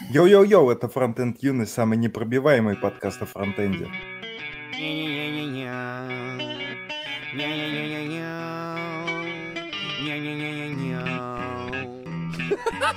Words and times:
Йоу-йоу-йоу, 0.00 0.70
это 0.70 0.88
Фронтенд 0.88 1.42
Юность, 1.42 1.72
самый 1.72 1.98
непробиваемый 1.98 2.76
подкаст 2.76 3.20
о 3.22 3.26
фронтенде. 3.26 3.88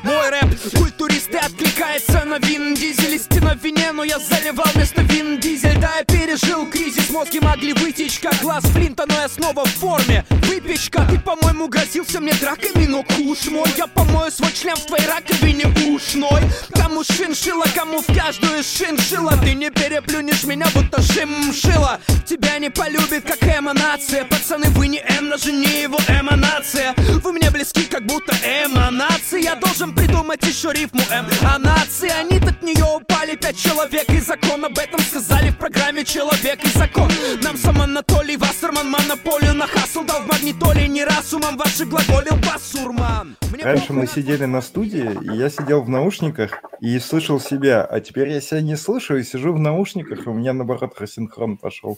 Мой 0.04 0.30
рэп 0.30 0.50
культуристы 0.78 1.38
откликается 1.38 2.24
на 2.26 2.40
Вин 2.40 2.74
Дизель. 2.74 3.16
Истина 3.16 3.56
в 3.56 3.64
вине, 3.64 3.92
но 3.92 4.04
я 4.04 4.20
заливал 4.20 4.66
вместо 4.74 5.02
Вин 5.02 5.40
Дизель. 5.40 5.78
Да, 5.80 5.92
я 5.98 6.04
пережил 6.04 6.66
кризис, 6.70 7.10
мозги 7.10 7.40
могли 7.40 7.74
вытечь 7.74 8.20
Как 8.20 8.36
глаз. 8.42 8.64
Флинта, 8.64 9.06
но 9.08 9.14
я 9.16 9.30
снова 9.30 9.66
в 9.66 9.70
форме. 9.70 10.26
Выпечка, 10.30 11.06
ты, 11.10 11.20
по-моему, 11.20 11.68
грозился 11.68 12.20
мне 12.20 12.34
драками. 12.34 12.86
Но 12.86 13.04
куш 13.04 13.46
мой, 13.46 13.70
я 13.78 13.88
помою 13.88 14.32
свой 14.32 14.52
член 14.54 14.76
в 14.76 14.86
твоей 14.86 15.08
раковине 15.08 15.68
ушной. 15.94 16.42
Кому 16.74 17.04
шиншила, 17.04 17.66
кому 17.76 18.02
в 18.02 18.08
каждую 18.08 18.64
шиншила 18.64 19.38
Ты 19.38 19.54
не 19.54 19.70
переплюнешь 19.72 20.44
меня, 20.44 20.68
будто 20.74 21.02
шимшила 21.02 22.00
Тебя 22.26 22.60
не 22.60 22.70
полюбит, 22.70 23.26
как 23.26 23.42
эманация. 23.44 24.26
Пацаны, 24.26 24.70
вы 24.70 24.88
не 24.88 25.00
М, 25.00 25.30
даже 25.30 25.52
не 25.52 25.82
его 25.84 25.98
эманация. 26.08 26.94
Вы 27.24 27.34
мне 27.34 27.50
близки, 27.50 27.84
как 27.84 28.06
будто 28.06 28.34
эманация. 28.36 29.40
Я 29.40 29.56
должен 29.56 29.81
придумать 29.90 30.44
еще 30.44 30.72
рифму 30.72 31.02
М 31.12 31.26
А 31.44 31.58
нации, 31.58 32.10
они 32.10 32.38
от 32.38 32.62
нее 32.62 32.86
упали 32.96 33.36
Пять 33.36 33.58
человек 33.58 34.08
и 34.10 34.20
закон 34.20 34.64
Об 34.64 34.78
этом 34.78 35.00
сказали 35.00 35.50
в 35.50 35.58
программе 35.58 36.06
Человек 36.06 36.64
и 36.64 36.70
закон 36.70 37.10
Нам 37.44 37.58
сам 37.58 37.82
Анатолий 37.82 38.38
Вассерман 38.38 38.90
Монополию 38.90 39.56
на 39.56 39.66
хасл 39.66 40.04
дал 40.04 40.22
в 40.22 40.28
магнитоле 40.28 40.88
Не 40.88 41.04
раз 41.04 41.34
умом 41.34 41.58
ваши 41.58 41.86
глаголил 41.86 42.38
басурман 42.38 43.36
Мне 43.52 43.64
Раньше 43.64 43.94
мы 43.94 44.08
сидели 44.08 44.46
на 44.46 44.62
студии, 44.62 45.10
и 45.24 45.36
я 45.36 45.50
сидел 45.50 45.82
в 45.82 45.90
наушниках 45.90 46.62
и 46.80 46.98
слышал 47.00 47.40
себя, 47.40 47.84
а 47.84 48.00
теперь 48.00 48.30
я 48.30 48.42
себя 48.42 48.62
не 48.62 48.76
слышу 48.76 49.16
и 49.16 49.24
сижу 49.24 49.54
в 49.54 49.60
наушниках, 49.60 50.26
и 50.26 50.30
у 50.30 50.34
меня, 50.34 50.54
наоборот, 50.54 50.96
рассинхрон 51.00 51.58
пошел. 51.58 51.98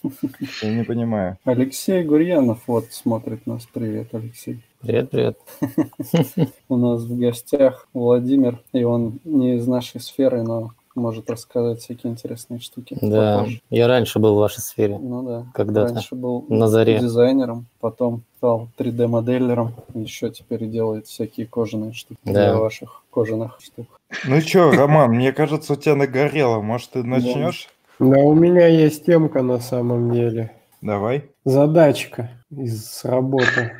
Я 0.61 0.73
не 0.73 0.83
понимаю. 0.83 1.37
Алексей 1.45 2.03
Гурьянов 2.03 2.59
вот 2.67 2.91
смотрит 2.91 3.47
нас. 3.47 3.65
Привет, 3.71 4.09
Алексей. 4.13 4.61
Привет, 4.83 5.11
привет. 5.11 5.37
У 6.69 6.75
нас 6.75 7.03
в 7.03 7.17
гостях 7.17 7.87
Владимир, 7.93 8.59
и 8.73 8.83
он 8.83 9.19
не 9.23 9.55
из 9.55 9.65
нашей 9.65 10.01
сферы, 10.01 10.43
но 10.43 10.71
может 10.93 11.29
рассказать 11.29 11.79
всякие 11.79 12.11
интересные 12.11 12.59
штуки. 12.59 12.97
Да, 13.01 13.37
попозже. 13.37 13.61
я 13.69 13.87
раньше 13.87 14.19
был 14.19 14.35
в 14.35 14.39
вашей 14.39 14.59
сфере. 14.59 14.99
Ну 14.99 15.23
да. 15.23 15.45
Когда-то. 15.53 15.93
Раньше 15.93 16.15
был 16.15 16.45
На 16.49 16.67
заре. 16.67 16.99
дизайнером, 16.99 17.65
потом 17.79 18.23
стал 18.37 18.67
3D-моделером, 18.77 19.73
еще 19.93 20.29
теперь 20.29 20.67
делает 20.67 21.07
всякие 21.07 21.47
кожаные 21.47 21.93
штуки 21.93 22.19
Да. 22.25 22.31
для 22.51 22.57
ваших 22.57 23.03
кожаных 23.09 23.59
штук. 23.61 23.87
Ну 24.27 24.41
чё, 24.41 24.69
Роман, 24.71 25.11
мне 25.11 25.31
кажется, 25.31 25.73
у 25.73 25.75
тебя 25.77 25.95
нагорело. 25.95 26.59
Может, 26.59 26.91
ты 26.91 27.03
начнешь? 27.03 27.69
Да, 27.99 28.19
у 28.19 28.33
меня 28.33 28.67
есть 28.67 29.05
темка 29.05 29.41
на 29.43 29.59
самом 29.59 30.11
деле. 30.11 30.51
Давай. 30.81 31.29
Задачка 31.45 32.29
из 32.51 33.05
работы. 33.05 33.71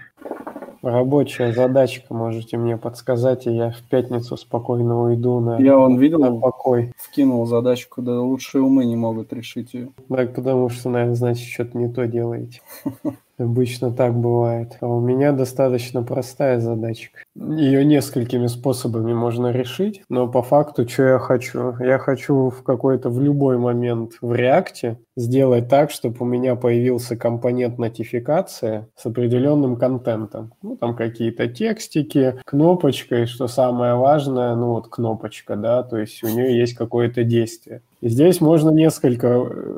Рабочая 0.83 1.53
задачка, 1.53 2.13
можете 2.13 2.57
мне 2.57 2.75
подсказать, 2.75 3.47
и 3.47 3.51
я 3.51 3.71
в 3.71 3.81
пятницу 3.83 4.35
спокойно 4.35 5.03
уйду 5.03 5.39
на, 5.39 5.57
Я 5.57 5.77
он 5.79 5.95
на 5.95 5.99
видел, 5.99 6.41
покой. 6.41 6.91
вкинул 6.97 7.45
задачку, 7.45 8.01
да 8.01 8.19
лучшие 8.19 8.61
умы 8.61 8.83
не 8.83 8.97
могут 8.97 9.31
решить 9.31 9.73
ее. 9.73 9.91
Так, 10.09 10.35
потому 10.35 10.67
что, 10.67 10.89
наверное, 10.89 11.15
значит, 11.15 11.47
что-то 11.47 11.77
не 11.77 11.87
то 11.87 12.05
делаете. 12.05 12.59
Обычно 13.43 13.91
так 13.91 14.13
бывает. 14.13 14.77
А 14.79 14.87
у 14.87 15.01
меня 15.01 15.31
достаточно 15.33 16.01
простая 16.01 16.59
задачка. 16.59 17.19
Ее 17.35 17.83
несколькими 17.83 18.47
способами 18.47 19.13
можно 19.13 19.51
решить, 19.51 20.01
но 20.09 20.27
по 20.27 20.41
факту, 20.41 20.87
что 20.87 21.03
я 21.03 21.19
хочу? 21.19 21.75
Я 21.79 21.97
хочу 21.97 22.49
в 22.49 22.63
какой-то, 22.63 23.09
в 23.09 23.21
любой 23.21 23.57
момент 23.57 24.13
в 24.21 24.33
реакте 24.33 24.97
сделать 25.15 25.67
так, 25.67 25.91
чтобы 25.91 26.17
у 26.19 26.25
меня 26.25 26.55
появился 26.55 27.15
компонент 27.15 27.77
нотификация 27.77 28.87
с 28.95 29.05
определенным 29.05 29.75
контентом. 29.75 30.53
Ну, 30.61 30.77
там 30.77 30.95
какие-то 30.95 31.47
текстики, 31.47 32.35
кнопочка, 32.45 33.23
и 33.23 33.25
что 33.25 33.47
самое 33.47 33.95
важное, 33.95 34.55
ну 34.55 34.67
вот 34.67 34.87
кнопочка, 34.87 35.55
да, 35.55 35.83
то 35.83 35.97
есть 35.97 36.23
у 36.23 36.27
нее 36.27 36.57
есть 36.57 36.75
какое-то 36.75 37.23
действие. 37.23 37.81
И 38.03 38.09
здесь 38.09 38.41
можно 38.41 38.69
несколько, 38.69 39.27
э, 39.27 39.72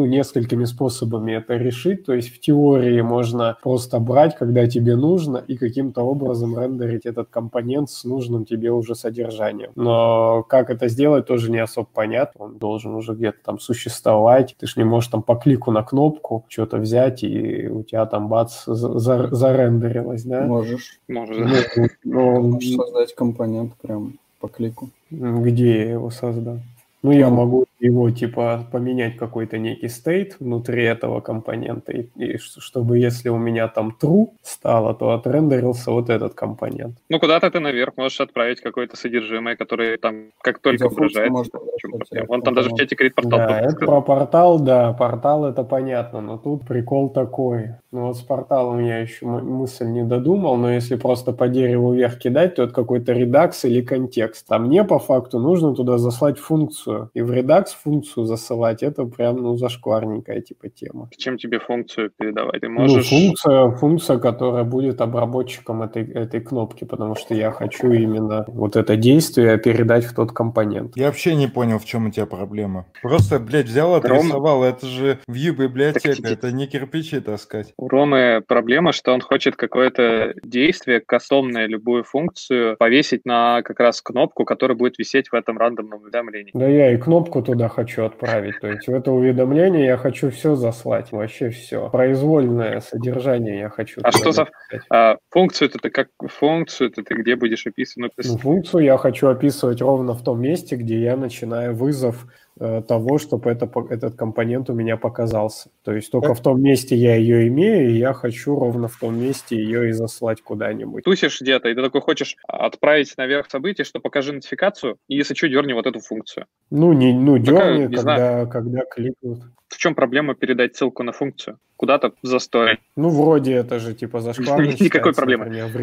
ну, 0.00 0.06
несколькими 0.06 0.64
способами 0.64 1.32
это 1.32 1.56
решить. 1.56 2.04
То 2.06 2.14
есть 2.14 2.34
в 2.34 2.40
теории 2.40 3.00
можно 3.00 3.56
просто 3.62 3.98
брать, 3.98 4.36
когда 4.36 4.66
тебе 4.66 4.96
нужно, 4.96 5.38
и 5.38 5.56
каким-то 5.56 6.02
образом 6.02 6.58
рендерить 6.58 7.06
этот 7.06 7.28
компонент 7.28 7.90
с 7.90 8.04
нужным 8.04 8.44
тебе 8.44 8.70
уже 8.72 8.94
содержанием. 8.94 9.70
Но 9.76 10.42
как 10.48 10.70
это 10.70 10.88
сделать, 10.88 11.26
тоже 11.26 11.50
не 11.50 11.58
особо 11.58 11.88
понятно. 11.92 12.46
Он 12.46 12.58
должен 12.58 12.94
уже 12.94 13.14
где-то 13.14 13.38
там 13.44 13.58
существовать. 13.58 14.56
Ты 14.58 14.66
ж 14.66 14.76
не 14.76 14.84
можешь 14.84 15.10
там 15.10 15.22
по 15.22 15.34
клику 15.34 15.70
на 15.70 15.82
кнопку 15.82 16.44
что-то 16.48 16.78
взять, 16.78 17.22
и 17.22 17.68
у 17.68 17.82
тебя 17.82 18.06
там 18.06 18.28
бац, 18.28 18.64
за- 18.66 18.98
за- 18.98 19.28
зарендерилось, 19.34 20.24
да? 20.24 20.46
Можешь, 20.46 20.98
Может, 21.08 21.36
Ну, 21.36 21.88
ну, 22.04 22.40
можешь 22.52 22.74
создать 22.74 23.14
компонент 23.14 23.74
прям 23.82 24.14
по 24.40 24.48
клику. 24.48 24.88
Где 25.10 25.78
я 25.78 25.90
его 25.92 26.10
создал? 26.10 26.58
Ну, 27.02 27.12
я 27.12 27.30
могу 27.30 27.66
его, 27.80 28.10
типа, 28.10 28.68
поменять 28.70 29.16
какой-то 29.16 29.58
некий 29.58 29.88
стейт 29.88 30.36
внутри 30.38 30.84
этого 30.84 31.20
компонента, 31.20 31.92
и, 31.92 32.08
и 32.16 32.38
чтобы, 32.38 32.98
если 32.98 33.28
у 33.30 33.38
меня 33.38 33.68
там 33.68 33.96
true 34.00 34.28
стало, 34.42 34.94
то 34.94 35.10
отрендерился 35.12 35.90
вот 35.90 36.10
этот 36.10 36.34
компонент. 36.34 36.96
Ну, 37.08 37.18
куда-то 37.18 37.50
ты 37.50 37.60
наверх 37.60 37.96
можешь 37.96 38.20
отправить 38.20 38.60
какое-то 38.60 38.96
содержимое, 38.96 39.56
которое 39.56 39.96
там 39.96 40.26
как 40.42 40.58
только 40.60 40.88
выражается. 40.88 41.32
можно 41.32 41.58
в 41.58 41.76
чем 41.78 41.90
возвращать, 41.92 42.10
проблема. 42.10 42.26
а 42.28 42.34
Он 42.34 42.42
там 42.42 42.54
даже 42.54 42.70
в 42.70 42.74
чате 42.74 42.96
говорит 42.96 43.14
портал. 43.14 43.38
да, 43.38 43.60
это 43.60 43.76
про 43.76 44.00
портал, 44.02 44.60
да, 44.60 44.92
портал 44.92 45.46
это 45.46 45.64
понятно, 45.64 46.20
но 46.20 46.38
тут 46.38 46.66
прикол 46.66 47.10
такой. 47.10 47.76
Ну 47.92 48.06
вот 48.08 48.16
с 48.16 48.20
порталом 48.20 48.80
я 48.84 48.98
еще 48.98 49.26
мысль 49.26 49.86
не 49.86 50.04
додумал, 50.04 50.56
но 50.56 50.70
если 50.70 50.96
просто 50.96 51.32
по 51.32 51.48
дереву 51.48 51.92
вверх 51.92 52.18
кидать, 52.18 52.54
то 52.56 52.62
это 52.64 52.72
какой-то 52.72 53.12
редакс 53.12 53.64
или 53.64 53.80
контекст. 53.82 54.46
А 54.50 54.58
мне 54.58 54.84
по 54.84 54.98
факту 54.98 55.38
нужно 55.38 55.74
туда 55.74 55.98
заслать 55.98 56.38
функцию. 56.38 57.10
И 57.14 57.22
в 57.22 57.32
редакс 57.32 57.69
функцию 57.72 58.24
засылать, 58.24 58.82
это 58.82 59.04
прям, 59.04 59.36
ну, 59.36 59.56
зашкварненькая 59.56 60.40
типа 60.40 60.68
тема. 60.68 61.08
Зачем 61.12 61.38
тебе 61.38 61.58
функцию 61.58 62.10
передавать? 62.16 62.60
Ты 62.60 62.68
Ну, 62.68 62.80
можешь... 62.80 63.08
функция, 63.08 63.70
функция, 63.70 64.18
которая 64.18 64.64
будет 64.64 65.00
обработчиком 65.00 65.82
этой, 65.82 66.10
этой 66.10 66.40
кнопки, 66.40 66.84
потому 66.84 67.14
что 67.14 67.34
я 67.34 67.50
хочу 67.50 67.90
именно 67.92 68.44
вот 68.48 68.76
это 68.76 68.96
действие 68.96 69.58
передать 69.58 70.04
в 70.04 70.14
тот 70.14 70.32
компонент. 70.32 70.96
Я 70.96 71.06
вообще 71.06 71.34
не 71.34 71.46
понял, 71.46 71.78
в 71.78 71.84
чем 71.84 72.06
у 72.06 72.10
тебя 72.10 72.26
проблема. 72.26 72.86
Просто, 73.02 73.38
блядь, 73.38 73.66
взял, 73.66 73.94
отрисовал. 73.94 74.64
Это 74.64 74.86
же 74.86 75.18
Vue 75.28 75.52
библиотека, 75.52 76.22
Так, 76.22 76.32
это 76.32 76.52
не 76.52 76.66
кирпичи 76.66 77.20
таскать. 77.20 77.72
У 77.76 77.88
Ромы 77.88 78.42
проблема, 78.46 78.92
что 78.92 79.12
он 79.12 79.20
хочет 79.20 79.56
какое-то 79.56 80.34
действие, 80.42 81.00
кастомное, 81.00 81.66
любую 81.66 82.04
функцию 82.04 82.76
повесить 82.78 83.24
на 83.24 83.62
как 83.62 83.80
раз 83.80 84.02
кнопку, 84.02 84.44
которая 84.44 84.76
будет 84.76 84.98
висеть 84.98 85.28
в 85.28 85.34
этом 85.34 85.58
рандомном 85.58 86.02
уведомлении. 86.02 86.50
Да 86.54 86.66
я 86.66 86.92
и 86.92 86.96
кнопку 86.96 87.42
туда 87.42 87.59
хочу 87.68 88.04
отправить. 88.04 88.60
То 88.60 88.68
есть 88.68 88.88
в 88.88 88.94
это 88.94 89.12
уведомление 89.12 89.86
я 89.86 89.96
хочу 89.96 90.30
все 90.30 90.54
заслать, 90.54 91.12
вообще 91.12 91.50
все. 91.50 91.88
Произвольное 91.90 92.80
содержание 92.80 93.58
я 93.58 93.68
хочу. 93.68 94.00
А 94.04 94.12
что 94.12 94.32
за-. 94.32 94.48
А 94.90 95.16
функцию 95.30 95.70
ты 95.70 95.90
как 95.90 96.08
функцию 96.28 96.90
ты 96.90 97.02
где 97.02 97.36
будешь 97.36 97.66
описывать? 97.66 98.12
Ну, 98.16 98.22
Ну, 98.32 98.38
функцию 98.38 98.84
я 98.84 98.96
хочу 98.96 99.28
описывать 99.28 99.80
ровно 99.80 100.14
в 100.14 100.22
том 100.22 100.40
месте, 100.40 100.76
где 100.76 101.00
я 101.00 101.16
начинаю 101.16 101.74
вызов 101.74 102.26
того, 102.60 103.18
чтобы 103.18 103.50
это, 103.50 103.70
этот 103.88 104.16
компонент 104.16 104.68
у 104.68 104.74
меня 104.74 104.96
показался. 104.96 105.70
То 105.82 105.92
есть 105.92 106.10
только 106.10 106.34
в 106.34 106.42
том 106.42 106.60
месте 106.60 106.94
я 106.94 107.16
ее 107.16 107.48
имею, 107.48 107.90
и 107.90 107.94
я 107.94 108.12
хочу 108.12 108.58
ровно 108.58 108.88
в 108.88 108.96
том 108.98 109.18
месте 109.18 109.56
ее 109.56 109.88
и 109.88 109.92
заслать 109.92 110.42
куда-нибудь. 110.42 111.04
тусишь 111.04 111.40
где-то, 111.40 111.68
и 111.68 111.74
ты 111.74 111.82
такой 111.82 112.00
хочешь 112.00 112.36
отправить 112.46 113.16
наверх 113.16 113.50
событие, 113.50 113.84
что 113.84 114.00
покажи 114.00 114.32
нотификацию, 114.32 114.96
и 115.08 115.16
если 115.16 115.34
что, 115.34 115.48
дерни 115.48 115.72
вот 115.72 115.86
эту 115.86 116.00
функцию. 116.00 116.46
Ну, 116.70 116.92
не, 116.92 117.12
ну 117.14 117.38
дерни, 117.38 117.86
не 117.86 117.96
когда, 117.96 118.46
когда 118.46 118.82
кликнут. 118.84 119.40
В 119.68 119.78
чем 119.78 119.94
проблема 119.94 120.34
передать 120.34 120.76
ссылку 120.76 121.02
на 121.02 121.12
функцию? 121.12 121.58
Куда-то 121.76 122.12
в 122.22 122.26
застой. 122.26 122.78
Ну, 122.96 123.08
вроде 123.08 123.54
это 123.54 123.78
же 123.78 123.94
типа 123.94 124.20
зашкварно 124.20 124.62
Никакой 124.80 125.14
проблемы. 125.14 125.46
в 125.46 125.76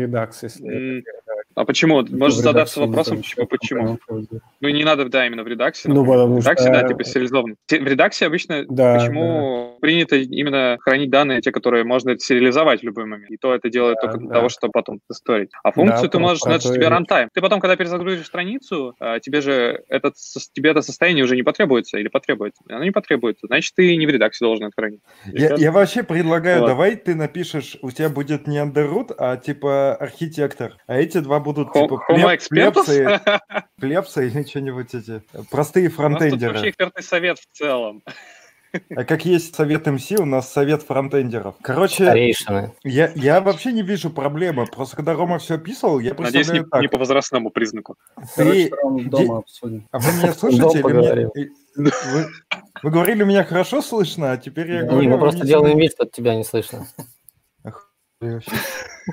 М, 0.62 1.04
А 1.57 1.65
почему? 1.65 2.01
В 2.04 2.07
редакции 2.13 2.42
задаться 2.44 2.80
вопросом, 2.80 3.18
ничего 3.18 3.48
почему, 3.48 3.98
почему? 4.07 4.27
Ну, 4.62 4.69
не 4.69 4.83
надо, 4.83 5.06
да, 5.09 5.25
именно 5.25 5.42
в 5.42 5.48
редаксе. 5.48 5.89
Ну, 5.89 6.06
потому 6.06 6.36
в 6.36 6.39
редаксе, 6.42 6.65
что- 6.65 6.74
да, 6.74 6.88
типа 6.88 7.04
специализованно. 7.04 7.56
Те- 7.65 7.80
В 7.80 7.88
редаксе 7.88 8.27
обычно 8.27 8.63
Да, 8.69 9.00
почему 9.00 9.77
принято 9.81 10.15
именно 10.18 10.77
хранить 10.81 11.09
данные, 11.09 11.42
те, 11.42 11.51
которые 11.51 11.83
можно 11.83 12.18
сериализовать 12.19 12.81
в 12.81 12.83
любой 12.83 13.06
момент. 13.06 13.31
И 13.31 13.38
то 13.38 13.56
это 13.56 13.71
делает 13.71 13.95
Да, 13.95 14.01
только 14.01 14.18
для 14.19 14.27
да. 14.30 14.36
того, 14.36 14.50
чтобы 14.50 14.71
потом 14.71 15.00
тестовать. 15.09 15.50
А 15.63 15.71
функцию 15.71 16.09
ты 16.09 16.18
про- 16.18 16.19
можешь, 16.19 16.44
ну, 16.45 16.56
и 16.56 16.59
тебе 16.59 16.89
рантайм. 16.89 17.30
Ты 17.33 17.42
потом, 17.42 17.59
когда 17.59 17.75
перезагрузишь 17.75 18.27
страницу, 18.27 18.94
а, 19.00 19.19
тебе 19.19 19.42
же 19.42 19.81
этот, 19.89 20.13
тебе 20.54 20.69
это 20.69 20.83
состояние 20.83 21.24
уже 21.24 21.36
не 21.36 21.42
потребуется 21.44 21.98
или 21.98 22.07
потребуется. 22.07 22.62
Оно 22.69 22.83
не 22.83 22.92
потребуется. 22.92 23.48
Значит, 23.48 23.74
ты 23.75 23.95
не 23.98 24.06
в 24.06 24.09
редаксе 24.12 24.45
должен 24.45 24.65
это 24.65 24.74
хранить. 24.77 25.01
Я, 25.25 25.56
я 25.56 25.71
вообще 25.71 26.04
предлагаю, 26.04 26.62
Вот. 26.62 26.68
давай 26.68 26.95
ты 26.98 27.15
напишешь, 27.15 27.77
у 27.81 27.89
тебя 27.89 28.09
будет 28.09 28.45
не 28.45 28.59
андеррут, 28.59 29.12
а 29.18 29.38
типа 29.38 29.95
архитектор, 29.95 30.74
а 30.86 30.98
эти 31.00 31.18
два 31.18 31.39
будут 31.48 31.70
Хо- 31.70 31.82
типа 31.82 32.04
плеб- 32.10 32.48
плебсы, 32.50 33.20
плебсы 33.80 34.28
или 34.28 34.44
что-нибудь 34.44 34.94
эти, 34.94 35.22
простые 35.50 35.88
У 35.88 35.90
нас 35.90 35.96
тут 35.98 36.06
вообще 36.06 36.28
фронтендеры. 36.30 36.70
экспертный 36.70 37.04
совет 37.04 37.40
в 37.40 37.48
целом. 37.58 38.04
А 38.96 39.06
как 39.06 39.26
есть 39.26 39.56
совет 39.56 39.88
МС, 39.88 40.12
у 40.20 40.26
нас 40.26 40.52
совет 40.52 40.84
фронтендеров. 40.84 41.56
Короче, 41.62 42.04
Старейшины. 42.04 42.74
я, 42.84 43.12
я 43.16 43.40
вообще 43.40 43.72
не 43.72 43.82
вижу 43.82 44.10
проблемы, 44.10 44.66
просто 44.68 44.98
когда 44.98 45.14
Рома 45.14 45.40
все 45.40 45.56
описывал, 45.56 46.00
я 46.00 46.14
Надеюсь, 46.14 46.32
представляю 46.34 46.64
не, 46.66 46.70
так. 46.70 46.82
не 46.82 46.88
по 46.90 46.98
возрастному 46.98 47.50
признаку. 47.50 47.96
Короче, 48.36 48.70
Ты- 48.70 49.04
де- 49.04 49.10
дома 49.10 49.38
обсудим. 49.38 49.88
А 49.92 50.00
вы 50.00 50.12
меня 50.18 50.34
слышите? 50.34 50.80
Или 50.80 50.94
мне- 50.94 51.92
Вы, 52.12 52.28
вы 52.84 52.92
говорили, 52.92 53.24
меня 53.24 53.44
хорошо 53.46 53.82
слышно, 53.82 54.34
а 54.34 54.38
теперь 54.38 54.70
я 54.72 54.82
Да. 54.82 54.88
говорю... 54.90 55.02
Не, 55.02 55.08
мы 55.08 55.16
а 55.16 55.20
просто 55.20 55.48
делаем 55.48 55.78
вид, 55.80 55.94
что 55.94 56.06
тебя 56.06 56.36
не 56.36 56.44
слышно. 56.44 56.86
Я 58.20 58.40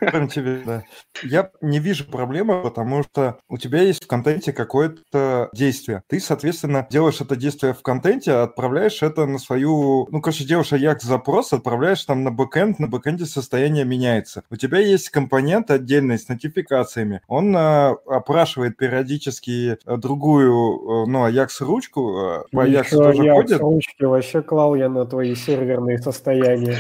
Прям 0.01 0.29
тебе, 0.29 0.63
да. 0.65 0.85
Я 1.23 1.51
не 1.61 1.79
вижу 1.79 2.05
проблемы, 2.05 2.63
потому 2.63 3.03
что 3.03 3.39
у 3.49 3.59
тебя 3.59 3.83
есть 3.83 4.05
в 4.05 4.07
контенте 4.07 4.53
какое-то 4.53 5.49
действие. 5.53 6.03
Ты, 6.09 6.21
соответственно, 6.21 6.87
делаешь 6.91 7.21
это 7.21 7.37
действие 7.37 7.75
в 7.75 7.83
контенте, 7.83 8.33
отправляешь 8.33 9.03
это 9.03 9.27
на 9.27 9.39
свою... 9.39 10.07
Ну, 10.11 10.21
короче, 10.21 10.45
делаешь 10.45 10.73
Ajax-запрос, 10.73 11.53
отправляешь 11.53 12.05
там 12.05 12.25
на 12.25 12.31
бэкэнд, 12.31 12.79
на 12.79 12.89
бэкэнде 12.89 13.27
состояние 13.27 13.85
меняется. 13.85 14.43
У 14.51 14.57
тебя 14.57 14.79
есть 14.79 15.11
компонент 15.11 15.71
отдельный 15.71 16.19
с 16.19 16.29
нотификациями. 16.29 17.21
Он 17.29 17.57
э, 17.57 17.95
опрашивает 18.07 18.77
периодически 18.77 19.79
э, 19.85 19.97
другую, 19.97 21.05
э, 21.05 21.11
ну, 21.11 21.27
Ajax-ручку. 21.29 22.19
э, 22.19 22.43
по 22.53 22.67
Ajax 22.67 22.91
тоже 22.91 23.31
ходит. 23.31 23.61
ручки 23.61 24.05
вообще 24.05 24.43
клал 24.43 24.75
я 24.75 24.89
на 24.89 25.07
твои 25.07 25.35
серверные 25.35 25.99
состояния. 25.99 26.77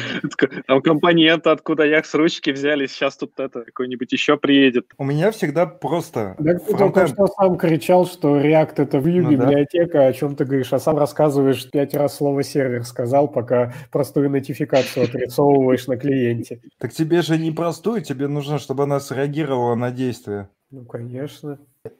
Там 0.66 0.82
компоненты, 0.82 1.50
откуда 1.50 1.84
як 1.84 2.06
с 2.06 2.14
ручки 2.14 2.50
взяли, 2.50 2.86
сейчас 3.04 3.16
тут 3.16 3.38
это 3.38 3.64
какой-нибудь 3.64 4.12
еще 4.12 4.36
приедет. 4.36 4.86
У 4.96 5.04
меня 5.04 5.30
всегда 5.30 5.66
просто 5.66 6.36
Так 6.42 6.64
ты 6.64 6.76
только 6.76 7.06
что 7.06 7.26
сам 7.26 7.56
кричал, 7.56 8.06
что 8.06 8.40
React 8.40 8.74
это 8.76 8.98
Vue 8.98 9.20
Ну 9.20 9.36
да. 9.36 9.46
библиотека, 9.46 10.06
о 10.06 10.12
чем 10.12 10.36
ты 10.36 10.44
говоришь, 10.44 10.72
а 10.72 10.78
сам 10.78 10.98
рассказываешь, 10.98 11.70
пять 11.70 11.94
раз 11.94 12.16
слово 12.16 12.42
сервер 12.42 12.84
сказал, 12.84 13.28
пока 13.28 13.74
простую 13.90 14.30
нотификацию 14.30 15.04
отрисовываешь 15.04 15.86
на 15.86 15.96
клиенте. 15.96 16.60
Так 16.78 16.92
тебе 16.92 17.22
же 17.22 17.38
не 17.38 17.50
простую, 17.50 18.02
тебе 18.02 18.28
нужно, 18.28 18.58
чтобы 18.58 18.84
она 18.84 19.00
среагировала 19.00 19.74
на 19.74 19.90
действие. 19.90 20.48
Ну, 20.70 20.84
конечно. 20.84 21.58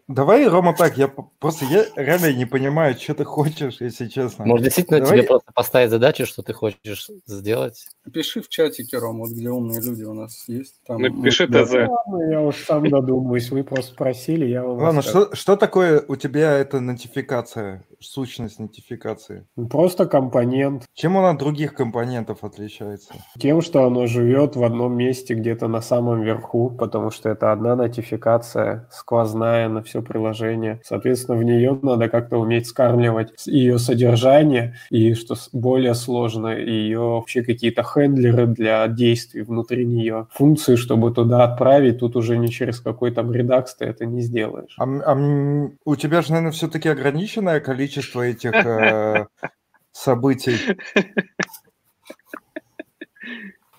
Давай, 0.09 0.49
Рома, 0.49 0.75
так, 0.75 0.97
я 0.97 1.09
просто 1.39 1.67
я 1.67 1.85
реально 1.95 2.33
не 2.33 2.47
понимаю, 2.47 2.95
что 2.99 3.15
ты 3.15 3.25
хочешь, 3.25 3.81
если 3.81 4.07
честно. 4.09 4.47
Может, 4.47 4.65
действительно 4.65 5.01
Давай- 5.01 5.19
тебе 5.19 5.29
просто 5.29 5.53
поставить 5.53 5.91
задачу, 5.91 6.27
что 6.27 6.43
ты 6.43 6.55
хочешь 6.55 7.09
сделать? 7.27 7.87
Пиши 8.13 8.43
в 8.43 8.49
чатике, 8.49 8.99
Ром, 8.99 9.21
вот 9.21 9.31
где 9.31 9.49
умные 9.49 9.81
люди 9.81 10.03
у 10.03 10.13
нас 10.13 10.45
есть. 10.47 10.75
Там 10.87 11.01
Напиши 11.01 11.47
мы- 11.49 11.65
ТЗ. 11.65 11.73
Ладно, 11.89 12.31
я 12.31 12.41
уж 12.43 12.57
сам 12.65 12.89
додумаюсь, 12.89 13.51
вы 13.51 13.65
просто 13.65 13.93
спросили, 13.93 14.45
я 14.45 14.63
вам 14.63 14.79
Ладно, 14.79 15.01
что, 15.03 15.35
что 15.35 15.57
такое 15.57 16.03
у 16.07 16.17
тебя 16.17 16.53
эта 16.59 16.81
нотификация, 16.81 17.85
сущность 18.01 18.59
нотификации? 18.59 19.47
Ну, 19.57 19.69
Просто 19.69 20.07
компонент. 20.07 20.85
Чем 20.93 21.17
он 21.17 21.25
от 21.25 21.39
других 21.39 21.75
компонентов 21.75 22.45
отличается? 22.45 23.15
Тем, 23.39 23.63
что 23.63 23.85
оно 23.85 24.07
живет 24.07 24.57
в 24.57 24.63
одном 24.65 24.95
месте 24.97 25.35
где-то 25.35 25.69
на 25.69 25.81
самом 25.81 26.23
верху, 26.23 26.71
потому 26.71 27.11
что 27.11 27.31
это 27.31 27.53
одна 27.53 27.75
нотификация, 27.75 28.87
сквозная 28.93 29.69
на 29.69 29.83
все 29.83 30.03
приложение. 30.03 30.81
Соответственно, 30.85 31.39
в 31.39 31.45
нее 31.45 31.79
надо 31.83 32.09
как-то 32.09 32.37
уметь 32.39 32.67
скармливать 32.67 33.33
ее 33.47 33.79
содержание, 33.79 34.77
и 34.91 35.15
что 35.15 35.35
более 35.53 35.95
сложно, 35.95 36.49
ее 36.49 36.99
вообще 37.01 37.43
какие-то 37.43 37.83
хендлеры 37.95 38.47
для 38.47 38.87
действий 38.89 39.43
внутри 39.43 39.85
нее. 39.87 40.27
Функции, 40.33 40.77
чтобы 40.77 41.13
туда 41.13 41.45
отправить, 41.45 42.01
тут 42.01 42.17
уже 42.17 42.37
не 42.37 42.49
через 42.49 42.81
какой 42.81 43.11
там 43.13 43.33
редакс 43.33 43.75
ты 43.75 43.85
это 43.85 44.05
не 44.05 44.21
сделаешь. 44.21 44.75
А, 44.79 44.85
а 44.85 45.69
у 45.85 45.97
тебя 45.97 46.23
же, 46.23 46.31
наверное, 46.33 46.53
все-таки 46.53 46.89
ограниченное 46.89 47.61
количество 47.61 48.23
этих 48.23 48.53
э, 48.55 49.27
событий. 49.93 50.57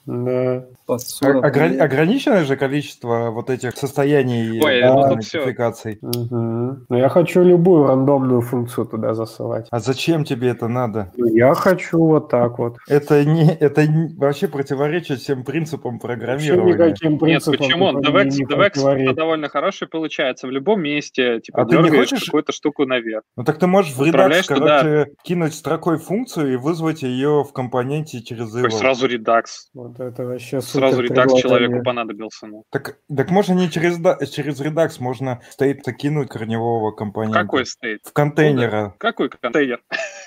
Да. 0.06 0.66
Под 0.86 1.02
О- 1.02 1.04
40 1.04 1.46
огра- 1.46 1.68
минут. 1.70 1.82
ограниченное 1.82 2.44
же 2.46 2.56
количество 2.56 3.32
вот 3.32 3.50
этих 3.50 3.76
состояний 3.78 4.62
Ой, 4.64 4.80
э, 4.80 4.94
ну 4.94 5.16
нотификаций. 5.16 5.98
Мгм. 6.02 6.86
Но 6.90 6.98
я 6.98 7.10
хочу 7.10 7.44
любую 7.44 7.88
рандомную 7.88 8.42
функцию 8.42 8.86
туда 8.86 9.14
засылать. 9.14 9.68
А 9.72 9.80
зачем 9.80 10.24
тебе 10.24 10.50
это 10.50 10.68
надо? 10.68 11.12
Ну, 11.18 11.26
Я 11.28 11.54
хочу 11.56 11.98
вот 12.00 12.30
так 12.30 12.60
вот. 12.60 12.78
Это 12.88 13.24
не, 13.26 13.52
это 13.54 13.88
не- 13.88 14.16
вообще 14.16 14.48
противоречит 14.48 15.20
всем 15.20 15.44
принципам 15.44 15.94
Вообще 15.96 16.08
программирования. 16.08 16.74
никаким 16.74 17.12
Нет, 17.12 17.20
принципам 17.22 17.58
почему? 17.58 17.88
такой 17.88 18.02
Давай, 18.04 18.26
не- 18.26 18.46
противоречит. 18.46 19.16
довольно 19.16 19.50
хороший 19.50 19.88
получается. 19.88 20.48
В 20.48 20.52
любом 20.52 20.82
месте, 20.82 21.40
типа, 21.42 21.62
А 21.62 21.66
ты 21.66 21.78
не 21.78 21.90
хочешь- 21.90 22.26
какую-то 22.26 22.52
штуку 22.52 22.86
наверх. 22.86 23.24
Ну 23.36 23.44
так 23.44 23.58
ты 23.58 23.68
можешь 23.68 23.94
в 23.96 24.04
редакс, 24.04 24.48
короче, 24.48 25.08
кинуть 25.24 25.54
строкой 25.56 25.98
функцию 25.98 26.54
и 26.54 26.56
вызвать 26.56 27.02
ее 27.04 27.44
в 27.44 27.52
компоненте 27.54 28.22
через 28.22 28.56
evil. 28.56 28.70
Сразу 28.70 29.08
редакс. 29.08 29.70
Вот 29.74 30.00
это 30.00 30.26
вообще 30.26 30.62
Сразу 30.76 31.02
редакс 31.02 31.34
человеку 31.42 31.84
понадобился. 31.84 32.48
Ну. 32.48 32.64
Так, 32.72 32.98
так 33.16 33.30
можно 33.32 33.54
не 33.54 33.70
через, 33.70 33.98
да- 33.98 34.18
через 34.26 34.60
редакс, 34.60 35.00
можно 35.00 35.42
стоит 35.50 35.84
кинуть 35.98 36.30
корневого 36.30 36.92
компонента. 36.92 37.40
Какой 37.42 37.66
стоит? 37.66 38.02
В 38.04 38.14
контейнера. 38.14 38.94
Какой 38.98 39.30
контейнер? 39.30 39.82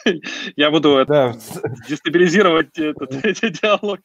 Я 0.56 0.70
буду 0.70 1.04
Да, 1.06 1.34
дестабилизировать 1.88 2.78
этот 2.78 3.10
диалог. 3.60 4.00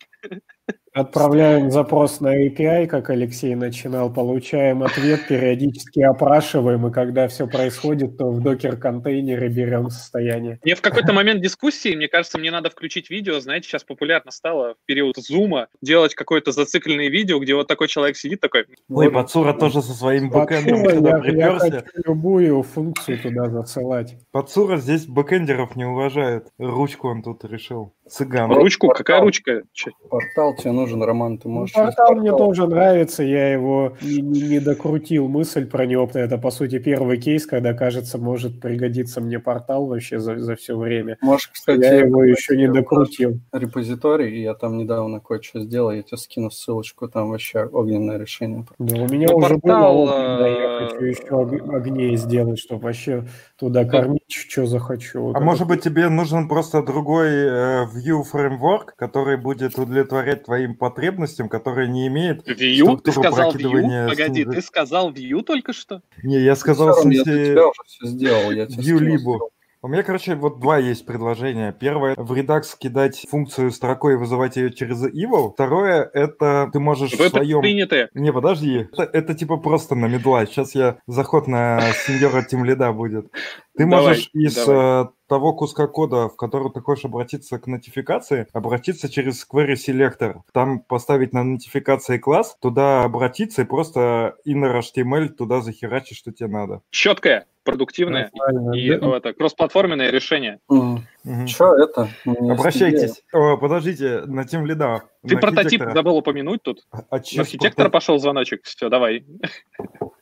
Отправляем 0.93 1.71
запрос 1.71 2.19
на 2.21 2.45
API, 2.47 2.85
как 2.85 3.09
Алексей 3.09 3.55
начинал, 3.55 4.13
получаем 4.13 4.83
ответ, 4.83 5.27
периодически 5.27 6.01
опрашиваем, 6.01 6.85
и 6.85 6.91
когда 6.91 7.27
все 7.27 7.47
происходит, 7.47 8.17
то 8.19 8.29
в 8.29 8.41
Docker-контейнере 8.41 9.49
берем 9.49 9.89
состояние. 9.89 10.59
Мне 10.63 10.75
в 10.75 10.81
какой-то 10.81 11.11
момент 11.11 11.41
дискуссии, 11.41 11.95
мне 11.95 12.07
кажется, 12.07 12.37
мне 12.37 12.51
надо 12.51 12.69
включить 12.69 13.09
видео. 13.09 13.39
Знаете, 13.39 13.69
сейчас 13.69 13.83
популярно 13.83 14.29
стало 14.29 14.75
в 14.75 14.85
период 14.85 15.15
зума 15.17 15.67
делать 15.81 16.13
какое-то 16.13 16.51
зацикленное 16.51 17.09
видео, 17.09 17.39
где 17.39 17.55
вот 17.55 17.67
такой 17.67 17.87
человек 17.87 18.15
сидит 18.15 18.39
такой, 18.39 18.65
Ой, 18.89 19.07
Вот. 19.07 19.13
Пацура 19.13 19.53
тоже 19.53 19.81
со 19.81 19.93
своим 19.93 20.29
бэкэндом 20.29 20.83
я, 20.83 21.13
я 21.13 21.17
приперся. 21.17 21.71
хочу 21.71 22.03
любую 22.05 22.61
функцию 22.61 23.19
туда 23.19 23.49
засылать. 23.49 24.15
Пацура 24.31 24.77
здесь 24.77 25.07
бэкэндеров 25.07 25.75
не 25.75 25.85
уважает. 25.85 26.49
Ручку 26.59 27.07
он 27.09 27.23
тут 27.23 27.43
решил. 27.45 27.95
Цыган. 28.13 28.51
ручку? 28.51 28.87
портал. 28.87 28.97
Какая 29.03 29.21
ручка? 29.21 29.63
Портал 30.09 30.55
тебе 30.55 30.71
нужен, 30.71 31.01
Роман, 31.01 31.39
ты 31.39 31.49
можешь... 31.49 31.73
через 31.73 31.95
портал 31.95 32.15
мне 32.15 32.29
портал. 32.29 32.47
тоже 32.47 32.67
нравится, 32.67 33.23
я 33.23 33.51
его 33.51 33.93
не, 34.01 34.21
не- 34.21 34.41
не 34.41 34.59
докрутил 34.59 35.27
мысль 35.27 35.65
про 35.65 35.85
него. 35.87 36.07
Это, 36.13 36.37
по 36.37 36.51
сути, 36.51 36.77
первый 36.77 37.17
кейс, 37.19 37.47
когда, 37.47 37.73
кажется, 37.73 38.19
может 38.19 38.61
пригодиться 38.61 39.19
мне 39.19 39.39
портал 39.39 39.87
вообще 39.87 40.19
за, 40.19 40.37
за 40.37 40.55
все 40.55 40.77
время. 40.77 41.17
Можешь, 41.21 41.49
кстати, 41.51 41.81
я 41.81 41.95
его 41.95 42.23
еще 42.23 42.55
не 42.55 42.67
докрутил. 42.67 43.39
репозиторий, 43.51 44.37
и 44.37 44.41
я 44.43 44.53
там 44.53 44.77
недавно 44.77 45.19
кое-что 45.19 45.61
сделал, 45.61 45.91
я 45.91 46.03
тебе 46.03 46.17
скину 46.17 46.51
ссылочку, 46.51 47.07
там 47.07 47.29
вообще 47.31 47.63
огненное 47.65 48.17
решение. 48.19 48.65
Да, 48.77 48.95
у 49.01 49.07
меня 49.07 49.27
Ну, 49.31 49.37
уже 49.37 49.57
портал, 49.57 49.95
было 50.05 50.37
да, 50.37 50.47
я 50.47 50.55
э, 50.55 50.87
хочу 50.89 51.05
еще 51.05 51.23
ог- 51.31 51.73
огней 51.73 52.15
сделать, 52.17 52.59
чтобы 52.59 52.83
вообще 52.83 53.25
туда 53.63 53.85
кормить, 53.85 54.21
что 54.27 54.65
захочу. 54.65 55.33
А 55.33 55.39
может 55.39 55.67
быть 55.67 55.81
тебе 55.81 56.09
нужен 56.09 56.47
просто 56.47 56.83
другой 56.83 57.29
э, 57.29 57.85
Vue 57.85 58.23
фреймворк, 58.23 58.95
который 58.97 59.37
будет 59.37 59.77
удовлетворять 59.77 60.43
твоим 60.43 60.75
потребностям, 60.75 61.47
который 61.47 61.87
не 61.87 62.07
имеет... 62.07 62.47
View? 62.47 62.99
Ты 63.01 63.11
Структуру 63.11 63.23
сказал 63.23 63.51
прокидывания 63.51 64.05
View? 64.05 64.09
Погоди, 64.09 64.45
ты 64.45 64.61
сказал 64.61 65.11
View 65.11 65.43
только 65.43 65.71
что? 65.71 66.01
Не, 66.23 66.41
я 66.41 66.55
сказал, 66.55 66.89
Ром, 66.89 67.09
я 67.09 67.23
для 67.23 67.45
тебя 67.45 67.67
уже 67.67 67.81
все 67.85 68.07
сделал, 68.07 68.51
я 68.51 68.65
тебе 68.65 68.83
Vue 68.83 68.97
скину 68.97 69.15
Libo. 69.15 69.39
У 69.85 69.89
меня, 69.89 70.01
короче, 70.01 70.35
вот 70.35 70.61
два 70.61 70.77
есть 70.77 71.05
предложения. 71.05 71.75
Первое, 71.77 72.15
в 72.15 72.31
Redux 72.31 72.63
кидать 72.79 73.25
функцию 73.29 73.69
строкой 73.69 74.13
и 74.13 74.15
вызывать 74.15 74.55
ее 74.55 74.71
через 74.71 75.03
evil. 75.03 75.51
Второе, 75.51 76.09
это 76.13 76.69
ты 76.71 76.79
можешь 76.79 77.11
в 77.11 77.19
Вы 77.19 77.27
своем... 77.27 77.59
принятые. 77.59 78.07
Не, 78.13 78.31
подожди. 78.31 78.87
Это, 78.93 79.03
это 79.03 79.33
типа 79.33 79.57
просто 79.57 79.95
на 79.95 80.05
медла. 80.05 80.45
Сейчас 80.45 80.73
я 80.73 80.99
заход 81.05 81.47
на 81.47 81.81
сеньора 82.05 82.43
Тимлида 82.43 82.93
будет. 82.93 83.29
Ты 83.75 83.85
Давай, 83.85 84.07
можешь 84.07 84.29
из 84.33 84.55
давай. 84.55 85.03
э, 85.03 85.07
того 85.27 85.53
куска 85.53 85.87
кода, 85.87 86.29
в 86.29 86.37
который 86.37 86.71
ты 86.71 86.79
хочешь 86.79 87.03
обратиться 87.03 87.59
к 87.59 87.67
нотификации, 87.67 88.47
обратиться 88.53 89.09
через 89.09 89.45
query 89.51 89.73
selector. 89.73 90.35
Там 90.53 90.79
поставить 90.79 91.33
на 91.33 91.43
нотификации 91.43 92.19
класс, 92.19 92.55
туда 92.61 93.03
обратиться 93.03 93.63
и 93.63 93.65
просто 93.65 94.35
inner 94.47 94.79
HTML 94.79 95.29
туда 95.29 95.59
захерачить, 95.59 96.17
что 96.17 96.31
тебе 96.31 96.49
надо. 96.49 96.81
Четкое, 96.91 97.47
продуктивное 97.63 98.29
Нормально. 98.33 98.75
и 98.75 98.89
Да. 98.89 98.97
ну, 99.05 99.13
это, 99.13 99.33
кроссплатформенное 99.33 100.09
решение. 100.11 100.59
Мгм. 100.69 101.05
Мгм. 101.23 101.45
Че 101.47 101.65
это? 101.83 102.09
Обращайтесь. 102.25 103.23
О, 103.31 103.57
подождите, 103.57 104.21
на 104.25 104.45
тем 104.45 104.65
лида. 104.65 105.03
Ты 105.27 105.35
на 105.35 105.41
прототип 105.41 105.81
забыл 105.93 106.17
упомянуть 106.17 106.61
тут. 106.63 106.85
А 106.91 107.03
На 107.17 107.19
чё, 107.21 107.41
архитектора 107.41 107.87
прото- 107.87 107.91
пошел 107.91 108.19
звоночек. 108.19 108.63
Все, 108.63 108.89
давай. 108.89 109.25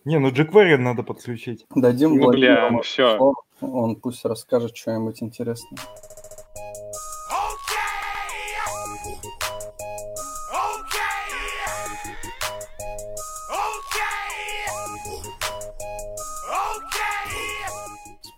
Не, 0.05 0.19
ну 0.19 0.29
jQuery 0.29 0.77
надо 0.77 1.03
подключить. 1.03 1.65
Дадим 1.75 2.15
Ну, 2.17 2.29
бля, 2.31 2.69
ну 2.71 2.83
слово, 2.83 3.33
Он 3.61 3.95
пусть 3.95 4.25
расскажет 4.25 4.75
что-нибудь 4.75 5.21
интересное. 5.21 5.77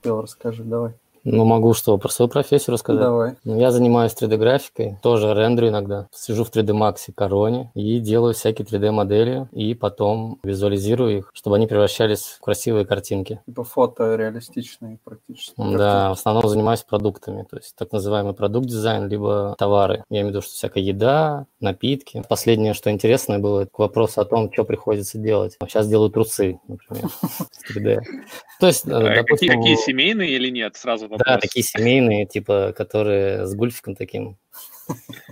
Успел, 0.03 0.19
расскажи, 0.19 0.63
давай. 0.65 0.95
Ну, 1.23 1.45
могу 1.45 1.73
что, 1.73 1.97
про 1.97 2.09
свою 2.09 2.29
профессию 2.29 2.73
рассказать? 2.73 3.01
Давай. 3.01 3.35
Ну, 3.43 3.59
Я 3.59 3.71
занимаюсь 3.71 4.13
3D-графикой, 4.13 4.97
тоже 5.01 5.33
рендерю 5.33 5.69
иногда. 5.69 6.07
Сижу 6.11 6.43
в 6.43 6.51
3D 6.51 6.73
Max 6.73 7.11
Короне 7.15 7.71
и 7.75 7.99
делаю 7.99 8.33
всякие 8.33 8.65
3D-модели, 8.65 9.47
и 9.51 9.73
потом 9.73 10.39
визуализирую 10.43 11.19
их, 11.19 11.31
чтобы 11.33 11.55
они 11.55 11.67
превращались 11.67 12.23
в 12.23 12.41
красивые 12.41 12.85
картинки. 12.85 13.39
Типа 13.45 13.63
фото 13.63 14.15
реалистичные 14.15 14.99
практически. 15.03 15.53
Да, 15.57 16.09
в 16.09 16.13
основном 16.13 16.47
занимаюсь 16.47 16.83
продуктами, 16.83 17.45
то 17.49 17.57
есть 17.57 17.75
так 17.75 17.91
называемый 17.91 18.33
продукт-дизайн, 18.33 19.07
либо 19.07 19.55
товары. 19.57 20.03
Я 20.09 20.17
имею 20.21 20.27
в 20.27 20.29
виду, 20.31 20.41
что 20.41 20.51
всякая 20.51 20.83
еда, 20.83 21.45
напитки. 21.61 22.21
Последнее, 22.27 22.73
что 22.73 22.91
интересное 22.91 23.39
было, 23.39 23.61
это 23.61 23.71
к 23.71 23.79
вопросу 23.79 24.21
о 24.21 24.25
том, 24.25 24.51
что 24.51 24.65
приходится 24.65 25.17
делать. 25.17 25.57
Сейчас 25.67 25.87
делаю 25.87 26.09
трусы, 26.09 26.59
например, 26.67 27.09
с 27.51 27.75
3D. 27.75 27.99
То 28.59 28.67
есть, 28.67 28.85
э, 28.87 28.91
А 28.91 28.99
Какие, 28.99 29.15
допустим, 29.21 29.47
какие 29.61 29.75
семейные 29.75 30.29
или 30.31 30.49
нет? 30.49 30.75
Сразу 30.75 31.07
вопрос. 31.07 31.12
Да, 31.17 31.37
такие 31.37 31.63
семейные, 31.63 32.25
типа, 32.25 32.73
которые 32.75 33.45
с 33.45 33.53
гульфиком 33.55 33.95
таким. 33.95 34.37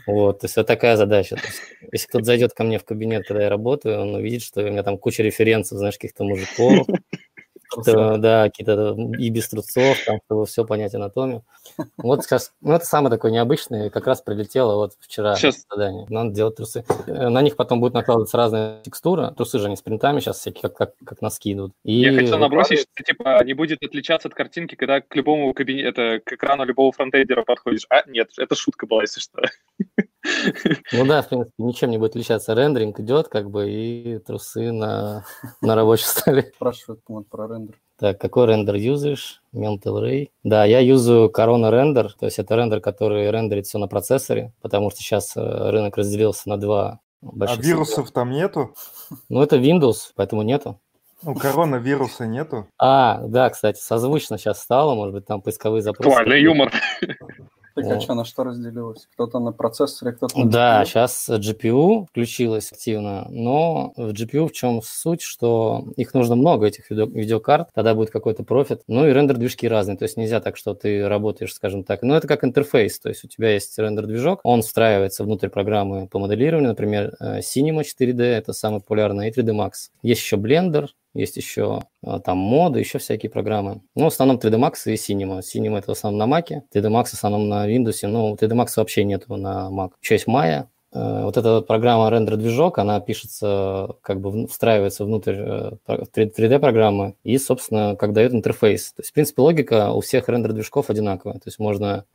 Вот, 0.08 0.40
то 0.40 0.46
есть 0.46 0.56
вот 0.56 0.68
такая 0.68 0.96
задача. 0.98 1.36
Есть, 1.36 1.62
если 1.92 2.08
кто-то 2.08 2.26
зайдет 2.26 2.54
ко 2.54 2.64
мне 2.64 2.80
в 2.80 2.86
кабинет, 2.86 3.28
когда 3.28 3.44
я 3.44 3.50
работаю, 3.50 4.02
он 4.02 4.16
увидит, 4.16 4.42
что 4.42 4.62
у 4.62 4.70
меня 4.70 4.84
там 4.84 4.98
куча 4.98 5.24
референсов, 5.24 5.78
знаешь, 5.78 5.96
каких-то 5.96 6.24
мужиков, 6.24 6.88
что, 7.72 8.18
да, 8.18 8.44
какие-то 8.46 8.96
и 9.18 9.30
без 9.30 9.50
трусов, 9.50 9.98
там, 10.06 10.20
чтобы 10.26 10.46
все 10.46 10.66
понять 10.66 10.94
анатомию. 10.94 11.44
Вот 11.98 12.24
сейчас, 12.24 12.54
ну, 12.62 12.74
это 12.74 12.86
самое 12.86 13.10
такое 13.12 13.32
необычное, 13.32 13.90
как 13.90 14.08
раз 14.08 14.22
прилетело 14.22 14.76
вот 14.76 14.94
вчера 15.00 15.36
Щас. 15.36 15.66
задание. 15.70 16.06
Надо 16.10 16.32
делать 16.32 16.56
трусы. 16.56 16.84
Э, 17.08 17.30
На 17.30 17.42
них 17.42 17.56
потом 17.56 17.80
будет 17.80 17.94
накладываться 17.94 18.38
разная 18.38 18.82
текстура. 18.82 19.32
Трусы 19.32 19.60
же 19.60 19.68
они 19.68 19.76
с 19.76 19.82
принтами 19.82 20.20
сейчас 20.20 20.40
всякие, 20.40 20.62
как, 20.64 20.76
как, 20.76 20.94
как 21.06 21.22
носки 21.22 21.54
идут. 21.54 21.74
И 21.84 21.94
Я 21.94 22.14
хотел 22.14 22.38
набросить, 22.40 22.80
что 22.80 23.04
типа 23.04 23.44
не 23.44 23.54
будет 23.54 23.84
отличаться 23.84 24.28
от 24.28 24.34
картинки, 24.34 24.76
когда 24.76 25.02
к 25.02 25.16
любому 25.16 25.54
кабинету, 25.54 26.02
это 26.02 26.20
к 26.24 26.34
экрану 26.34 26.66
любого 26.66 26.92
фронтендера 26.92 27.44
подходишь. 27.44 27.86
А, 27.90 28.04
нет, 28.08 28.32
это 28.38 28.56
шутка 28.56 28.86
была, 28.88 29.02
если 29.02 29.20
что. 29.20 29.42
Ну 30.92 31.06
да, 31.06 31.22
в 31.22 31.30
принципе, 31.30 31.64
ничем 31.64 31.92
не 31.92 31.98
будет 31.98 32.12
отличаться. 32.12 32.54
Рендеринг 32.54 33.00
идет, 33.00 33.28
как 33.28 33.50
бы, 33.50 33.70
и 33.70 34.20
трусы 34.20 34.72
на, 34.72 35.26
на 35.62 35.76
рабочем 35.76 36.06
столе. 36.08 36.52
Спрашивают 36.56 37.04
по-моему, 37.04 37.26
про 37.30 37.48
рендер. 37.48 37.76
Так, 37.98 38.20
какой 38.20 38.48
рендер 38.48 38.76
юзаешь? 38.76 39.42
Mental 39.54 40.02
Ray. 40.02 40.30
Да, 40.44 40.66
я 40.66 40.80
юзаю 40.80 41.30
Corona 41.30 41.70
Render, 41.72 42.10
то 42.20 42.26
есть 42.26 42.40
это 42.40 42.56
рендер, 42.56 42.82
который 42.82 43.30
рендерит 43.30 43.68
все 43.68 43.78
на 43.78 43.88
процессоре, 43.88 44.54
потому 44.62 44.90
что 44.90 45.02
сейчас 45.02 45.36
э, 45.38 45.70
рынок 45.70 45.98
разделился 45.98 46.50
на 46.50 46.58
два 46.58 47.00
А 47.22 47.26
больших. 47.32 47.64
вирусов 47.64 48.12
там 48.12 48.32
нету? 48.32 48.74
Ну, 49.30 49.42
это 49.44 49.58
Windows, 49.58 50.12
поэтому 50.16 50.42
нету. 50.42 50.80
Ну, 51.24 51.36
коронавируса 51.36 52.26
нету. 52.26 52.66
А, 52.80 53.22
да, 53.28 53.52
кстати, 53.52 53.80
созвучно 53.80 54.40
сейчас 54.40 54.60
стало, 54.60 54.96
может 54.96 55.14
быть, 55.14 55.28
там 55.28 55.40
поисковые 55.44 55.84
запросы. 55.84 56.10
Актуальный 56.10 56.42
юмор. 56.42 56.72
Так 57.76 57.86
а 57.86 57.94
Вот. 57.94 58.02
что, 58.04 58.14
на 58.16 58.26
что 58.26 58.44
разделилось? 58.44 59.08
Кто-то 59.14 59.40
на 59.40 59.52
процессоре, 59.52 60.12
кто-то 60.12 60.38
на 60.40 60.50
Да, 60.50 60.82
GPU? 60.82 60.86
сейчас 60.86 61.30
GPU 61.30 62.06
включилась 62.10 62.72
активно, 62.72 63.28
но 63.30 63.94
в 63.96 64.12
GPU 64.12 64.48
в 64.48 64.52
чем 64.52 64.82
суть, 64.84 65.22
что 65.22 65.86
их 65.96 66.14
нужно 66.14 66.36
много, 66.36 66.68
этих 66.68 66.90
видео- 66.92 67.06
видеокарт, 67.08 67.70
тогда 67.74 67.94
будет 67.96 68.10
какой-то 68.12 68.44
профит. 68.44 68.82
Ну 68.88 69.08
и 69.08 69.12
рендер-движки 69.14 69.68
разные, 69.68 69.98
то 69.98 70.04
есть 70.04 70.18
нельзя 70.18 70.40
так, 70.42 70.58
что 70.58 70.74
ты 70.74 71.08
работаешь, 71.08 71.54
скажем 71.54 71.84
так. 71.84 72.02
Ну 72.02 72.14
это 72.14 72.28
как 72.28 72.44
интерфейс, 72.44 73.00
то 73.00 73.10
есть 73.10 73.24
у 73.24 73.28
тебя 73.28 73.54
есть 73.54 73.78
рендер-движок, 73.80 74.42
он 74.44 74.62
встраивается 74.62 75.24
внутрь 75.24 75.48
программы 75.50 76.08
по 76.08 76.20
моделированию, 76.20 76.70
например, 76.70 77.16
э, 77.20 77.40
Cinema 77.40 77.84
4D, 77.84 78.22
это 78.22 78.54
самый 78.54 78.82
популярный, 78.82 79.30
и 79.30 79.32
3D 79.32 79.52
Max. 79.54 79.72
Есть 80.04 80.22
еще 80.22 80.36
Blender, 80.36 80.88
есть 81.14 81.38
еще 81.38 81.82
а, 82.04 82.20
там 82.20 82.38
моды, 82.38 82.80
еще 82.80 82.98
всякие 83.00 83.30
программы. 83.30 83.82
Ну, 83.96 84.06
в 84.06 84.08
основном 84.08 84.38
3D 84.38 84.58
Max 84.58 84.74
и 84.86 84.94
Cinema. 84.94 85.40
Cinema 85.40 85.80
это 85.80 85.88
в 85.88 85.98
основном 85.98 86.30
на 86.30 86.40
Mac, 86.40 86.50
3D 86.74 86.90
Max 86.90 87.06
в 87.08 87.14
основном 87.14 87.50
на 87.50 87.70
Windows, 87.70 88.08
но 88.08 88.36
3D 88.36 88.52
Max 88.54 88.68
вообще 88.78 89.04
нету 89.04 89.36
на 89.36 89.70
Mac. 89.70 89.92
Еще 90.02 90.16
есть 90.16 90.28
Maya, 90.28 90.68
Вот 90.94 91.38
эта 91.38 91.62
программа 91.62 92.10
рендер-движок, 92.10 92.78
она 92.78 93.00
пишется, 93.00 93.96
как 94.02 94.20
бы 94.20 94.48
встраивается 94.48 95.06
внутрь 95.06 95.36
э, 95.38 95.72
про- 95.86 96.04
3D-программы 96.04 97.16
и, 97.24 97.38
собственно, 97.38 97.96
как 97.96 98.12
дает 98.12 98.34
интерфейс. 98.34 98.94
То 98.94 99.02
есть, 99.02 99.12
в 99.12 99.14
принципе, 99.14 99.42
логика 99.42 99.92
у 99.92 100.02
всех 100.02 100.28
рендер-движков 100.28 100.90
одинаковая. 100.90 101.36
То 101.36 101.48
есть 101.48 101.60
можно, 101.60 102.06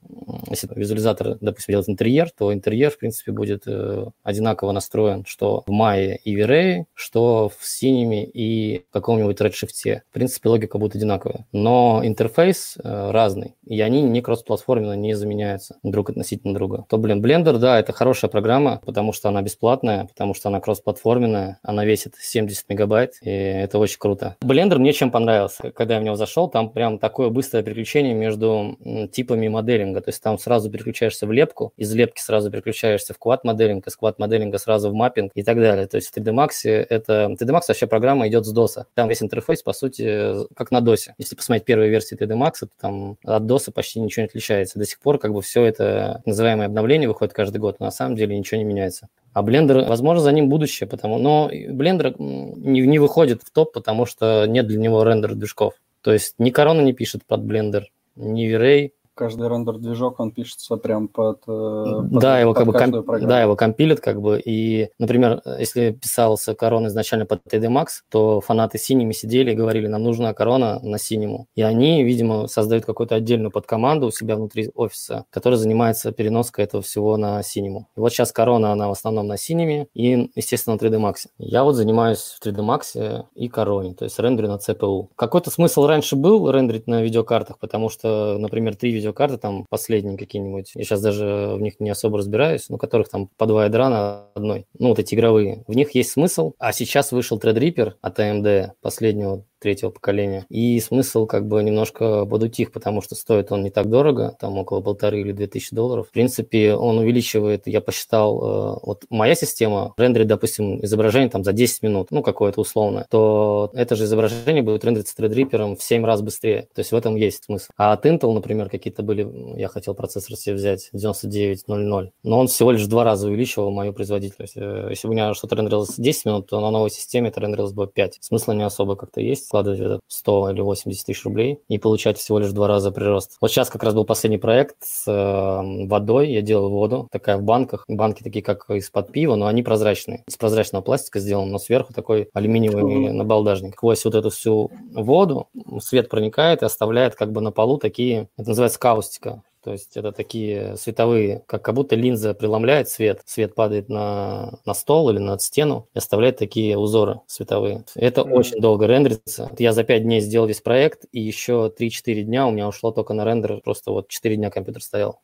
если 0.50 0.68
визуализатор, 0.74 1.38
допустим, 1.40 1.72
делать 1.72 1.88
интерьер, 1.88 2.30
то 2.36 2.52
интерьер, 2.52 2.90
в 2.90 2.98
принципе, 2.98 3.32
будет 3.32 3.62
э, 3.66 4.06
одинаково 4.22 4.72
настроен, 4.72 5.24
что 5.26 5.64
в 5.66 5.70
Maya 5.70 6.16
и 6.22 6.36
V-Ray, 6.36 6.84
что 6.92 7.48
в 7.48 7.62
Cinema 7.62 8.24
и 8.24 8.84
каком-нибудь 8.92 9.40
Redshift. 9.40 10.00
В 10.10 10.12
принципе, 10.12 10.48
логика 10.48 10.78
будет 10.78 10.96
одинаковая. 10.96 11.46
Но 11.52 12.02
интерфейс 12.04 12.76
э, 12.82 13.10
разный, 13.10 13.54
и 13.66 13.80
они 13.80 14.02
не 14.02 14.20
кроссплатформенно 14.20 14.94
не 14.94 15.14
заменяются 15.14 15.76
друг 15.82 16.10
относительно 16.10 16.54
друга. 16.54 16.84
То, 16.88 16.98
блин, 16.98 17.24
Blender, 17.24 17.58
да, 17.58 17.78
это 17.78 17.92
хорошая 17.92 18.30
программа, 18.30 18.65
потому 18.84 19.12
что 19.12 19.28
она 19.28 19.42
бесплатная, 19.42 20.04
потому 20.06 20.34
что 20.34 20.48
она 20.48 20.60
кроссплатформенная, 20.60 21.58
она 21.62 21.84
весит 21.84 22.14
70 22.18 22.68
мегабайт, 22.68 23.14
и 23.22 23.30
это 23.30 23.78
очень 23.78 23.98
круто. 23.98 24.36
Blender 24.42 24.78
мне 24.78 24.92
чем 24.92 25.10
понравился. 25.10 25.70
Когда 25.72 25.94
я 25.94 26.00
в 26.00 26.04
него 26.04 26.16
зашел, 26.16 26.48
там 26.48 26.70
прям 26.70 26.98
такое 26.98 27.30
быстрое 27.30 27.62
переключение 27.62 28.14
между 28.14 28.78
типами 29.12 29.48
моделинга, 29.48 30.00
то 30.00 30.10
есть 30.10 30.22
там 30.22 30.38
сразу 30.38 30.70
переключаешься 30.70 31.26
в 31.26 31.32
лепку, 31.32 31.72
из 31.76 31.94
лепки 31.94 32.20
сразу 32.20 32.50
переключаешься 32.50 33.14
в 33.14 33.18
квад-моделинг, 33.18 33.86
из 33.86 33.96
квад-моделинга 33.96 34.58
сразу 34.58 34.90
в 34.90 34.94
маппинг 34.94 35.32
и 35.34 35.42
так 35.42 35.56
далее. 35.58 35.86
То 35.86 35.96
есть 35.96 36.08
в 36.08 36.16
3D 36.16 36.32
Max 36.32 36.68
это... 36.68 37.34
3D 37.38 37.50
Max 37.50 37.62
вообще 37.68 37.86
программа 37.86 38.28
идет 38.28 38.46
с 38.46 38.54
DOS. 38.56 38.84
Там 38.94 39.08
весь 39.08 39.22
интерфейс, 39.22 39.62
по 39.62 39.72
сути, 39.72 40.46
как 40.54 40.70
на 40.70 40.78
DOS. 40.78 41.12
Если 41.18 41.36
посмотреть 41.36 41.64
первые 41.64 41.90
версии 41.90 42.16
3D 42.16 42.36
Max, 42.36 42.60
то 42.60 42.68
там 42.80 43.18
от 43.24 43.42
DOS 43.42 43.70
почти 43.72 44.00
ничего 44.00 44.22
не 44.22 44.26
отличается. 44.28 44.78
До 44.78 44.86
сих 44.86 45.00
пор 45.00 45.18
как 45.18 45.32
бы 45.32 45.42
все 45.42 45.64
это 45.64 46.22
называемое 46.24 46.66
обновление 46.66 47.08
выходит 47.08 47.34
каждый 47.34 47.58
год, 47.58 47.76
но 47.80 47.86
на 47.86 47.92
самом 47.92 48.16
деле 48.16 48.36
ничего 48.38 48.55
не 48.56 48.64
меняется. 48.64 49.08
А 49.32 49.42
Blender, 49.42 49.86
возможно, 49.86 50.22
за 50.22 50.32
ним 50.32 50.48
будущее, 50.48 50.88
потому, 50.88 51.18
но 51.18 51.50
Blender 51.52 52.14
не, 52.18 52.80
не 52.80 52.98
выходит 52.98 53.42
в 53.42 53.50
топ, 53.50 53.72
потому 53.72 54.06
что 54.06 54.46
нет 54.46 54.66
для 54.66 54.78
него 54.78 55.04
рендер-движков. 55.04 55.74
То 56.00 56.12
есть 56.12 56.36
ни 56.38 56.50
Corona 56.50 56.82
не 56.82 56.94
пишет 56.94 57.24
под 57.26 57.40
Blender, 57.40 57.84
ни 58.14 58.46
V-Ray, 58.48 58.92
Каждый 59.16 59.48
рендер-движок, 59.48 60.20
он 60.20 60.30
пишется 60.30 60.76
прям 60.76 61.08
под, 61.08 61.38
э, 61.38 61.42
под- 61.46 62.10
да, 62.20 62.38
его 62.38 62.52
под 62.52 62.58
как 62.58 62.66
бы 62.66 62.72
комп- 62.78 63.06
программу. 63.06 63.28
да, 63.30 63.40
его 63.40 63.56
компилят 63.56 64.00
как 64.00 64.20
бы. 64.20 64.38
И, 64.44 64.90
например, 64.98 65.40
если 65.58 65.90
писался 65.92 66.54
корона 66.54 66.88
изначально 66.88 67.24
под 67.24 67.40
3D 67.50 67.68
Max, 67.68 67.86
то 68.10 68.42
фанаты 68.42 68.76
синими 68.76 69.12
сидели 69.12 69.52
и 69.52 69.54
говорили, 69.54 69.86
нам 69.86 70.02
нужна 70.02 70.34
корона 70.34 70.80
на 70.82 70.98
синему. 70.98 71.46
И 71.54 71.62
они, 71.62 72.04
видимо, 72.04 72.46
создают 72.46 72.84
какую-то 72.84 73.14
отдельную 73.14 73.50
подкоманду 73.50 74.08
у 74.08 74.10
себя 74.10 74.36
внутри 74.36 74.70
офиса, 74.74 75.24
которая 75.30 75.56
занимается 75.58 76.12
переноской 76.12 76.64
этого 76.64 76.82
всего 76.82 77.16
на 77.16 77.42
синему. 77.42 77.88
И 77.96 78.00
вот 78.00 78.12
сейчас 78.12 78.32
корона, 78.32 78.72
она 78.72 78.88
в 78.88 78.92
основном 78.92 79.26
на 79.28 79.38
синеме 79.38 79.86
и, 79.94 80.30
естественно, 80.34 80.76
на 80.76 80.78
3D 80.78 80.98
Max. 81.00 81.14
Я 81.38 81.64
вот 81.64 81.72
занимаюсь 81.72 82.18
в 82.38 82.46
3D 82.46 82.60
Max 82.60 83.24
и 83.34 83.48
короне, 83.48 83.94
то 83.94 84.04
есть 84.04 84.18
рендерю 84.18 84.48
на 84.48 84.58
CPU. 84.58 85.08
Какой-то 85.16 85.50
смысл 85.50 85.86
раньше 85.86 86.16
был 86.16 86.50
рендерить 86.50 86.86
на 86.86 87.00
видеокартах, 87.02 87.58
потому 87.58 87.88
что, 87.88 88.36
например, 88.38 88.76
три 88.76 88.90
видеокарты, 88.90 89.05
там 89.38 89.66
последние 89.68 90.18
какие-нибудь, 90.18 90.72
я 90.74 90.84
сейчас 90.84 91.00
даже 91.00 91.54
в 91.56 91.60
них 91.60 91.80
не 91.80 91.90
особо 91.90 92.18
разбираюсь, 92.18 92.68
но 92.68 92.78
которых 92.78 93.08
там 93.08 93.28
по 93.36 93.46
два 93.46 93.64
ядра 93.64 93.88
на 93.88 94.26
одной, 94.34 94.66
ну 94.78 94.88
вот 94.88 94.98
эти 94.98 95.14
игровые, 95.14 95.64
в 95.66 95.74
них 95.74 95.94
есть 95.94 96.12
смысл. 96.12 96.54
А 96.58 96.72
сейчас 96.72 97.12
вышел 97.12 97.38
Threadripper 97.38 97.94
от 98.00 98.18
AMD, 98.18 98.72
последнего 98.80 99.44
третьего 99.66 99.90
поколения. 99.90 100.46
И 100.48 100.78
смысл 100.78 101.26
как 101.26 101.48
бы 101.48 101.60
немножко 101.60 102.24
подутих, 102.24 102.70
потому 102.70 103.02
что 103.02 103.16
стоит 103.16 103.50
он 103.50 103.64
не 103.64 103.70
так 103.70 103.90
дорого, 103.90 104.36
там 104.38 104.56
около 104.58 104.80
полторы 104.80 105.22
или 105.22 105.32
две 105.32 105.48
тысячи 105.48 105.74
долларов. 105.74 106.06
В 106.06 106.12
принципе, 106.12 106.76
он 106.76 106.98
увеличивает, 106.98 107.62
я 107.66 107.80
посчитал, 107.80 108.38
э, 108.38 108.78
вот 108.86 109.04
моя 109.10 109.34
система 109.34 109.92
рендерит, 109.96 110.28
допустим, 110.28 110.84
изображение 110.84 111.28
там 111.30 111.42
за 111.42 111.52
10 111.52 111.82
минут, 111.82 112.12
ну 112.12 112.22
какое-то 112.22 112.60
условное, 112.60 113.08
то 113.10 113.72
это 113.74 113.96
же 113.96 114.04
изображение 114.04 114.62
будет 114.62 114.84
рендериться 114.84 115.20
Threadripper 115.20 115.74
в 115.74 115.82
7 115.82 116.04
раз 116.04 116.22
быстрее. 116.22 116.68
То 116.72 116.80
есть 116.82 116.92
в 116.92 116.94
этом 116.94 117.16
есть 117.16 117.44
смысл. 117.46 117.72
А 117.76 117.92
от 117.92 118.06
Intel, 118.06 118.32
например, 118.32 118.70
какие-то 118.70 119.02
были, 119.02 119.26
я 119.58 119.66
хотел 119.66 119.94
процессор 119.94 120.36
себе 120.36 120.54
взять 120.54 120.90
9900, 120.92 122.12
но 122.22 122.38
он 122.38 122.46
всего 122.46 122.70
лишь 122.70 122.82
в 122.82 122.88
два 122.88 123.02
раза 123.02 123.26
увеличивал 123.26 123.72
мою 123.72 123.92
производительность. 123.92 124.56
Э, 124.56 124.86
Если 124.90 125.08
бы 125.08 125.10
у 125.10 125.16
меня 125.16 125.34
что-то 125.34 125.56
рендерилось 125.56 125.96
10 125.96 126.24
минут, 126.26 126.46
то 126.46 126.60
на 126.60 126.70
новой 126.70 126.90
системе 126.90 127.30
это 127.30 127.40
рендерилось 127.40 127.72
бы 127.72 127.88
5. 127.88 128.18
Смысла 128.20 128.52
не 128.52 128.62
особо 128.62 128.94
как-то 128.94 129.20
есть. 129.20 129.48
Вкладывать 129.56 129.80
в 129.80 129.82
это 129.82 130.00
100 130.08 130.50
или 130.50 130.60
80 130.60 131.06
тысяч 131.06 131.24
рублей 131.24 131.58
и 131.68 131.78
получать 131.78 132.18
всего 132.18 132.38
лишь 132.38 132.52
два 132.52 132.68
раза 132.68 132.90
прирост. 132.90 133.36
Вот 133.40 133.50
сейчас 133.50 133.70
как 133.70 133.82
раз 133.82 133.94
был 133.94 134.04
последний 134.04 134.38
проект 134.38 134.76
с 134.82 135.04
э, 135.06 135.86
водой, 135.86 136.30
я 136.30 136.42
делал 136.42 136.68
воду, 136.68 137.08
такая 137.10 137.38
в 137.38 137.42
банках, 137.42 137.84
банки 137.88 138.22
такие 138.22 138.42
как 138.42 138.68
из-под 138.70 139.12
пива, 139.12 139.34
но 139.36 139.46
они 139.46 139.62
прозрачные, 139.62 140.24
из 140.28 140.36
прозрачного 140.36 140.82
пластика 140.82 141.20
сделан, 141.20 141.50
но 141.50 141.58
сверху 141.58 141.94
такой 141.94 142.28
алюминиевый 142.34 143.12
набалдажник. 143.12 143.74
Сквозь 143.74 144.04
вот 144.04 144.14
эту 144.14 144.30
всю 144.30 144.70
воду 144.92 145.48
свет 145.80 146.10
проникает 146.10 146.62
и 146.62 146.66
оставляет 146.66 147.14
как 147.14 147.32
бы 147.32 147.40
на 147.40 147.50
полу 147.50 147.78
такие, 147.78 148.28
это 148.36 148.50
называется 148.50 148.78
каустика, 148.78 149.42
то 149.66 149.72
есть 149.72 149.96
это 149.96 150.12
такие 150.12 150.76
световые, 150.76 151.42
как, 151.46 151.60
как 151.60 151.74
будто 151.74 151.96
линза 151.96 152.34
преломляет 152.34 152.88
свет, 152.88 153.22
свет 153.26 153.56
падает 153.56 153.88
на, 153.88 154.60
на 154.64 154.74
стол 154.74 155.10
или 155.10 155.18
на 155.18 155.40
стену 155.40 155.88
и 155.92 155.98
оставляет 155.98 156.36
такие 156.36 156.78
узоры 156.78 157.18
световые. 157.26 157.82
Это 157.96 158.20
mm. 158.20 158.30
очень 158.30 158.60
долго 158.60 158.86
рендерится. 158.86 159.50
Я 159.58 159.72
за 159.72 159.82
5 159.82 160.04
дней 160.04 160.20
сделал 160.20 160.46
весь 160.46 160.60
проект, 160.60 161.06
и 161.10 161.20
еще 161.20 161.72
3-4 161.76 162.22
дня 162.22 162.46
у 162.46 162.52
меня 162.52 162.68
ушло 162.68 162.92
только 162.92 163.12
на 163.12 163.24
рендер, 163.24 163.60
просто 163.64 163.90
вот 163.90 164.06
4 164.06 164.36
дня 164.36 164.50
компьютер 164.50 164.84
стоял. 164.84 165.20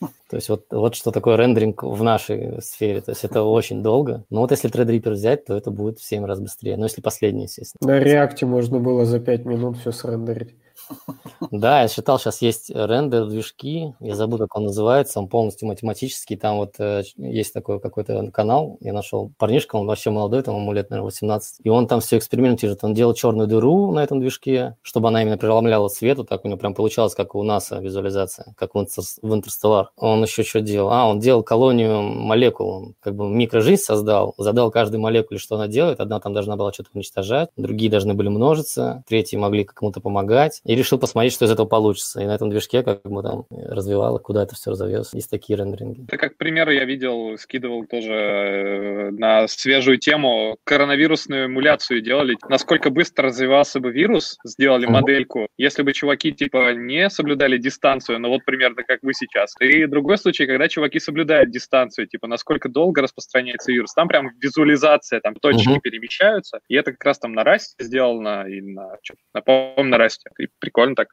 То 0.30 0.36
есть 0.36 0.48
вот, 0.48 0.66
вот 0.70 0.94
что 0.94 1.10
такое 1.10 1.36
рендеринг 1.36 1.82
в 1.82 2.00
нашей 2.04 2.62
сфере. 2.62 3.00
То 3.00 3.10
есть 3.10 3.24
это 3.24 3.42
очень 3.42 3.82
долго. 3.82 4.22
Но 4.30 4.42
вот 4.42 4.52
если 4.52 4.70
Threadripper 4.70 5.10
взять, 5.10 5.46
то 5.46 5.56
это 5.56 5.72
будет 5.72 5.98
в 5.98 6.04
7 6.04 6.24
раз 6.24 6.38
быстрее. 6.38 6.76
Но 6.76 6.84
если 6.84 7.00
последний, 7.00 7.46
естественно. 7.46 7.92
На 7.92 8.00
React 8.00 8.46
можно 8.46 8.78
было 8.78 9.04
за 9.04 9.18
5 9.18 9.44
минут 9.46 9.78
все 9.78 9.90
срендерить. 9.90 10.54
Да, 11.50 11.82
я 11.82 11.88
считал, 11.88 12.18
сейчас 12.18 12.42
есть 12.42 12.70
рендер 12.70 13.26
движки, 13.26 13.94
я 14.00 14.14
забыл, 14.14 14.38
как 14.38 14.56
он 14.56 14.64
называется, 14.64 15.20
он 15.20 15.28
полностью 15.28 15.68
математический, 15.68 16.36
там 16.36 16.56
вот 16.56 16.74
э, 16.78 17.02
есть 17.16 17.52
такой 17.52 17.80
какой-то 17.80 18.30
канал, 18.32 18.78
я 18.80 18.92
нашел 18.92 19.32
парнишка, 19.38 19.76
он 19.76 19.86
вообще 19.86 20.10
молодой, 20.10 20.42
там 20.42 20.56
ему 20.56 20.72
лет, 20.72 20.90
наверное, 20.90 21.06
18, 21.06 21.60
и 21.62 21.68
он 21.68 21.86
там 21.86 22.00
все 22.00 22.18
экспериментирует, 22.18 22.82
он 22.82 22.94
делал 22.94 23.14
черную 23.14 23.46
дыру 23.46 23.92
на 23.92 24.02
этом 24.02 24.20
движке, 24.20 24.76
чтобы 24.82 25.08
она 25.08 25.22
именно 25.22 25.38
преломляла 25.38 25.88
свет, 25.88 26.18
вот 26.18 26.28
так 26.28 26.44
у 26.44 26.48
него 26.48 26.58
прям 26.58 26.74
получалось, 26.74 27.14
как 27.14 27.34
у 27.34 27.42
НАСА 27.42 27.78
визуализация, 27.78 28.54
как 28.56 28.74
в, 28.74 28.84
в 28.84 29.34
Интерстеллар. 29.34 29.90
Он 29.96 30.22
еще 30.22 30.42
что 30.42 30.60
делал? 30.60 30.90
А, 30.90 31.06
он 31.06 31.20
делал 31.20 31.42
колонию 31.42 32.02
молекул, 32.02 32.68
он 32.68 32.94
как 33.00 33.14
бы 33.14 33.28
микрожизнь 33.28 33.82
создал, 33.82 34.34
задал 34.38 34.70
каждой 34.70 34.96
молекуле, 34.96 35.38
что 35.38 35.56
она 35.56 35.68
делает, 35.68 36.00
одна 36.00 36.20
там 36.20 36.32
должна 36.32 36.56
была 36.56 36.72
что-то 36.72 36.90
уничтожать, 36.94 37.50
другие 37.56 37.90
должны 37.90 38.14
были 38.14 38.28
множиться, 38.28 39.04
третьи 39.06 39.36
могли 39.36 39.64
кому-то 39.64 40.00
помогать, 40.00 40.60
и 40.64 40.73
решил 40.76 40.98
посмотреть, 40.98 41.32
что 41.32 41.44
из 41.44 41.50
этого 41.50 41.66
получится. 41.66 42.20
И 42.20 42.26
на 42.26 42.34
этом 42.34 42.50
движке 42.50 42.82
как 42.82 43.02
бы 43.02 43.22
там 43.22 43.46
развивало, 43.50 44.18
куда 44.18 44.42
это 44.42 44.54
все 44.54 44.70
разовьется. 44.70 45.16
Есть 45.16 45.30
такие 45.30 45.58
рендеринги. 45.58 46.04
Это 46.08 46.18
как 46.18 46.36
пример 46.36 46.68
я 46.70 46.84
видел, 46.84 47.36
скидывал 47.38 47.84
тоже 47.86 48.12
э, 48.12 49.10
на 49.10 49.48
свежую 49.48 49.98
тему. 49.98 50.56
Коронавирусную 50.64 51.46
эмуляцию 51.46 52.00
делали. 52.00 52.36
Насколько 52.48 52.90
быстро 52.90 53.28
развивался 53.28 53.80
бы 53.80 53.92
вирус, 53.92 54.38
сделали 54.44 54.86
модельку, 54.86 55.48
если 55.56 55.82
бы 55.82 55.92
чуваки 55.92 56.32
типа 56.32 56.74
не 56.74 57.10
соблюдали 57.10 57.58
дистанцию, 57.58 58.18
ну 58.20 58.28
вот 58.28 58.44
примерно 58.44 58.82
как 58.82 59.00
вы 59.02 59.14
сейчас. 59.14 59.54
И 59.60 59.86
другой 59.86 60.18
случай, 60.18 60.46
когда 60.46 60.68
чуваки 60.68 60.98
соблюдают 60.98 61.50
дистанцию, 61.50 62.06
типа 62.06 62.26
насколько 62.26 62.68
долго 62.68 63.02
распространяется 63.02 63.72
вирус. 63.72 63.92
Там 63.94 64.08
прям 64.08 64.30
визуализация, 64.40 65.20
там 65.20 65.34
точки 65.34 65.68
mm-hmm. 65.68 65.80
перемещаются. 65.80 66.60
И 66.68 66.74
это 66.74 66.92
как 66.92 67.04
раз 67.04 67.18
там 67.18 67.32
на 67.32 67.44
расте 67.44 67.84
сделано 67.84 68.46
и 68.48 68.60
на, 68.60 68.96
на, 69.32 69.40
по 69.40 69.74
на 69.82 69.98
расте. 69.98 70.30
И 70.38 70.48
прикольно 70.64 70.94
так. 70.94 71.08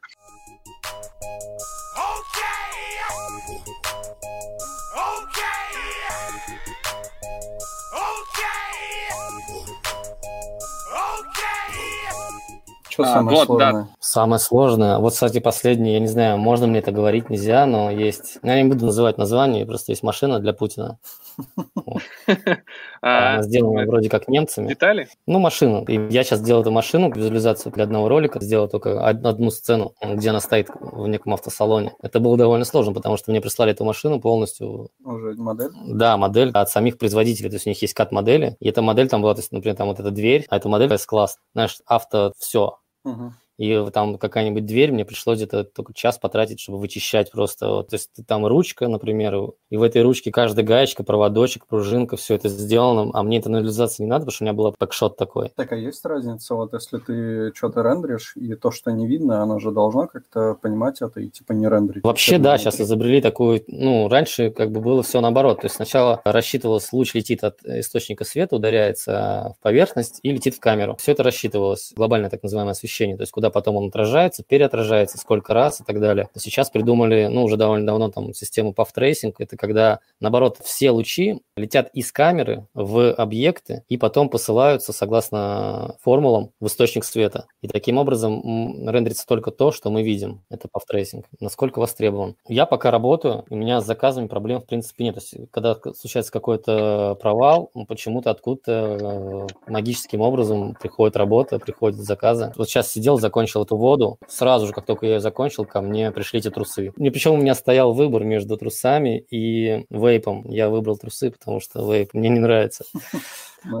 Что 12.88 13.04
а, 13.04 13.06
самое 13.06 13.36
вот, 13.38 13.46
сложное? 13.46 13.72
Да. 13.72 13.88
Самое 14.00 14.38
сложное. 14.38 14.98
Вот, 14.98 15.14
кстати, 15.14 15.40
последний, 15.40 15.94
я 15.94 15.98
не 15.98 16.08
знаю, 16.08 16.36
можно 16.36 16.66
мне 16.66 16.80
это 16.80 16.92
говорить, 16.92 17.30
нельзя, 17.30 17.64
но 17.64 17.90
есть... 17.90 18.38
Я 18.42 18.62
не 18.62 18.68
буду 18.68 18.84
называть 18.84 19.16
название, 19.16 19.64
просто 19.64 19.92
есть 19.92 20.02
машина 20.02 20.40
для 20.40 20.52
Путина. 20.52 20.98
А, 23.04 23.34
Она 23.34 23.42
сделана 23.42 23.84
вроде 23.84 24.08
как 24.08 24.28
немцами. 24.28 24.68
Детали? 24.68 25.08
Ну, 25.26 25.40
машину. 25.40 25.84
И 25.86 25.94
я 26.12 26.22
сейчас 26.22 26.40
делаю 26.40 26.62
эту 26.62 26.70
машину, 26.70 27.10
визуализацию 27.10 27.72
для 27.72 27.84
одного 27.84 28.08
ролика, 28.08 28.40
сделал 28.40 28.68
только 28.68 29.04
одну 29.04 29.50
сцену, 29.50 29.94
где 30.00 30.30
она 30.30 30.40
стоит 30.40 30.68
в 30.80 31.08
неком 31.08 31.34
автосалоне. 31.34 31.94
Это 32.00 32.20
было 32.20 32.36
довольно 32.36 32.64
сложно, 32.64 32.92
потому 32.92 33.16
что 33.16 33.32
мне 33.32 33.40
прислали 33.40 33.72
эту 33.72 33.84
машину 33.84 34.20
полностью. 34.20 34.90
Уже 35.04 35.34
модель? 35.34 35.70
Да, 35.86 36.16
модель 36.16 36.50
от 36.52 36.70
самих 36.70 36.96
производителей. 36.96 37.50
То 37.50 37.56
есть 37.56 37.66
у 37.66 37.70
них 37.70 37.82
есть 37.82 37.94
кат-модель, 37.94 38.56
и 38.60 38.68
эта 38.68 38.82
модель 38.82 39.08
там 39.08 39.20
была, 39.20 39.34
то 39.34 39.40
есть, 39.40 39.50
например, 39.50 39.76
там 39.76 39.88
вот 39.88 39.98
эта 39.98 40.12
дверь, 40.12 40.46
а 40.48 40.58
эта 40.58 40.68
модель 40.68 40.92
S-класс. 40.92 41.38
Знаешь, 41.54 41.78
авто 41.86 42.32
все. 42.38 42.78
Угу 43.04 43.32
и 43.58 43.84
там 43.92 44.18
какая-нибудь 44.18 44.66
дверь, 44.66 44.92
мне 44.92 45.04
пришлось 45.04 45.38
где-то 45.38 45.64
только 45.64 45.94
час 45.94 46.18
потратить, 46.18 46.60
чтобы 46.60 46.78
вычищать 46.78 47.30
просто. 47.30 47.68
Вот, 47.68 47.88
то 47.88 47.96
есть 47.96 48.10
там 48.26 48.46
ручка, 48.46 48.88
например, 48.88 49.52
и 49.70 49.76
в 49.76 49.82
этой 49.82 50.02
ручке 50.02 50.30
каждая 50.30 50.64
гаечка, 50.64 51.04
проводочек, 51.04 51.66
пружинка, 51.66 52.16
все 52.16 52.34
это 52.34 52.48
сделано, 52.48 53.10
а 53.14 53.22
мне 53.22 53.38
это 53.38 53.48
анализация 53.48 54.04
не 54.04 54.10
надо, 54.10 54.20
потому 54.26 54.34
что 54.34 54.44
у 54.44 54.46
меня 54.46 54.54
был 54.54 54.74
пэкшот 54.78 55.16
такой. 55.16 55.50
Так, 55.56 55.72
а 55.72 55.76
есть 55.76 56.04
разница, 56.04 56.54
вот 56.54 56.72
если 56.72 56.98
ты 56.98 57.52
что-то 57.54 57.82
рендеришь, 57.82 58.36
и 58.36 58.54
то, 58.54 58.70
что 58.70 58.90
не 58.90 59.06
видно, 59.06 59.42
оно 59.42 59.58
же 59.58 59.70
должно 59.70 60.06
как-то 60.06 60.54
понимать 60.54 61.02
это 61.02 61.20
и 61.20 61.28
типа 61.28 61.52
не 61.52 61.68
рендерить? 61.68 62.04
Вообще, 62.04 62.38
да, 62.38 62.58
сейчас 62.58 62.80
изобрели 62.80 63.20
такую, 63.20 63.62
ну, 63.66 64.08
раньше 64.08 64.50
как 64.50 64.70
бы 64.72 64.80
было 64.80 65.02
все 65.02 65.20
наоборот, 65.20 65.60
то 65.60 65.66
есть 65.66 65.76
сначала 65.76 66.20
рассчитывалось, 66.24 66.92
луч 66.92 67.14
летит 67.14 67.44
от 67.44 67.62
источника 67.64 68.24
света, 68.24 68.56
ударяется 68.56 69.54
в 69.58 69.62
поверхность 69.62 70.20
и 70.22 70.30
летит 70.30 70.54
в 70.54 70.60
камеру. 70.60 70.96
Все 70.98 71.12
это 71.12 71.22
рассчитывалось, 71.22 71.92
глобальное 71.94 72.30
так 72.30 72.42
называемое 72.42 72.72
освещение, 72.72 73.16
то 73.16 73.22
есть 73.22 73.32
куда 73.32 73.50
потом 73.52 73.76
он 73.76 73.88
отражается, 73.88 74.42
переотражается, 74.42 75.18
сколько 75.18 75.54
раз 75.54 75.80
и 75.80 75.84
так 75.84 76.00
далее. 76.00 76.28
Сейчас 76.36 76.70
придумали, 76.70 77.28
ну, 77.30 77.44
уже 77.44 77.56
довольно 77.56 77.86
давно 77.86 78.10
там 78.10 78.34
систему 78.34 78.74
tracing, 78.76 79.34
это 79.38 79.56
когда, 79.56 80.00
наоборот, 80.20 80.58
все 80.62 80.90
лучи 80.90 81.40
летят 81.56 81.90
из 81.92 82.10
камеры 82.12 82.66
в 82.74 83.12
объекты 83.12 83.84
и 83.88 83.96
потом 83.96 84.28
посылаются 84.28 84.92
согласно 84.92 85.96
формулам 86.02 86.50
в 86.60 86.66
источник 86.66 87.04
света. 87.04 87.46
И 87.60 87.68
таким 87.68 87.98
образом 87.98 88.88
рендерится 88.88 89.26
только 89.26 89.50
то, 89.50 89.70
что 89.72 89.90
мы 89.90 90.02
видим. 90.02 90.42
Это 90.50 90.68
tracing. 90.92 91.24
Насколько 91.40 91.78
востребован. 91.78 92.36
Я 92.48 92.66
пока 92.66 92.90
работаю, 92.90 93.44
у 93.50 93.56
меня 93.56 93.80
с 93.80 93.86
заказами 93.86 94.26
проблем 94.26 94.60
в 94.60 94.66
принципе 94.66 95.04
нет. 95.04 95.14
То 95.16 95.20
есть, 95.20 95.50
когда 95.50 95.76
случается 95.94 96.32
какой-то 96.32 97.16
провал, 97.20 97.70
почему-то 97.88 98.30
откуда-то 98.30 99.46
э, 99.66 99.70
магическим 99.70 100.20
образом 100.20 100.76
приходит 100.80 101.16
работа, 101.16 101.58
приходят 101.58 101.98
заказы. 101.98 102.52
Вот 102.56 102.68
сейчас 102.68 102.90
сидел, 102.90 103.18
закончил 103.32 103.62
эту 103.62 103.76
воду. 103.76 104.18
Сразу 104.28 104.66
же, 104.66 104.74
как 104.74 104.84
только 104.84 105.06
я 105.06 105.14
ее 105.14 105.20
закончил, 105.20 105.64
ко 105.64 105.80
мне 105.80 106.10
пришли 106.10 106.40
эти 106.40 106.50
трусы. 106.50 106.92
И 106.98 107.10
причем 107.10 107.32
у 107.32 107.36
меня 107.38 107.54
стоял 107.54 107.94
выбор 107.94 108.24
между 108.24 108.58
трусами 108.58 109.24
и 109.30 109.86
вейпом. 109.88 110.44
Я 110.50 110.68
выбрал 110.68 110.98
трусы, 110.98 111.30
потому 111.30 111.60
что 111.60 111.90
вейп 111.90 112.12
мне 112.12 112.28
не 112.28 112.40
нравится. 112.40 112.84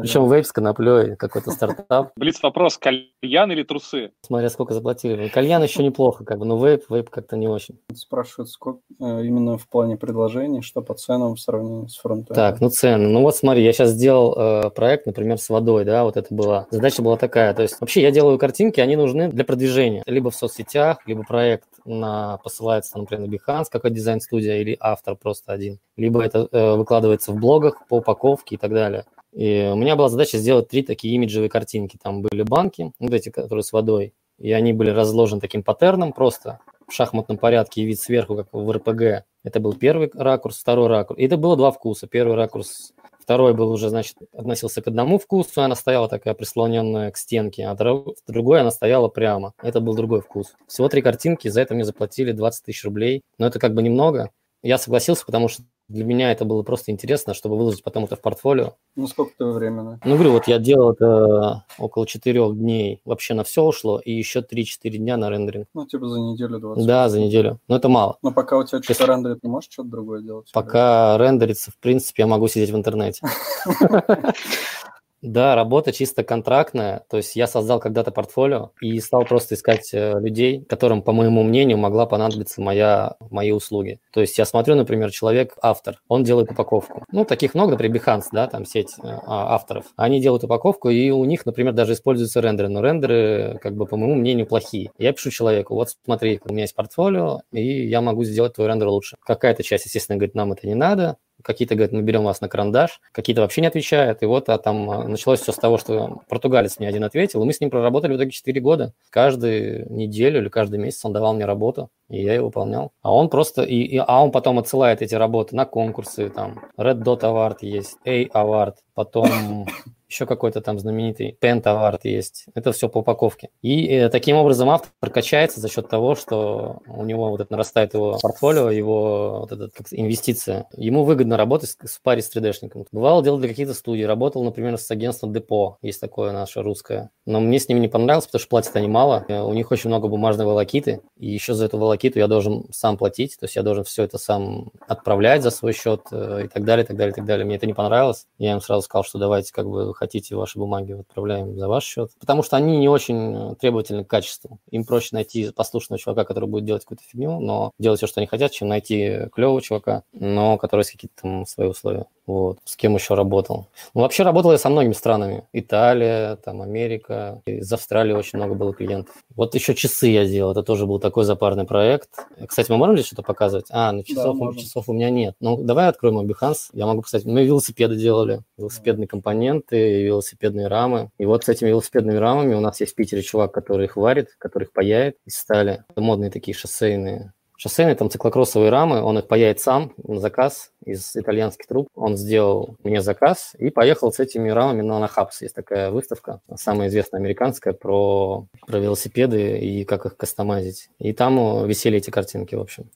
Причем 0.00 0.30
вейп 0.30 0.46
с 0.46 0.52
коноплей, 0.52 1.16
какой-то 1.16 1.50
стартап. 1.50 2.12
Блиц 2.16 2.42
вопрос, 2.42 2.78
кальян 2.78 3.50
или 3.52 3.62
трусы? 3.62 4.12
Смотря 4.22 4.48
сколько 4.50 4.74
заплатили. 4.74 5.28
Кальян 5.28 5.62
еще 5.62 5.82
неплохо, 5.82 6.24
как 6.24 6.38
бы, 6.38 6.44
но 6.44 6.64
вейп, 6.64 6.84
вейп 6.88 7.10
как-то 7.10 7.36
не 7.36 7.48
очень. 7.48 7.78
Спрашивают, 7.94 8.50
сколько 8.50 8.80
э, 9.00 9.24
именно 9.24 9.58
в 9.58 9.68
плане 9.68 9.96
предложений, 9.96 10.62
что 10.62 10.82
по 10.82 10.94
ценам 10.94 11.34
в 11.34 11.40
сравнении 11.40 11.88
с 11.88 11.96
фронтом. 11.96 12.34
Так, 12.34 12.60
ну 12.60 12.70
цены. 12.70 13.08
Ну 13.08 13.22
вот 13.22 13.36
смотри, 13.36 13.64
я 13.64 13.72
сейчас 13.72 13.90
сделал 13.90 14.34
э, 14.36 14.70
проект, 14.70 15.06
например, 15.06 15.38
с 15.38 15.48
водой, 15.48 15.84
да, 15.84 16.04
вот 16.04 16.16
это 16.16 16.32
была. 16.34 16.66
Задача 16.70 17.02
была 17.02 17.16
такая, 17.16 17.54
то 17.54 17.62
есть 17.62 17.80
вообще 17.80 18.02
я 18.02 18.10
делаю 18.10 18.38
картинки, 18.38 18.80
они 18.80 18.96
нужны 18.96 19.28
для 19.28 19.44
продвижения. 19.44 20.02
Либо 20.06 20.30
в 20.30 20.36
соцсетях, 20.36 20.98
либо 21.06 21.22
проект 21.24 21.68
на, 21.84 22.38
посылается, 22.38 22.98
например, 22.98 23.28
на 23.28 23.34
Behance, 23.34 23.66
какой 23.70 23.90
дизайн-студия, 23.90 24.60
или 24.60 24.76
автор 24.80 25.16
просто 25.16 25.52
один. 25.52 25.78
Либо 25.96 26.22
это 26.22 26.48
э, 26.50 26.76
выкладывается 26.76 27.32
в 27.32 27.36
блогах 27.36 27.86
по 27.88 27.98
упаковке 27.98 28.54
и 28.54 28.58
так 28.58 28.72
далее. 28.72 29.04
И 29.32 29.70
у 29.72 29.76
меня 29.76 29.96
была 29.96 30.08
задача 30.08 30.38
сделать 30.38 30.68
три 30.68 30.82
такие 30.82 31.14
имиджевые 31.14 31.48
картинки. 31.48 31.98
Там 32.02 32.22
были 32.22 32.42
банки, 32.42 32.92
вот 32.98 33.12
эти, 33.12 33.30
которые 33.30 33.62
с 33.62 33.72
водой, 33.72 34.14
и 34.38 34.52
они 34.52 34.72
были 34.72 34.90
разложены 34.90 35.40
таким 35.40 35.62
паттерном 35.62 36.12
просто 36.12 36.60
в 36.86 36.92
шахматном 36.92 37.38
порядке 37.38 37.82
и 37.82 37.84
вид 37.84 38.00
сверху, 38.00 38.36
как 38.36 38.48
в 38.52 38.70
РПГ. 38.70 39.24
Это 39.44 39.60
был 39.60 39.72
первый 39.72 40.10
ракурс, 40.14 40.58
второй 40.58 40.88
ракурс. 40.88 41.18
И 41.18 41.24
это 41.24 41.36
было 41.36 41.56
два 41.56 41.70
вкуса. 41.70 42.06
Первый 42.06 42.36
ракурс, 42.36 42.92
второй 43.18 43.54
был 43.54 43.70
уже, 43.70 43.88
значит, 43.88 44.16
относился 44.32 44.82
к 44.82 44.88
одному 44.88 45.18
вкусу, 45.18 45.62
она 45.62 45.74
стояла 45.74 46.08
такая 46.08 46.34
прислоненная 46.34 47.10
к 47.10 47.16
стенке, 47.16 47.66
а 47.66 47.74
другой 47.74 48.60
она 48.60 48.70
стояла 48.70 49.08
прямо. 49.08 49.54
Это 49.62 49.80
был 49.80 49.94
другой 49.94 50.20
вкус. 50.20 50.54
Всего 50.66 50.88
три 50.88 51.00
картинки, 51.02 51.48
за 51.48 51.62
это 51.62 51.74
мне 51.74 51.84
заплатили 51.84 52.32
20 52.32 52.64
тысяч 52.64 52.84
рублей. 52.84 53.22
Но 53.38 53.46
это 53.46 53.58
как 53.58 53.74
бы 53.74 53.82
немного. 53.82 54.30
Я 54.62 54.78
согласился, 54.78 55.24
потому 55.24 55.48
что 55.48 55.64
для 55.92 56.04
меня 56.04 56.32
это 56.32 56.44
было 56.44 56.62
просто 56.62 56.90
интересно, 56.90 57.34
чтобы 57.34 57.56
выложить 57.56 57.82
потом 57.82 58.04
это 58.04 58.16
в 58.16 58.20
портфолио. 58.20 58.74
Ну, 58.96 59.06
сколько 59.06 59.32
ты 59.38 59.44
времени? 59.44 59.98
Ну, 60.04 60.14
говорю, 60.14 60.32
вот 60.32 60.48
я 60.48 60.58
делал 60.58 60.92
это 60.92 61.64
около 61.78 62.06
четырех 62.06 62.56
дней. 62.56 63.00
Вообще 63.04 63.34
на 63.34 63.44
все 63.44 63.62
ушло, 63.62 64.00
и 64.00 64.12
еще 64.12 64.40
3-4 64.40 64.90
дня 64.96 65.16
на 65.16 65.30
рендеринг. 65.30 65.66
Ну, 65.74 65.86
типа 65.86 66.08
за 66.08 66.18
неделю 66.20 66.58
20. 66.58 66.86
Да, 66.86 67.08
за 67.08 67.20
неделю. 67.20 67.60
Но 67.68 67.76
это 67.76 67.88
мало. 67.88 68.18
Но 68.22 68.32
пока 68.32 68.56
у 68.58 68.64
тебя 68.64 68.82
что-то 68.82 69.06
рендерит, 69.06 69.40
ты 69.42 69.48
можешь 69.48 69.70
что-то 69.70 69.90
другое 69.90 70.22
делать? 70.22 70.50
Пока 70.52 71.16
рендерится, 71.18 71.70
в 71.70 71.76
принципе, 71.78 72.22
я 72.22 72.26
могу 72.26 72.48
сидеть 72.48 72.70
в 72.70 72.76
интернете. 72.76 73.26
Да, 75.22 75.54
работа 75.54 75.92
чисто 75.92 76.24
контрактная. 76.24 77.04
То 77.08 77.18
есть 77.18 77.36
я 77.36 77.46
создал 77.46 77.78
когда-то 77.78 78.10
портфолио 78.10 78.72
и 78.80 78.98
стал 78.98 79.24
просто 79.24 79.54
искать 79.54 79.94
э, 79.94 80.18
людей, 80.18 80.64
которым, 80.68 81.00
по 81.00 81.12
моему 81.12 81.44
мнению, 81.44 81.78
могла 81.78 82.06
понадобиться 82.06 82.60
моя, 82.60 83.14
мои 83.30 83.52
услуги. 83.52 84.00
То 84.12 84.20
есть 84.20 84.36
я 84.36 84.44
смотрю, 84.44 84.74
например, 84.74 85.12
человек 85.12 85.54
автор, 85.62 86.00
он 86.08 86.24
делает 86.24 86.50
упаковку. 86.50 87.04
Ну, 87.12 87.24
таких 87.24 87.54
много, 87.54 87.72
например, 87.72 88.02
Behance, 88.02 88.24
да, 88.32 88.48
там 88.48 88.64
сеть 88.64 88.94
э, 88.98 89.06
а, 89.06 89.54
авторов. 89.54 89.86
Они 89.94 90.20
делают 90.20 90.42
упаковку, 90.42 90.90
и 90.90 91.10
у 91.10 91.24
них, 91.24 91.46
например, 91.46 91.72
даже 91.72 91.92
используются 91.92 92.40
рендеры. 92.40 92.68
Но 92.68 92.82
рендеры, 92.82 93.60
как 93.62 93.76
бы, 93.76 93.86
по 93.86 93.96
моему 93.96 94.16
мнению, 94.16 94.46
плохие. 94.46 94.90
Я 94.98 95.12
пишу 95.12 95.30
человеку, 95.30 95.74
вот 95.74 95.90
смотри, 96.04 96.40
у 96.44 96.52
меня 96.52 96.62
есть 96.62 96.74
портфолио, 96.74 97.42
и 97.52 97.86
я 97.86 98.00
могу 98.00 98.24
сделать 98.24 98.54
твой 98.54 98.66
рендер 98.66 98.88
лучше. 98.88 99.16
Какая-то 99.24 99.62
часть, 99.62 99.84
естественно, 99.84 100.16
говорит, 100.16 100.34
нам 100.34 100.50
это 100.50 100.66
не 100.66 100.74
надо, 100.74 101.16
какие-то 101.42 101.74
говорят, 101.74 101.92
мы 101.92 102.02
берем 102.02 102.24
вас 102.24 102.40
на 102.40 102.48
карандаш, 102.48 103.00
какие-то 103.12 103.42
вообще 103.42 103.60
не 103.60 103.66
отвечают. 103.66 104.22
И 104.22 104.26
вот 104.26 104.48
а 104.48 104.58
там 104.58 104.90
а, 104.90 105.08
началось 105.08 105.40
все 105.40 105.52
с 105.52 105.56
того, 105.56 105.78
что 105.78 106.22
португалец 106.28 106.78
мне 106.78 106.88
один 106.88 107.04
ответил, 107.04 107.42
и 107.42 107.46
мы 107.46 107.52
с 107.52 107.60
ним 107.60 107.70
проработали 107.70 108.12
в 108.12 108.16
итоге 108.16 108.30
4 108.30 108.60
года. 108.60 108.92
Каждую 109.10 109.92
неделю 109.92 110.40
или 110.40 110.48
каждый 110.48 110.78
месяц 110.78 111.04
он 111.04 111.12
давал 111.12 111.34
мне 111.34 111.44
работу, 111.44 111.90
и 112.08 112.22
я 112.22 112.34
ее 112.34 112.42
выполнял. 112.42 112.92
А 113.02 113.14
он 113.14 113.28
просто, 113.28 113.62
и, 113.62 113.76
и, 113.76 113.98
а 113.98 114.22
он 114.22 114.30
потом 114.30 114.58
отсылает 114.58 115.02
эти 115.02 115.14
работы 115.14 115.56
на 115.56 115.64
конкурсы, 115.64 116.28
там, 116.28 116.60
Red 116.78 117.02
Dot 117.02 117.20
Award 117.20 117.58
есть, 117.60 117.96
A 118.04 118.24
Award, 118.24 118.74
потом 118.94 119.66
еще 120.12 120.26
какой-то 120.26 120.60
там 120.60 120.78
знаменитый 120.78 121.38
Award 121.40 122.00
есть. 122.04 122.46
Это 122.54 122.72
все 122.72 122.88
по 122.88 122.98
упаковке. 122.98 123.48
И 123.62 123.86
э, 123.86 124.08
таким 124.10 124.36
образом 124.36 124.68
автор 124.68 125.10
качается 125.10 125.60
за 125.60 125.68
счет 125.68 125.88
того, 125.88 126.14
что 126.14 126.82
у 126.86 127.04
него 127.04 127.30
вот 127.30 127.40
это 127.40 127.52
нарастает 127.52 127.94
его 127.94 128.18
портфолио, 128.20 128.70
его 128.70 129.40
вот 129.40 129.52
эта 129.52 129.70
как 129.70 129.86
инвестиция. 129.90 130.66
Ему 130.76 131.04
выгодно 131.04 131.36
работать 131.36 131.76
в 131.80 132.02
паре 132.02 132.20
с 132.22 132.34
3D-шником. 132.34 132.86
Бывало, 132.92 133.22
делал 133.22 133.38
для 133.38 133.48
каких-то 133.48 133.74
студий. 133.74 134.06
Работал, 134.06 134.44
например, 134.44 134.76
с 134.76 134.90
агентством 134.90 135.32
Депо. 135.32 135.78
Есть 135.82 136.00
такое 136.00 136.32
наше 136.32 136.62
русское. 136.62 137.10
Но 137.24 137.40
мне 137.40 137.58
с 137.58 137.68
ними 137.68 137.80
не 137.80 137.88
понравилось, 137.88 138.26
потому 138.26 138.40
что 138.40 138.48
платят 138.48 138.76
они 138.76 138.88
мало. 138.88 139.24
Э, 139.28 139.40
у 139.40 139.54
них 139.54 139.70
очень 139.70 139.88
много 139.88 140.08
бумажной 140.08 140.44
волокиты. 140.44 141.00
И 141.16 141.30
еще 141.30 141.54
за 141.54 141.66
эту 141.66 141.78
волокиту 141.78 142.18
я 142.18 142.28
должен 142.28 142.66
сам 142.70 142.98
платить. 142.98 143.38
То 143.38 143.44
есть 143.44 143.56
я 143.56 143.62
должен 143.62 143.84
все 143.84 144.02
это 144.02 144.18
сам 144.18 144.72
отправлять 144.86 145.42
за 145.42 145.50
свой 145.50 145.72
счет 145.72 146.02
э, 146.10 146.42
и 146.44 146.48
так 146.48 146.64
далее, 146.64 146.84
и 146.84 146.86
так 146.86 146.96
далее, 146.96 147.12
и 147.12 147.14
так 147.14 147.24
далее. 147.24 147.46
Мне 147.46 147.56
это 147.56 147.66
не 147.66 147.74
понравилось. 147.74 148.26
Я 148.38 148.52
им 148.52 148.60
сразу 148.60 148.82
сказал, 148.82 149.04
что 149.04 149.18
давайте 149.18 149.52
как 149.52 149.68
бы 149.68 149.94
хотите 150.02 150.34
ваши 150.34 150.58
бумаги, 150.58 150.92
отправляем 150.92 151.56
за 151.56 151.68
ваш 151.68 151.84
счет. 151.84 152.10
Потому 152.18 152.42
что 152.42 152.56
они 152.56 152.78
не 152.78 152.88
очень 152.88 153.54
требовательны 153.56 154.04
к 154.04 154.08
качеству. 154.08 154.58
Им 154.70 154.84
проще 154.84 155.10
найти 155.12 155.50
послушного 155.52 156.00
чувака, 156.00 156.24
который 156.24 156.48
будет 156.48 156.64
делать 156.64 156.82
какую-то 156.82 157.04
фигню, 157.04 157.38
но 157.38 157.70
делать 157.78 158.00
все, 158.00 158.08
что 158.08 158.20
они 158.20 158.26
хотят, 158.26 158.50
чем 158.50 158.68
найти 158.68 159.28
клевого 159.32 159.62
чувака, 159.62 160.02
но 160.12 160.58
который 160.58 160.80
есть 160.80 160.92
какие-то 160.92 161.22
там 161.22 161.46
свои 161.46 161.68
условия. 161.68 162.06
Вот. 162.26 162.58
С 162.64 162.76
кем 162.76 162.94
еще 162.94 163.14
работал? 163.14 163.66
Ну, 163.94 164.02
вообще 164.02 164.22
работал 164.22 164.52
я 164.52 164.58
со 164.58 164.68
многими 164.68 164.92
странами. 164.92 165.44
Италия, 165.52 166.36
там, 166.36 166.62
Америка. 166.62 167.42
Из 167.46 167.72
Австралии 167.72 168.12
очень 168.12 168.38
много 168.38 168.54
было 168.54 168.72
клиентов. 168.72 169.14
Вот 169.34 169.54
еще 169.54 169.74
часы 169.74 170.06
я 170.08 170.24
сделал. 170.24 170.52
Это 170.52 170.62
тоже 170.62 170.86
был 170.86 171.00
такой 171.00 171.24
запарный 171.24 171.64
проект. 171.64 172.10
Кстати, 172.46 172.70
мы 172.70 172.76
можем 172.76 172.96
ли 172.96 173.02
что-то 173.02 173.22
показывать? 173.22 173.66
А, 173.70 173.92
ну, 173.92 174.04
часов, 174.04 174.38
да, 174.38 174.60
часов 174.60 174.88
у 174.88 174.92
меня 174.92 175.10
нет. 175.10 175.34
Ну, 175.40 175.56
давай 175.62 175.88
откроем 175.88 176.20
Behance. 176.20 176.70
Я 176.72 176.86
могу, 176.86 177.02
кстати, 177.02 177.26
мы 177.26 177.44
велосипеды 177.44 177.96
делали. 177.96 178.42
Велосипедные 178.56 179.08
компоненты, 179.08 179.91
велосипедные 180.00 180.68
рамы. 180.68 181.10
И 181.18 181.26
вот 181.26 181.44
с 181.44 181.48
этими 181.48 181.68
велосипедными 181.68 182.16
рамами 182.16 182.54
у 182.54 182.60
нас 182.60 182.80
есть 182.80 182.92
в 182.92 182.94
Питере 182.96 183.22
чувак, 183.22 183.52
который 183.52 183.86
их 183.86 183.96
варит, 183.96 184.34
который 184.38 184.64
их 184.64 184.72
паяет 184.72 185.16
из 185.26 185.36
стали. 185.36 185.84
Это 185.88 186.00
модные 186.00 186.30
такие 186.30 186.56
шоссейные 186.56 187.32
шоссейные, 187.62 187.94
там 187.94 188.10
циклокроссовые 188.10 188.70
рамы, 188.70 189.02
он 189.02 189.18
их 189.18 189.28
паяет 189.28 189.60
сам 189.60 189.92
на 189.96 190.18
заказ 190.18 190.72
из 190.84 191.14
итальянских 191.14 191.68
труб. 191.68 191.88
Он 191.94 192.16
сделал 192.16 192.76
мне 192.82 193.00
заказ 193.00 193.54
и 193.56 193.70
поехал 193.70 194.12
с 194.12 194.18
этими 194.18 194.50
рамами 194.50 194.82
на 194.82 194.98
Нахапс. 194.98 195.42
Есть 195.42 195.54
такая 195.54 195.92
выставка, 195.92 196.40
самая 196.56 196.88
известная 196.88 197.20
американская, 197.20 197.72
про, 197.72 198.48
про 198.66 198.78
велосипеды 198.78 199.60
и 199.60 199.84
как 199.84 200.06
их 200.06 200.16
кастомазить. 200.16 200.88
И 200.98 201.12
там 201.12 201.64
висели 201.68 201.98
эти 201.98 202.10
картинки, 202.10 202.56
в 202.56 202.60
общем. 202.60 202.90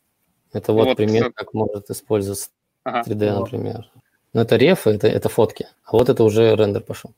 Это 0.53 0.73
вот, 0.73 0.87
вот 0.87 0.97
пример, 0.97 1.33
как 1.33 1.55
может 1.55 1.89
использоваться 1.91 2.49
ага. 2.83 3.09
3D, 3.09 3.39
например. 3.39 3.89
Но 4.37 4.42
это 4.42 4.57
рефы, 4.57 4.90
это, 4.90 5.09
это 5.09 5.31
фотки. 5.31 5.66
А 5.87 5.92
вот 5.92 6.11
это 6.11 6.22
уже 6.22 6.55
рендер 6.55 6.83
пошел. 6.83 7.12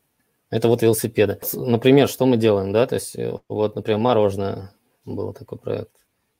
Это 0.51 0.69
вот 0.69 0.83
велосипеды. 0.83 1.41
Например, 1.53 2.07
что 2.09 2.27
мы 2.27 2.37
делаем, 2.37 2.73
да? 2.73 2.87
То 2.87 2.95
есть, 2.95 3.17
вот, 3.49 3.75
например, 3.75 3.99
мороженое 3.99 4.71
был 5.05 5.33
такой 5.33 5.59
проект. 5.59 5.91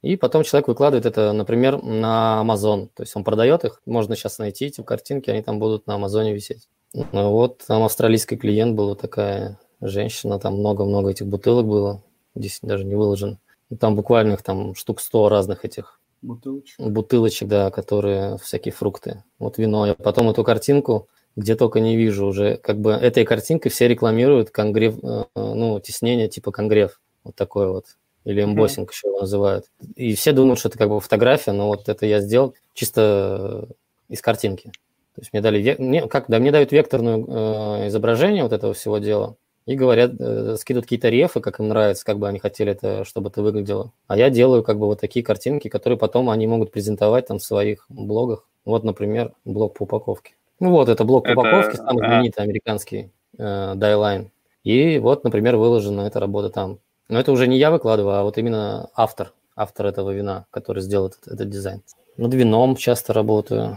И 0.03 0.15
потом 0.15 0.45
человек 0.45 0.69
выкладывает 0.69 1.05
это, 1.05 1.33
например, 1.33 1.83
на 1.83 2.45
Amazon. 2.45 2.91
То 2.95 3.03
есть 3.03 3.17
он 3.17 3.25
продает 3.25 3.65
их, 3.65 3.83
можно 3.87 4.15
сейчас 4.15 4.39
найти 4.39 4.67
эти 4.67 4.81
картинки, 4.83 5.31
они 5.31 5.43
там 5.43 5.59
будут 5.59 5.89
на 5.89 5.97
Амазоне 5.97 6.33
висеть. 6.33 6.69
Ну, 6.93 7.33
вот 7.33 7.65
там 7.67 7.83
австралийский 7.83 8.37
клиент 8.37 8.77
была 8.77 8.95
такая 8.95 9.59
женщина, 9.81 10.39
там 10.39 10.61
много-много 10.61 11.11
этих 11.11 11.27
бутылок 11.27 11.67
было, 11.67 12.05
здесь 12.37 12.61
даже 12.63 12.85
не 12.85 12.95
выложен. 12.95 13.41
Там 13.81 13.97
буквально 13.97 14.35
их 14.35 14.45
там 14.45 14.77
штук 14.77 15.01
100 15.01 15.29
разных 15.29 15.65
этих 15.65 15.98
бутылочек. 16.23 16.79
бутылочек, 16.79 17.49
да, 17.49 17.71
которые 17.71 18.39
всякие 18.39 18.73
фрукты. 18.73 19.23
Вот 19.39 19.59
вино. 19.59 19.87
Я 19.87 19.95
потом 19.95 20.31
эту 20.31 20.45
картинку 20.45 21.09
где 21.39 21.55
только 21.55 21.79
не 21.79 21.97
вижу 21.97 22.27
уже, 22.27 22.57
как 22.57 22.81
бы 22.81 22.91
этой 22.91 23.25
картинкой 23.25 23.71
все 23.71 23.87
рекламируют 23.87 24.51
конгрев, 24.51 24.99
э, 25.05 25.25
ну, 25.37 25.79
теснение 25.79 26.29
типа 26.29 26.51
конгрев. 26.51 27.01
Вот 27.23 27.37
такое 27.37 27.69
вот 27.69 27.85
или 28.25 28.43
эмбоссинг 28.43 28.89
mm-hmm. 28.89 28.93
еще 28.93 29.09
его 29.09 29.21
называют. 29.21 29.67
И 29.95 30.15
все 30.17 30.33
думают, 30.33 30.59
что 30.59 30.69
это 30.69 30.79
как 30.79 30.89
бы 30.89 31.01
фотография, 31.01 31.53
но 31.53 31.69
вот 31.69 31.89
это 31.89 32.07
я 32.07 32.21
сделал 32.21 32.55
чисто 32.75 33.69
из 34.09 34.21
картинки. 34.21 34.73
То 35.15 35.21
есть 35.21 35.33
мне 35.33 35.41
дали, 35.41 35.77
мне, 35.79 36.09
как, 36.09 36.25
да, 36.29 36.41
мне 36.41 36.51
дают 36.51 36.73
векторное 36.73 37.19
э, 37.19 37.89
изображение 37.89 38.43
вот 38.43 38.53
этого 38.53 38.75
всего 38.75 38.99
дела 38.99 39.37
и 39.69 39.77
говорят, 39.77 40.13
э, 40.19 40.57
скидывают 40.59 40.87
какие-то 40.87 41.11
рефы, 41.11 41.41
как 41.41 41.61
им 41.61 41.69
нравится, 41.69 42.03
как 42.03 42.19
бы 42.19 42.27
они 42.27 42.39
хотели 42.39 42.73
это, 42.73 43.05
чтобы 43.05 43.29
это 43.29 43.43
выглядело. 43.43 43.93
А 44.07 44.17
я 44.17 44.31
делаю 44.31 44.63
как 44.63 44.79
бы 44.79 44.87
вот 44.87 44.99
такие 44.99 45.23
картинки, 45.23 45.69
которые 45.69 45.99
потом 45.99 46.31
они 46.31 46.47
могут 46.47 46.73
презентовать 46.73 47.27
там 47.27 47.39
в 47.39 47.43
своих 47.43 47.85
блогах. 47.91 48.49
Вот, 48.65 48.83
например, 48.83 49.35
блог 49.45 49.77
по 49.77 49.83
упаковке. 49.83 50.33
Ну 50.59 50.71
вот, 50.71 50.89
это 50.89 51.05
блог 51.05 51.25
по 51.25 51.33
это... 51.33 51.41
упаковке, 51.41 51.77
самый 51.77 51.99
знаменитый 51.99 52.45
американский 52.45 53.11
э, 53.37 53.75
Dieline. 53.77 54.31
И 54.65 54.99
вот, 54.99 55.25
например, 55.25 55.57
выложена 55.57 56.01
эта 56.01 56.19
работа 56.19 56.49
там. 56.49 56.79
Но 57.11 57.21
это 57.21 57.31
уже 57.31 57.47
не 57.47 57.59
я 57.59 57.71
выкладываю, 57.71 58.15
а 58.17 58.23
вот 58.23 58.39
именно 58.39 58.89
автор, 58.95 59.33
автор 59.55 59.85
этого 59.85 60.13
вина, 60.13 60.47
который 60.51 60.83
сделал 60.83 61.09
этот, 61.09 61.29
этот 61.29 61.51
дизайн. 61.51 61.83
Над 62.17 62.33
вином 62.33 62.75
часто 62.75 63.13
работаю. 63.13 63.77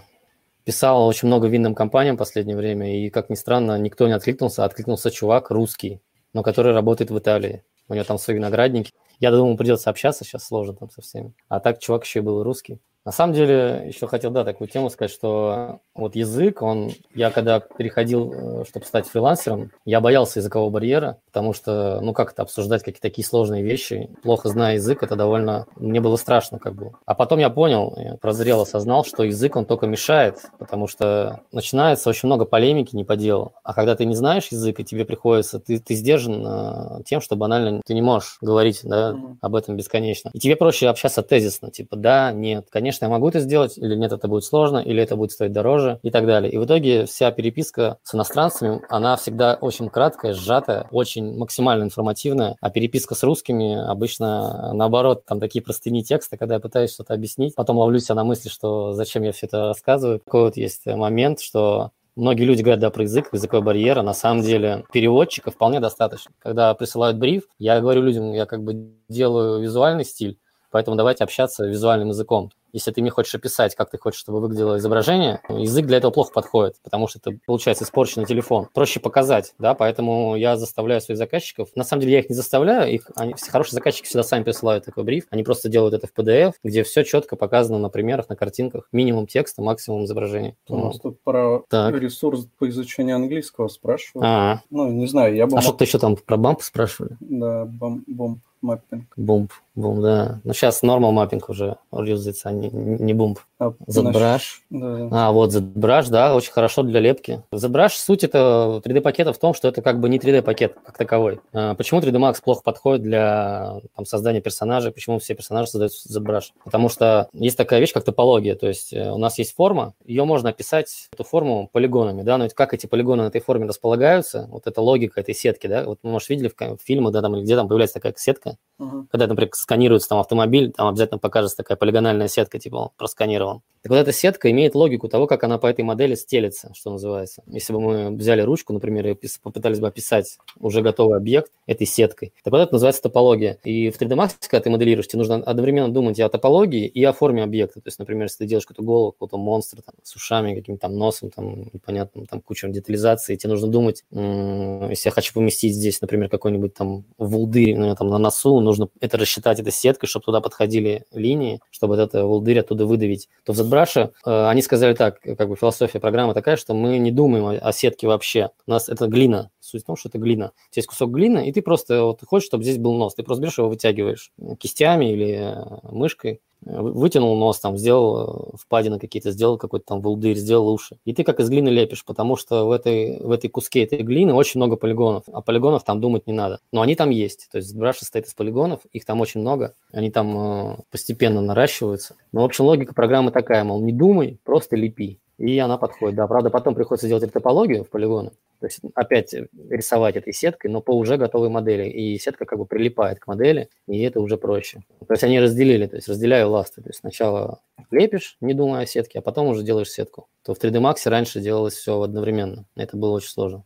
Писал 0.64 1.08
очень 1.08 1.28
много 1.28 1.48
винным 1.48 1.74
компаниям 1.74 2.16
в 2.16 2.20
последнее 2.20 2.56
время, 2.56 3.06
и, 3.06 3.10
как 3.10 3.30
ни 3.30 3.36
странно, 3.36 3.78
никто 3.78 4.08
не 4.08 4.14
откликнулся. 4.14 4.64
Откликнулся 4.64 5.10
чувак 5.10 5.50
русский, 5.50 6.02
но 6.34 6.44
который 6.44 6.74
работает 6.74 7.10
в 7.12 7.18
Италии. 7.18 7.64
У 7.88 7.94
него 7.94 8.04
там 8.04 8.18
свои 8.18 8.36
виноградники. 8.38 8.92
Я 9.20 9.32
думал, 9.32 9.58
придется 9.58 9.90
общаться, 9.90 10.24
сейчас 10.24 10.46
сложно 10.46 10.76
там 10.76 10.90
со 10.90 11.02
всеми. 11.02 11.34
А 11.48 11.60
так 11.60 11.80
чувак 11.80 12.06
еще 12.06 12.20
и 12.20 12.22
был 12.22 12.44
русский. 12.44 12.80
На 13.04 13.12
самом 13.12 13.34
деле, 13.34 13.84
еще 13.88 14.06
хотел, 14.06 14.30
да, 14.30 14.44
такую 14.44 14.68
тему 14.68 14.92
сказать, 14.92 15.12
что 15.12 15.80
вот 15.96 16.16
язык, 16.16 16.62
он, 16.62 16.92
я 17.16 17.32
когда 17.32 17.60
переходил, 17.60 18.62
э, 18.62 18.66
чтобы 18.68 18.86
стать 18.86 19.08
фрилансером, 19.08 19.72
я 19.86 20.00
боялся 20.02 20.40
языкового 20.40 20.70
барьера, 20.70 21.18
потому 21.26 21.54
что, 21.54 22.00
ну, 22.02 22.14
как 22.14 22.34
это 22.34 22.44
обсуждать 22.44 22.84
какие-то 22.84 23.02
такие 23.02 23.26
сложные 23.26 23.64
вещи, 23.64 24.10
плохо 24.22 24.50
зная 24.50 24.76
язык, 24.76 25.02
это 25.02 25.16
довольно, 25.16 25.66
мне 25.76 26.00
было 26.00 26.16
страшно 26.16 26.60
как 26.60 26.76
бы. 26.76 26.92
А 27.06 27.16
потом 27.16 27.40
я 27.40 27.50
понял, 27.50 27.94
я 27.98 28.18
прозрел, 28.18 28.62
осознал, 28.62 29.04
что 29.04 29.24
язык, 29.24 29.56
он 29.56 29.66
только 29.66 29.88
мешает, 29.88 30.38
потому 30.60 30.88
что 30.88 31.42
начинается 31.52 32.08
очень 32.08 32.28
много 32.28 32.46
полемики 32.46 32.96
не 32.96 33.04
по 33.04 33.16
делу. 33.16 33.54
А 33.64 33.74
когда 33.74 33.96
ты 33.96 34.06
не 34.06 34.16
знаешь 34.16 34.50
язык, 34.52 34.80
и 34.80 34.84
тебе 34.84 35.06
приходится, 35.06 35.60
ты, 35.60 35.80
ты 35.80 35.96
сдержан 35.96 36.46
э, 36.46 37.04
тем, 37.06 37.20
что 37.20 37.36
банально 37.36 37.82
ты 37.84 37.96
не 37.96 38.04
можешь 38.04 38.38
говорить, 38.42 38.82
да, 38.84 39.16
об 39.42 39.56
этом 39.56 39.76
бесконечно. 39.76 40.30
И 40.34 40.40
тебе 40.40 40.56
проще 40.56 40.88
общаться 40.88 41.24
тезисно, 41.24 41.72
типа, 41.72 41.96
да, 41.96 42.32
нет, 42.32 42.68
конечно, 42.70 42.91
конечно, 42.92 43.06
я 43.06 43.10
могу 43.10 43.30
это 43.30 43.40
сделать, 43.40 43.78
или 43.78 43.96
нет, 43.96 44.12
это 44.12 44.28
будет 44.28 44.44
сложно, 44.44 44.80
или 44.80 45.02
это 45.02 45.16
будет 45.16 45.32
стоить 45.32 45.54
дороже 45.54 46.00
и 46.04 46.12
так 46.12 46.26
далее. 46.26 46.52
И 46.52 46.58
в 46.58 46.66
итоге 46.66 47.06
вся 47.06 47.32
переписка 47.32 48.00
с 48.04 48.14
иностранцами, 48.14 48.82
она 48.90 49.16
всегда 49.16 49.58
очень 49.62 49.88
краткая, 49.90 50.34
сжатая, 50.34 50.88
очень 50.92 51.38
максимально 51.38 51.86
информативная, 51.86 52.58
а 52.60 52.70
переписка 52.70 53.16
с 53.16 53.24
русскими 53.24 53.78
обычно 53.82 54.74
наоборот, 54.74 55.24
там 55.26 55.40
такие 55.40 55.64
простыни 55.64 56.04
текста, 56.04 56.36
когда 56.36 56.56
я 56.56 56.60
пытаюсь 56.60 56.94
что-то 56.94 57.14
объяснить, 57.14 57.56
потом 57.56 57.78
ловлюсь 57.78 58.10
на 58.10 58.26
мысли, 58.26 58.50
что 58.50 58.92
зачем 58.92 59.24
я 59.24 59.32
все 59.32 59.46
это 59.46 59.68
рассказываю. 59.68 60.20
Такой 60.20 60.42
вот 60.42 60.58
есть 60.58 60.86
момент, 60.86 61.40
что 61.40 61.92
Многие 62.18 62.44
люди 62.44 62.62
говорят, 62.62 62.82
да, 62.82 62.90
про 62.90 63.04
язык, 63.04 63.30
языковой 63.32 63.66
барьер, 63.66 63.98
а 63.98 64.04
на 64.04 64.14
самом 64.14 64.42
деле 64.44 64.84
переводчика 64.92 65.50
вполне 65.50 65.80
достаточно. 65.80 66.34
Когда 66.40 66.74
присылают 66.74 67.18
бриф, 67.18 67.44
я 67.58 67.80
говорю 67.80 68.02
людям, 68.02 68.34
я 68.34 68.46
как 68.46 68.64
бы 68.66 68.92
делаю 69.08 69.62
визуальный 69.62 70.04
стиль, 70.04 70.38
Поэтому 70.72 70.96
давайте 70.96 71.24
общаться 71.24 71.68
визуальным 71.68 72.10
языком. 72.10 72.50
Если 72.74 72.92
ты 72.92 73.02
мне 73.02 73.10
хочешь 73.10 73.36
описать, 73.36 73.76
как 73.76 73.90
ты 73.90 73.98
хочешь, 73.98 74.20
чтобы 74.20 74.40
выглядело 74.40 74.78
изображение, 74.78 75.42
язык 75.50 75.86
для 75.86 75.98
этого 75.98 76.12
плохо 76.12 76.32
подходит, 76.34 76.76
потому 76.84 77.08
что 77.08 77.20
это, 77.20 77.38
получается, 77.46 77.84
испорченный 77.84 78.26
телефон. 78.26 78.68
Проще 78.74 79.00
показать, 79.00 79.54
да, 79.60 79.74
поэтому 79.74 80.36
я 80.36 80.58
заставляю 80.58 81.02
своих 81.02 81.18
заказчиков. 81.18 81.70
На 81.76 81.84
самом 81.84 82.02
деле 82.02 82.14
я 82.14 82.20
их 82.20 82.30
не 82.30 82.36
заставляю, 82.36 82.92
их, 82.94 83.10
они, 83.16 83.34
все 83.34 83.52
хорошие 83.52 83.76
заказчики 83.76 84.06
всегда 84.08 84.24
сами 84.24 84.44
присылают 84.44 84.86
такой 84.86 85.04
бриф, 85.04 85.26
они 85.30 85.44
просто 85.44 85.70
делают 85.70 85.94
это 85.94 86.08
в 86.08 86.14
PDF, 86.18 86.54
где 86.64 86.84
все 86.84 87.04
четко 87.04 87.36
показано 87.36 87.78
на 87.80 87.90
примерах, 87.90 88.30
на 88.30 88.36
картинках, 88.36 88.88
минимум 88.92 89.28
текста, 89.28 89.62
максимум 89.62 90.06
изображения. 90.06 90.56
У 90.68 90.78
нас 90.78 91.00
тут 91.00 91.22
про 91.24 91.64
Так. 91.70 91.94
ресурс 91.96 92.48
по 92.58 92.70
изучению 92.70 93.16
английского 93.18 93.68
спрашивают. 93.68 94.26
А, 94.26 94.62
Ну, 94.70 94.90
не 94.92 95.08
знаю, 95.08 95.36
я 95.36 95.46
бы... 95.46 95.54
а 95.54 95.56
мог- 95.56 95.64
что-то 95.64 95.84
еще 95.84 96.00
там 96.00 96.16
про 96.16 96.38
bump 96.38 96.62
спрашивали? 96.62 97.18
Да, 97.20 97.66
bum- 97.66 98.04
bump 98.08 98.40
mapping. 98.62 99.06
Bump, 99.18 99.52
bump, 99.76 100.02
да. 100.02 100.40
Ну, 100.44 100.54
сейчас 100.54 100.82
normal 100.82 101.12
mapping 101.12 101.50
уже 101.50 101.78
юзается, 101.92 102.50
а 102.50 102.52
не, 102.52 102.70
не 102.70 103.14
bump. 103.14 103.40
А, 103.60 103.74
ZBrush. 103.88 104.42
Да. 104.70 105.10
А, 105.12 105.32
вот 105.32 105.52
ZBrush, 105.52 106.10
да, 106.10 106.36
очень 106.36 106.52
хорошо 106.52 106.84
для 106.84 107.00
лепки. 107.00 107.44
ZBrush, 107.54 107.94
суть 107.94 108.24
это 108.24 108.82
3D-пакета 108.84 109.34
в 109.34 109.38
том, 109.38 109.54
что 109.54 109.68
это 109.68 109.82
как 109.82 110.00
бы 110.00 110.10
не 110.10 110.18
3D-пакет 110.18 110.78
как 110.84 110.98
таковой. 110.98 111.42
А, 111.54 111.76
Почему 111.76 112.00
3D 112.00 112.18
Max 112.18 112.42
плохо 112.44 112.62
подходит 112.64 113.04
для 113.04 113.82
там, 113.96 114.06
создания 114.06 114.42
персонажей, 114.42 114.92
почему 114.92 115.20
все 115.20 115.36
персонажи 115.36 115.70
создаются 115.70 116.08
в 116.08 116.12
ZBrush? 116.12 116.52
Потому 116.64 116.90
что 116.90 117.30
есть 117.34 117.58
такая 117.58 117.80
вещь, 117.80 117.94
как 117.94 118.04
топология, 118.04 118.56
то 118.56 118.68
есть 118.68 118.94
э, 118.94 119.12
у 119.12 119.18
нас 119.18 119.38
есть 119.38 119.54
форма, 119.56 119.94
ее 120.06 120.26
можно 120.26 120.50
описать, 120.50 121.10
эту 121.12 121.24
форму, 121.24 121.70
полигонами, 121.72 122.22
да, 122.24 122.38
но 122.38 122.46
ведь 122.46 122.54
как 122.54 122.74
эти 122.74 122.86
полигоны 122.86 123.24
на 123.24 123.28
этой 123.28 123.42
форме 123.42 123.66
располагаются, 123.66 124.48
вот 124.52 124.68
эта 124.68 124.82
логика 124.82 125.20
этой 125.22 125.36
сетки, 125.36 125.68
да, 125.68 125.86
вот 125.86 126.00
мы, 126.04 126.12
может, 126.12 126.30
видели 126.30 126.48
в 126.48 126.56
в 126.62 126.82
фильмах, 126.84 127.14
да, 127.14 127.22
там, 127.22 127.36
или 127.36 127.44
где 127.44 127.56
там 127.56 127.68
появляется 127.68 127.96
такая 127.96 128.14
сетка, 128.18 128.51
Мгм. 128.78 129.08
когда, 129.12 129.28
например, 129.28 129.52
сканируется 129.54 130.10
там 130.10 130.20
автомобиль, 130.20 130.72
там 130.72 130.88
обязательно 130.88 131.20
покажется 131.20 131.58
такая 131.58 131.78
полигональная 131.78 132.28
сетка, 132.28 132.58
типа 132.58 132.76
он 132.78 132.90
просканирован. 132.98 133.62
Так 133.84 133.92
вот 133.92 133.98
эта 133.98 134.12
сетка 134.12 134.50
имеет 134.52 134.74
логику 134.76 135.08
того, 135.08 135.26
как 135.28 135.44
она 135.44 135.58
по 135.60 135.68
этой 135.68 135.84
модели 135.84 136.14
стелится, 136.16 136.72
что 136.76 136.92
называется. 136.92 137.44
Если 137.48 137.74
бы 137.74 137.80
мы 137.82 138.10
взяли 138.16 138.42
ручку, 138.42 138.74
например, 138.74 139.08
и 139.08 139.16
попытались 139.44 139.80
бы 139.80 139.88
описать 139.88 140.38
уже 140.60 140.82
готовый 140.82 141.18
объект 141.18 141.52
этой 141.68 141.86
сеткой, 141.88 142.34
так 142.44 142.52
вот 142.54 142.60
это 142.60 142.74
называется 142.74 143.02
топология. 143.04 143.58
И 143.64 143.90
в 143.92 143.98
3D 144.00 144.16
Max, 144.16 144.32
когда 144.48 144.64
ты 144.64 144.70
моделируешь, 144.70 145.08
тебе 145.08 145.20
нужно 145.20 145.36
одновременно 145.36 145.92
думать 145.92 146.18
и 146.20 146.22
о 146.24 146.30
топологии, 146.30 146.86
и 146.88 147.04
о 147.04 147.14
форме 147.14 147.44
объекта. 147.44 147.82
То 147.82 147.88
есть, 147.88 148.00
например, 148.00 148.24
если 148.26 148.40
ты 148.40 148.46
делаешь 148.46 148.66
какую-то 148.66 148.84
голову, 148.84 149.12
какого-то 149.14 149.38
монстра 149.38 149.82
там, 149.82 149.96
с 150.04 150.16
ушами, 150.16 150.56
каким-то 150.56 150.82
там 150.82 150.98
носом, 150.98 151.30
там, 151.32 151.70
непонятным, 151.74 152.26
там, 152.28 152.42
куча 152.42 152.68
детализации, 152.68 153.36
тебе 153.36 153.52
нужно 153.52 153.68
думать, 153.68 154.04
м, 154.12 154.90
если 154.90 155.10
я 155.10 155.12
хочу 155.14 155.34
поместить 155.34 155.76
здесь, 155.76 156.02
например, 156.02 156.30
какой-нибудь 156.30 156.74
там 156.74 157.04
вулдырь 157.18 157.76
ну, 157.78 157.96
там, 157.96 158.10
на 158.10 158.18
носу, 158.20 158.41
нужно 158.44 158.90
это 159.00 159.18
рассчитать 159.18 159.60
этой 159.60 159.72
сеткой, 159.72 160.08
чтобы 160.10 160.26
туда 160.26 160.42
подходили 160.42 161.06
линии, 161.12 161.60
чтобы 161.72 161.96
вот 161.96 162.02
это 162.02 162.26
вулдырь 162.26 162.60
оттуда 162.60 162.86
выдавить. 162.86 163.30
То 163.46 163.54
в 163.54 163.60
ZBrush 163.60 164.12
э, 164.26 164.48
они 164.48 164.62
сказали 164.62 164.94
так, 164.94 165.20
как 165.22 165.50
бы 165.50 165.56
философия 165.56 166.00
программы 166.00 166.34
такая, 166.34 166.58
что 166.58 166.74
мы 166.74 166.98
не 166.98 167.12
думаем 167.12 167.46
о, 167.46 167.54
о 167.54 167.72
сетке 167.72 168.08
вообще. 168.08 168.50
У 168.66 168.72
нас 168.72 168.90
это 168.90 169.08
глина. 169.08 169.52
Суть 169.72 169.84
в 169.84 169.86
том, 169.86 169.96
что 169.96 170.10
это 170.10 170.18
глина. 170.18 170.48
У 170.48 170.74
тебя 170.74 170.82
есть 170.82 170.90
кусок 170.90 171.12
глины, 171.12 171.48
и 171.48 171.54
ты 171.54 171.62
просто 171.62 172.04
вот, 172.04 172.20
хочешь, 172.26 172.48
чтобы 172.48 172.66
здесь 172.66 172.78
был 172.78 172.94
нос. 172.96 173.16
Ты 173.16 173.24
просто 173.24 173.42
берешь 173.42 173.58
его, 173.58 173.70
вытягиваешь 173.70 174.34
э, 174.38 174.56
кистями 174.60 175.14
или 175.14 175.30
э, 175.40 175.80
мышкой, 175.84 176.42
э, 176.66 176.82
вы- 176.82 176.92
вытянул 176.92 177.38
нос, 177.38 177.62
там, 177.62 177.78
сделал 177.78 178.56
впадины 178.60 179.00
какие-то, 179.00 179.32
сделал 179.32 179.58
какой-то 179.58 179.86
там 179.86 180.02
вулдырь, 180.02 180.36
сделал 180.36 180.68
уши. 180.68 180.98
И 181.06 181.14
ты 181.14 181.24
как 181.24 181.40
из 181.40 181.50
глины 181.50 181.70
лепишь, 181.70 182.04
потому 182.04 182.36
что 182.36 182.66
в 182.66 182.72
этой, 182.72 183.18
в 183.22 183.32
этой 183.32 183.50
куске 183.50 183.84
этой 183.84 184.00
глины 184.00 184.34
очень 184.34 184.60
много 184.60 184.76
полигонов, 184.76 185.24
а 185.32 185.42
полигонов 185.42 185.86
там 185.86 186.02
думать 186.02 186.28
не 186.28 186.34
надо. 186.34 186.60
Но 186.74 186.82
они 186.82 186.96
там 186.96 187.12
есть. 187.12 187.48
То 187.50 187.60
есть 187.60 187.74
ZBrush 187.74 188.00
состоит 188.00 188.26
из 188.26 188.34
полигонов, 188.34 188.82
их 188.92 189.06
там 189.06 189.22
очень 189.22 189.40
много, 189.40 189.74
они 189.94 190.12
там 190.12 190.74
э, 190.74 190.76
постепенно 190.92 191.40
наращиваются. 191.40 192.16
Но, 192.34 192.42
в 192.42 192.46
общем, 192.46 192.66
логика 192.66 192.94
программы 192.94 193.32
такая, 193.32 193.64
мол, 193.64 193.82
не 193.82 193.94
думай, 193.94 194.38
просто 194.44 194.76
лепи. 194.76 195.20
И 195.42 195.58
она 195.58 195.78
подходит, 195.78 196.16
да. 196.16 196.28
Правда, 196.28 196.52
потом 196.52 196.76
приходится 196.76 197.08
делать 197.08 197.34
топологию 197.34 197.84
в 197.84 197.90
полигоны, 197.90 198.30
то 198.60 198.68
есть 198.68 198.80
опять 198.94 199.34
рисовать 199.70 200.16
этой 200.16 200.34
сеткой, 200.34 200.70
но 200.70 200.82
по 200.82 200.92
уже 200.92 201.18
готовой 201.18 201.50
модели. 201.50 201.90
И 201.90 202.20
сетка 202.20 202.46
как 202.46 202.60
бы 202.60 202.68
прилипает 202.68 203.20
к 203.20 203.26
модели, 203.26 203.68
и 203.88 204.04
это 204.04 204.22
уже 204.22 204.38
проще. 204.38 204.84
То 205.00 205.14
есть 205.14 205.24
они 205.24 205.40
разделили, 205.40 205.88
то 205.88 205.96
есть 205.96 206.08
разделяю 206.08 206.52
ласты. 206.52 206.84
То 206.84 206.90
есть 206.90 207.00
сначала 207.00 207.60
лепишь, 207.90 208.38
не 208.40 208.54
думая 208.54 208.84
о 208.84 208.86
сетке, 208.86 209.18
а 209.18 209.22
потом 209.24 209.48
уже 209.48 209.64
делаешь 209.64 209.90
сетку. 209.90 210.28
То 210.46 210.54
в 210.54 210.60
3D 210.60 210.80
Max 210.80 211.10
раньше 211.10 211.40
делалось 211.40 211.74
все 211.74 212.00
одновременно. 212.00 212.66
Это 212.76 212.96
было 212.96 213.14
очень 213.14 213.30
сложно. 213.30 213.64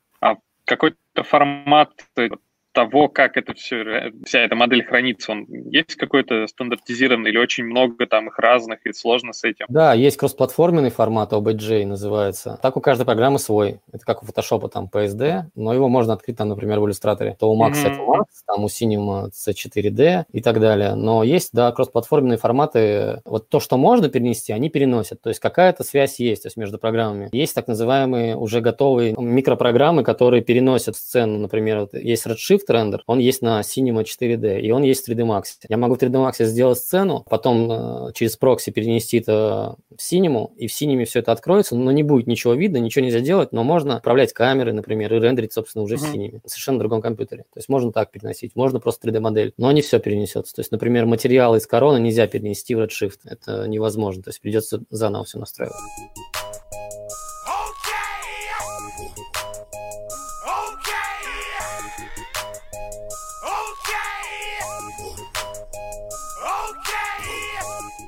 Какой-то 0.63 1.23
формат 1.23 1.91
э, 2.15 2.29
того, 2.75 3.07
как 3.07 3.37
это 3.37 3.53
все, 3.53 4.11
вся 4.25 4.41
эта 4.41 4.55
модель 4.55 4.83
хранится, 4.83 5.31
он 5.31 5.45
есть 5.71 5.95
какой-то 5.95 6.45
стандартизированный 6.45 7.31
или 7.31 7.37
очень 7.37 7.63
много 7.63 8.05
там 8.05 8.27
их 8.27 8.37
разных 8.37 8.85
и 8.85 8.93
сложно 8.93 9.33
с 9.33 9.43
этим? 9.43 9.65
Да, 9.69 9.93
есть 9.93 10.17
кроссплатформенный 10.17 10.91
формат 10.91 11.33
OBJ 11.33 11.85
называется. 11.85 12.59
Так 12.61 12.77
у 12.77 12.81
каждой 12.81 13.05
программы 13.05 13.39
свой. 13.39 13.79
Это 13.91 14.05
как 14.05 14.21
у 14.21 14.25
Photoshop 14.25 14.69
там 14.69 14.89
PSD, 14.93 15.43
но 15.55 15.73
его 15.73 15.87
можно 15.87 16.13
открыть 16.13 16.37
там, 16.37 16.49
например, 16.49 16.79
в 16.79 16.85
иллюстраторе. 16.85 17.35
То 17.39 17.49
у 17.51 17.59
Max 17.59 17.79
Мгм. 17.79 17.87
это 17.87 18.01
Max, 18.01 18.25
там 18.45 18.63
у 18.63 18.67
Cinema 18.67 19.29
C4D 19.31 20.25
и 20.31 20.41
так 20.41 20.59
далее. 20.59 20.95
Но 20.95 21.23
есть, 21.23 21.51
да, 21.53 21.71
кроссплатформенные 21.71 22.37
форматы. 22.37 23.21
Вот 23.25 23.47
то, 23.49 23.59
что 23.59 23.77
можно 23.77 24.09
перенести, 24.09 24.51
они 24.51 24.69
переносят. 24.69 25.21
То 25.21 25.29
есть 25.29 25.39
какая-то 25.39 25.83
связь 25.83 26.19
есть 26.19 26.43
то 26.43 26.47
есть 26.47 26.57
между 26.57 26.77
программами. 26.77 27.29
Есть 27.31 27.55
так 27.55 27.67
называемые 27.67 28.35
уже 28.35 28.59
готовые 28.59 29.15
микропрограммы, 29.17 30.03
которые 30.03 30.43
переносят 30.43 30.97
сцену. 30.97 31.39
Например, 31.39 31.79
вот 31.79 31.93
есть 31.93 32.27
Redshift 32.27 32.64
рендер, 32.69 33.03
он 33.07 33.19
есть 33.19 33.41
на 33.41 33.61
Cinema 33.61 34.03
4D, 34.03 34.59
и 34.61 34.71
он 34.71 34.83
есть 34.83 35.07
в 35.07 35.11
3D 35.11 35.25
Max. 35.25 35.43
Я 35.67 35.77
могу 35.77 35.95
в 35.95 35.97
3D 35.97 36.11
Max 36.11 36.43
сделать 36.45 36.77
сцену, 36.77 37.25
потом 37.29 37.71
э, 37.71 38.11
через 38.13 38.37
прокси 38.37 38.71
перенести 38.71 39.17
это 39.17 39.75
в 39.95 39.99
Cinema, 39.99 40.49
и 40.57 40.67
в 40.67 40.71
Cinema 40.71 41.05
все 41.05 41.19
это 41.19 41.31
откроется, 41.31 41.75
но 41.75 41.91
не 41.91 42.03
будет 42.03 42.27
ничего 42.27 42.53
видно, 42.53 42.77
ничего 42.77 43.05
нельзя 43.05 43.19
делать, 43.19 43.51
но 43.51 43.63
можно 43.63 43.97
управлять 43.97 44.33
камерой, 44.33 44.73
например, 44.73 45.13
и 45.13 45.19
рендерить, 45.19 45.53
собственно, 45.53 45.83
уже 45.83 45.97
в 45.97 46.01
Мгм. 46.03 46.13
Cinema, 46.13 46.39
на 46.43 46.49
совершенно 46.49 46.79
другом 46.79 47.01
компьютере. 47.01 47.43
То 47.53 47.57
есть 47.59 47.69
можно 47.69 47.91
так 47.91 48.11
переносить, 48.11 48.55
можно 48.55 48.79
просто 48.79 49.07
3D-модель, 49.07 49.53
но 49.57 49.71
не 49.71 49.81
все 49.81 49.99
перенесется. 49.99 50.53
То 50.55 50.61
есть, 50.61 50.71
например, 50.71 51.05
материалы 51.05 51.57
из 51.57 51.67
короны 51.67 51.99
нельзя 51.99 52.27
перенести 52.27 52.75
в 52.75 52.81
Redshift, 52.81 53.19
это 53.25 53.67
невозможно, 53.67 54.23
то 54.23 54.29
есть 54.29 54.41
придется 54.41 54.81
заново 54.89 55.25
все 55.25 55.39
настраивать. 55.39 55.75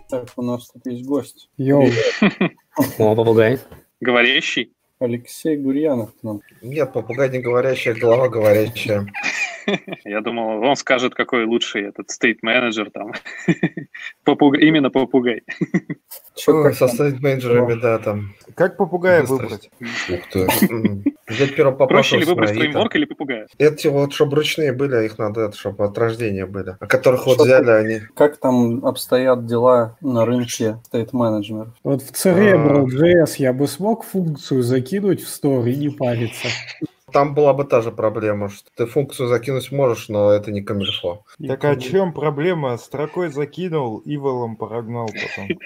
Так, 0.10 0.30
у 0.38 0.42
нас 0.42 0.70
тут 0.70 0.86
есть 0.86 1.06
гость. 1.06 1.50
Йоу, 1.58 1.90
О, 2.98 3.16
попугай. 3.16 3.60
Говорящий? 4.00 4.72
Алексей 5.00 5.58
Гурьянов 5.58 6.12
к 6.14 6.24
нам. 6.24 6.42
Нет, 6.62 6.94
попугай 6.94 7.30
не 7.30 7.40
говорящая, 7.40 7.94
голова 7.94 8.30
говорящая. 8.30 9.06
Я 10.06 10.22
думал, 10.22 10.64
он 10.64 10.76
скажет, 10.76 11.16
какой 11.16 11.46
лучший 11.46 11.88
этот 11.90 12.10
стейт-менеджер 12.10 12.92
там. 12.92 13.14
Попугай, 14.24 14.62
именно 14.62 14.90
попугай. 14.90 15.44
Как 16.46 16.76
со 16.76 16.88
стейт-менеджерами, 16.88 17.80
да, 17.80 18.00
там. 18.00 18.34
Как 18.56 18.78
попугая 18.78 19.24
выбрать? 19.24 19.70
Ух 19.82 20.20
ты. 20.32 20.48
Взять 21.28 21.56
первого 21.56 21.88
Проще 21.88 22.20
ли 22.20 22.26
выбрать 22.26 22.52
фреймворк 22.52 22.96
или 22.96 23.06
попугая? 23.06 23.48
Эти 23.58 23.88
вот, 23.88 24.14
чтобы 24.14 24.38
ручные 24.38 24.72
были, 24.72 25.06
их 25.06 25.18
надо, 25.18 25.52
чтобы 25.52 25.86
от 25.86 25.98
рождения 25.98 26.46
были. 26.46 26.78
А 26.80 26.88
которых 26.88 27.26
вот 27.26 27.40
взяли 27.40 27.70
они. 27.70 28.02
Как 28.16 28.38
там 28.38 28.86
обстоят 28.86 29.46
дела 29.46 29.98
на 30.02 30.26
рынке 30.26 30.80
стейт-менеджеров? 30.86 31.70
вот 31.84 32.02
в 32.02 32.12
Cerebral.js 32.12 33.36
я 33.38 33.54
бы 33.54 33.68
смог 33.68 34.04
функцию 34.04 34.64
закинуть 34.64 35.22
в 35.22 35.28
стор 35.28 35.66
и 35.68 35.76
не 35.76 35.90
париться. 35.90 36.48
Там 37.12 37.34
была 37.34 37.54
бы 37.54 37.64
та 37.64 37.82
же 37.82 37.92
проблема, 37.92 38.50
что 38.50 38.70
ты 38.76 38.86
функцию 38.86 39.30
закинуть 39.30 39.72
можешь, 39.72 40.10
но 40.10 40.32
это 40.32 40.52
не 40.52 40.62
камильфо. 40.62 41.24
Так 41.48 41.64
а 41.64 41.78
чем 41.78 42.12
проблема? 42.12 42.78
Строкой 42.78 43.30
закинул, 43.30 44.02
иволом 44.04 44.58
прогнал 44.58 45.08
потом. 45.08 45.48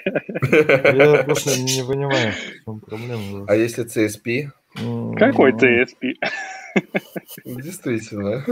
Я 0.96 1.24
просто 1.24 1.60
не 1.60 1.84
понимаю, 1.84 2.32
в 2.32 2.64
чем 2.64 2.80
проблема. 2.80 3.44
А 3.48 3.56
если 3.56 3.84
CSP? 3.84 4.50
Какой 5.18 5.52
TSP? 5.52 6.14
Действительно. 7.44 8.44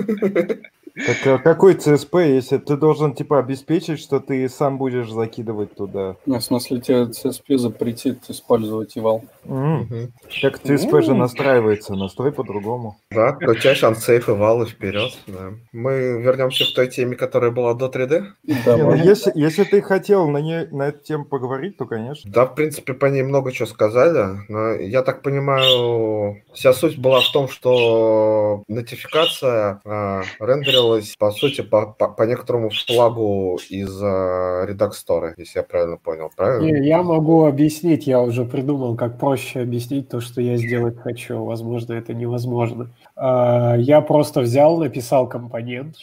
Так 1.06 1.26
а 1.26 1.38
какой 1.38 1.74
CSP, 1.74 2.34
если 2.34 2.58
ты 2.58 2.76
должен 2.76 3.14
типа 3.14 3.38
обеспечить, 3.38 4.00
что 4.00 4.18
ты 4.18 4.48
сам 4.48 4.76
будешь 4.76 5.10
закидывать 5.10 5.74
туда? 5.74 6.16
Ну, 6.26 6.38
в 6.38 6.42
смысле, 6.44 6.80
тебе 6.80 7.02
CSP 7.04 7.58
запретит 7.58 8.28
использовать 8.28 8.96
eval. 8.96 9.22
М, 9.46 9.80
Мгм. 9.82 10.12
Так 10.42 10.60
CSP 10.62 11.02
же 11.02 11.14
настраивается, 11.14 11.94
настрой 11.94 12.32
по-другому. 12.32 12.96
Да, 13.12 13.34
включаешь 13.34 13.84
ансейф 13.84 14.28
и 14.28 14.32
вал 14.32 14.62
и 14.62 14.66
вперед. 14.66 15.12
Да. 15.26 15.52
Мы 15.72 16.20
вернемся 16.22 16.64
к 16.64 16.74
той 16.74 16.88
теме, 16.88 17.16
которая 17.16 17.50
была 17.52 17.74
до 17.74 17.86
3D. 17.86 18.24
Да, 18.64 18.76
Не, 18.76 18.82
ну 18.82 18.94
если, 18.94 19.32
если 19.34 19.64
ты 19.64 19.80
хотел 19.82 20.28
на, 20.28 20.38
ней, 20.38 20.66
на 20.70 20.88
эту 20.88 21.04
тему 21.04 21.24
поговорить, 21.24 21.76
то 21.76 21.86
конечно. 21.86 22.30
Да, 22.30 22.46
в 22.46 22.54
принципе, 22.54 22.94
по 22.94 23.06
ней 23.06 23.22
много 23.22 23.52
чего 23.52 23.66
сказали, 23.66 24.40
но 24.48 24.72
я 24.72 25.02
так 25.02 25.22
понимаю, 25.22 26.42
вся 26.52 26.72
суть 26.72 26.98
была 26.98 27.20
в 27.20 27.30
том, 27.32 27.48
что 27.48 28.09
что 28.10 28.64
нотификация 28.68 29.80
э, 29.84 30.22
рендерилась, 30.40 31.14
по 31.16 31.30
сути, 31.30 31.60
по, 31.60 31.86
по, 31.86 32.08
по 32.08 32.22
некоторому 32.24 32.70
флагу 32.70 33.58
из 33.68 34.02
э, 34.02 34.66
Redux 34.68 34.92
Store, 34.92 35.32
если 35.36 35.60
я 35.60 35.62
правильно 35.62 35.96
понял, 35.96 36.30
правильно? 36.36 36.66
Не, 36.66 36.88
я 36.88 37.02
могу 37.02 37.44
объяснить, 37.46 38.06
я 38.06 38.20
уже 38.20 38.44
придумал, 38.44 38.96
как 38.96 39.18
проще 39.18 39.60
объяснить 39.60 40.08
то, 40.08 40.20
что 40.20 40.40
я 40.40 40.56
сделать 40.56 40.98
хочу. 40.98 41.44
Возможно, 41.44 41.94
это 41.94 42.14
невозможно. 42.14 42.90
Э, 43.16 43.74
я 43.78 44.00
просто 44.00 44.40
взял, 44.40 44.78
написал 44.78 45.28
компонент, 45.28 45.96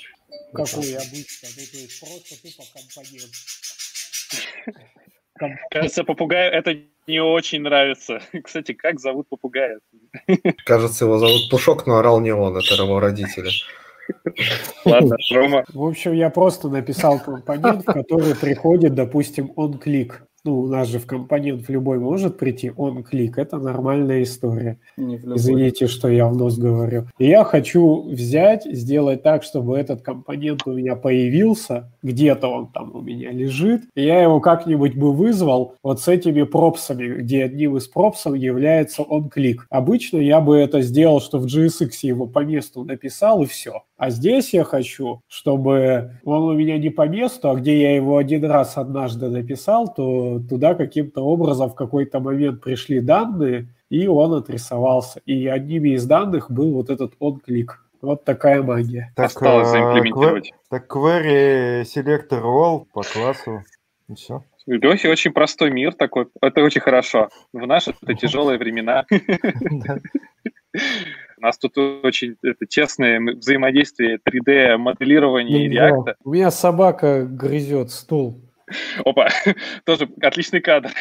какой 0.53 0.95
обычно, 0.95 1.47
есть 1.47 1.99
просто 1.99 2.35
тупо 2.41 2.63
компонент. 2.73 3.31
Кажется, 5.71 6.03
попугаю 6.03 6.51
это 6.51 6.77
не 7.07 7.19
очень 7.19 7.61
нравится. 7.61 8.19
Кстати, 8.43 8.73
как 8.73 8.99
зовут 8.99 9.27
попугая? 9.29 9.79
Кажется, 10.65 11.05
его 11.05 11.17
зовут 11.17 11.49
Пушок, 11.49 11.87
но 11.87 11.97
орал 11.97 12.19
не 12.19 12.31
он, 12.31 12.57
это 12.57 12.81
его 12.81 12.99
родители. 12.99 13.49
Ладно, 14.85 15.17
Рома. 15.33 15.65
В 15.73 15.83
общем, 15.83 16.13
я 16.13 16.29
просто 16.29 16.69
написал 16.69 17.19
компонент, 17.19 17.81
в 17.81 17.91
который 17.91 18.35
приходит, 18.35 18.95
допустим, 18.95 19.51
он 19.55 19.77
клик 19.77 20.26
ну, 20.43 20.59
у 20.59 20.67
нас 20.67 20.87
же 20.87 20.99
в 20.99 21.05
компонент 21.05 21.67
в 21.67 21.69
любой 21.69 21.99
может 21.99 22.37
прийти 22.37 22.71
он 22.75 23.03
клик, 23.03 23.37
это 23.37 23.57
нормальная 23.57 24.23
история. 24.23 24.79
Извините, 24.97 25.87
что 25.87 26.07
я 26.07 26.27
в 26.27 26.37
нос 26.37 26.57
говорю. 26.57 27.07
И 27.17 27.27
я 27.27 27.43
хочу 27.43 28.03
взять, 28.03 28.63
сделать 28.65 29.23
так, 29.23 29.43
чтобы 29.43 29.77
этот 29.77 30.01
компонент 30.01 30.61
у 30.65 30.73
меня 30.73 30.95
появился, 30.95 31.91
где-то 32.01 32.47
он 32.47 32.71
там 32.71 32.95
у 32.95 33.01
меня 33.01 33.31
лежит, 33.31 33.83
и 33.95 34.03
я 34.03 34.21
его 34.21 34.39
как-нибудь 34.39 34.95
бы 34.95 35.11
вызвал 35.11 35.75
вот 35.83 36.01
с 36.01 36.07
этими 36.07 36.43
пропсами, 36.43 37.21
где 37.21 37.43
одним 37.43 37.77
из 37.77 37.87
пропсов 37.87 38.35
является 38.35 39.01
он 39.01 39.29
клик. 39.29 39.65
Обычно 39.69 40.17
я 40.17 40.39
бы 40.39 40.57
это 40.57 40.81
сделал, 40.81 41.19
что 41.19 41.39
в 41.39 41.45
GSX 41.45 41.89
его 42.03 42.27
по 42.27 42.39
месту 42.39 42.83
написал, 42.83 43.43
и 43.43 43.45
все. 43.45 43.83
А 43.97 44.11
здесь 44.11 44.53
я 44.53 44.63
хочу, 44.63 45.21
чтобы 45.27 46.19
он 46.23 46.43
у 46.43 46.53
меня 46.53 46.77
не 46.77 46.89
по 46.89 47.07
месту, 47.07 47.49
а 47.49 47.55
где 47.55 47.81
я 47.81 47.95
его 47.95 48.17
один 48.17 48.45
раз 48.45 48.77
однажды 48.77 49.29
написал, 49.29 49.91
то 49.91 50.26
туда 50.49 50.75
каким-то 50.75 51.21
образом 51.21 51.69
в 51.69 51.75
какой-то 51.75 52.19
момент 52.19 52.61
пришли 52.61 52.99
данные, 52.99 53.67
и 53.89 54.07
он 54.07 54.33
отрисовался. 54.33 55.21
И 55.25 55.47
одним 55.47 55.85
из 55.85 56.05
данных 56.05 56.51
был 56.51 56.73
вот 56.73 56.89
этот 56.89 57.13
он-клик. 57.19 57.83
Вот 58.01 58.23
такая 58.23 58.61
магия. 58.61 59.11
Так, 59.15 59.27
Осталось 59.27 59.69
заимплементировать. 59.69 60.53
Так 60.69 60.93
query 60.93 61.81
selector 61.83 62.41
all 62.43 62.85
по 62.93 63.01
классу. 63.01 63.63
И 64.07 64.15
все. 64.15 64.43
Лехи 64.67 65.07
очень 65.07 65.31
простой 65.31 65.71
мир 65.71 65.93
такой. 65.93 66.27
Это 66.41 66.61
очень 66.61 66.81
хорошо. 66.81 67.29
В 67.53 67.65
наши 67.65 67.93
тяжелые 68.21 68.59
времена. 68.59 69.05
У 71.37 71.41
нас 71.41 71.57
тут 71.57 71.77
очень 71.77 72.35
это, 72.41 72.65
тесное 72.65 73.19
взаимодействие 73.19 74.17
3D-моделирования 74.27 75.65
и 75.65 75.69
реакта. 75.69 76.15
У 76.23 76.31
меня 76.31 76.49
собака 76.51 77.25
грызет 77.25 77.91
стул. 77.91 78.41
Опа, 79.05 79.29
тоже 79.85 80.09
отличный 80.21 80.61
кадр. 80.61 80.91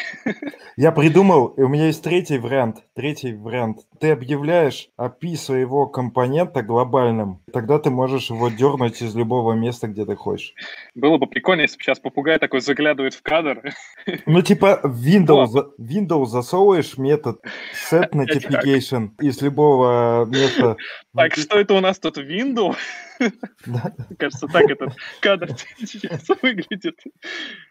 Я 0.75 0.91
придумал, 0.91 1.47
и 1.47 1.61
у 1.61 1.67
меня 1.67 1.87
есть 1.87 2.03
третий 2.03 2.37
вариант. 2.37 2.83
Третий 2.95 3.33
вариант. 3.33 3.79
Ты 3.99 4.11
объявляешь 4.11 4.89
API 4.97 5.35
своего 5.35 5.87
компонента 5.87 6.61
глобальным, 6.61 7.41
тогда 7.51 7.79
ты 7.79 7.89
можешь 7.89 8.29
его 8.29 8.49
дернуть 8.49 9.01
из 9.01 9.15
любого 9.15 9.53
места, 9.53 9.87
где 9.87 10.05
ты 10.05 10.15
хочешь. 10.15 10.53
Было 10.93 11.17
бы 11.17 11.27
прикольно, 11.27 11.61
если 11.61 11.77
бы 11.77 11.83
сейчас 11.83 11.99
попугай 11.99 12.37
такой 12.37 12.61
заглядывает 12.61 13.13
в 13.13 13.21
кадр. 13.21 13.61
Ну, 14.25 14.41
типа 14.41 14.81
Windows, 14.83 15.71
Windows 15.79 16.27
засовываешь 16.27 16.97
метод 16.97 17.41
set 17.89 18.09
notification 18.13 19.09
из 19.19 19.41
любого 19.41 20.25
места. 20.25 20.77
Так, 21.15 21.35
что 21.35 21.57
это 21.57 21.73
у 21.73 21.79
нас 21.81 21.99
тут 21.99 22.17
Windows? 22.17 22.75
Кажется, 24.17 24.47
так 24.47 24.69
этот 24.69 24.93
кадр 25.21 25.49
сейчас 25.79 26.23
выглядит. 26.41 26.99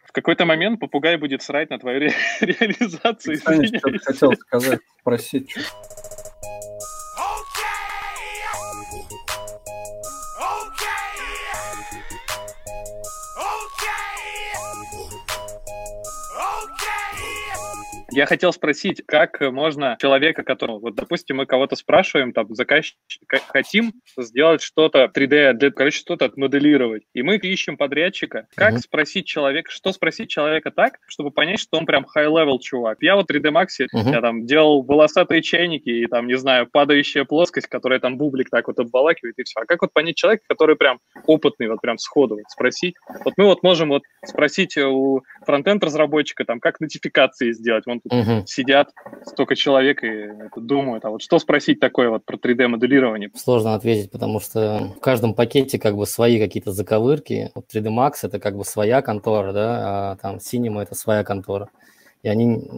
В 0.04 0.12
какой-то 0.12 0.44
момент 0.44 0.80
попугай 0.80 1.16
будет 1.16 1.42
срать 1.42 1.70
на 1.70 1.78
твою 1.78 2.00
ре- 2.00 2.14
реализацию. 2.40 3.36
Что 3.36 3.98
хотел 4.02 4.32
сказать, 4.34 4.80
спросить. 5.00 5.50
Что... 5.50 6.05
Я 18.16 18.24
хотел 18.24 18.50
спросить, 18.50 19.02
как 19.06 19.42
можно 19.42 19.98
человека, 20.00 20.42
которого, 20.42 20.78
вот, 20.78 20.94
допустим, 20.94 21.36
мы 21.36 21.44
кого-то 21.44 21.76
спрашиваем, 21.76 22.32
там, 22.32 22.46
заказчик, 22.54 22.96
хотим 23.48 23.92
сделать 24.16 24.62
что-то 24.62 25.10
3D, 25.14 25.52
для, 25.52 25.70
короче, 25.70 25.98
что-то 25.98 26.24
отмоделировать, 26.24 27.02
и 27.12 27.20
мы 27.20 27.36
ищем 27.36 27.76
подрядчика. 27.76 28.46
Как 28.54 28.72
mm-hmm. 28.72 28.78
спросить 28.78 29.26
человека, 29.26 29.70
что 29.70 29.92
спросить 29.92 30.30
человека 30.30 30.70
так, 30.70 30.94
чтобы 31.06 31.30
понять, 31.30 31.60
что 31.60 31.76
он 31.76 31.84
прям 31.84 32.06
high-level 32.16 32.58
чувак? 32.58 32.96
Я 33.02 33.16
вот 33.16 33.30
3D 33.30 33.50
Max, 33.52 33.66
mm-hmm. 33.82 34.10
я 34.10 34.22
там 34.22 34.46
делал 34.46 34.82
волосатые 34.82 35.42
чайники 35.42 35.90
и 35.90 36.06
там, 36.06 36.26
не 36.26 36.38
знаю, 36.38 36.66
падающая 36.72 37.24
плоскость, 37.24 37.66
которая 37.66 38.00
там 38.00 38.16
бублик 38.16 38.48
так 38.48 38.66
вот 38.68 38.78
обволакивает 38.78 39.38
и 39.38 39.42
все. 39.42 39.60
А 39.60 39.66
как 39.66 39.82
вот 39.82 39.92
понять 39.92 40.16
человека, 40.16 40.44
который 40.48 40.76
прям 40.76 41.00
опытный, 41.26 41.68
вот 41.68 41.82
прям 41.82 41.98
сходу 41.98 42.36
вот 42.36 42.48
спросить? 42.48 42.94
Вот 43.26 43.34
мы 43.36 43.44
вот 43.44 43.62
можем 43.62 43.90
вот 43.90 44.04
спросить 44.24 44.78
у 44.78 45.20
фронтенд 45.44 45.84
разработчика, 45.84 46.46
там, 46.46 46.60
как 46.60 46.80
нотификации 46.80 47.52
сделать. 47.52 47.84
Вон 47.84 48.00
угу. 48.10 48.46
сидят 48.46 48.90
столько 49.24 49.56
человек 49.56 50.02
и 50.02 50.28
думают, 50.56 51.04
а 51.04 51.10
вот 51.10 51.22
что 51.22 51.38
спросить 51.38 51.80
такое 51.80 52.10
вот 52.10 52.24
про 52.24 52.36
3D-моделирование? 52.36 53.30
Сложно 53.34 53.74
ответить, 53.74 54.10
потому 54.10 54.40
что 54.40 54.92
в 54.96 55.00
каждом 55.00 55.34
пакете 55.34 55.78
как 55.78 55.96
бы 55.96 56.06
свои 56.06 56.38
какие-то 56.38 56.72
заковырки. 56.72 57.50
Вот 57.54 57.66
3D 57.72 57.88
Max 57.88 58.14
это 58.22 58.38
как 58.38 58.56
бы 58.56 58.64
своя 58.64 59.02
контора, 59.02 59.52
да, 59.52 60.12
а 60.12 60.16
там 60.16 60.36
Cinema 60.36 60.82
это 60.82 60.94
своя 60.94 61.24
контора. 61.24 61.68
И 62.22 62.28
они 62.28 62.68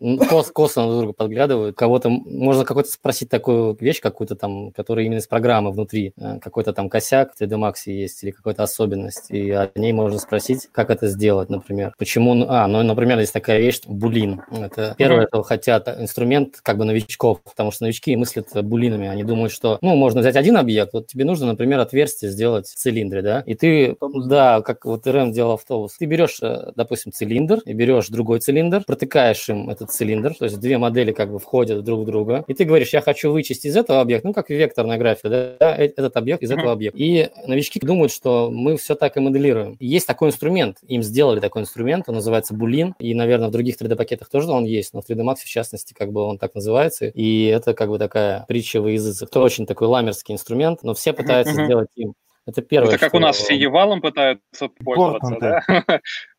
Кос, 0.00 0.50
косо 0.50 0.82
на 0.82 0.88
друг 0.88 1.00
друга 1.00 1.12
подглядывают. 1.12 1.76
Кого-то 1.76 2.08
можно 2.10 2.64
какой-то 2.64 2.90
спросить 2.90 3.28
такую 3.28 3.76
вещь, 3.78 4.00
какую-то 4.00 4.34
там, 4.34 4.72
которая 4.72 5.06
именно 5.06 5.18
из 5.18 5.26
программы 5.26 5.70
внутри. 5.70 6.12
Э, 6.16 6.38
какой-то 6.40 6.72
там 6.72 6.88
косяк 6.88 7.34
в 7.34 7.40
3D 7.40 7.50
Max 7.50 7.74
есть 7.86 8.22
или 8.24 8.32
какая-то 8.32 8.64
особенность. 8.64 9.30
И 9.30 9.50
о 9.50 9.70
ней 9.76 9.92
можно 9.92 10.18
спросить, 10.18 10.68
как 10.72 10.90
это 10.90 11.06
сделать, 11.08 11.48
например. 11.48 11.94
Почему... 11.96 12.44
А, 12.48 12.66
ну, 12.66 12.82
например, 12.82 13.20
есть 13.20 13.32
такая 13.32 13.60
вещь, 13.60 13.82
булин. 13.86 14.42
Это 14.50 14.94
первое, 14.98 15.24
это 15.24 15.42
хотят 15.42 15.88
инструмент 15.88 16.60
как 16.62 16.78
бы 16.78 16.84
новичков, 16.84 17.42
потому 17.42 17.70
что 17.70 17.84
новички 17.84 18.16
мыслят 18.16 18.48
булинами. 18.64 19.08
Они 19.08 19.22
думают, 19.22 19.52
что, 19.52 19.78
ну, 19.80 19.94
можно 19.94 20.20
взять 20.20 20.36
один 20.36 20.56
объект, 20.56 20.92
вот 20.92 21.06
тебе 21.06 21.24
нужно, 21.24 21.46
например, 21.46 21.80
отверстие 21.80 22.30
сделать 22.30 22.66
в 22.66 22.74
цилиндре, 22.74 23.22
да, 23.22 23.42
и 23.46 23.54
ты, 23.54 23.96
да, 24.26 24.60
как 24.62 24.84
вот 24.84 25.06
РМ 25.06 25.32
делал 25.32 25.52
автобус, 25.52 25.96
ты 25.98 26.06
берешь, 26.06 26.38
э, 26.42 26.72
допустим, 26.74 27.12
цилиндр, 27.12 27.60
и 27.64 27.72
берешь 27.72 28.08
другой 28.08 28.40
цилиндр, 28.40 28.84
протыкаешь 28.84 29.48
им 29.48 29.70
этот 29.84 29.94
цилиндр, 29.94 30.34
то 30.34 30.44
есть 30.44 30.58
две 30.60 30.78
модели 30.78 31.12
как 31.12 31.30
бы 31.30 31.38
входят 31.38 31.84
друг 31.84 32.00
в 32.00 32.04
друга, 32.04 32.44
и 32.46 32.54
ты 32.54 32.64
говоришь, 32.64 32.92
я 32.92 33.00
хочу 33.00 33.30
вычесть 33.30 33.64
из 33.64 33.76
этого 33.76 34.00
объекта, 34.00 34.28
ну, 34.28 34.34
как 34.34 34.50
векторная 34.50 34.98
графика, 34.98 35.28
да, 35.28 35.56
да 35.60 35.76
э, 35.76 35.86
этот 35.96 36.16
объект 36.16 36.42
из 36.42 36.50
этого 36.50 36.72
объекта. 36.72 36.98
И 36.98 37.30
новички 37.46 37.80
думают, 37.80 38.12
что 38.12 38.50
мы 38.50 38.76
все 38.76 38.94
так 38.94 39.16
и 39.16 39.20
моделируем. 39.20 39.76
Есть 39.80 40.06
такой 40.06 40.28
инструмент, 40.28 40.78
им 40.86 41.02
сделали 41.02 41.40
такой 41.40 41.62
инструмент, 41.62 42.08
он 42.08 42.16
называется 42.16 42.54
Boolean, 42.54 42.92
и, 42.98 43.14
наверное, 43.14 43.48
в 43.48 43.52
других 43.52 43.80
3D-пакетах 43.80 44.28
тоже 44.28 44.50
он 44.50 44.64
есть, 44.64 44.94
но 44.94 45.02
в 45.02 45.08
3D 45.08 45.22
Max, 45.22 45.36
в 45.44 45.48
частности, 45.48 45.94
как 45.94 46.12
бы 46.12 46.22
он 46.22 46.38
так 46.38 46.54
называется, 46.54 47.06
и 47.06 47.46
это 47.46 47.74
как 47.74 47.88
бы 47.88 47.98
такая 47.98 48.44
притча 48.48 48.80
в 48.80 48.88
языцах. 48.88 49.28
Это 49.28 49.40
очень 49.40 49.66
такой 49.66 49.88
ламерский 49.88 50.32
инструмент, 50.32 50.82
но 50.82 50.94
все 50.94 51.12
пытаются 51.12 51.64
сделать 51.64 51.88
им. 51.96 52.14
Это 52.46 52.60
первое. 52.60 52.90
Это 52.90 52.98
как 52.98 53.08
что... 53.08 53.16
у 53.16 53.20
нас 53.20 53.36
все 53.36 53.56
Евалом 53.56 54.00
пытаются 54.00 54.68
пользоваться, 54.68 55.36
да? 55.40 55.62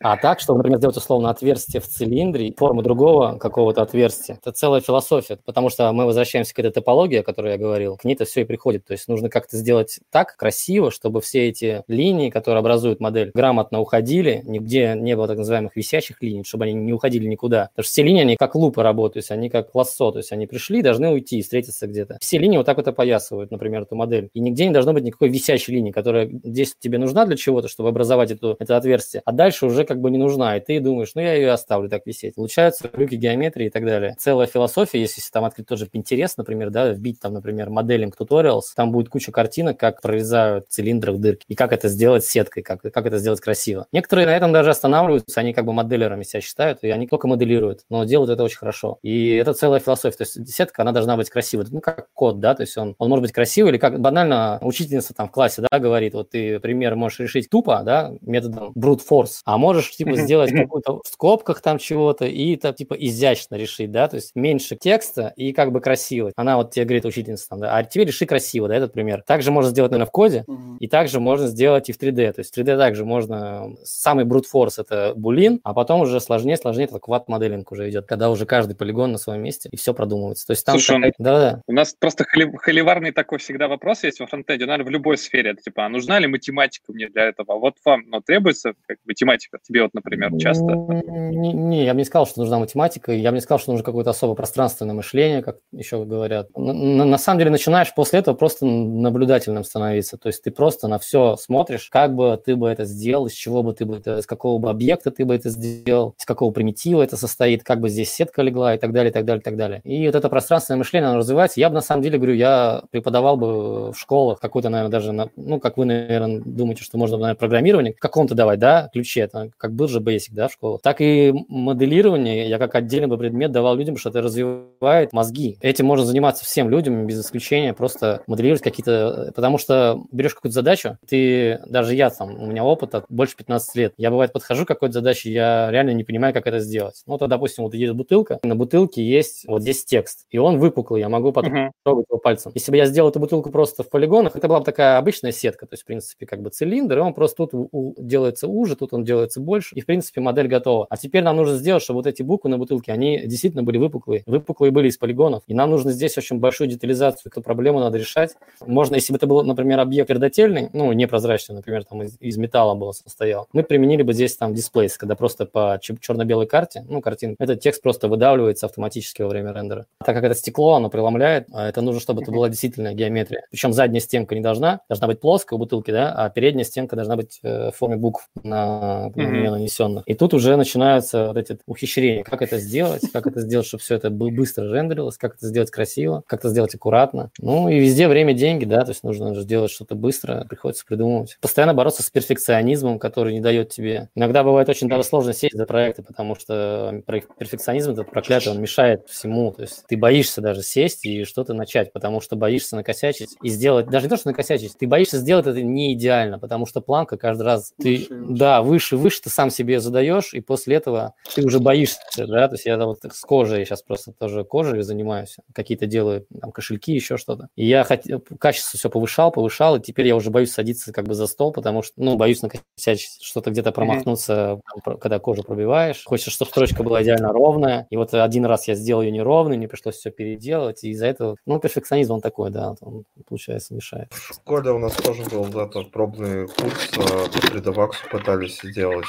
А 0.00 0.16
так, 0.16 0.40
чтобы, 0.40 0.58
например, 0.58 0.78
сделать 0.78 0.96
условно 0.96 1.30
отверстие 1.30 1.80
в 1.80 1.86
цилиндре, 1.86 2.54
форму 2.56 2.82
другого 2.82 3.36
какого-то 3.38 3.82
отверстия, 3.82 4.36
это 4.36 4.52
целая 4.52 4.80
философия, 4.80 5.38
потому 5.44 5.68
что 5.70 5.92
мы 5.92 6.06
возвращаемся 6.06 6.54
к 6.54 6.58
этой 6.58 6.70
топологии, 6.70 7.18
о 7.18 7.22
которой 7.22 7.52
я 7.52 7.58
говорил, 7.58 7.96
к 7.96 8.04
ней 8.04 8.14
это 8.14 8.24
все 8.24 8.42
и 8.42 8.44
приходит. 8.44 8.86
То 8.86 8.92
есть 8.92 9.08
нужно 9.08 9.28
как-то 9.28 9.56
сделать 9.56 10.00
так 10.10 10.36
красиво, 10.36 10.90
чтобы 10.90 11.20
все 11.20 11.48
эти 11.48 11.82
линии, 11.88 12.30
которые 12.30 12.60
образуют 12.60 13.00
модель, 13.00 13.30
грамотно 13.34 13.80
уходили, 13.80 14.42
нигде 14.44 14.94
не 14.96 15.16
было 15.16 15.26
так 15.26 15.38
называемых 15.38 15.76
висящих 15.76 16.22
линий, 16.22 16.44
чтобы 16.44 16.64
они 16.64 16.74
не 16.74 16.92
уходили 16.92 17.26
никуда. 17.26 17.70
Потому 17.74 17.84
что 17.84 17.92
все 17.92 18.02
линии, 18.02 18.22
они 18.22 18.36
как 18.36 18.54
лупы 18.54 18.82
работают, 18.82 19.30
они 19.30 19.50
как 19.50 19.74
лассо, 19.74 20.12
то 20.12 20.18
есть 20.18 20.32
они 20.32 20.46
пришли, 20.46 20.82
должны 20.82 21.10
уйти 21.10 21.38
и 21.38 21.42
встретиться 21.42 21.86
где-то. 21.86 22.18
Все 22.20 22.38
линии 22.38 22.56
вот 22.56 22.66
так 22.66 22.76
вот 22.76 22.88
опоясывают, 22.88 23.50
например, 23.50 23.82
эту 23.82 23.96
модель. 23.96 24.30
И 24.34 24.40
нигде 24.40 24.66
не 24.66 24.72
должно 24.72 24.92
быть 24.92 25.04
никакой 25.04 25.28
висящей 25.28 25.74
линии, 25.74 25.90
которая 25.90 26.30
здесь 26.44 26.74
тебе 26.78 26.98
нужна 26.98 27.26
для 27.26 27.36
чего-то, 27.36 27.68
чтобы 27.68 27.88
образовать 27.88 28.30
эту, 28.30 28.56
это 28.58 28.76
отверстие 28.76 28.99
версия, 29.00 29.22
а 29.24 29.32
дальше 29.32 29.66
уже 29.66 29.84
как 29.84 30.00
бы 30.00 30.10
не 30.10 30.18
нужна, 30.18 30.56
и 30.56 30.60
ты 30.60 30.80
думаешь, 30.80 31.12
ну 31.14 31.22
я 31.22 31.34
ее 31.34 31.50
оставлю 31.50 31.88
так 31.88 32.06
висеть. 32.06 32.34
Получаются 32.34 32.90
люки 32.92 33.14
геометрии 33.14 33.66
и 33.66 33.70
так 33.70 33.84
далее. 33.84 34.14
Целая 34.18 34.46
философия, 34.46 35.00
если 35.00 35.20
там 35.32 35.44
открыть 35.44 35.66
тоже 35.66 35.86
Pinterest, 35.86 36.34
например, 36.36 36.70
да, 36.70 36.88
вбить 36.90 37.20
там, 37.20 37.32
например, 37.32 37.70
моделинг 37.70 38.16
tutorials, 38.18 38.62
там 38.76 38.92
будет 38.92 39.08
куча 39.08 39.32
картинок, 39.32 39.78
как 39.78 40.02
прорезают 40.02 40.66
в 40.68 40.72
цилиндрах 40.72 41.18
дырки, 41.18 41.44
и 41.48 41.54
как 41.54 41.72
это 41.72 41.88
сделать 41.88 42.24
сеткой, 42.24 42.62
как, 42.62 42.82
как 42.82 43.06
это 43.06 43.18
сделать 43.18 43.40
красиво. 43.40 43.86
Некоторые 43.92 44.26
на 44.26 44.36
этом 44.36 44.52
даже 44.52 44.70
останавливаются, 44.70 45.40
они 45.40 45.52
как 45.52 45.64
бы 45.64 45.72
моделерами 45.72 46.22
себя 46.22 46.40
считают, 46.40 46.80
и 46.82 46.90
они 46.90 47.06
только 47.06 47.26
моделируют, 47.26 47.80
но 47.88 48.04
делают 48.04 48.30
это 48.30 48.42
очень 48.42 48.58
хорошо. 48.58 48.98
И 49.02 49.34
это 49.34 49.54
целая 49.54 49.80
философия, 49.80 50.18
то 50.18 50.24
есть 50.24 50.54
сетка, 50.54 50.82
она 50.82 50.92
должна 50.92 51.16
быть 51.16 51.30
красивой, 51.30 51.66
ну, 51.70 51.80
как 51.80 52.08
код, 52.12 52.40
да, 52.40 52.54
то 52.54 52.62
есть 52.62 52.76
он, 52.76 52.94
он 52.98 53.08
может 53.08 53.22
быть 53.22 53.32
красивый, 53.32 53.72
или 53.72 53.78
как 53.78 54.00
банально 54.00 54.58
учительница 54.62 55.14
там 55.14 55.28
в 55.28 55.30
классе, 55.30 55.62
да, 55.70 55.78
говорит, 55.78 56.14
вот 56.14 56.30
ты 56.30 56.58
пример 56.60 56.96
можешь 56.96 57.20
решить 57.20 57.50
тупо, 57.50 57.82
да, 57.84 58.12
методом 58.20 58.72
brute 58.90 59.00
force, 59.08 59.40
а 59.44 59.58
можешь, 59.58 59.90
типа, 59.90 60.16
сделать 60.16 60.52
какую-то 60.52 61.00
в 61.02 61.08
скобках 61.08 61.60
там 61.60 61.78
чего-то 61.78 62.26
и, 62.26 62.54
это, 62.54 62.72
типа, 62.72 62.94
изящно 62.94 63.54
решить, 63.56 63.90
да, 63.90 64.08
то 64.08 64.16
есть 64.16 64.32
меньше 64.34 64.76
текста 64.76 65.32
и 65.36 65.52
как 65.52 65.72
бы 65.72 65.80
красиво. 65.80 66.32
Она 66.36 66.56
вот 66.56 66.72
тебе 66.72 66.84
говорит, 66.84 67.04
учительница 67.04 67.48
там, 67.48 67.60
да, 67.60 67.76
а 67.76 67.84
теперь 67.84 68.08
реши 68.08 68.26
красиво, 68.26 68.68
да, 68.68 68.76
этот 68.76 68.92
пример. 68.92 69.22
Также 69.26 69.50
можно 69.50 69.70
сделать, 69.70 69.90
наверное, 69.90 70.08
в 70.08 70.12
коде, 70.12 70.44
и 70.78 70.88
также 70.88 71.20
можно 71.20 71.46
сделать 71.46 71.88
и 71.88 71.92
в 71.92 71.98
3D, 71.98 72.32
то 72.32 72.40
есть 72.40 72.54
в 72.54 72.58
3D 72.58 72.76
также 72.76 73.04
можно, 73.04 73.74
самый 73.84 74.24
brute 74.24 74.44
force 74.52 74.74
это 74.78 75.14
булин, 75.14 75.60
а 75.64 75.74
потом 75.74 76.00
уже 76.00 76.20
сложнее, 76.20 76.56
сложнее, 76.56 76.86
это 76.86 76.98
квад 76.98 77.28
моделинг 77.28 77.70
уже 77.72 77.88
идет, 77.90 78.06
когда 78.06 78.30
уже 78.30 78.46
каждый 78.46 78.74
полигон 78.74 79.12
на 79.12 79.18
своем 79.18 79.42
месте 79.42 79.68
и 79.72 79.76
все 79.76 79.94
продумывается. 79.94 80.46
То 80.46 80.52
есть 80.52 80.64
там... 80.64 80.74
Слушай, 80.74 80.96
такая... 80.96 81.12
да, 81.18 81.40
да. 81.40 81.62
У 81.66 81.72
нас 81.72 81.94
просто 81.98 82.24
холи- 82.24 82.56
холиварный 82.56 83.12
такой 83.12 83.38
всегда 83.38 83.68
вопрос 83.68 84.04
есть 84.04 84.20
во 84.20 84.26
фронтенде, 84.26 84.66
наверное, 84.66 84.86
в 84.86 84.90
любой 84.90 85.18
сфере. 85.18 85.50
Это 85.50 85.62
типа, 85.62 85.86
а 85.86 85.88
нужна 85.88 86.18
ли 86.18 86.26
математика 86.26 86.92
мне 86.92 87.08
для 87.08 87.28
этого? 87.28 87.58
Вот 87.58 87.76
вам 87.84 88.04
ну, 88.06 88.20
требуется 88.20 88.74
как, 88.86 88.98
математика? 89.06 89.58
Тебе 89.62 89.82
вот, 89.82 89.94
например, 89.94 90.36
часто? 90.38 90.64
Не, 90.64 91.52
не, 91.52 91.84
я 91.84 91.94
бы 91.94 91.98
не 91.98 92.04
сказал, 92.04 92.26
что 92.26 92.40
нужна 92.40 92.58
математика, 92.58 93.12
я 93.12 93.30
бы 93.30 93.36
не 93.36 93.40
сказал, 93.40 93.58
что 93.58 93.72
нужно 93.72 93.84
какое-то 93.84 94.10
особо 94.10 94.34
пространственное 94.34 94.94
мышление, 94.94 95.42
как 95.42 95.58
еще 95.72 96.04
говорят. 96.04 96.48
На, 96.56 97.04
на 97.04 97.18
самом 97.18 97.38
деле 97.38 97.50
начинаешь 97.50 97.94
после 97.94 98.20
этого 98.20 98.34
просто 98.34 98.66
наблюдательным 98.66 99.64
становиться. 99.64 100.16
То 100.16 100.28
есть 100.28 100.42
ты 100.42 100.50
просто 100.50 100.88
на 100.88 100.98
все 100.98 101.36
смотришь, 101.36 101.88
как 101.90 102.14
бы 102.14 102.40
ты 102.44 102.56
бы 102.56 102.68
это 102.68 102.84
сделал, 102.84 103.26
из 103.26 103.32
чего 103.32 103.62
бы 103.62 103.72
ты 103.72 103.84
бы 103.84 103.96
это, 103.96 104.18
из 104.18 104.26
какого 104.26 104.58
бы 104.58 104.70
объекта 104.70 105.10
ты 105.10 105.24
бы 105.24 105.34
это 105.34 105.50
сделал, 105.50 106.14
из 106.18 106.24
какого 106.24 106.50
примитива 106.52 107.02
это 107.02 107.16
состоит, 107.16 107.62
как 107.64 107.80
бы 107.80 107.88
здесь 107.88 108.12
сетка 108.12 108.42
легла 108.42 108.74
и 108.74 108.78
так 108.78 108.92
далее, 108.92 109.10
и 109.10 109.12
так 109.12 109.24
далее, 109.24 109.40
и 109.40 109.44
так 109.44 109.56
далее. 109.56 109.80
И 109.84 110.06
вот 110.06 110.14
это 110.14 110.28
пространственное 110.28 110.78
мышление, 110.78 111.08
оно 111.08 111.18
развивается. 111.18 111.60
Я 111.60 111.68
бы 111.68 111.74
на 111.74 111.80
самом 111.80 112.02
деле 112.02 112.18
говорю, 112.18 112.34
я 112.34 112.82
преподавал 112.90 113.36
бы 113.36 113.92
в 113.92 113.98
школах 113.98 114.40
какой-то, 114.40 114.68
наверное, 114.68 114.90
даже, 114.90 115.12
на, 115.12 115.30
ну, 115.36 115.60
как 115.60 115.76
вы, 115.76 115.84
наверное, 115.84 116.40
думаете, 116.44 116.82
что 116.82 116.98
можно, 116.98 117.16
наверное, 117.16 117.38
программирование 117.38 117.92
каком-то 117.92 118.34
давать, 118.34 118.58
да, 118.58 118.69
ключе, 118.92 119.20
это 119.22 119.50
как 119.56 119.72
был 119.74 119.88
же 119.88 120.00
Basic, 120.00 120.32
да, 120.32 120.48
в 120.48 120.52
школах. 120.52 120.82
Так 120.82 121.00
и 121.00 121.32
моделирование 121.48 122.48
я 122.48 122.58
как 122.58 122.74
отдельный 122.74 123.08
бы 123.08 123.18
предмет 123.18 123.52
давал 123.52 123.76
людям, 123.76 123.96
что 123.96 124.10
это 124.10 124.22
развивает 124.22 125.12
мозги. 125.12 125.56
Этим 125.60 125.86
можно 125.86 126.06
заниматься 126.06 126.44
всем 126.44 126.70
людям 126.70 127.06
без 127.06 127.20
исключения, 127.20 127.74
просто 127.74 128.22
моделировать 128.26 128.62
какие-то... 128.62 129.32
Потому 129.34 129.58
что 129.58 130.04
берешь 130.12 130.34
какую-то 130.34 130.54
задачу, 130.54 130.98
ты, 131.08 131.60
даже 131.66 131.94
я 131.94 132.10
там, 132.10 132.40
у 132.40 132.46
меня 132.46 132.64
опыт 132.64 132.94
от 132.94 133.06
больше 133.08 133.36
15 133.36 133.76
лет, 133.76 133.94
я 133.96 134.10
бывает 134.10 134.32
подхожу 134.32 134.64
к 134.64 134.68
какой-то 134.68 134.94
задаче, 134.94 135.32
я 135.32 135.70
реально 135.70 135.90
не 135.90 136.04
понимаю, 136.04 136.32
как 136.34 136.46
это 136.46 136.58
сделать. 136.60 137.02
Ну, 137.06 137.18
то, 137.18 137.26
допустим, 137.26 137.64
вот 137.64 137.74
есть 137.74 137.92
бутылка, 137.92 138.38
на 138.42 138.56
бутылке 138.56 139.04
есть 139.04 139.44
вот 139.46 139.62
здесь 139.62 139.84
текст, 139.84 140.26
и 140.30 140.38
он 140.38 140.58
выпуклый, 140.58 141.00
я 141.00 141.08
могу 141.08 141.32
потом 141.32 141.54
uh-huh. 141.54 141.70
трогать 141.84 142.06
его 142.08 142.18
пальцем. 142.18 142.52
Если 142.54 142.70
бы 142.70 142.76
я 142.76 142.86
сделал 142.86 143.10
эту 143.10 143.20
бутылку 143.20 143.50
просто 143.50 143.82
в 143.82 143.90
полигонах, 143.90 144.36
это 144.36 144.48
была 144.48 144.60
бы 144.60 144.64
такая 144.64 144.98
обычная 144.98 145.32
сетка, 145.32 145.66
то 145.66 145.74
есть, 145.74 145.82
в 145.82 145.86
принципе, 145.86 146.26
как 146.26 146.42
бы 146.42 146.50
цилиндр, 146.50 146.98
и 146.98 147.00
он 147.00 147.14
просто 147.14 147.46
тут 147.46 147.68
у, 147.72 147.94
делается 147.98 148.48
уже, 148.60 148.76
тут 148.76 148.92
он 148.92 149.04
делается 149.04 149.40
больше, 149.40 149.74
и, 149.74 149.80
в 149.80 149.86
принципе, 149.86 150.20
модель 150.20 150.48
готова. 150.48 150.86
А 150.90 150.96
теперь 150.96 151.22
нам 151.22 151.36
нужно 151.36 151.56
сделать, 151.56 151.82
чтобы 151.82 151.98
вот 151.98 152.06
эти 152.06 152.22
буквы 152.22 152.50
на 152.50 152.58
бутылке, 152.58 152.92
они 152.92 153.20
действительно 153.26 153.62
были 153.62 153.78
выпуклые. 153.78 154.22
Выпуклые 154.26 154.70
были 154.70 154.88
из 154.88 154.98
полигонов, 154.98 155.42
и 155.46 155.54
нам 155.54 155.70
нужно 155.70 155.92
здесь 155.92 156.16
очень 156.18 156.38
большую 156.38 156.68
детализацию, 156.68 157.30
эту 157.32 157.42
проблему 157.42 157.80
надо 157.80 157.98
решать. 157.98 158.36
Можно, 158.66 158.96
если 158.96 159.12
бы 159.12 159.16
это 159.16 159.26
был, 159.26 159.42
например, 159.42 159.80
объект 159.80 160.08
твердотельный, 160.08 160.68
ну, 160.72 160.92
непрозрачный, 160.92 161.56
например, 161.56 161.84
там 161.84 162.02
из, 162.02 162.16
из 162.20 162.36
металла 162.36 162.74
был 162.74 162.92
состоял, 162.92 163.46
мы 163.52 163.62
применили 163.62 164.02
бы 164.02 164.12
здесь 164.12 164.36
там 164.36 164.54
дисплей, 164.54 164.88
когда 164.98 165.14
просто 165.14 165.46
по 165.46 165.78
черно-белой 165.80 166.46
карте, 166.46 166.84
ну, 166.88 167.00
картинка, 167.00 167.42
этот 167.42 167.60
текст 167.60 167.82
просто 167.82 168.08
выдавливается 168.08 168.66
автоматически 168.66 169.22
во 169.22 169.28
время 169.28 169.52
рендера. 169.52 169.86
Так 170.04 170.14
как 170.14 170.24
это 170.24 170.34
стекло, 170.34 170.74
оно 170.74 170.90
преломляет, 170.90 171.46
а 171.52 171.68
это 171.68 171.80
нужно, 171.80 172.00
чтобы 172.00 172.22
это 172.22 172.32
была 172.32 172.48
действительно 172.48 172.92
геометрия. 172.92 173.46
Причем 173.50 173.72
задняя 173.72 174.00
стенка 174.00 174.34
не 174.34 174.40
должна, 174.40 174.80
должна 174.88 175.06
быть 175.06 175.20
плоская 175.20 175.56
у 175.56 175.60
бутылки, 175.60 175.90
да, 175.90 176.12
а 176.12 176.28
передняя 176.30 176.64
стенка 176.64 176.96
должна 176.96 177.16
быть 177.16 177.38
э, 177.42 177.70
в 177.70 177.76
форме 177.76 177.96
букв 177.96 178.28
на, 178.44 179.10
нее 179.14 179.50
нанесенных. 179.50 180.04
И 180.06 180.14
тут 180.14 180.34
уже 180.34 180.56
начинаются 180.56 181.28
вот 181.28 181.36
эти 181.36 181.58
ухищрения. 181.66 182.22
Как 182.24 182.42
это 182.42 182.58
сделать? 182.58 183.02
Как 183.12 183.26
это 183.26 183.40
сделать, 183.40 183.66
чтобы 183.66 183.82
все 183.82 183.96
это 183.96 184.10
быстро 184.10 184.72
рендерилось? 184.72 185.16
Как 185.16 185.36
это 185.36 185.46
сделать 185.46 185.70
красиво? 185.70 186.22
Как 186.26 186.40
это 186.40 186.48
сделать 186.48 186.74
аккуратно? 186.74 187.30
Ну 187.38 187.68
и 187.68 187.78
везде 187.78 188.08
время, 188.08 188.32
деньги, 188.32 188.64
да, 188.64 188.82
то 188.82 188.90
есть 188.90 189.02
нужно 189.04 189.34
же 189.34 189.44
делать 189.44 189.70
что-то 189.70 189.94
быстро, 189.94 190.46
приходится 190.48 190.84
придумывать. 190.86 191.38
Постоянно 191.40 191.74
бороться 191.74 192.02
с 192.02 192.10
перфекционизмом, 192.10 192.98
который 192.98 193.32
не 193.32 193.40
дает 193.40 193.70
тебе. 193.70 194.08
Иногда 194.14 194.42
бывает 194.44 194.68
очень 194.68 194.88
даже 194.88 195.04
сложно 195.04 195.32
сесть 195.32 195.56
за 195.56 195.66
проекты, 195.66 196.02
потому 196.02 196.34
что 196.34 197.02
перфекционизм 197.38 197.92
этот 197.92 198.10
проклятый, 198.10 198.52
он 198.52 198.60
мешает 198.60 199.08
всему. 199.08 199.52
То 199.52 199.62
есть 199.62 199.84
ты 199.86 199.96
боишься 199.96 200.40
даже 200.40 200.62
сесть 200.62 201.04
и 201.04 201.24
что-то 201.24 201.54
начать, 201.54 201.92
потому 201.92 202.20
что 202.20 202.36
боишься 202.36 202.76
накосячить 202.76 203.36
и 203.42 203.48
сделать, 203.48 203.86
даже 203.86 204.06
не 204.06 204.10
то, 204.10 204.16
что 204.16 204.28
накосячить, 204.28 204.76
ты 204.78 204.86
боишься 204.86 205.18
сделать 205.18 205.46
это 205.46 205.62
не 205.62 205.94
идеально, 205.94 206.38
потому 206.38 206.66
что 206.66 206.80
планка 206.80 207.16
каждый 207.16 207.42
раз 207.42 207.72
ты, 207.80 208.06
да, 208.30 208.62
выше, 208.62 208.96
выше 208.96 209.22
ты 209.22 209.30
сам 209.30 209.50
себе 209.50 209.80
задаешь, 209.80 210.34
и 210.34 210.40
после 210.40 210.76
этого 210.76 211.14
ты 211.34 211.44
уже 211.44 211.58
боишься, 211.58 212.26
да, 212.26 212.48
то 212.48 212.54
есть 212.54 212.66
я 212.66 212.78
вот 212.78 212.98
с 213.02 213.20
кожей 213.20 213.64
сейчас 213.64 213.82
просто 213.82 214.12
тоже 214.12 214.44
кожей 214.44 214.82
занимаюсь, 214.82 215.36
какие-то 215.52 215.86
делаю 215.86 216.26
там 216.40 216.52
кошельки, 216.52 216.92
еще 216.92 217.16
что-то. 217.16 217.48
И 217.56 217.66
я 217.66 217.84
хотел, 217.84 218.22
качество 218.38 218.78
все 218.78 218.88
повышал, 218.88 219.30
повышал, 219.32 219.76
и 219.76 219.80
теперь 219.80 220.06
я 220.06 220.16
уже 220.16 220.30
боюсь 220.30 220.52
садиться 220.52 220.92
как 220.92 221.06
бы 221.06 221.14
за 221.14 221.26
стол, 221.26 221.52
потому 221.52 221.82
что, 221.82 221.94
ну, 221.96 222.16
боюсь 222.16 222.42
накосячить, 222.42 223.22
что-то 223.22 223.50
где-то 223.50 223.72
промахнуться, 223.72 224.60
mm-hmm. 224.84 224.98
когда 224.98 225.18
кожу 225.18 225.42
пробиваешь. 225.42 226.04
Хочется, 226.04 226.30
чтобы 226.30 226.50
строчка 226.50 226.82
была 226.82 227.02
идеально 227.02 227.32
ровная, 227.32 227.86
и 227.90 227.96
вот 227.96 228.14
один 228.14 228.46
раз 228.46 228.68
я 228.68 228.74
сделал 228.74 229.02
ее 229.02 229.10
неровной, 229.10 229.56
мне 229.56 229.68
пришлось 229.68 229.96
все 229.96 230.10
переделать, 230.10 230.84
и 230.84 230.90
из-за 230.90 231.06
этого, 231.06 231.36
ну, 231.46 231.58
перфекционизм 231.58 232.14
он 232.14 232.20
такой, 232.20 232.50
да, 232.50 232.74
он, 232.80 233.04
получается, 233.26 233.74
мешает. 233.74 234.08
В 234.12 234.34
школе 234.34 234.70
у 234.70 234.78
нас 234.78 234.94
тоже 234.94 235.24
был, 235.24 235.44
да, 235.46 235.66
тот 235.66 235.90
пробный 235.90 236.46
курс 236.46 236.90
э, 236.96 237.30
по 237.30 237.56
3D 237.56 237.72
пытались 238.20 238.60
сделать. 238.62 239.06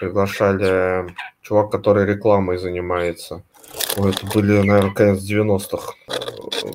Приглашали 0.00 1.14
чувак, 1.42 1.70
который 1.70 2.06
рекламой 2.06 2.58
занимается. 2.58 3.42
Ой, 3.96 4.10
это 4.10 4.26
были, 4.26 4.62
наверное, 4.62 4.94
конец 4.94 5.22
90-х. 5.22 5.94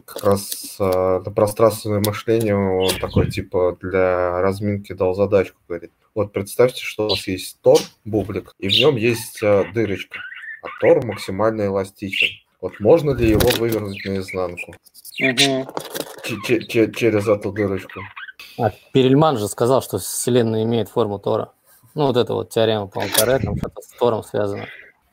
Как 0.05 0.23
раз 0.23 0.77
э, 0.79 1.21
на 1.25 1.31
пространственное 1.31 2.01
мышление 2.05 2.55
он 2.55 2.95
такой, 2.99 3.29
типа, 3.29 3.77
для 3.81 4.41
разминки 4.41 4.93
дал 4.93 5.15
задачку, 5.15 5.57
говорит. 5.67 5.91
Вот 6.15 6.31
представьте, 6.31 6.83
что 6.83 7.05
у 7.05 7.09
вас 7.09 7.27
есть 7.27 7.59
тор, 7.61 7.79
бублик, 8.05 8.53
и 8.59 8.67
в 8.67 8.71
нем 8.71 8.95
есть 8.95 9.41
э, 9.41 9.65
дырочка, 9.73 10.19
а 10.61 10.67
тор 10.79 11.05
максимально 11.05 11.65
эластичен. 11.65 12.27
Вот 12.61 12.79
можно 12.79 13.11
ли 13.11 13.29
его 13.29 13.49
вывернуть 13.57 14.05
наизнанку? 14.05 14.75
Угу. 15.19 15.67
Через 16.45 17.27
эту 17.27 17.51
дырочку. 17.51 17.99
А, 18.57 18.71
Перельман 18.93 19.37
же 19.37 19.47
сказал, 19.47 19.81
что 19.81 19.97
Вселенная 19.97 20.63
имеет 20.63 20.89
форму 20.89 21.19
Тора. 21.19 21.51
Ну, 21.95 22.07
вот 22.07 22.17
это 22.17 22.33
вот 22.33 22.49
теорема 22.49 22.87
по 22.87 23.01
Анкаре, 23.01 23.39
там 23.39 23.57
что-то 23.57 23.81
с 23.81 23.87
Тором 23.99 24.23
связано. 24.23 24.65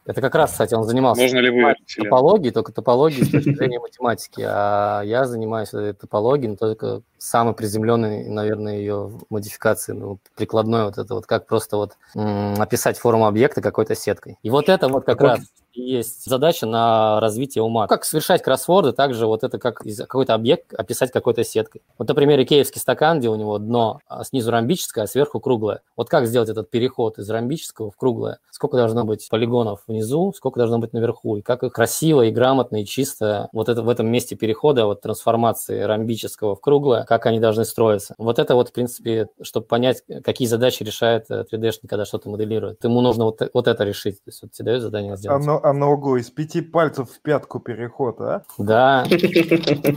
Это 0.07 0.23
как 0.23 0.35
раз, 0.35 0.53
кстати, 0.53 0.75
он 0.75 0.85
занимался 0.85 1.23
Можно 1.23 1.39
ли 1.39 1.51
вы 1.51 1.75
топологией, 1.97 2.53
только 2.53 2.73
топологией 2.73 3.25
с 3.25 3.31
точки 3.31 3.55
зрения 3.55 3.79
математики, 3.79 4.43
а 4.45 5.03
я 5.03 5.27
занимаюсь 5.27 5.69
этой 5.69 5.93
топологией, 5.93 6.49
но 6.49 6.57
только 6.57 7.03
самый 7.19 7.55
приземленный, 7.55 8.29
наверное, 8.29 8.79
ее 8.79 9.13
модификации, 9.29 9.93
ну, 9.93 10.19
прикладной 10.37 10.85
вот 10.87 10.97
это 10.97 11.15
вот, 11.15 11.27
как 11.27 11.47
просто 11.47 11.77
вот 11.77 11.93
м- 12.17 12.61
описать 12.61 12.99
форму 12.99 13.27
объекта 13.27 13.61
какой-то 13.61 13.95
сеткой. 13.95 14.39
И 14.43 14.51
вот 14.51 14.69
это 14.69 14.89
вот 14.89 15.05
как 15.05 15.21
раз 15.21 15.41
есть 15.73 16.25
задача 16.25 16.67
на 16.67 17.21
развитие 17.21 17.63
ума. 17.63 17.87
Как 17.87 18.05
совершать 18.05 18.43
кроссворды, 18.43 18.93
также 18.93 19.27
вот 19.27 19.45
это 19.45 19.59
как 19.59 19.83
какой-то 19.83 20.35
объект 20.35 20.75
описать 20.75 21.13
какой-то 21.13 21.45
сеткой. 21.45 21.83
Вот, 21.99 22.09
например, 22.09 22.41
икеевский 22.41 22.81
стакан, 22.81 23.19
где 23.19 23.29
у 23.29 23.37
него 23.37 23.59
дно 23.59 24.01
а 24.07 24.25
снизу 24.25 24.51
ромбическое, 24.51 25.05
а 25.05 25.07
сверху 25.07 25.41
круглое. 25.41 25.83
Вот 25.97 26.09
как 26.09 26.27
сделать 26.27 26.49
этот 26.49 26.71
переход 26.71 27.19
из 27.19 27.29
ромбического 27.31 27.91
в 27.91 27.97
круглое? 27.97 28.39
Сколько 28.51 28.77
должно 28.77 29.05
быть 29.05 29.29
полигонов 29.31 29.83
внизу, 29.87 30.33
сколько 30.37 30.59
должно 30.59 30.79
быть 30.79 30.93
наверху, 30.93 31.37
и 31.37 31.43
как 31.43 31.63
их 31.63 31.73
красиво 31.73 32.23
и 32.23 32.31
грамотно 32.31 32.83
и 32.83 32.85
чисто 32.85 33.49
вот 33.53 33.69
это 33.69 33.83
в 33.83 33.89
этом 33.89 34.09
месте 34.09 34.37
перехода, 34.37 34.87
вот 34.87 35.01
трансформации 35.01 35.81
ромбического 35.81 36.57
в 36.57 36.61
круглое, 36.61 37.05
как 37.05 37.27
они 37.27 37.41
должны 37.41 37.65
строиться. 37.65 38.15
Вот 38.19 38.39
это 38.39 38.55
вот, 38.55 38.71
в 38.71 38.73
принципе, 38.73 39.29
чтобы 39.43 39.67
понять, 39.67 40.03
какие 40.25 40.49
задачи 40.49 40.83
решает 40.83 41.31
3D-шник, 41.31 41.85
э, 41.85 41.89
когда 41.89 42.05
что-то 42.05 42.29
моделирует. 42.29 42.83
Ему 42.85 43.01
нужно 43.01 43.25
вот, 43.25 43.41
вот 43.53 43.69
это 43.69 43.85
решить. 43.85 44.17
То 44.17 44.29
есть 44.29 44.43
вот 44.43 44.53
тебе 44.53 44.67
дают 44.67 44.83
задание 44.83 45.17
сделать. 45.17 45.43
Оно 45.43 45.60
на 45.63 45.91
углу, 45.91 46.17
из 46.17 46.31
пяти 46.31 46.61
пальцев 46.61 47.11
в 47.11 47.21
пятку 47.21 47.61
переход, 47.61 48.21
а? 48.21 48.43
Да. 48.59 49.05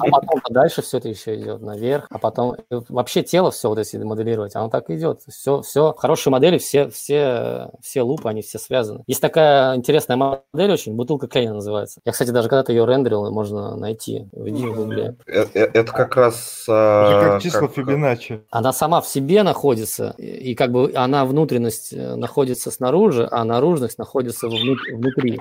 А 0.03 0.09
потом 0.09 0.41
дальше 0.49 0.81
все 0.81 0.97
это 0.97 1.09
еще 1.09 1.35
идет 1.35 1.61
наверх, 1.61 2.07
а 2.09 2.17
потом 2.17 2.55
вообще 2.89 3.23
тело 3.23 3.51
все 3.51 3.69
вот 3.69 3.77
если 3.77 4.03
моделировать, 4.03 4.55
оно 4.55 4.69
так 4.69 4.89
идет. 4.89 5.21
Все, 5.27 5.61
все, 5.61 5.93
хорошие 5.93 6.31
модели, 6.31 6.57
все, 6.57 6.89
все, 6.89 7.69
все 7.81 8.01
лупы, 8.01 8.29
они 8.29 8.41
все 8.41 8.59
связаны. 8.59 9.03
Есть 9.07 9.21
такая 9.21 9.75
интересная 9.75 10.17
модель 10.17 10.71
очень, 10.71 10.95
бутылка 10.95 11.27
Клейна 11.27 11.55
называется. 11.55 11.99
Я, 12.05 12.11
кстати, 12.11 12.31
даже 12.31 12.49
когда-то 12.49 12.71
ее 12.71 12.85
рендерил, 12.85 13.31
можно 13.31 13.75
найти 13.75 14.27
в 14.31 14.73
гугле. 14.75 15.15
Э- 15.27 15.45
э- 15.53 15.69
Это 15.73 15.91
как 15.91 16.15
раз... 16.15 16.63
Это 16.63 16.73
а, 16.73 17.31
как 17.33 17.41
числа 17.41 17.67
Фибоначчи. 17.67 18.41
Она 18.51 18.73
сама 18.73 19.01
в 19.01 19.07
себе 19.07 19.43
находится, 19.43 20.15
и 20.17 20.55
как 20.55 20.71
бы 20.71 20.91
она 20.95 21.25
внутренность 21.25 21.93
э, 21.93 22.15
находится 22.15 22.71
снаружи, 22.71 23.27
а 23.31 23.43
наружность 23.43 23.97
находится 23.97 24.47
вну- 24.47 24.75
внутри. 24.93 25.39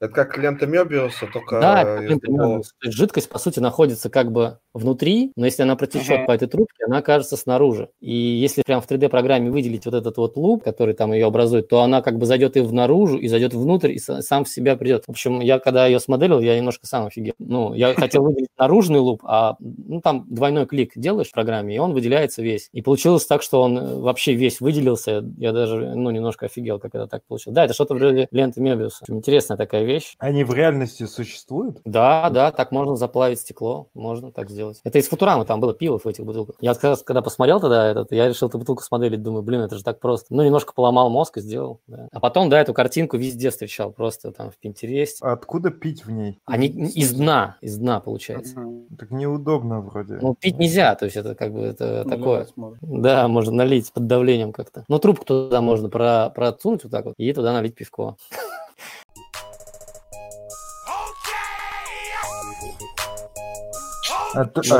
Это 0.00 0.12
как 0.12 0.36
лента 0.36 0.66
Мебиуса, 0.66 1.26
только 1.32 1.60
Да. 1.60 1.84
То 1.84 2.60
есть 2.82 2.94
жидкость, 2.96 3.28
по 3.28 3.38
сути, 3.38 3.60
находится 3.60 4.10
как 4.10 4.32
бы 4.32 4.58
внутри, 4.74 5.32
но 5.36 5.46
если 5.46 5.62
она 5.62 5.76
протечет 5.76 6.10
Ага. 6.18 6.26
по 6.26 6.32
этой 6.32 6.48
трубке, 6.48 6.84
она 6.86 6.98
окажется 6.98 7.36
снаружи. 7.36 7.88
И 8.00 8.14
если 8.14 8.62
прям 8.62 8.80
в 8.82 8.86
3D-программе 8.86 9.50
выделить 9.50 9.86
вот 9.86 9.94
этот 9.94 10.16
вот 10.16 10.36
луп, 10.36 10.64
который 10.64 10.94
там 10.94 11.12
ее 11.12 11.26
образует, 11.26 11.68
то 11.68 11.80
она 11.80 12.02
как 12.02 12.18
бы 12.18 12.26
зайдет 12.26 12.56
и 12.56 12.60
в 12.60 12.72
наружу, 12.72 13.18
и 13.18 13.28
зайдет 13.28 13.54
внутрь, 13.54 13.92
и 13.92 13.98
са- 13.98 14.20
сам 14.20 14.44
в 14.44 14.48
себя 14.48 14.76
придет. 14.76 15.04
В 15.06 15.10
общем, 15.10 15.40
я 15.40 15.58
когда 15.58 15.86
ее 15.86 16.00
смоделил, 16.00 16.40
я 16.40 16.56
немножко 16.56 16.86
сам 16.86 17.06
офигел. 17.06 17.34
Ну, 17.38 17.72
я 17.74 17.94
хотел 17.94 18.24
выделить 18.24 18.50
наружный 18.58 18.98
луп, 18.98 19.22
а 19.24 19.56
ну, 19.60 20.00
там 20.00 20.26
двойной 20.28 20.66
клик 20.66 20.92
делаешь 20.96 21.28
в 21.28 21.32
программе, 21.32 21.76
и 21.76 21.78
он 21.78 21.92
выделяется 21.92 22.42
весь. 22.42 22.68
И 22.72 22.82
получилось 22.82 23.26
так, 23.26 23.42
что 23.42 23.62
он 23.62 23.78
э, 23.78 23.94
вообще 24.00 24.34
весь 24.34 24.60
выделился. 24.60 25.24
Я 25.38 25.52
даже, 25.52 25.94
ну, 25.94 26.10
немножко 26.10 26.46
офигел, 26.46 26.78
как 26.78 26.94
это 26.94 27.06
так 27.06 27.22
получилось. 27.26 27.54
Да, 27.54 27.64
это 27.64 27.74
что-то 27.74 27.94
вроде 27.94 28.28
ленты 28.32 28.60
Мебиуса. 28.60 28.98
Общем, 29.02 29.22
Интересная 29.54 29.56
такая 29.56 29.84
вещь. 29.84 30.16
Они 30.18 30.44
в 30.44 30.52
реальности 30.52 31.06
существуют? 31.06 31.80
Да, 31.84 32.30
да, 32.30 32.50
так 32.50 32.72
можно 32.72 32.96
заплавить 32.96 33.40
стекло, 33.40 33.88
можно 33.94 34.32
так 34.32 34.50
сделать. 34.50 34.80
Это 34.84 34.98
из 34.98 35.08
Футурамы, 35.08 35.44
там 35.44 35.60
было 35.60 35.74
пиво 35.74 35.98
в 35.98 36.06
этих 36.06 36.24
бутылках. 36.24 36.56
Я 36.60 36.74
раз, 36.82 37.02
когда 37.02 37.22
посмотрел 37.22 37.60
тогда 37.60 37.90
этот, 37.90 38.12
я 38.12 38.28
решил 38.28 38.48
эту 38.48 38.58
бутылку 38.58 38.82
смоделить, 38.82 39.22
думаю, 39.22 39.42
блин, 39.42 39.60
это 39.60 39.76
же 39.76 39.84
так 39.84 40.00
просто. 40.00 40.34
Ну, 40.34 40.42
немножко 40.42 40.72
поломал 40.74 41.10
мозг 41.10 41.38
и 41.38 41.40
сделал. 41.40 41.80
да. 41.86 42.08
А 42.12 42.20
потом, 42.20 42.50
да, 42.50 42.60
эту 42.60 42.74
картинку 42.74 43.16
везде 43.16 43.50
встречал, 43.50 43.92
просто 43.92 44.32
там 44.32 44.50
в 44.50 44.56
Пинтересте. 44.56 45.24
А 45.24 45.32
Откуда 45.32 45.70
пить 45.70 46.04
в 46.04 46.10
ней? 46.10 46.38
Они 46.46 46.68
из 46.68 47.12
дна, 47.12 47.56
из 47.60 47.76
дна 47.76 48.00
получается. 48.00 48.56
Так 48.98 49.10
неудобно 49.10 49.80
вроде. 49.80 50.14
Ну, 50.20 50.34
пить 50.34 50.58
нельзя, 50.58 50.94
то 50.94 51.04
есть 51.04 51.16
это 51.16 51.34
как 51.34 51.52
бы 51.52 51.60
это 51.60 52.04
такое. 52.04 52.38
Наливать 52.38 52.56
можно. 52.56 52.78
Да, 52.82 53.28
можно 53.28 53.52
налить 53.52 53.92
под 53.92 54.06
давлением 54.06 54.52
как-то. 54.52 54.84
Ну, 54.88 54.98
трубку 54.98 55.24
туда 55.24 55.60
можно 55.60 55.88
про, 55.88 56.30
просунуть 56.30 56.84
вот 56.84 56.92
так 56.92 57.04
вот 57.04 57.14
и 57.18 57.32
туда 57.32 57.52
налить 57.52 57.74
пивко. 57.74 58.16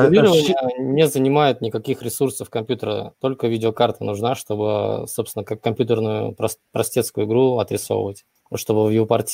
Моделирование 0.05 0.43
щи- 0.43 0.81
не 0.83 1.07
занимает 1.07 1.61
никаких 1.61 2.03
ресурсов 2.03 2.51
компьютера, 2.51 3.15
только 3.21 3.47
видеокарта 3.47 4.05
нужна, 4.05 4.35
чтобы, 4.35 5.07
собственно, 5.09 5.45
как 5.45 5.61
компьютерную 5.61 6.33
прос- 6.33 6.59
простецкую 6.73 7.27
игру 7.27 7.59
отрисовывать. 7.59 8.25
Чтобы 8.55 8.87
в 8.87 8.91
viewport 8.91 9.25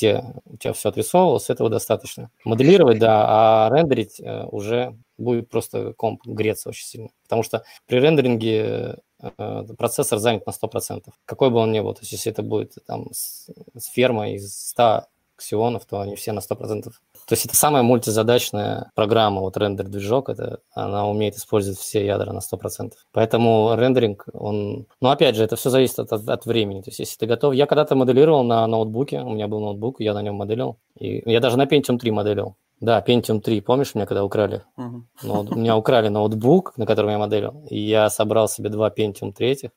у 0.45 0.57
тебя 0.57 0.73
все 0.73 0.89
отрисовывалось, 0.89 1.49
этого 1.49 1.69
достаточно. 1.69 2.31
Моделировать, 2.45 2.97
да, 2.97 3.25
а 3.27 3.69
рендерить 3.69 4.19
э, 4.19 4.45
уже 4.45 4.95
будет 5.17 5.49
просто 5.49 5.93
комп 5.93 6.21
греться 6.25 6.69
очень 6.69 6.85
сильно. 6.85 7.09
Потому 7.23 7.43
что 7.43 7.63
при 7.87 7.99
рендеринге 7.99 8.97
э, 9.21 9.63
процессор 9.77 10.17
занят 10.17 10.45
на 10.47 10.51
100%. 10.51 11.03
Какой 11.25 11.49
бы 11.49 11.57
он 11.57 11.71
ни 11.71 11.79
был. 11.81 11.93
То 11.93 12.01
есть 12.01 12.13
если 12.13 12.31
это 12.31 12.41
будет 12.41 12.75
там 12.87 13.09
с, 13.11 13.49
с 13.77 13.85
фермой 13.87 14.35
из 14.35 14.69
100 14.69 15.03
ксионов, 15.35 15.85
то 15.85 15.99
они 15.99 16.15
все 16.15 16.31
на 16.31 16.39
100%. 16.39 16.89
То 17.27 17.33
есть 17.33 17.45
это 17.45 17.55
самая 17.55 17.83
мультизадачная 17.83 18.91
программа, 18.95 19.41
вот 19.41 19.57
рендер-движок, 19.57 20.29
это, 20.29 20.59
она 20.73 21.07
умеет 21.07 21.35
использовать 21.35 21.79
все 21.79 22.05
ядра 22.05 22.33
на 22.33 22.39
100%. 22.39 22.91
Поэтому 23.13 23.75
рендеринг, 23.75 24.25
он... 24.33 24.87
Ну, 24.99 25.09
опять 25.09 25.35
же, 25.35 25.43
это 25.43 25.55
все 25.55 25.69
зависит 25.69 25.99
от, 25.99 26.11
от, 26.11 26.27
от 26.27 26.45
времени. 26.45 26.81
То 26.81 26.89
есть 26.89 26.99
если 26.99 27.17
ты 27.17 27.25
готов... 27.25 27.53
Я 27.53 27.65
когда-то 27.65 27.95
моделировал 27.95 28.43
на 28.43 28.65
ноутбуке, 28.67 29.21
у 29.21 29.29
меня 29.29 29.47
был 29.47 29.59
ноутбук, 29.59 29.99
я 29.99 30.13
на 30.13 30.21
нем 30.21 30.35
моделил. 30.35 30.77
И 30.99 31.21
я 31.29 31.39
даже 31.39 31.57
на 31.57 31.65
Pentium 31.65 31.97
3 31.97 32.11
моделил. 32.11 32.55
Да, 32.81 32.99
Pentium 33.07 33.41
3, 33.41 33.61
помнишь 33.61 33.93
меня, 33.93 34.07
когда 34.07 34.23
украли? 34.25 34.63
Мгм. 34.75 35.07
Ноут- 35.21 35.51
У 35.51 35.55
меня 35.59 35.77
украли 35.77 36.07
ноутбук, 36.09 36.73
на 36.77 36.87
котором 36.87 37.11
я 37.11 37.19
моделил, 37.19 37.63
и 37.69 37.77
я 37.79 38.09
собрал 38.09 38.47
себе 38.49 38.69
два 38.69 38.89
Pentium 38.89 39.31
3 39.31 39.69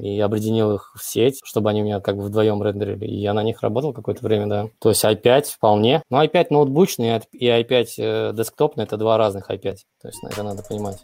и 0.00 0.18
объединил 0.20 0.74
их 0.74 0.94
в 0.96 1.04
сеть, 1.04 1.38
чтобы 1.44 1.68
они 1.68 1.82
у 1.82 1.84
меня 1.84 2.00
как 2.00 2.16
бы 2.16 2.22
вдвоем 2.22 2.62
рендерили, 2.62 3.04
и 3.04 3.14
я 3.14 3.34
на 3.34 3.42
них 3.42 3.60
работал 3.60 3.92
какое-то 3.92 4.24
время, 4.24 4.46
да. 4.46 4.68
То 4.80 4.88
есть 4.88 5.04
i5 5.04 5.44
вполне. 5.50 6.02
Но 6.08 6.24
i5 6.24 6.46
ноутбучный 6.48 7.20
и 7.32 7.46
i5 7.46 7.86
э, 7.98 8.32
десктопный– 8.34 8.84
это 8.86 8.96
два 8.96 9.18
разных 9.18 9.50
i5. 9.50 9.76
То 10.00 10.08
есть 10.08 10.24
это 10.24 10.42
надо 10.42 10.62
понимать. 10.62 10.96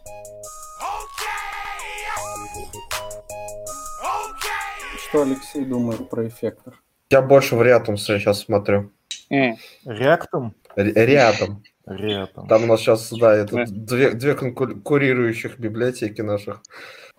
Что 5.08 5.22
Алексей 5.22 5.64
думает 5.66 6.08
про 6.08 6.26
эффектор? 6.26 6.80
Я 7.10 7.20
больше 7.20 7.56
в 7.56 7.62
Рятум 7.62 7.98
сейчас 7.98 8.40
смотрю. 8.40 8.90
М. 9.32 9.56
Реактом? 9.86 10.54
Р- 10.76 10.92
Рядом. 10.94 11.62
Реактом. 11.86 12.46
Там 12.48 12.64
у 12.64 12.66
нас 12.66 12.80
сейчас, 12.80 13.10
да, 13.12 13.34
это 13.34 13.64
две, 13.66 14.10
две 14.12 14.34
конкурирующих 14.34 15.58
библиотеки 15.58 16.20
наших. 16.20 16.60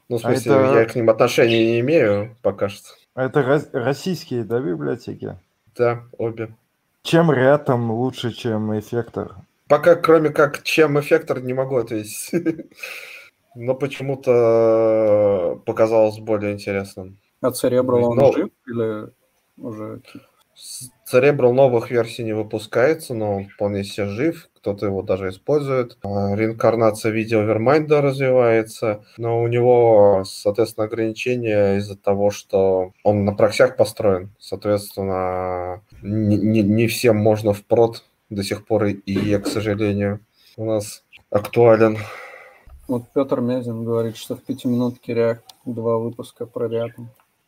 Ну, 0.10 0.18
в 0.18 0.26
А 0.26 0.30
смысле, 0.30 0.52
это- 0.54 0.80
я 0.80 0.86
к 0.86 0.96
ним 0.96 1.10
отношения 1.10 1.66
не 1.74 1.80
имею 1.82 2.36
пока 2.42 2.70
что. 2.70 2.90
А 3.16 3.26
Это 3.26 3.42
рос- 3.42 3.70
российские, 3.74 4.44
да, 4.44 4.60
библиотеки? 4.60 5.38
Да, 5.76 6.04
обе. 6.18 6.54
Чем 7.04 7.32
Реатом 7.32 7.92
лучше, 7.92 8.32
чем 8.32 8.78
Эффектор? 8.80 9.36
Пока, 9.68 9.96
кроме 9.96 10.30
как, 10.30 10.64
чем 10.64 11.00
эффектор, 11.00 11.42
не 11.42 11.54
могу 11.54 11.78
ответить. 11.78 12.30
Но 13.56 13.76
почему-то 13.76 15.62
показалось 15.66 16.20
более 16.20 16.54
интересным. 16.54 17.18
А 17.42 17.50
Cerebral 17.50 18.02
он 18.04 18.34
жив 18.34 18.50
или 18.68 19.10
уже 19.58 20.02
Cerebral 21.12 21.52
новых 21.54 21.92
версий 21.92 22.24
не 22.24 22.34
выпускается, 22.34 23.14
но 23.14 23.38
он 23.38 23.46
вполне 23.50 23.84
себе 23.84 24.08
жив. 24.08 24.50
Кто-то 24.56 24.86
его 24.86 25.02
даже 25.02 25.30
использует. 25.30 25.98
А, 26.04 26.34
Реинкарнация 26.36 27.12
видео 27.12 27.42
Вермайнда 27.42 28.02
развивается, 28.02 29.04
но 29.18 29.42
у 29.42 29.48
него, 29.48 30.24
соответственно, 30.26 30.86
ограничения 30.86 31.78
из-за 31.78 31.98
того, 31.98 32.32
что 32.32 32.94
он 33.04 33.26
на 33.26 33.34
проксях 33.34 33.76
построен. 33.76 34.32
Соответственно, 34.40 35.82
не, 36.02 36.38
не- 36.38 36.64
не 36.64 36.88
всем 36.88 37.18
можно 37.18 37.54
впрод 37.54 38.04
до 38.30 38.44
сих 38.44 38.66
пор 38.66 38.86
и 38.86 38.94
IE, 39.06 39.40
к 39.40 39.48
сожалению, 39.48 40.22
у 40.56 40.66
нас 40.66 41.04
актуален. 41.30 41.98
Вот 42.88 43.04
Петр 43.14 43.42
Мезин 43.42 43.84
говорит, 43.84 44.16
что 44.18 44.36
в 44.36 44.44
пятиминутке 44.44 45.14
React 45.14 45.40
два 45.66 45.98
выпуска 45.98 46.46
про 46.46 46.68
React. 46.68 47.06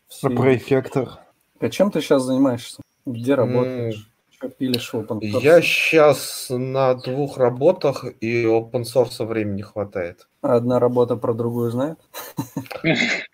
Все. 0.07 0.29
Про 0.29 0.55
Эффектор. 0.55 1.09
А 1.59 1.69
чем 1.69 1.91
ты 1.91 2.01
сейчас 2.01 2.23
занимаешься? 2.23 2.81
Где 3.05 3.35
работаешь? 3.35 4.09
Что 4.31 4.49
пилишь 4.49 4.91
в 4.91 4.95
open 4.95 5.19
source? 5.21 5.41
Я 5.41 5.61
сейчас 5.61 6.47
на 6.49 6.93
двух 6.95 7.37
работах, 7.37 8.05
и 8.19 8.43
open 8.43 8.83
source 8.83 9.25
времени 9.25 9.61
хватает. 9.61 10.27
А 10.41 10.55
одна 10.55 10.79
работа 10.79 11.15
про 11.15 11.33
другую 11.33 11.71
знает? 11.71 11.99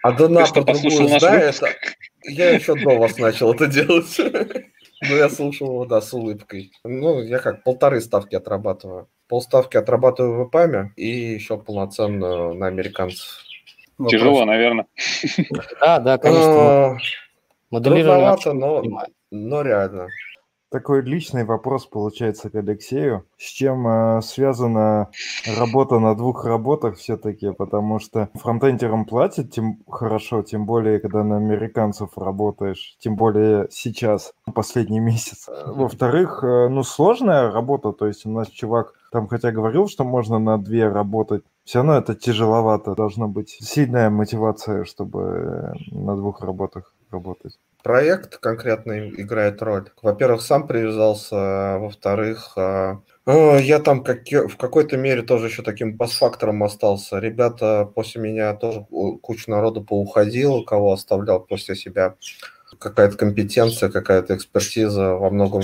А 0.04 0.12
по 0.12 0.28
послушал 0.28 1.00
другую 1.00 1.20
знает. 1.20 1.60
выпуск? 1.60 1.98
Я 2.24 2.52
еще 2.52 2.76
до 2.76 2.98
вас 2.98 3.18
начал 3.18 3.54
это 3.54 3.68
делать. 3.68 4.16
Но 5.10 5.16
я 5.16 5.30
слушал 5.30 5.68
его, 5.68 5.86
да, 5.86 6.00
с 6.00 6.14
улыбкой. 6.14 6.72
Ну, 6.84 7.22
я 7.24 7.40
как 7.40 7.64
полторы 7.64 8.02
ставки 8.02 8.36
отрабатываю. 8.36 9.08
Полставки 9.28 9.78
отрабатываю 9.78 10.46
в 10.46 10.50
ИПАМе 10.50 10.94
и 10.96 11.08
еще 11.08 11.58
полноценную 11.58 12.54
на 12.54 12.68
американцев. 12.68 13.40
Тяжело, 14.10 14.46
наверное. 14.46 14.86
Да, 15.80 16.00
да, 16.00 16.18
конечно. 16.18 17.00
Моделирование 17.72 18.36
трудновато, 18.38 18.54
но- 18.54 18.82
понимаю. 18.82 19.08
Но 19.32 19.62
реально. 19.62 20.08
Такой 20.72 21.02
личный 21.02 21.44
вопрос 21.44 21.86
получается 21.86 22.50
к 22.50 22.56
Алексею. 22.56 23.26
С 23.38 23.44
чем 23.44 23.86
э, 23.86 24.22
связана 24.22 25.10
работа 25.58 26.00
на 26.00 26.16
двух 26.16 26.46
работах 26.46 26.96
все-таки? 26.96 27.52
Потому 27.52 28.00
что 28.00 28.30
фронтендерам 28.36 29.04
платят 29.04 29.52
тем 29.52 29.80
хорошо, 29.90 30.44
тем 30.44 30.66
более, 30.66 31.00
когда 31.02 31.26
на 31.26 31.36
американцев 31.36 32.18
работаешь, 32.18 32.96
тем 33.00 33.18
более 33.18 33.68
сейчас, 33.70 34.32
последний 34.56 35.00
месяц. 35.12 35.50
Во-вторых, 35.66 36.42
э, 36.42 36.70
ну, 36.70 36.84
сложная 36.84 37.52
работа, 37.52 37.92
то 37.92 38.08
есть 38.08 38.26
у 38.26 38.30
нас 38.30 38.48
чувак 38.48 38.94
там 39.12 39.28
хотя 39.28 39.52
говорил, 39.52 39.90
что 39.90 40.06
можно 40.06 40.40
на 40.40 40.58
две 40.58 40.88
работать, 40.88 41.44
все 41.66 41.80
равно 41.80 41.96
это 41.98 42.16
тяжеловато. 42.16 42.96
Должна 42.96 43.28
быть 43.28 43.50
сильная 43.50 44.10
мотивация, 44.10 44.86
чтобы 44.86 45.22
э, 45.22 45.74
на 45.92 46.16
двух 46.16 46.42
работах 46.42 46.94
работать. 47.12 47.60
Проект 47.84 48.38
конкретно 48.38 49.10
играет 49.10 49.62
роль. 49.62 49.90
Во-первых, 50.02 50.42
сам 50.42 50.68
привязался, 50.68 51.36
а 51.36 51.78
во-вторых, 51.80 52.54
а, 52.56 53.02
а, 53.26 53.58
я 53.58 53.80
там 53.80 54.04
как, 54.04 54.28
в 54.28 54.56
какой-то 54.56 54.98
мере 54.98 55.24
тоже 55.24 55.48
еще 55.48 55.64
таким 55.64 55.96
бас-фактором 55.96 56.64
остался. 56.64 57.18
Ребята 57.18 57.90
после 57.96 58.22
меня 58.22 58.54
тоже 58.54 58.86
куча 59.22 59.50
народу 59.50 59.84
поуходила, 59.84 60.64
кого 60.64 60.92
оставлял 60.94 61.40
после 61.40 61.76
себя. 61.76 62.16
какая-то 62.80 63.18
компетенция, 63.18 63.90
какая-то 63.90 64.36
экспертиза 64.36 65.16
во 65.16 65.30
многом 65.30 65.62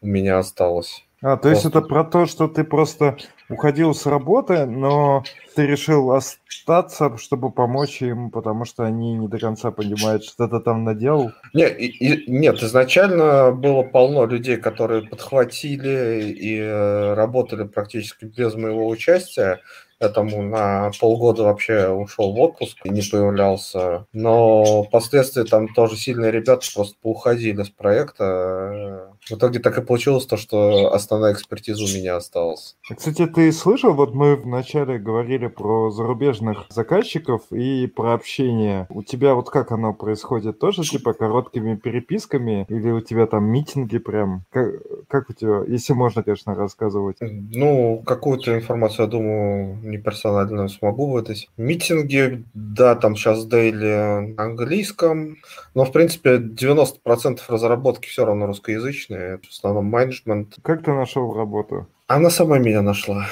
у 0.00 0.06
меня 0.06 0.38
осталась. 0.38 1.04
А, 1.22 1.36
то 1.36 1.48
есть 1.48 1.64
это 1.64 1.80
про 1.80 2.02
то, 2.02 2.26
что 2.26 2.48
ты 2.48 2.64
просто 2.64 3.16
уходил 3.48 3.94
с 3.94 4.06
работы, 4.06 4.66
но 4.66 5.22
ты 5.54 5.66
решил 5.66 6.10
остаться, 6.10 7.16
чтобы 7.16 7.52
помочь 7.52 8.02
им, 8.02 8.30
потому 8.30 8.64
что 8.64 8.82
они 8.84 9.14
не 9.14 9.28
до 9.28 9.38
конца 9.38 9.70
понимают, 9.70 10.24
что 10.24 10.48
ты 10.48 10.58
там 10.58 10.82
наделал? 10.82 11.30
Не, 11.54 11.68
и, 11.68 11.86
и, 11.86 12.30
нет, 12.30 12.60
изначально 12.62 13.52
было 13.52 13.82
полно 13.84 14.26
людей, 14.26 14.56
которые 14.56 15.02
подхватили 15.02 16.34
и 16.36 16.58
э, 16.58 17.14
работали 17.14 17.64
практически 17.64 18.24
без 18.24 18.54
моего 18.56 18.88
участия 18.88 19.60
этому 20.02 20.42
на 20.42 20.90
полгода 21.00 21.44
вообще 21.44 21.88
ушел 21.88 22.34
в 22.34 22.40
отпуск 22.40 22.78
и 22.84 22.90
не 22.90 23.02
появлялся. 23.02 24.06
Но 24.12 24.82
впоследствии 24.84 25.44
там 25.44 25.68
тоже 25.68 25.96
сильные 25.96 26.30
ребята 26.30 26.66
просто 26.74 26.96
поуходили 27.00 27.62
с 27.62 27.70
проекта. 27.70 29.12
В 29.28 29.32
итоге 29.32 29.60
так 29.60 29.78
и 29.78 29.82
получилось 29.82 30.26
то, 30.26 30.36
что 30.36 30.92
основная 30.92 31.32
экспертиза 31.32 31.84
у 31.84 31.86
меня 31.86 32.16
осталась. 32.16 32.76
Кстати, 32.94 33.26
ты 33.26 33.52
слышал, 33.52 33.94
вот 33.94 34.14
мы 34.14 34.36
вначале 34.36 34.98
говорили 34.98 35.46
про 35.46 35.90
зарубежных 35.90 36.66
заказчиков 36.70 37.42
и 37.50 37.86
про 37.86 38.14
общение. 38.14 38.86
У 38.90 39.02
тебя 39.02 39.34
вот 39.34 39.50
как 39.50 39.72
оно 39.72 39.92
происходит? 39.94 40.58
Тоже 40.58 40.82
типа 40.82 41.12
короткими 41.12 41.76
переписками 41.76 42.66
или 42.68 42.90
у 42.90 43.00
тебя 43.00 43.26
там 43.26 43.44
митинги 43.44 43.98
прям? 43.98 44.44
Как, 44.50 44.68
как 45.08 45.30
у 45.30 45.32
тебя, 45.32 45.62
если 45.66 45.92
можно, 45.92 46.22
конечно, 46.22 46.54
рассказывать? 46.54 47.16
Ну, 47.20 48.02
какую-то 48.04 48.56
информацию, 48.56 49.04
я 49.04 49.10
думаю, 49.10 49.78
не 49.92 49.98
персонально 49.98 50.68
смогу 50.68 51.10
выдать. 51.10 51.48
Митинги, 51.56 52.44
да, 52.54 52.96
там 52.96 53.14
сейчас 53.14 53.44
дейли 53.44 54.32
на 54.34 54.42
английском, 54.42 55.36
но, 55.74 55.84
в 55.84 55.92
принципе, 55.92 56.38
90% 56.38 57.40
разработки 57.48 58.08
все 58.08 58.24
равно 58.24 58.46
русскоязычные, 58.46 59.38
в 59.38 59.48
основном 59.48 59.84
менеджмент. 59.86 60.56
Как 60.62 60.82
ты 60.82 60.92
нашел 60.92 61.32
работу? 61.34 61.86
Она 62.08 62.30
сама 62.30 62.58
меня 62.58 62.82
нашла. 62.82 63.26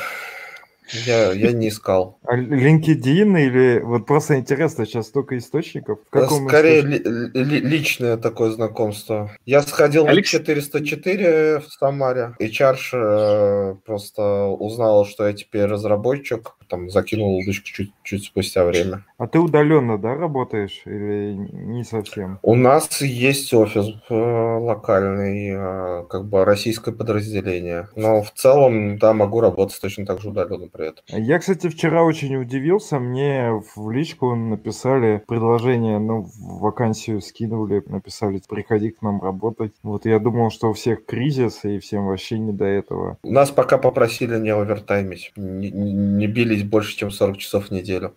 Я, 0.92 1.32
я 1.32 1.52
не 1.52 1.68
искал. 1.68 2.18
А 2.24 2.36
LinkedIn 2.36 3.40
или 3.40 3.80
вот 3.80 4.06
просто 4.06 4.36
интересно, 4.38 4.86
сейчас 4.86 5.06
столько 5.06 5.36
источников? 5.38 6.00
В 6.06 6.10
каком 6.10 6.48
Скорее 6.48 6.82
ли, 6.82 6.98
ли, 6.98 7.60
личное 7.60 8.16
такое 8.16 8.50
знакомство. 8.50 9.30
Я 9.46 9.62
сходил 9.62 10.06
Алекс... 10.06 10.32
на 10.32 10.38
404 10.38 11.60
в 11.60 11.72
Самаре, 11.72 12.34
и 12.38 12.48
Чарш 12.48 12.90
э, 12.94 13.74
просто 13.84 14.46
узнал, 14.46 15.06
что 15.06 15.26
я 15.26 15.32
теперь 15.32 15.64
разработчик, 15.64 16.54
там 16.70 16.88
закинул 16.88 17.36
удочку 17.36 17.66
чуть, 17.66 17.92
чуть 18.02 18.24
спустя 18.24 18.64
время. 18.64 19.04
А 19.18 19.26
ты 19.26 19.38
удаленно, 19.38 19.98
да, 19.98 20.14
работаешь 20.14 20.82
или 20.86 21.34
не 21.52 21.84
совсем? 21.84 22.38
У 22.42 22.54
нас 22.54 23.02
есть 23.02 23.52
офис 23.52 23.94
э, 24.08 24.14
локальный, 24.14 25.50
э, 25.52 26.04
как 26.08 26.26
бы 26.26 26.44
российское 26.44 26.92
подразделение. 26.92 27.88
Но 27.96 28.22
в 28.22 28.30
целом, 28.32 28.98
да, 28.98 29.12
могу 29.12 29.40
работать 29.40 29.80
точно 29.80 30.06
так 30.06 30.20
же 30.20 30.30
удаленно 30.30 30.68
при 30.68 30.88
этом. 30.88 31.04
Я, 31.08 31.38
кстати, 31.38 31.68
вчера 31.68 32.04
очень 32.04 32.36
удивился. 32.36 32.98
Мне 32.98 33.60
в 33.74 33.90
личку 33.90 34.34
написали 34.34 35.22
предложение, 35.26 35.98
ну, 35.98 36.26
вакансию 36.38 37.20
скинули, 37.20 37.82
написали, 37.86 38.40
приходи 38.48 38.90
к 38.90 39.02
нам 39.02 39.20
работать. 39.20 39.72
Вот 39.82 40.06
я 40.06 40.18
думал, 40.18 40.50
что 40.50 40.70
у 40.70 40.72
всех 40.72 41.04
кризис, 41.04 41.64
и 41.64 41.78
всем 41.78 42.06
вообще 42.06 42.38
не 42.38 42.52
до 42.52 42.64
этого. 42.64 43.18
Нас 43.24 43.50
пока 43.50 43.78
попросили 43.78 44.38
не 44.38 44.50
овертаймить, 44.50 45.32
не, 45.36 45.70
не 45.70 46.26
бились 46.26 46.59
больше, 46.68 46.96
чем 46.96 47.10
40 47.10 47.38
часов 47.38 47.68
в 47.68 47.70
неделю. 47.70 48.14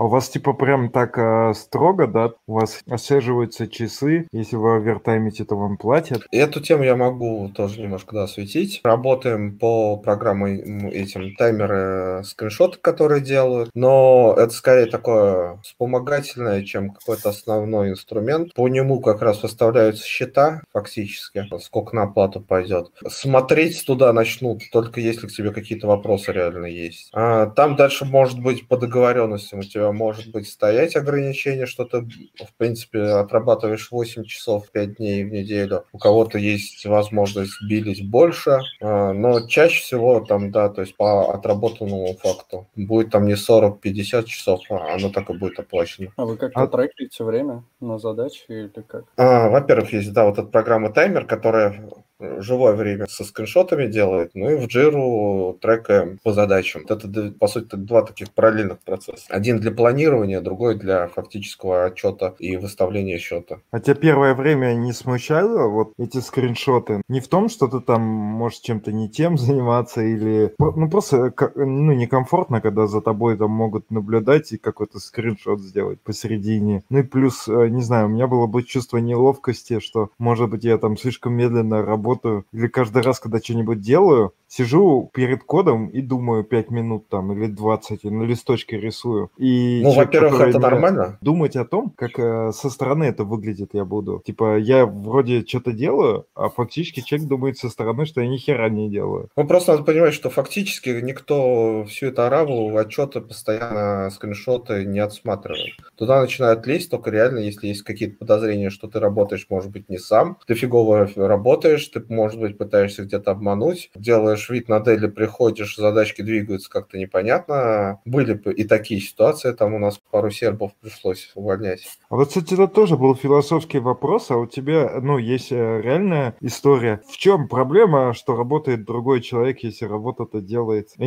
А 0.00 0.04
у 0.04 0.08
вас 0.08 0.30
типа 0.30 0.54
прям 0.54 0.88
так 0.88 1.18
э, 1.18 1.52
строго, 1.52 2.06
да? 2.06 2.32
У 2.46 2.54
вас 2.54 2.80
отслеживаются 2.88 3.68
часы, 3.68 4.26
если 4.32 4.56
вы 4.56 4.76
овертаймите, 4.76 5.44
то 5.44 5.56
вам 5.56 5.76
платят? 5.76 6.22
Эту 6.32 6.62
тему 6.62 6.84
я 6.84 6.96
могу 6.96 7.50
тоже 7.54 7.82
немножко 7.82 8.14
да, 8.14 8.22
осветить. 8.22 8.80
Работаем 8.82 9.58
по 9.58 9.98
программам 9.98 10.88
этим 10.88 11.36
таймеры, 11.36 12.24
скриншоты, 12.24 12.78
которые 12.80 13.20
делают, 13.20 13.68
но 13.74 14.34
это 14.38 14.54
скорее 14.54 14.86
такое 14.86 15.58
вспомогательное, 15.62 16.64
чем 16.64 16.92
какой-то 16.92 17.28
основной 17.28 17.90
инструмент. 17.90 18.54
По 18.54 18.68
нему 18.68 19.00
как 19.00 19.20
раз 19.20 19.42
выставляются 19.42 20.06
счета 20.06 20.62
фактически, 20.72 21.44
сколько 21.60 21.94
на 21.94 22.04
оплату 22.04 22.40
пойдет. 22.40 22.90
Смотреть 23.06 23.84
туда 23.84 24.14
начнут 24.14 24.62
только 24.72 24.98
если 24.98 25.26
к 25.26 25.32
тебе 25.32 25.52
какие-то 25.52 25.88
вопросы 25.88 26.32
реально 26.32 26.64
есть. 26.64 27.10
А 27.12 27.48
там 27.48 27.76
дальше 27.76 28.06
может 28.06 28.40
быть 28.40 28.66
по 28.66 28.78
договоренностям 28.78 29.58
у 29.58 29.62
тебя 29.62 29.89
может 29.92 30.30
быть 30.30 30.48
стоять 30.48 30.96
ограничение, 30.96 31.66
что 31.66 31.84
ты, 31.84 32.00
в 32.00 32.54
принципе, 32.56 33.00
отрабатываешь 33.00 33.90
8 33.90 34.24
часов 34.24 34.70
5 34.70 34.96
дней 34.96 35.24
в 35.24 35.32
неделю. 35.32 35.84
У 35.92 35.98
кого-то 35.98 36.38
есть 36.38 36.84
возможность 36.86 37.62
билить 37.62 38.08
больше, 38.08 38.60
а, 38.80 39.12
но 39.12 39.46
чаще 39.46 39.82
всего 39.82 40.20
там, 40.20 40.50
да, 40.50 40.68
то 40.68 40.82
есть 40.82 40.96
по 40.96 41.32
отработанному 41.34 42.16
факту 42.22 42.68
будет 42.76 43.10
там 43.10 43.26
не 43.26 43.34
40-50 43.34 44.24
часов, 44.24 44.60
а 44.70 44.94
оно 44.94 45.10
так 45.10 45.30
и 45.30 45.34
будет 45.34 45.58
оплачено. 45.58 46.12
А 46.16 46.24
вы 46.24 46.36
как-то 46.36 46.62
а... 46.62 46.66
трекаете 46.66 47.24
время 47.24 47.64
на 47.80 47.98
задачи 47.98 48.44
или 48.48 48.68
как? 48.86 49.04
А, 49.16 49.48
во-первых, 49.48 49.92
есть, 49.92 50.12
да, 50.12 50.26
вот 50.26 50.38
эта 50.38 50.48
программа 50.48 50.90
таймер, 50.90 51.26
которая 51.26 51.90
живое 52.38 52.74
время 52.74 53.06
со 53.06 53.24
скриншотами 53.24 53.86
делает, 53.86 54.30
ну 54.34 54.50
и 54.50 54.56
в 54.56 54.66
Jira 54.66 55.58
трекаем 55.58 56.18
по 56.22 56.32
задачам. 56.32 56.82
Это, 56.88 57.32
по 57.38 57.46
сути, 57.48 57.76
два 57.76 58.02
таких 58.02 58.32
параллельных 58.32 58.80
процесса. 58.80 59.26
Один 59.28 59.58
для 59.58 59.70
планирования, 59.70 60.40
другой 60.40 60.76
для 60.76 61.08
фактического 61.08 61.86
отчета 61.86 62.34
и 62.38 62.56
выставления 62.56 63.18
счета. 63.18 63.58
А 63.70 63.80
тебя 63.80 63.94
первое 63.94 64.34
время 64.34 64.74
не 64.74 64.92
смущало 64.92 65.68
вот 65.68 65.92
эти 65.98 66.18
скриншоты? 66.18 67.02
Не 67.08 67.20
в 67.20 67.28
том, 67.28 67.48
что 67.48 67.66
ты 67.68 67.80
там 67.80 68.02
можешь 68.02 68.60
чем-то 68.60 68.92
не 68.92 69.08
тем 69.08 69.38
заниматься 69.38 70.02
или... 70.02 70.54
Ну, 70.58 70.90
просто 70.90 71.32
ну, 71.56 71.92
некомфортно, 71.92 72.60
когда 72.60 72.86
за 72.86 73.00
тобой 73.00 73.36
там 73.36 73.50
могут 73.50 73.90
наблюдать 73.90 74.52
и 74.52 74.58
какой-то 74.58 74.98
скриншот 74.98 75.60
сделать 75.60 76.00
посередине. 76.00 76.82
Ну 76.90 76.98
и 76.98 77.02
плюс, 77.02 77.48
э, 77.48 77.68
не 77.68 77.82
знаю, 77.82 78.06
у 78.06 78.10
меня 78.10 78.26
было 78.26 78.46
бы 78.46 78.62
чувство 78.62 78.98
неловкости, 78.98 79.80
что, 79.80 80.10
может 80.18 80.50
быть, 80.50 80.64
я 80.64 80.78
там 80.78 80.96
слишком 80.96 81.34
медленно 81.34 81.82
работаю 81.82 82.09
работаю, 82.10 82.44
или 82.52 82.66
каждый 82.66 83.02
раз, 83.02 83.20
когда 83.20 83.38
что-нибудь 83.38 83.80
делаю, 83.80 84.32
сижу 84.48 85.10
перед 85.14 85.44
кодом 85.44 85.88
и 85.88 86.00
думаю 86.00 86.44
5 86.44 86.70
минут 86.70 87.08
там 87.08 87.32
или 87.32 87.46
20, 87.46 88.04
и 88.04 88.10
на 88.10 88.24
листочке 88.24 88.78
рисую. 88.78 89.30
И 89.38 89.80
ну, 89.82 89.92
во-первых, 89.92 90.40
это 90.40 90.58
нормально. 90.58 91.18
Думать 91.20 91.56
о 91.56 91.64
том, 91.64 91.92
как 91.96 92.18
э, 92.18 92.52
со 92.52 92.70
стороны 92.70 93.04
это 93.04 93.24
выглядит 93.24 93.70
я 93.74 93.84
буду. 93.84 94.22
Типа, 94.26 94.58
я 94.58 94.86
вроде 94.86 95.44
что-то 95.46 95.72
делаю, 95.72 96.26
а 96.34 96.48
фактически 96.48 97.00
человек 97.00 97.28
думает 97.28 97.58
со 97.58 97.68
стороны, 97.68 98.06
что 98.06 98.20
я 98.20 98.28
ни 98.28 98.38
хера 98.38 98.68
не 98.68 98.90
делаю. 98.90 99.28
Ну, 99.36 99.46
просто 99.46 99.72
надо 99.72 99.84
понимать, 99.84 100.14
что 100.14 100.30
фактически 100.30 101.00
никто 101.00 101.84
всю 101.84 102.06
эту 102.06 102.22
араву, 102.22 102.76
отчеты, 102.76 103.20
постоянно 103.20 104.10
скриншоты 104.10 104.84
не 104.84 104.98
отсматривает. 104.98 105.74
Туда 105.94 106.20
начинают 106.20 106.66
лезть 106.66 106.90
только 106.90 107.10
реально, 107.10 107.38
если 107.38 107.68
есть 107.68 107.82
какие-то 107.82 108.18
подозрения, 108.18 108.70
что 108.70 108.88
ты 108.88 108.98
работаешь, 108.98 109.46
может 109.48 109.70
быть, 109.70 109.88
не 109.88 109.98
сам, 109.98 110.38
ты 110.46 110.54
фигово 110.54 111.08
работаешь, 111.16 111.86
ты, 111.86 111.99
может 112.08 112.40
быть, 112.40 112.58
пытаешься 112.58 113.02
где-то 113.02 113.32
обмануть, 113.32 113.90
делаешь 113.94 114.48
вид 114.48 114.68
на 114.68 114.80
Дели, 114.80 115.08
приходишь, 115.08 115.76
задачки 115.76 116.22
двигаются 116.22 116.70
как-то 116.70 116.98
непонятно. 116.98 118.00
Были 118.04 118.38
и 118.52 118.64
такие 118.64 119.00
ситуации, 119.00 119.52
там 119.52 119.74
у 119.74 119.78
нас 119.78 120.00
пару 120.10 120.30
сербов 120.30 120.72
пришлось 120.80 121.30
увольнять. 121.34 121.86
А 122.08 122.16
вот, 122.16 122.28
кстати, 122.28 122.54
это 122.54 122.68
тоже 122.68 122.96
был 122.96 123.14
философский 123.14 123.78
вопрос, 123.78 124.30
а 124.30 124.36
у 124.36 124.46
тебя, 124.46 125.00
ну, 125.00 125.18
есть 125.18 125.52
э, 125.52 125.80
реальная 125.82 126.34
история. 126.40 127.02
В 127.08 127.16
чем 127.16 127.48
проблема, 127.48 128.14
что 128.14 128.36
работает 128.36 128.84
другой 128.84 129.20
человек, 129.20 129.62
если 129.62 129.84
работа-то 129.84 130.40
делает 130.40 130.88
а? 130.98 131.02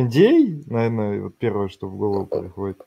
наверное, 0.72 1.22
вот 1.22 1.38
первое, 1.38 1.68
что 1.68 1.88
в 1.88 1.96
голову 1.96 2.26
приходит. 2.26 2.80
А, 2.80 2.84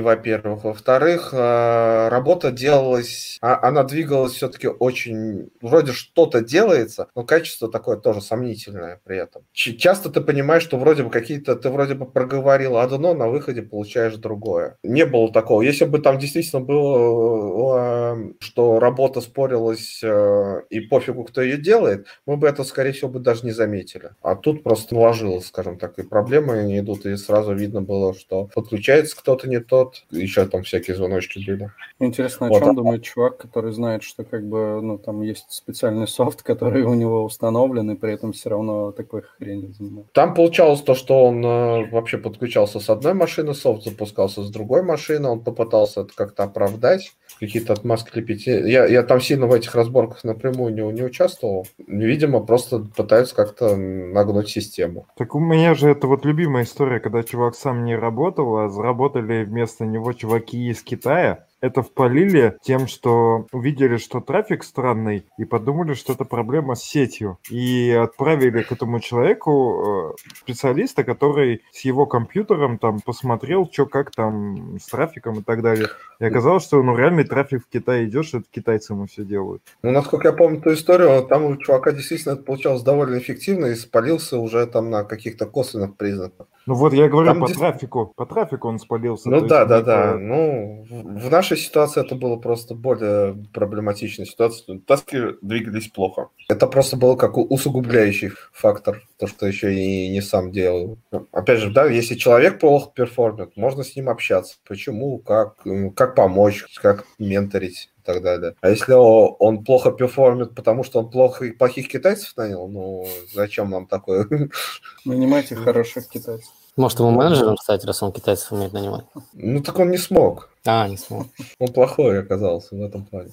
во-первых. 0.00 0.64
Во-вторых, 0.64 1.30
э, 1.32 2.08
работа 2.08 2.50
делалась, 2.50 3.38
а, 3.40 3.66
она 3.66 3.84
двигалась 3.84 4.32
все-таки 4.32 4.68
очень, 4.68 5.50
вроде 5.60 5.92
что-то 5.92 6.40
делается, 6.40 7.08
но 7.14 7.24
качество 7.30 7.70
такое 7.70 7.96
тоже 7.96 8.20
сомнительное 8.20 9.00
при 9.04 9.16
этом 9.16 9.42
часто 9.80 10.10
ты 10.10 10.20
понимаешь, 10.20 10.62
что 10.62 10.78
вроде 10.78 11.02
бы 11.02 11.10
какие-то, 11.10 11.56
ты 11.56 11.70
вроде 11.70 11.94
бы 11.94 12.06
проговорил 12.06 12.76
одно, 12.76 13.14
на 13.14 13.28
выходе 13.28 13.62
получаешь 13.62 14.16
другое. 14.16 14.76
Не 14.82 15.06
было 15.06 15.32
такого. 15.32 15.62
Если 15.62 15.84
бы 15.84 15.98
там 15.98 16.18
действительно 16.18 16.60
было, 16.62 18.14
э, 18.14 18.32
что 18.40 18.78
работа 18.78 19.20
спорилась 19.20 20.00
э, 20.02 20.62
и 20.70 20.80
пофигу, 20.80 21.24
кто 21.24 21.42
ее 21.42 21.56
делает, 21.56 22.06
мы 22.26 22.36
бы 22.36 22.46
это, 22.46 22.64
скорее 22.64 22.92
всего, 22.92 23.08
бы 23.08 23.20
даже 23.20 23.44
не 23.44 23.52
заметили. 23.52 24.10
А 24.22 24.36
тут 24.36 24.62
просто 24.62 24.94
наложилось, 24.94 25.46
скажем 25.46 25.78
так, 25.78 25.98
и 25.98 26.02
проблемы 26.02 26.62
не 26.62 26.78
идут, 26.78 27.06
и 27.06 27.16
сразу 27.16 27.54
видно 27.54 27.82
было, 27.82 28.14
что 28.14 28.50
подключается 28.54 29.16
кто-то 29.16 29.48
не 29.48 29.60
тот, 29.60 30.04
еще 30.10 30.46
там 30.46 30.62
всякие 30.62 30.96
звоночки 30.96 31.44
были. 31.44 31.70
Интересно, 31.98 32.46
о 32.46 32.50
вот. 32.50 32.62
чем 32.62 32.74
думает 32.74 33.02
чувак, 33.02 33.38
который 33.38 33.72
знает, 33.72 34.02
что 34.02 34.24
как 34.24 34.46
бы, 34.46 34.80
ну, 34.82 34.98
там 34.98 35.22
есть 35.22 35.46
специальный 35.50 36.06
софт, 36.06 36.42
который 36.50 36.82
у 36.82 36.94
него 36.94 37.19
установлен, 37.24 37.90
и 37.90 37.96
при 37.96 38.12
этом 38.12 38.32
все 38.32 38.50
равно 38.50 38.92
такой 38.92 39.22
хрень. 39.22 39.74
Там 40.12 40.34
получалось 40.34 40.80
то, 40.80 40.94
что 40.94 41.24
он 41.24 41.44
э, 41.44 41.90
вообще 41.90 42.18
подключался 42.18 42.80
с 42.80 42.90
одной 42.90 43.14
машины, 43.14 43.54
софт 43.54 43.84
запускался 43.84 44.42
с 44.42 44.50
другой 44.50 44.82
машины, 44.82 45.28
он 45.28 45.40
попытался 45.40 46.02
это 46.02 46.14
как-то 46.14 46.44
оправдать, 46.44 47.12
какие-то 47.38 47.72
отмазки 47.72 48.16
лепить. 48.18 48.46
Я, 48.46 48.86
я 48.86 49.02
там 49.02 49.20
сильно 49.20 49.46
в 49.46 49.52
этих 49.52 49.74
разборках 49.74 50.24
напрямую 50.24 50.74
не, 50.74 50.82
не 50.92 51.02
участвовал. 51.02 51.66
Видимо, 51.86 52.40
просто 52.40 52.80
пытаются 52.80 53.34
как-то 53.34 53.76
нагнуть 53.76 54.48
систему. 54.48 55.06
Так 55.16 55.34
у 55.34 55.40
меня 55.40 55.74
же 55.74 55.90
это 55.90 56.06
вот 56.06 56.24
любимая 56.24 56.64
история, 56.64 57.00
когда 57.00 57.22
чувак 57.22 57.54
сам 57.54 57.84
не 57.84 57.96
работал, 57.96 58.58
а 58.58 58.68
заработали 58.68 59.44
вместо 59.44 59.84
него 59.84 60.12
чуваки 60.12 60.68
из 60.68 60.82
Китая, 60.82 61.46
это 61.60 61.82
впалили 61.82 62.56
тем, 62.62 62.86
что 62.86 63.46
увидели, 63.52 63.96
что 63.96 64.20
трафик 64.20 64.64
странный, 64.64 65.26
и 65.38 65.44
подумали, 65.44 65.94
что 65.94 66.12
это 66.12 66.24
проблема 66.24 66.74
с 66.74 66.82
сетью. 66.82 67.38
И 67.50 67.90
отправили 67.90 68.62
к 68.62 68.72
этому 68.72 69.00
человеку 69.00 70.14
э, 70.16 70.30
специалиста, 70.34 71.04
который 71.04 71.62
с 71.72 71.80
его 71.80 72.06
компьютером 72.06 72.78
там 72.78 73.00
посмотрел, 73.00 73.68
что 73.70 73.86
как 73.86 74.10
там 74.10 74.78
с 74.78 74.86
трафиком 74.86 75.40
и 75.40 75.42
так 75.42 75.62
далее. 75.62 75.88
И 76.18 76.24
оказалось, 76.24 76.64
что 76.64 76.82
ну 76.82 76.96
реальный 76.96 77.24
трафик 77.24 77.64
в 77.64 77.68
Китае 77.68 78.06
идет, 78.06 78.26
что 78.26 78.38
это 78.38 78.46
китайцы 78.50 78.92
ему 78.92 79.06
все 79.06 79.24
делают. 79.24 79.62
Ну, 79.82 79.90
насколько 79.90 80.28
я 80.28 80.32
помню 80.32 80.58
эту 80.58 80.74
историю, 80.74 81.26
там 81.26 81.44
у 81.44 81.56
чувака 81.56 81.92
действительно 81.92 82.32
это 82.34 82.42
получалось 82.42 82.82
довольно 82.82 83.18
эффективно 83.18 83.66
и 83.66 83.74
спалился 83.74 84.38
уже 84.38 84.66
там 84.66 84.90
на 84.90 85.04
каких-то 85.04 85.46
косвенных 85.46 85.96
признаках. 85.96 86.46
Ну 86.66 86.74
вот 86.74 86.92
я 86.92 87.08
говорю 87.08 87.28
Там 87.28 87.40
по 87.40 87.46
дис- 87.46 87.56
трафику. 87.56 88.12
По 88.16 88.26
трафику 88.26 88.68
он 88.68 88.78
спалился. 88.78 89.28
Ну 89.28 89.40
да, 89.46 89.64
да, 89.64 89.80
да. 89.80 90.16
Ну, 90.18 90.86
в 90.88 91.30
нашей 91.30 91.56
ситуации 91.56 92.02
это 92.02 92.14
было 92.14 92.36
просто 92.36 92.74
более 92.74 93.34
проблематичная 93.52 94.26
ситуация. 94.26 94.78
Таски 94.80 95.36
двигались 95.42 95.88
плохо. 95.88 96.28
Это 96.48 96.66
просто 96.66 96.96
был 96.96 97.16
как 97.16 97.36
усугубляющий 97.38 98.30
фактор, 98.52 99.02
то, 99.18 99.26
что 99.26 99.46
еще 99.46 99.74
и 99.74 100.10
не 100.10 100.20
сам 100.20 100.52
делал. 100.52 100.98
Опять 101.32 101.60
же, 101.60 101.70
да, 101.70 101.86
если 101.86 102.14
человек 102.14 102.60
плохо 102.60 102.90
перформит, 102.94 103.56
можно 103.56 103.82
с 103.82 103.96
ним 103.96 104.08
общаться. 104.08 104.56
Почему, 104.66 105.18
как, 105.18 105.56
как 105.96 106.14
помочь, 106.14 106.64
как 106.80 107.06
менторить 107.18 107.90
и 108.10 108.14
так 108.14 108.22
далее. 108.22 108.54
А 108.60 108.70
если 108.70 108.92
он 108.92 109.64
плохо 109.64 109.90
перформит, 109.90 110.54
потому 110.54 110.84
что 110.84 111.00
он 111.00 111.10
плохо, 111.10 111.46
плохих 111.58 111.88
китайцев 111.88 112.36
нанял, 112.36 112.68
ну, 112.68 113.06
зачем 113.32 113.70
нам 113.70 113.86
такое? 113.86 114.26
Нанимайте 115.04 115.56
хороших 115.56 116.08
китайцев. 116.08 116.50
Может, 116.76 117.00
ему 117.00 117.10
менеджером, 117.10 117.56
кстати, 117.56 117.84
раз 117.84 118.02
он 118.02 118.12
китайцев 118.12 118.52
умеет 118.52 118.72
нанимать? 118.72 119.04
Ну, 119.32 119.60
так 119.62 119.78
он 119.78 119.90
не 119.90 119.98
смог. 119.98 120.48
А, 120.66 120.88
не 120.88 120.96
смог. 120.96 121.26
Он 121.58 121.68
плохой 121.72 122.20
оказался 122.20 122.76
в 122.76 122.82
этом 122.82 123.06
плане. 123.06 123.30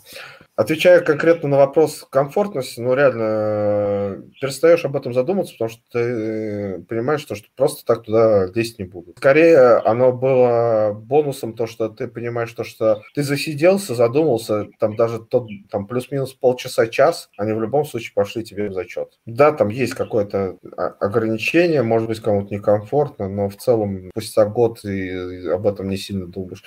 Отвечая 0.55 1.01
конкретно 1.01 1.49
на 1.49 1.57
вопрос 1.57 2.03
комфортности, 2.09 2.79
ну 2.79 2.95
реально 2.95 3.23
э, 3.23 4.21
перестаешь 4.41 4.85
об 4.85 4.95
этом 4.95 5.13
задумываться, 5.13 5.53
потому 5.53 5.69
что 5.69 5.81
ты 5.91 5.99
э, 5.99 6.79
понимаешь, 6.79 7.21
что, 7.21 7.35
что 7.35 7.47
просто 7.55 7.85
так 7.85 8.03
туда 8.03 8.47
лезть 8.55 8.79
не 8.79 8.85
будут. 8.85 9.17
Скорее, 9.17 9.77
оно 9.85 10.11
было 10.11 10.93
бонусом 10.93 11.53
то, 11.53 11.67
что 11.67 11.89
ты 11.89 12.07
понимаешь, 12.07 12.51
то, 12.53 12.63
что 12.63 13.03
ты 13.13 13.21
засиделся, 13.21 13.93
задумался, 13.93 14.65
там 14.79 14.95
даже 14.95 15.19
тот, 15.19 15.47
там 15.69 15.85
плюс-минус 15.85 16.33
полчаса-час, 16.33 17.29
они 17.37 17.53
в 17.53 17.61
любом 17.61 17.85
случае 17.85 18.13
пошли 18.15 18.43
тебе 18.43 18.69
в 18.69 18.73
зачет. 18.73 19.19
Да, 19.27 19.51
там 19.51 19.67
есть 19.67 19.93
какое-то 19.93 20.57
о- 20.75 20.95
ограничение, 21.05 21.83
может 21.83 22.07
быть, 22.07 22.19
кому-то 22.19 22.51
некомфортно, 22.55 23.29
но 23.29 23.47
в 23.49 23.57
целом 23.57 24.09
спустя 24.09 24.45
год 24.45 24.83
и 24.85 25.47
об 25.49 25.67
этом 25.67 25.87
не 25.87 25.97
сильно 25.97 26.25
думаешь. 26.25 26.63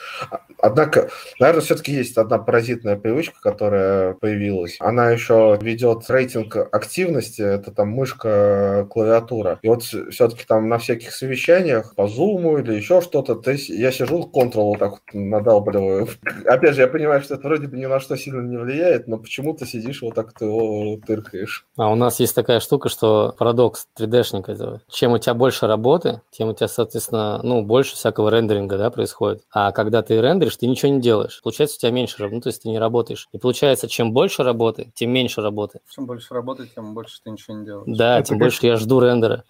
Однако, 0.58 1.10
наверное, 1.38 1.62
все-таки 1.62 1.92
есть 1.92 2.16
одна 2.16 2.38
паразитная 2.38 2.96
привычка, 2.96 3.36
которая 3.40 4.14
появилась. 4.14 4.76
Она 4.80 5.10
еще 5.10 5.58
ведет 5.60 6.08
рейтинг 6.08 6.56
активности, 6.56 7.42
это 7.42 7.70
там 7.70 7.90
мышка, 7.90 8.86
клавиатура. 8.90 9.58
И 9.62 9.68
вот 9.68 9.82
все-таки 9.82 10.44
там 10.46 10.68
на 10.68 10.78
всяких 10.78 11.12
совещаниях 11.12 11.94
по 11.94 12.08
зуму 12.08 12.58
или 12.58 12.74
еще 12.74 13.00
что-то, 13.00 13.34
то 13.34 13.50
есть 13.50 13.68
я 13.68 13.92
сижу, 13.92 14.30
Ctrl 14.32 14.62
вот 14.62 14.78
так 14.78 14.90
вот 14.92 15.00
надалбливаю. 15.12 16.08
Опять 16.46 16.74
же, 16.74 16.82
я 16.82 16.88
понимаю, 16.88 17.22
что 17.22 17.34
это 17.34 17.46
вроде 17.46 17.66
бы 17.68 17.76
ни 17.76 17.86
на 17.86 18.00
что 18.00 18.16
сильно 18.16 18.40
не 18.40 18.56
влияет, 18.56 19.08
но 19.08 19.18
почему-то 19.18 19.66
сидишь 19.66 20.02
вот 20.02 20.14
так 20.14 20.32
ты 20.32 20.44
его 20.44 20.98
тыркаешь. 21.06 21.66
А 21.76 21.90
у 21.90 21.94
нас 21.94 22.20
есть 22.20 22.34
такая 22.34 22.60
штука, 22.60 22.88
что 22.88 23.34
парадокс 23.38 23.88
3D-шника. 23.98 24.52
это 24.52 24.80
Чем 24.88 25.12
у 25.12 25.18
тебя 25.18 25.34
больше 25.34 25.66
работы, 25.66 26.20
тем 26.30 26.48
у 26.48 26.54
тебя, 26.54 26.68
соответственно, 26.68 27.40
ну, 27.42 27.62
больше 27.62 27.94
всякого 27.94 28.30
рендеринга, 28.30 28.78
да, 28.78 28.90
происходит. 28.90 29.42
А 29.52 29.72
когда 29.72 30.02
ты 30.02 30.20
рендеришь, 30.40 30.56
ты 30.56 30.66
ничего 30.66 30.92
не 30.92 31.00
делаешь. 31.00 31.40
Получается, 31.42 31.76
у 31.76 31.80
тебя 31.80 31.90
меньше 31.90 32.18
работы, 32.18 32.34
ну, 32.36 32.40
то 32.40 32.48
есть 32.48 32.62
ты 32.62 32.68
не 32.68 32.78
работаешь. 32.78 33.28
И 33.32 33.38
получается, 33.38 33.88
чем 33.88 34.12
больше 34.12 34.42
работы, 34.42 34.90
тем 34.94 35.10
меньше 35.10 35.42
работы. 35.42 35.80
Чем 35.90 36.06
больше 36.06 36.32
работать, 36.34 36.74
тем 36.74 36.94
больше 36.94 37.20
ты 37.22 37.30
ничего 37.30 37.56
не 37.58 37.64
делаешь. 37.66 37.96
Да, 37.98 38.18
Это 38.18 38.28
тем 38.28 38.38
как- 38.38 38.46
больше 38.46 38.66
я 38.66 38.76
жду 38.76 39.00
рендера. 39.00 39.44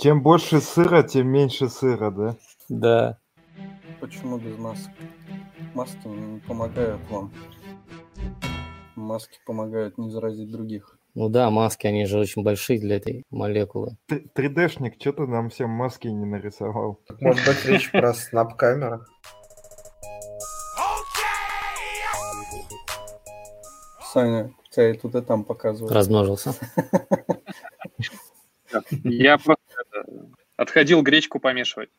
Чем 0.00 0.22
больше 0.22 0.60
сыра, 0.60 1.02
тем 1.02 1.26
меньше 1.28 1.68
сыра, 1.68 2.10
да? 2.10 2.36
Да. 2.68 3.18
Почему 4.00 4.38
без 4.38 4.56
масок? 4.58 4.90
Маски 5.74 6.06
не 6.06 6.38
помогают 6.40 7.00
вам. 7.10 7.32
Маски 8.94 9.38
помогают 9.46 9.98
не 9.98 10.10
заразить 10.10 10.50
других. 10.50 10.98
Ну 11.14 11.30
да, 11.30 11.50
маски, 11.50 11.86
они 11.86 12.04
же 12.04 12.18
очень 12.18 12.42
большие 12.42 12.78
для 12.78 12.96
этой 12.96 13.24
молекулы. 13.30 13.96
Т- 14.06 14.22
3D-шник, 14.36 14.96
что 15.00 15.12
ты 15.12 15.26
нам 15.26 15.48
всем 15.48 15.70
маски 15.70 16.08
не 16.08 16.26
нарисовал? 16.26 17.00
Так, 17.08 17.20
может 17.22 17.46
быть, 17.46 17.64
речь 17.64 17.90
про 17.90 18.12
снап-камеры? 18.12 19.00
Саня, 24.16 24.50
тебя 24.70 24.92
и 24.92 24.96
тут, 24.96 25.14
и 25.14 25.20
там 25.20 25.44
показывают. 25.44 25.92
Размножился. 25.92 26.54
Я 29.04 29.36
просто 29.36 29.62
это, 29.92 30.06
отходил 30.56 31.02
гречку 31.02 31.38
помешивать. 31.38 31.90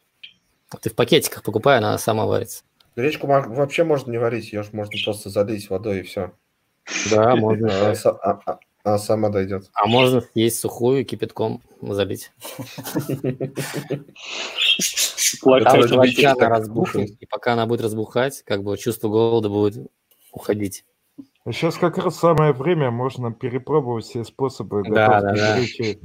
Ты 0.81 0.89
в 0.89 0.95
пакетиках 0.95 1.43
покупай, 1.43 1.77
она 1.77 1.95
сама 1.99 2.25
варится. 2.25 2.63
Гречку 2.95 3.27
вообще 3.27 3.83
можно 3.83 4.09
не 4.09 4.17
варить, 4.17 4.51
ее 4.51 4.63
ж 4.63 4.69
можно 4.73 4.93
просто 5.05 5.29
залить 5.29 5.69
водой 5.69 5.99
и 5.99 6.01
все. 6.01 6.31
Да, 7.11 7.35
можно. 7.35 7.67
Она, 7.67 7.93
а- 8.23 8.59
а- 8.83 8.97
сама 8.97 9.29
дойдет. 9.29 9.69
А 9.73 9.85
можно 9.85 10.23
есть 10.33 10.59
сухую 10.59 11.05
кипятком 11.05 11.61
залить. 11.81 12.31
Там 15.43 15.61
так 15.61 16.49
разбухнет, 16.49 17.11
и 17.19 17.27
пока 17.27 17.53
она 17.53 17.67
будет 17.67 17.81
разбухать, 17.81 18.41
как 18.41 18.63
бы 18.63 18.75
чувство 18.75 19.07
голода 19.07 19.49
будет 19.49 19.91
уходить. 20.31 20.83
Сейчас 21.45 21.77
как 21.77 21.97
раз 21.97 22.17
самое 22.17 22.51
время, 22.51 22.91
можно 22.91 23.33
перепробовать 23.33 24.05
все 24.05 24.23
способы 24.23 24.83
Да, 24.83 25.21
готовки 25.21 25.83
да, 25.83 25.93
да. 25.93 25.99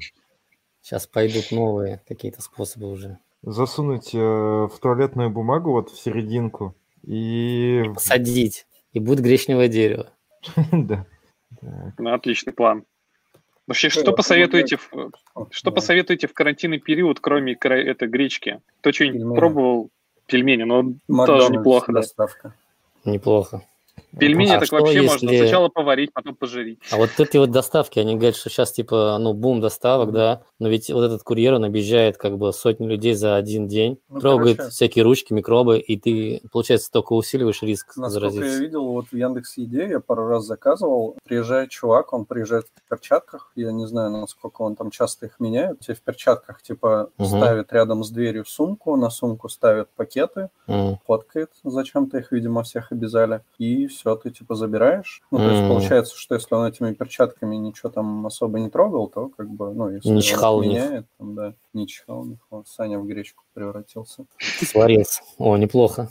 Сейчас 0.81 1.07
пойдут 1.07 1.51
новые 1.51 2.03
какие-то 2.09 2.43
способы 2.43 2.91
уже. 2.91 3.19
Засунуть 3.43 4.15
э, 4.15 4.19
в 4.19 4.73
туалетную 4.81 5.31
бумагу 5.31 5.73
вот 5.73 5.91
в 5.91 6.01
серединку 6.01 6.77
и... 7.03 7.85
Посадить. 7.95 8.67
И 8.93 9.01
будет 9.01 9.21
гречневое 9.21 9.69
дерево. 9.69 10.11
Да. 10.73 11.07
Ну, 11.99 12.15
отличный 12.15 12.53
план. 12.53 12.85
Вообще, 13.67 13.91
что 13.91 14.01
это 14.01 14.13
посоветуете, 14.13 14.79
что 15.51 15.71
да. 15.71 15.71
посоветуете 15.71 16.27
в 16.27 16.33
карантинный 16.33 16.79
период, 16.79 17.21
кроме 17.21 17.55
кра- 17.55 17.81
этой 17.81 18.09
гречки? 18.09 18.61
Кто 18.81 18.91
что-нибудь 18.91 19.21
Пельмени. 19.21 19.37
пробовал? 19.37 19.91
Пельмени, 20.27 20.63
ну, 20.63 20.97
тоже 21.27 21.53
неплохо, 21.53 21.93
да. 21.93 22.01
доставка. 22.01 22.55
Неплохо. 23.05 23.63
Пельмени 24.19 24.53
А 24.53 24.61
так 24.61 24.71
вообще 24.73 25.03
если- 25.03 25.07
можно 25.27 25.29
сначала 25.39 25.69
поварить, 25.69 26.13
потом 26.13 26.35
пожарить. 26.35 26.79
А 26.91 26.97
вот 26.97 27.11
эти 27.19 27.37
вот 27.39 27.51
доставки, 27.51 27.99
они 27.99 28.15
говорят, 28.15 28.37
что 28.37 28.51
сейчас 28.51 28.73
типа, 28.73 29.17
ну, 29.19 29.33
бум 29.33 29.61
доставок, 29.61 30.13
да, 30.13 30.43
но 30.59 30.69
ведь 30.69 30.91
вот 30.91 31.03
этот 31.05 31.23
курьер, 31.23 31.55
он 31.55 31.65
объезжает 31.65 32.19
как 32.19 32.37
бы 32.37 32.53
сотни 32.53 32.87
людей 32.87 33.15
за 33.15 33.37
один 33.37 33.69
день, 33.69 33.99
Ну, 34.11 34.21
трогает 34.21 34.57
короче. 34.59 34.71
всякие 34.73 35.05
ручки, 35.05 35.33
микробы, 35.33 35.79
и 35.79 35.97
ты, 35.97 36.43
получается, 36.53 36.91
только 36.93 37.15
усиливаешь 37.15 37.63
риск 37.63 37.97
Насколько 37.97 38.27
я 38.27 38.31
заразиться. 38.33 38.61
видел, 38.63 38.85
вот 38.89 39.07
в 39.11 39.17
Яндекс 39.17 39.57
Еде 39.57 39.89
я 39.89 40.01
пару 40.01 40.27
раз 40.29 40.45
заказывал. 40.45 41.17
Приезжает 41.25 41.71
чувак, 41.71 42.13
он 42.13 42.25
приезжает 42.27 42.67
в 42.67 42.89
перчатках. 42.91 43.51
Я 43.57 43.73
не 43.73 43.87
знаю, 43.87 44.11
насколько 44.11 44.63
он 44.63 44.77
там 44.77 44.91
часто 44.91 45.27
их 45.27 45.41
меняет. 45.41 45.81
Тебе 45.81 45.95
в 45.95 46.03
перчатках 46.03 46.61
типа 46.63 47.11
Мгм. 47.19 47.27
ставит 47.29 47.73
рядом 47.73 48.05
с 48.05 48.11
дверью 48.11 48.45
сумку, 48.45 48.97
на 48.97 49.09
сумку 49.11 49.49
ставит 49.49 49.89
пакеты, 49.97 50.51
М. 50.69 50.99
фоткает, 51.07 51.51
зачем-то 51.65 52.19
их, 52.19 52.31
видимо, 52.33 52.63
всех 52.63 52.93
обязали. 52.93 53.41
И 53.59 53.87
все, 53.87 54.02
ты 54.17 54.31
типа 54.31 54.55
забираешь. 54.55 55.23
Ну, 55.31 55.39
то 55.39 55.51
есть 55.51 55.69
получается, 55.69 56.17
что 56.17 56.35
если 56.35 56.55
он 56.55 56.67
этими 56.67 56.93
перчатками 56.93 57.57
ничего 57.57 57.91
там 57.91 58.27
особо 58.27 58.59
не 58.59 58.71
трогал, 58.71 59.09
то 59.09 59.29
как 59.29 59.49
бы, 59.49 59.73
ну, 59.73 59.91
если 59.91 60.09
Не 60.09 60.17
он 60.17 60.21
чихал 60.21 60.63
меняет, 60.63 61.07
там, 61.19 61.35
да, 61.35 61.55
не 61.73 61.87
чихал 61.87 62.25
них. 62.25 62.39
Вот 62.51 62.69
Саня 62.69 62.99
в 62.99 63.07
гречку 63.07 63.45
превратился. 63.55 64.27
Сварился. 64.39 65.23
О, 65.39 65.57
неплохо. 65.57 66.11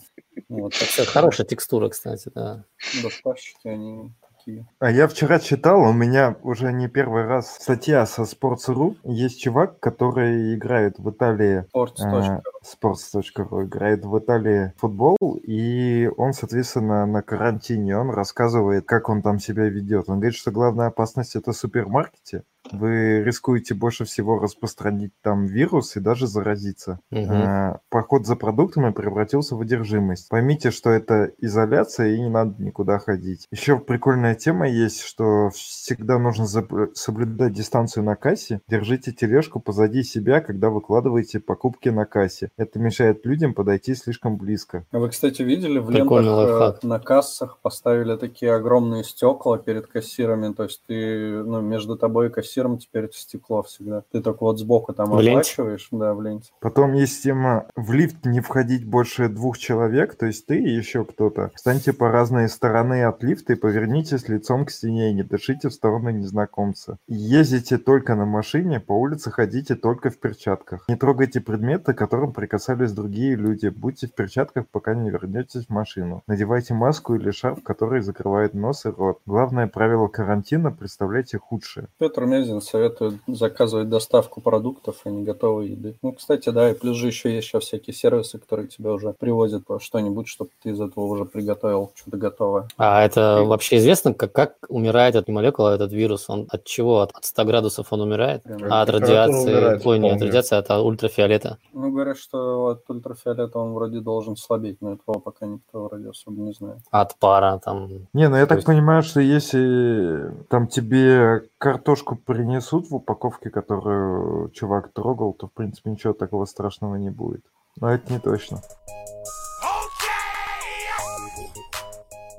Вот, 0.50 0.74
так 0.74 1.08
Хорошая 1.08 1.46
текстура, 1.46 1.90
кстати, 1.90 2.32
да. 2.34 2.66
доставщики, 3.02 3.68
они 3.68 4.12
такие. 4.52 4.68
А 4.80 4.92
я 4.92 5.08
вчера 5.08 5.40
читал, 5.40 5.82
у 5.82 5.94
меня 5.94 6.36
уже 6.44 6.72
не 6.72 6.88
первый 6.88 7.26
раз 7.26 7.58
статья 7.60 8.06
со 8.06 8.24
Sports.ru. 8.24 8.98
Есть 9.04 9.42
чувак, 9.42 9.80
который 9.80 10.56
играет 10.56 11.00
в 11.00 11.10
Италии 11.10 11.66
Sports.ru. 11.76 12.42
sports.ru 12.64 13.64
играет 13.66 14.06
в 14.06 14.18
Италии 14.18 14.74
футбол, 14.78 15.18
и 15.44 16.10
он, 16.18 16.34
соответственно, 16.34 17.06
на 17.06 17.22
карантине, 17.22 17.98
он 17.98 18.10
рассказывает, 18.10 18.86
как 18.86 19.10
он 19.10 19.22
там 19.22 19.40
себя 19.40 19.64
ведет. 19.66 20.10
Он 20.10 20.20
говорит, 20.20 20.36
что 20.36 20.52
главная 20.52 20.88
опасность 20.88 21.36
это 21.36 21.54
супермаркете, 21.54 22.44
вы 22.72 23.24
рискуете 23.24 23.74
больше 23.74 24.06
всего 24.06 24.40
распространить 24.40 25.12
там 25.22 25.46
вирус 25.46 25.96
и 25.96 26.00
даже 26.00 26.28
заразиться. 26.28 27.00
А, 27.14 27.80
Поход 27.90 28.26
за 28.26 28.36
продуктами 28.36 28.92
превратился 28.92 29.56
в 29.56 29.62
одержимость. 29.62 30.30
Поймите, 30.30 30.72
что 30.72 30.90
это 30.90 31.32
изоляция 31.40 32.16
и 32.16 32.20
не 32.20 32.30
надо 32.30 32.62
никуда 32.62 33.00
ходить. 33.00 33.48
Еще 33.52 33.80
прикольная 33.80 34.36
тема 34.36 34.68
есть, 34.70 35.02
что 35.02 35.50
всегда 35.50 36.18
нужно 36.20 36.46
соблюдать 36.94 37.54
дистанцию 37.54 38.04
на 38.04 38.16
кассе. 38.16 38.62
Держите 38.68 39.12
тележку 39.12 39.60
позади 39.60 40.04
себя, 40.04 40.42
когда 40.42 40.70
выкладываете 40.70 41.40
покупки 41.40 41.90
на 41.90 42.06
кассе. 42.06 42.52
Это 42.58 42.80
мешает 42.80 43.26
людям 43.26 43.54
подойти 43.54 43.96
слишком 43.96 44.38
близко. 44.38 44.86
А 44.92 45.00
вы, 45.00 45.10
кстати, 45.10 45.42
видели, 45.42 45.80
в 45.80 45.88
Прикольный 45.88 46.30
лентах 46.30 46.50
э, 46.50 46.54
лайфхак. 46.54 46.84
на 46.84 47.00
кассах 47.00 47.60
поставили 47.62 48.16
такие 48.16 48.54
огромные 48.54 49.04
стекла 49.04 49.58
перед 49.58 49.88
кассирами, 49.88 50.54
то 50.54 50.64
есть 50.64 50.82
ты, 50.88 51.44
ну, 51.44 51.62
между 51.62 51.98
тобой 51.98 52.28
и 52.28 52.30
кассиром 52.30 52.61
теперь 52.78 53.06
это 53.06 53.16
стекло 53.18 53.64
всегда. 53.64 54.04
Ты 54.12 54.22
только 54.22 54.44
вот 54.44 54.60
сбоку 54.60 54.94
там 54.94 55.10
В 55.12 55.20
ленте? 55.20 55.32
оплачиваешь, 55.32 55.88
да, 55.92 56.14
в 56.14 56.22
ленте. 56.22 56.52
Потом 56.60 56.94
есть 56.94 57.24
тема 57.24 57.68
в 57.76 57.92
лифт 57.94 58.26
не 58.26 58.40
входить 58.40 58.86
больше 58.86 59.30
двух 59.30 59.58
человек, 59.58 60.16
то 60.16 60.26
есть 60.26 60.46
ты 60.46 60.60
и 60.60 60.70
еще 60.70 61.06
кто-то. 61.06 61.52
Встаньте 61.56 61.94
по 61.94 62.10
разные 62.10 62.48
стороны 62.48 63.04
от 63.04 63.24
лифта 63.24 63.54
и 63.54 63.56
повернитесь 63.56 64.28
лицом 64.28 64.66
к 64.66 64.72
стене 64.72 65.12
и 65.12 65.14
не 65.14 65.24
дышите 65.24 65.70
в 65.70 65.74
сторону 65.74 66.10
незнакомца. 66.10 66.98
Ездите 67.08 67.78
только 67.78 68.16
на 68.16 68.26
машине, 68.26 68.80
по 68.80 68.94
улице 68.94 69.32
ходите 69.32 69.76
только 69.76 70.10
в 70.10 70.20
перчатках. 70.20 70.86
Не 70.88 70.96
трогайте 70.96 71.42
предметы, 71.42 71.94
к 71.94 71.98
которым 71.98 72.34
прикасались 72.34 72.92
другие 72.92 73.36
люди. 73.36 73.68
Будьте 73.68 74.08
в 74.08 74.14
перчатках, 74.14 74.68
пока 74.70 74.94
не 74.94 75.10
вернетесь 75.10 75.66
в 75.68 75.70
машину. 75.70 76.24
Надевайте 76.28 76.74
маску 76.74 77.16
или 77.16 77.32
шарф, 77.32 77.64
который 77.64 78.02
закрывает 78.02 78.54
нос 78.54 78.86
и 78.86 78.90
рот. 78.90 79.20
Главное 79.26 79.68
правило 79.68 80.08
карантина– 80.08 80.72
представляйте 80.80 81.38
худшее. 81.38 81.88
Петр 81.98 82.26
Мезин 82.52 82.62
советует 82.62 83.16
заказывать 83.28 83.90
доставку 83.90 84.42
продуктов, 84.42 84.98
а 85.06 85.10
не 85.10 85.24
готовой 85.24 85.70
еды. 85.70 85.96
Ну, 86.02 86.12
кстати, 86.12 86.50
да, 86.50 86.70
и 86.72 86.74
плюс 86.74 86.98
же 86.98 87.08
еще 87.08 87.34
есть 87.34 87.48
сейчас 87.48 87.64
всякие 87.64 87.94
сервисы, 87.94 88.38
которые 88.40 88.68
тебе 88.68 88.92
уже 88.92 89.14
привозят 89.14 89.64
что-нибудь, 89.80 90.28
чтобы 90.28 90.52
ты 90.62 90.72
из 90.72 90.82
этого 90.82 91.06
уже 91.06 91.26
приготовил 91.26 91.92
что-то 91.96 92.18
готовое. 92.18 92.68
А 92.78 93.04
это 93.04 93.44
вообще 93.46 93.78
известно, 93.78 94.14
как, 94.14 94.34
как 94.34 94.56
умирает 94.68 95.16
эта 95.16 95.32
молекула, 95.32 95.76
этот 95.76 95.92
вирус? 95.94 96.30
Он 96.30 96.48
от 96.50 96.64
чего? 96.66 97.00
От, 97.02 97.12
от 97.14 97.26
100 97.26 97.46
градусов 97.46 97.88
он 97.92 98.02
умирает? 98.02 98.44
Прям. 98.44 98.72
А 98.72 98.82
от 98.82 98.90
радиации? 98.90 99.54
умирает, 99.54 99.86
Ой, 99.86 100.00
не 100.00 100.10
от 100.12 100.22
радиации, 100.22 100.56
а 100.56 100.60
от 100.60 100.70
ультрафиолета. 100.86 101.58
Ну, 101.74 101.92
говорят, 101.92 102.18
что 102.18 102.68
от 102.68 102.90
ультрафиолета 102.90 103.60
он 103.60 103.74
вроде 103.74 104.00
должен 104.02 104.36
слабеть, 104.36 104.82
но 104.82 104.94
этого 104.94 105.20
пока 105.20 105.46
никто 105.46 105.84
вроде 105.86 106.10
особо 106.10 106.42
не 106.42 106.54
знает. 106.54 106.80
От 106.92 107.16
пара 107.20 107.60
там. 107.64 108.08
Не, 108.14 108.28
ну 108.28 108.36
я 108.36 108.44
То 108.44 108.50
так 108.50 108.58
есть- 108.60 108.68
понимаю, 108.68 109.04
что 109.04 109.22
если 109.22 110.32
там 110.50 110.68
тебе 110.68 111.44
картошку 111.62 112.16
принесут 112.16 112.90
в 112.90 112.96
упаковке, 112.96 113.52
которую 113.52 114.50
чувак 114.50 114.92
трогал, 114.94 115.34
то 115.34 115.48
в 115.48 115.52
принципе 115.52 115.92
ничего 115.92 116.14
такого 116.14 116.46
страшного 116.46 116.96
не 116.96 117.12
будет. 117.12 117.46
Но 117.80 117.94
это 117.94 118.12
не 118.12 118.20
точно. 118.20 118.62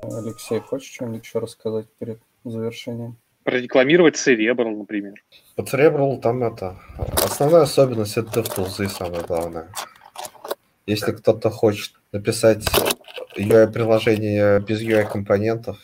Алексей, 0.03 0.59
хочешь 0.59 0.93
что-нибудь 0.93 1.23
еще 1.23 1.39
рассказать 1.39 1.87
перед 1.99 2.19
завершением? 2.43 3.15
Прорекламировать 3.45 4.15
Cerebral, 4.15 4.75
например. 4.75 5.23
Под 5.55 5.73
Cerebral 5.73 6.19
там 6.19 6.43
это... 6.43 6.75
Основная 7.23 7.61
особенность 7.61 8.17
это 8.17 8.41
DevTools, 8.41 8.89
самое 8.89 9.23
главное. 9.23 9.69
Если 10.85 11.13
кто-то 11.13 11.49
хочет 11.49 11.93
написать 12.11 12.65
UI-приложение 13.37 14.59
без 14.59 14.81
UI-компонентов, 14.81 15.77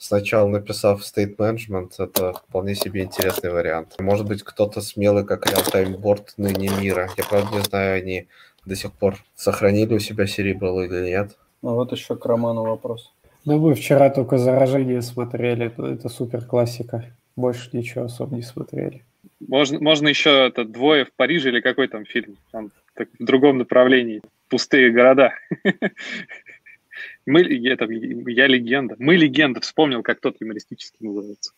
сначала 0.00 0.48
написав 0.48 1.02
State 1.02 1.36
Management, 1.36 1.92
это 1.98 2.32
вполне 2.32 2.74
себе 2.74 3.02
интересный 3.02 3.50
вариант. 3.50 3.94
Может 4.00 4.26
быть, 4.26 4.42
кто-то 4.42 4.80
смелый, 4.80 5.24
как 5.24 5.46
Real-Time 5.46 5.96
Board 6.00 6.28
ныне 6.36 6.70
мира. 6.80 7.08
Я, 7.16 7.24
правда, 7.24 7.56
не 7.56 7.62
знаю, 7.62 7.98
они 7.98 8.26
до 8.64 8.74
сих 8.74 8.92
пор 8.92 9.16
сохранили 9.34 9.94
у 9.94 9.98
себя 9.98 10.24
Cerebral 10.24 10.84
или 10.84 11.10
нет. 11.10 11.36
Ну 11.62 11.74
вот 11.74 11.92
еще 11.92 12.16
к 12.16 12.24
Роману 12.24 12.62
вопрос. 12.62 13.12
Ну, 13.44 13.58
мы 13.58 13.74
вчера 13.74 14.10
только 14.10 14.38
заражение 14.38 15.02
смотрели, 15.02 15.72
но 15.76 15.88
это 15.88 16.08
супер 16.08 16.44
классика. 16.44 17.04
Больше 17.36 17.70
ничего 17.72 18.04
особо 18.04 18.36
не 18.36 18.42
смотрели. 18.42 19.04
Можно, 19.46 19.80
можно 19.80 20.08
еще 20.08 20.46
это 20.46 20.64
«Двое 20.64 21.04
в 21.06 21.12
Париже» 21.12 21.48
или 21.48 21.60
какой 21.60 21.88
там 21.88 22.04
фильм? 22.04 22.36
Там 22.50 22.70
так, 22.94 23.08
в 23.18 23.24
другом 23.24 23.58
направлении. 23.58 24.20
Пустые 24.48 24.90
города. 24.90 25.32
Мы, 27.30 27.76
там, 27.76 27.90
я 27.90 28.46
легенда. 28.46 28.96
Мы 28.98 29.16
легенда. 29.16 29.60
Вспомнил, 29.60 30.02
как 30.02 30.20
тот 30.20 30.36
юмористический 30.40 31.06
называется. 31.06 31.52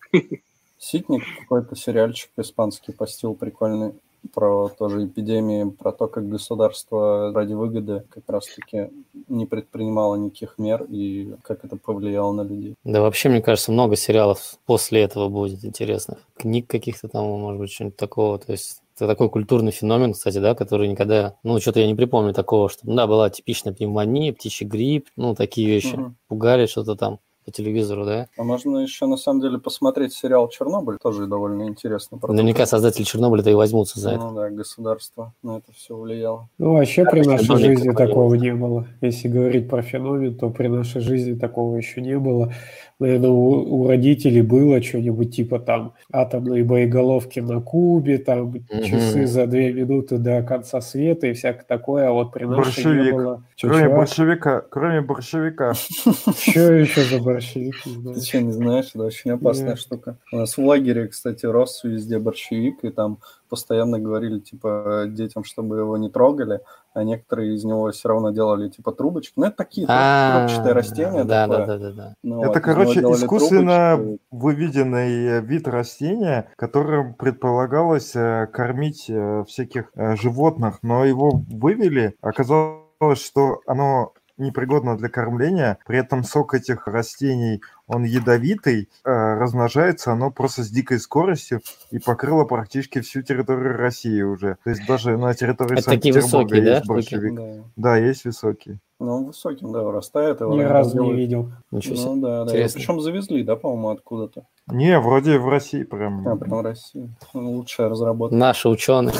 Ситник 0.78 1.22
какой-то 1.40 1.76
сериальчик 1.76 2.30
испанский 2.36 2.92
постил 2.92 3.34
прикольный 3.34 3.92
про 4.34 4.68
тоже 4.68 5.06
эпидемии, 5.06 5.70
про 5.70 5.92
то, 5.92 6.06
как 6.06 6.28
государство 6.28 7.32
ради 7.32 7.54
выгоды 7.54 8.04
как 8.10 8.24
раз-таки 8.28 8.90
не 9.28 9.46
предпринимало 9.46 10.16
никаких 10.16 10.58
мер 10.58 10.84
и 10.88 11.34
как 11.42 11.64
это 11.64 11.76
повлияло 11.76 12.32
на 12.32 12.42
людей. 12.42 12.74
Да 12.84 13.00
вообще, 13.00 13.28
мне 13.28 13.42
кажется, 13.42 13.72
много 13.72 13.96
сериалов 13.96 14.58
после 14.66 15.02
этого 15.02 15.28
будет 15.28 15.64
интересных. 15.64 16.18
Книг 16.36 16.66
каких-то 16.68 17.08
там, 17.08 17.24
может 17.24 17.60
быть, 17.60 17.72
что-нибудь 17.72 17.96
такого. 17.96 18.38
То 18.38 18.52
есть 18.52 18.82
это 19.02 19.12
такой 19.12 19.28
культурный 19.30 19.72
феномен, 19.72 20.12
кстати, 20.12 20.38
да, 20.38 20.54
который 20.54 20.88
никогда... 20.88 21.34
Ну, 21.42 21.58
что-то 21.60 21.80
я 21.80 21.86
не 21.86 21.94
припомню 21.94 22.32
такого, 22.32 22.68
что, 22.68 22.80
да, 22.84 23.06
была 23.06 23.30
типичная 23.30 23.72
пневмония, 23.72 24.32
птичий 24.32 24.66
грипп, 24.66 25.08
ну, 25.16 25.34
такие 25.34 25.66
вещи. 25.66 25.94
Мгм. 25.94 26.16
Пугали 26.28 26.66
что-то 26.66 26.94
там 26.94 27.18
по 27.44 27.50
телевизору, 27.50 28.04
да. 28.04 28.26
А 28.36 28.42
можно 28.42 28.78
еще 28.78 29.06
на 29.06 29.16
самом 29.16 29.40
деле 29.40 29.58
посмотреть 29.58 30.12
сериал 30.12 30.48
«Чернобыль», 30.48 30.98
тоже 31.02 31.26
довольно 31.26 31.68
интересно. 31.68 32.18
Наверняка 32.22 32.66
создатели 32.66 33.04
Чернобыля-то 33.04 33.50
и 33.50 33.54
возьмутся 33.54 34.00
за 34.00 34.12
это. 34.12 34.24
Ну 34.24 34.34
да, 34.34 34.50
государство 34.50 35.32
на 35.42 35.58
это 35.58 35.72
все 35.72 35.96
влияло. 35.96 36.48
Ну, 36.58 36.74
вообще 36.74 37.04
при 37.04 37.22
нашей 37.26 37.56
жизни 37.56 37.92
такого 37.92 38.34
не 38.34 38.54
было. 38.54 38.86
Если 39.00 39.28
говорить 39.28 39.68
про 39.68 39.82
феномен, 39.82 40.36
то 40.36 40.50
при 40.50 40.68
нашей 40.68 41.00
жизни 41.00 41.34
такого 41.38 41.76
еще 41.76 42.00
не 42.00 42.18
было. 42.18 42.52
Наверное, 42.98 43.30
у, 43.30 43.80
у 43.82 43.88
родителей 43.88 44.42
было 44.42 44.80
что-нибудь 44.80 45.34
типа 45.34 45.58
там 45.58 45.94
атомные 46.12 46.62
боеголовки 46.62 47.40
на 47.40 47.60
Кубе, 47.60 48.18
там 48.18 48.54
часы 48.84 49.26
за 49.26 49.46
две 49.46 49.72
минуты 49.72 50.18
до 50.18 50.42
конца 50.42 50.80
света 50.80 51.26
и 51.26 51.32
всякое 51.32 51.64
такое, 51.64 52.08
а 52.08 52.12
вот 52.12 52.32
при 52.32 52.44
нашей 52.44 52.84
не 52.84 52.94
Борщевик. 52.94 53.14
было. 53.14 53.42
Кроме 53.60 53.84
Чё-чё? 53.84 53.96
борщевика, 53.96 54.60
кроме 54.70 55.00
борщевика. 55.00 55.74
Что 55.74 56.72
еще 56.74 57.02
за 57.02 57.20
борщевик? 57.32 57.86
Не 57.86 57.92
знаю. 57.92 58.14
Ты 58.14 58.20
что, 58.22 58.40
не 58.40 58.52
знаешь? 58.52 58.90
Это 58.94 59.04
очень 59.04 59.30
опасная 59.32 59.70
Нет. 59.70 59.78
штука. 59.78 60.16
У 60.32 60.36
нас 60.36 60.56
в 60.56 60.64
лагере, 60.64 61.08
кстати, 61.08 61.46
рос 61.46 61.82
везде 61.84 62.18
борщевик, 62.18 62.84
и 62.84 62.90
там 62.90 63.18
постоянно 63.48 63.98
говорили, 63.98 64.38
типа, 64.38 65.04
детям, 65.08 65.44
чтобы 65.44 65.76
его 65.76 65.98
не 65.98 66.08
трогали, 66.08 66.60
а 66.94 67.04
некоторые 67.04 67.54
из 67.54 67.64
него 67.64 67.90
все 67.90 68.08
равно 68.08 68.30
делали, 68.30 68.70
типа, 68.70 68.92
трубочки. 68.92 69.34
Ну, 69.36 69.44
это 69.44 69.56
такие 69.58 69.86
А, 69.90 70.46
трубчатые 70.46 70.72
растения. 70.72 71.24
Да, 71.24 71.46
да, 71.46 71.66
да, 71.66 71.92
да. 71.92 72.14
Ну, 72.22 72.42
Это, 72.42 72.60
короче, 72.60 73.00
искусственно 73.00 74.18
выведенный 74.30 75.26
э, 75.26 75.40
вид 75.42 75.68
растения, 75.68 76.50
которым 76.56 77.12
предполагалось 77.12 78.16
э, 78.16 78.46
кормить 78.52 79.06
э, 79.08 79.44
всяких 79.46 79.92
животных, 79.94 80.78
но 80.80 81.04
его 81.04 81.42
вывели, 81.50 82.14
оказалось, 82.22 83.22
что 83.22 83.60
оно 83.66 84.14
непригодно 84.42 84.96
для 84.96 85.08
кормления, 85.08 85.78
при 85.86 85.98
этом 85.98 86.24
сок 86.24 86.54
этих 86.54 86.86
растений, 86.86 87.62
он 87.86 88.04
ядовитый, 88.04 88.88
э, 89.04 89.10
размножается 89.10 90.12
оно 90.12 90.30
просто 90.30 90.62
с 90.62 90.70
дикой 90.70 90.98
скоростью 90.98 91.60
и 91.90 91.98
покрыло 91.98 92.44
практически 92.44 93.00
всю 93.00 93.22
территорию 93.22 93.76
России 93.76 94.22
уже. 94.22 94.56
То 94.64 94.70
есть 94.70 94.86
даже 94.86 95.16
на 95.16 95.34
территории 95.34 95.78
Это 95.78 95.90
такие 95.90 96.14
Санкт-Петербурга 96.14 96.54
высокие, 96.54 96.64
да, 96.64 96.74
есть 96.76 96.86
борщевик. 96.86 97.34
Да. 97.34 97.64
Да, 97.76 97.96
есть 97.96 98.24
высокий. 98.24 98.78
Ну, 99.02 99.16
он 99.16 99.24
высоким, 99.26 99.72
да, 99.72 99.82
вырастает. 99.82 100.40
его 100.40 100.54
Ни 100.54 100.62
разу 100.62 101.02
не 101.02 101.14
видел. 101.14 101.50
Ничего 101.72 101.96
себе. 101.96 102.10
Ну, 102.10 102.22
да, 102.22 102.44
да. 102.44 102.52
Причем 102.52 103.00
завезли, 103.00 103.42
да, 103.42 103.56
по-моему, 103.56 103.90
откуда-то. 103.90 104.46
Не, 104.68 105.00
вроде 105.00 105.38
в 105.38 105.48
России 105.48 105.82
прям. 105.82 106.26
А, 106.26 106.36
прям 106.36 106.58
в 106.58 106.60
России. 106.60 107.10
Ну, 107.34 107.52
лучшая 107.52 107.88
разработка. 107.88 108.36
Наши 108.36 108.68
ученые 108.68 109.14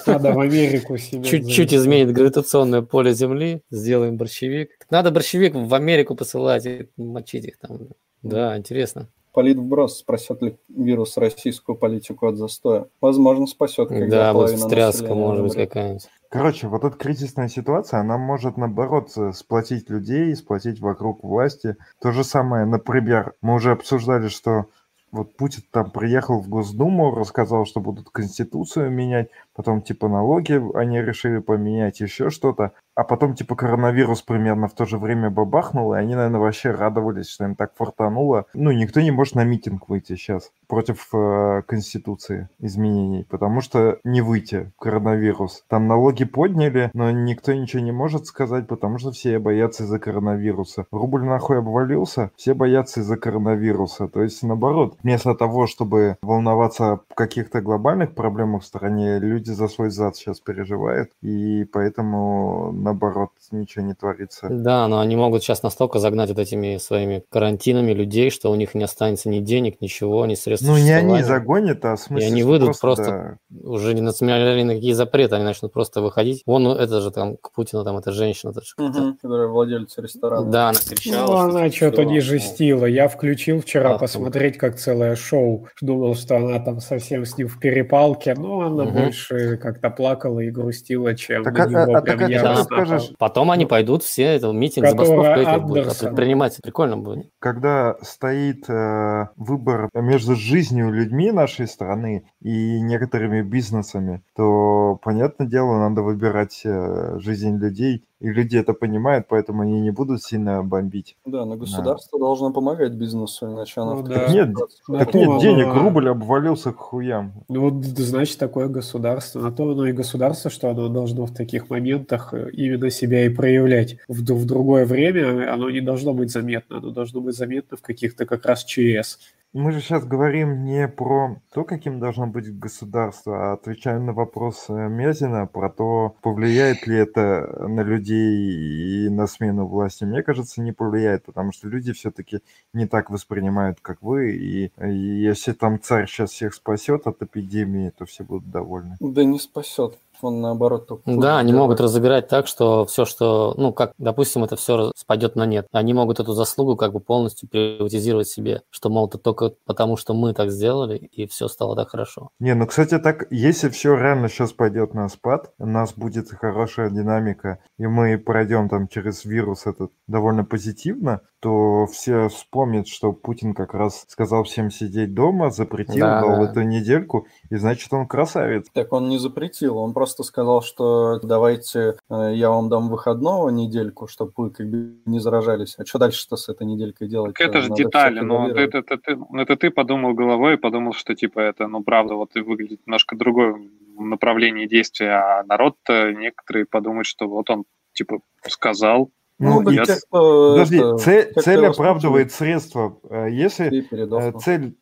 Надо 0.06 0.32
в 0.32 0.40
Америку 0.40 0.98
себе. 0.98 1.24
чуть-чуть 1.24 1.72
изменят 1.72 2.12
гравитационное 2.12 2.82
поле 2.82 3.14
Земли, 3.14 3.62
сделаем 3.70 4.16
борщевик. 4.16 4.70
Надо 4.90 5.10
борщевик 5.10 5.54
в 5.54 5.74
Америку 5.74 6.14
посылать 6.14 6.66
и 6.66 6.88
мочить 6.96 7.46
их 7.46 7.58
там. 7.58 7.88
Да, 8.22 8.56
интересно. 8.58 9.08
Политвброс 9.32 9.98
спасет 9.98 10.42
ли 10.42 10.58
вирус 10.68 11.16
российскую 11.16 11.76
политику 11.76 12.26
от 12.26 12.36
застоя? 12.36 12.86
Возможно, 13.00 13.46
спасет. 13.46 13.88
когда 13.88 14.08
Да, 14.08 14.32
вот 14.32 14.50
встряска 14.50 15.14
может 15.14 15.44
быть 15.44 15.54
какая-нибудь. 15.54 16.08
Короче, 16.30 16.68
вот 16.68 16.84
эта 16.84 16.94
кризисная 16.96 17.48
ситуация, 17.48 18.00
она 18.00 18.18
может, 18.18 18.58
наоборот, 18.58 19.10
э, 19.16 19.32
сплотить 19.32 19.88
людей, 19.88 20.36
сплотить 20.36 20.78
вокруг 20.78 21.24
власти. 21.24 21.76
То 22.02 22.12
же 22.12 22.22
самое, 22.22 22.66
например, 22.66 23.32
мы 23.40 23.54
уже 23.54 23.70
обсуждали, 23.70 24.28
что 24.28 24.66
вот 25.10 25.36
Путин 25.38 25.62
там 25.70 25.90
приехал 25.90 26.40
в 26.40 26.48
Госдуму, 26.48 27.14
рассказал, 27.14 27.64
что 27.64 27.80
будут 27.80 28.10
Конституцию 28.10 28.90
менять, 28.90 29.30
потом 29.54 29.80
типа 29.80 30.08
налоги 30.08 30.60
они 30.76 31.00
решили 31.00 31.38
поменять, 31.38 32.00
еще 32.00 32.28
что-то. 32.28 32.72
А 32.98 33.04
потом 33.04 33.34
типа 33.34 33.54
коронавирус 33.54 34.22
примерно 34.22 34.66
в 34.66 34.72
то 34.72 34.84
же 34.84 34.98
время 34.98 35.30
бабахнул, 35.30 35.94
и 35.94 35.98
они, 35.98 36.16
наверное, 36.16 36.40
вообще 36.40 36.72
радовались, 36.72 37.28
что 37.28 37.44
им 37.44 37.54
так 37.54 37.76
фортануло. 37.76 38.46
Ну, 38.54 38.72
никто 38.72 39.00
не 39.00 39.12
может 39.12 39.36
на 39.36 39.44
митинг 39.44 39.88
выйти 39.88 40.16
сейчас 40.16 40.50
против 40.66 41.08
э, 41.14 41.62
Конституции 41.68 42.48
изменений, 42.58 43.24
потому 43.30 43.60
что 43.60 44.00
не 44.02 44.20
выйти 44.20 44.72
коронавирус. 44.80 45.64
Там 45.68 45.86
налоги 45.86 46.24
подняли, 46.24 46.90
но 46.92 47.12
никто 47.12 47.54
ничего 47.54 47.82
не 47.82 47.92
может 47.92 48.26
сказать, 48.26 48.66
потому 48.66 48.98
что 48.98 49.12
все 49.12 49.38
боятся 49.38 49.84
из-за 49.84 50.00
коронавируса. 50.00 50.86
Рубль 50.90 51.22
нахуй 51.22 51.58
обвалился, 51.58 52.32
все 52.34 52.52
боятся 52.52 52.98
из-за 53.00 53.16
коронавируса. 53.16 54.08
То 54.08 54.24
есть, 54.24 54.42
наоборот, 54.42 54.96
вместо 55.04 55.36
того, 55.36 55.68
чтобы 55.68 56.16
волноваться 56.20 56.94
о 56.94 57.00
каких-то 57.14 57.60
глобальных 57.60 58.16
проблемах 58.16 58.62
в 58.62 58.66
стране, 58.66 59.20
люди 59.20 59.52
за 59.52 59.68
свой 59.68 59.90
зад 59.90 60.16
сейчас 60.16 60.40
переживают, 60.40 61.12
и 61.22 61.64
поэтому, 61.72 62.72
наоборот, 62.88 63.30
ничего 63.50 63.84
не 63.84 63.94
творится. 63.94 64.48
Да, 64.50 64.88
но 64.88 65.00
они 65.00 65.16
могут 65.16 65.42
сейчас 65.42 65.62
настолько 65.62 65.98
загнать 65.98 66.28
вот 66.30 66.38
этими 66.38 66.78
своими 66.78 67.22
карантинами 67.30 67.92
людей, 67.92 68.30
что 68.30 68.50
у 68.50 68.54
них 68.54 68.74
не 68.74 68.84
останется 68.84 69.28
ни 69.28 69.40
денег, 69.40 69.80
ничего, 69.80 70.24
ни 70.26 70.34
средств 70.34 70.66
Ну, 70.66 70.76
не 70.78 70.90
они 70.92 71.22
загонят, 71.22 71.84
а 71.84 71.96
в 71.96 72.00
смысле, 72.00 72.28
И 72.28 72.30
они 72.32 72.42
выйдут 72.42 72.78
просто, 72.80 73.38
да. 73.50 73.68
уже 73.68 73.94
не 73.94 74.00
нацеляли 74.00 74.62
на 74.62 74.74
какие 74.74 74.92
запреты, 74.92 75.36
они 75.36 75.44
начнут 75.44 75.72
просто 75.72 76.00
выходить. 76.00 76.42
Вон, 76.46 76.62
ну, 76.64 76.72
это 76.74 77.00
же 77.00 77.10
там, 77.10 77.36
к 77.36 77.52
Путину 77.52 77.84
там, 77.84 77.96
эта 77.98 78.12
женщина, 78.12 78.50
это 78.50 78.62
же 78.62 78.74
Мгм, 78.78 79.18
Которая 79.20 79.48
владелец 79.48 79.96
ресторана. 79.98 80.50
Да, 80.50 80.68
она 80.70 80.78
кричала. 80.78 81.26
Ну, 81.26 81.58
она 81.58 81.70
что-то 81.70 82.04
не 82.04 82.20
жестила. 82.20 82.86
Я 82.86 83.08
включил 83.08 83.60
вчера 83.60 83.94
Ах, 83.94 84.00
посмотреть 84.00 84.56
как 84.58 84.76
целое 84.76 85.16
шоу. 85.16 85.66
Думал, 85.80 86.14
что 86.14 86.36
она 86.36 86.58
там 86.60 86.80
совсем 86.80 87.24
с 87.24 87.36
ним 87.36 87.48
в 87.48 87.58
перепалке, 87.58 88.34
но 88.34 88.60
она 88.60 88.84
Мгм. 88.84 88.94
больше 88.94 89.56
как-то 89.58 89.90
плакала 89.90 90.40
и 90.40 90.50
грустила, 90.50 91.14
чем 91.14 91.44
Так 91.44 91.54
на 91.58 91.64
а- 91.64 91.66
него 91.68 91.94
а- 91.94 91.98
а 91.98 92.02
прям 92.02 92.16
а 92.16 92.26
ты 92.26 92.32
скажешь? 92.68 93.02
напала. 93.02 93.16
Потом 93.18 93.50
они 93.50 93.66
пойдут 93.66 94.02
все, 94.02 94.24
это 94.24 94.52
митинг, 94.52 94.86
забастовка 94.88 95.34
этих 95.34 95.62
будет, 95.62 95.86
а 95.86 95.88
Андерсон. 95.88 96.08
предпринимателей. 96.08 96.62
Прикольно 96.62 96.96
будет. 96.96 97.26
когда 97.38 97.96
стоит 98.02 98.68
э, 98.68 99.28
выбор 99.36 99.88
между 99.94 100.34
жизнью 100.36 100.92
людьми 100.92 101.30
нашей 101.32 101.66
страны 101.66 102.24
и 102.40 102.80
некоторыми 102.80 103.42
бизнесами, 103.42 104.22
то, 104.36 104.98
понятное 105.02 105.46
дело, 105.46 105.78
надо 105.78 106.02
выбирать 106.02 106.62
э, 106.64 107.18
жизнь 107.18 107.58
людей. 107.58 108.04
И 108.20 108.28
люди 108.28 108.56
это 108.56 108.72
понимают, 108.72 109.26
поэтому 109.28 109.62
они 109.62 109.80
не 109.80 109.92
будут 109.92 110.22
сильно 110.24 110.64
бомбить. 110.64 111.16
Да, 111.24 111.44
но 111.44 111.56
государство 111.56 112.18
должно 112.18 112.52
помогать 112.52 112.92
бизнесу, 112.92 113.46
иначе 113.46 113.80
оно 113.80 113.94
Ну 113.94 114.02
да. 114.02 114.26
Нет, 114.32 114.48
На 114.88 114.98
так 114.98 115.14
нет 115.14 115.28
оно- 115.28 115.40
денег, 115.40 115.72
рубль 115.72 116.08
обвалился 116.08 116.72
к 116.72 116.78
хуям. 116.78 117.32
Ну, 117.48 117.70
вот, 117.70 117.84
значит, 117.84 118.38
такое 118.38 118.66
государство. 118.66 119.40
На 119.40 119.52
то 119.52 119.70
оно 119.70 119.86
и 119.86 119.92
государство, 119.92 120.50
что 120.50 120.68
оно 120.68 120.88
должно 120.88 121.26
в 121.26 121.32
таких 121.32 121.70
моментах 121.70 122.34
э, 122.34 122.50
именно 122.50 122.90
себя 122.90 123.24
и 123.24 123.28
проявлять. 123.28 123.98
В, 124.08 124.22
в 124.22 124.44
другое 124.46 124.84
время 124.84 125.52
оно 125.54 125.70
не 125.70 125.80
должно 125.80 126.12
быть 126.12 126.32
заметно. 126.32 126.78
Оно 126.78 126.90
должно 126.90 127.20
быть 127.20 127.36
заметно 127.36 127.76
в 127.76 127.82
каких-то 127.82 128.26
как 128.26 128.44
раз 128.46 128.64
ЧС. 128.64 129.20
Мы 129.54 129.72
же 129.72 129.80
сейчас 129.80 130.04
говорим 130.04 130.64
не 130.64 130.88
про 130.88 131.40
то, 131.54 131.64
каким 131.64 132.00
должно 132.00 132.26
быть 132.26 132.58
государство, 132.58 133.50
а 133.50 133.52
отвечаем 133.54 134.04
на 134.04 134.12
вопрос 134.12 134.66
э, 134.68 134.72
Мязина 134.88 135.46
про 135.46 135.70
то, 135.70 136.14
повлияет 136.20 136.86
ли 136.86 136.96
это 136.96 137.66
на 137.66 137.80
людей 137.80 139.06
и 139.06 139.08
на 139.08 139.26
смену 139.26 139.66
власти. 139.66 140.04
Мне 140.04 140.22
кажется, 140.22 140.60
не 140.60 140.72
повлияет, 140.72 141.24
потому 141.24 141.52
что 141.52 141.66
люди 141.66 141.94
все-таки 141.94 142.40
не 142.74 142.86
так 142.86 143.08
воспринимают, 143.08 143.78
как 143.80 144.02
вы. 144.02 144.32
И, 144.36 144.70
и 144.84 144.92
если 144.92 145.52
там 145.52 145.80
царь 145.80 146.06
сейчас 146.06 146.32
всех 146.32 146.52
спасет 146.52 147.06
от 147.06 147.22
эпидемии, 147.22 147.88
то 147.88 148.04
все 148.04 148.24
будут 148.24 148.50
довольны. 148.50 148.98
Да 149.00 149.24
не 149.24 149.38
спасет. 149.38 149.98
Он 150.20 150.40
наоборот 150.40 150.86
только 150.86 151.10
Да, 151.16 151.38
они 151.38 151.52
могут 151.52 151.80
разыграть 151.80 152.28
так, 152.28 152.46
что 152.46 152.84
все, 152.86 153.04
что, 153.04 153.54
ну, 153.56 153.72
как, 153.72 153.92
допустим, 153.98 154.44
это 154.44 154.56
все 154.56 154.92
спадет 154.96 155.36
на 155.36 155.46
нет. 155.46 155.66
Они 155.72 155.94
могут 155.94 156.20
эту 156.20 156.32
заслугу 156.32 156.76
как 156.76 156.92
бы 156.92 157.00
полностью 157.00 157.48
приватизировать 157.48 158.28
себе, 158.28 158.62
что, 158.70 158.90
мол, 158.90 159.08
это 159.08 159.18
только 159.18 159.52
потому, 159.64 159.96
что 159.96 160.14
мы 160.14 160.34
так 160.34 160.50
сделали, 160.50 160.96
и 160.96 161.26
все 161.26 161.48
стало 161.48 161.76
так 161.76 161.90
хорошо. 161.90 162.30
Не, 162.40 162.54
ну, 162.54 162.66
кстати, 162.66 162.98
так, 162.98 163.26
если 163.30 163.68
все 163.68 163.94
реально 163.96 164.28
сейчас 164.28 164.52
пойдет 164.52 164.94
на 164.94 165.08
спад, 165.08 165.52
у 165.58 165.66
нас 165.66 165.92
будет 165.94 166.30
хорошая 166.30 166.90
динамика, 166.90 167.58
и 167.78 167.86
мы 167.86 168.18
пройдем 168.18 168.68
там 168.68 168.88
через 168.88 169.24
вирус 169.24 169.66
этот 169.66 169.92
довольно 170.06 170.44
позитивно, 170.44 171.20
то 171.40 171.86
все 171.86 172.28
вспомнят, 172.28 172.88
что 172.88 173.12
Путин 173.12 173.54
как 173.54 173.74
раз 173.74 174.04
сказал 174.08 174.44
всем 174.44 174.70
сидеть 174.70 175.14
дома, 175.14 175.50
запретил, 175.50 176.00
Да, 176.00 176.20
дал 176.20 176.36
да. 176.44 176.50
эту 176.50 176.62
недельку, 176.62 177.26
и 177.50 177.56
значит 177.56 177.92
он 177.92 178.06
красавец. 178.06 178.66
Так 178.72 178.92
он 178.92 179.08
не 179.08 179.18
запретил, 179.18 179.78
он 179.78 179.92
просто 179.92 180.22
сказал, 180.24 180.62
что 180.62 181.20
давайте 181.20 181.96
э, 182.10 182.32
я 182.34 182.50
вам 182.50 182.68
дам 182.68 182.88
выходного 182.88 183.50
недельку, 183.50 184.08
чтобы 184.08 184.32
вы 184.36 184.50
как 184.50 184.68
бы 184.68 184.96
не 185.06 185.20
заражались. 185.20 185.76
А 185.78 185.86
что 185.86 185.98
дальше-то 185.98 186.36
с 186.36 186.48
этой 186.48 186.66
неделькой 186.66 187.08
делать? 187.08 187.34
Так 187.36 187.48
это 187.48 187.60
же 187.60 187.70
Надо 187.70 187.82
детали, 187.84 188.20
но 188.20 188.46
изолировать. 188.48 188.74
это, 188.74 188.78
это, 188.78 188.98
ты, 188.98 189.16
ну, 189.16 189.40
это 189.40 189.56
ты 189.56 189.70
подумал 189.70 190.14
головой 190.14 190.54
и 190.54 190.58
подумал, 190.58 190.92
что 190.92 191.14
типа 191.14 191.40
это, 191.40 191.68
ну 191.68 191.82
правда, 191.82 192.14
вот 192.14 192.34
и 192.36 192.40
выглядит 192.40 192.80
немножко 192.86 193.16
другое 193.16 193.56
направление 193.96 194.66
действия, 194.68 195.10
а 195.12 195.44
народ-то 195.44 196.12
некоторые 196.12 196.66
подумают, 196.66 197.06
что 197.06 197.28
вот 197.28 197.50
он 197.50 197.64
типа 197.92 198.20
сказал, 198.46 199.10
Ну, 199.38 199.62
Ну, 199.62 199.70
и 199.70 199.76
я- 199.76 199.84
те, 199.84 199.96
кто 199.96 200.52
Подожди, 200.54 200.78
это, 200.78 200.96
цель, 200.98 201.32
цель 201.42 201.66
оправдывает 201.66 202.32
средства. 202.32 202.98
Э, 203.08 203.28
Если 203.30 203.68
э, 203.92 204.32
цель 204.40 204.76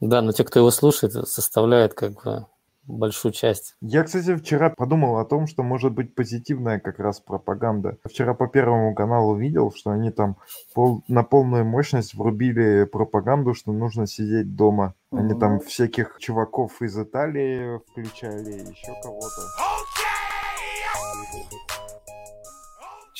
Да, 0.00 0.20
но 0.22 0.32
те, 0.32 0.44
кто 0.44 0.58
его 0.58 0.70
слушает, 0.70 1.12
составляет 1.28 1.94
как 1.94 2.22
бы 2.24 2.46
большую 2.86 3.32
часть. 3.32 3.76
Я, 3.80 4.02
кстати, 4.04 4.36
вчера 4.36 4.68
подумал 4.68 5.16
о 5.18 5.24
том, 5.24 5.46
что 5.46 5.62
может 5.62 5.92
быть 5.94 6.14
позитивная 6.14 6.78
как 6.80 6.98
раз 6.98 7.18
пропаганда. 7.20 7.96
Вчера 8.04 8.34
по 8.34 8.46
Первому 8.46 8.94
каналу 8.94 9.36
видел, 9.36 9.72
что 9.74 9.90
они 9.92 10.10
там 10.10 10.36
пол- 10.74 11.02
на 11.08 11.22
полную 11.22 11.64
мощность 11.64 12.14
врубили 12.14 12.84
пропаганду, 12.84 13.54
что 13.54 13.72
нужно 13.72 14.06
сидеть 14.06 14.54
дома. 14.54 14.92
Они 15.12 15.30
Мгм. 15.32 15.40
там 15.40 15.60
всяких 15.60 16.16
чуваков 16.18 16.82
из 16.82 16.98
Италии 16.98 17.78
включали, 17.90 18.50
еще 18.70 18.92
кого-то. 19.02 19.40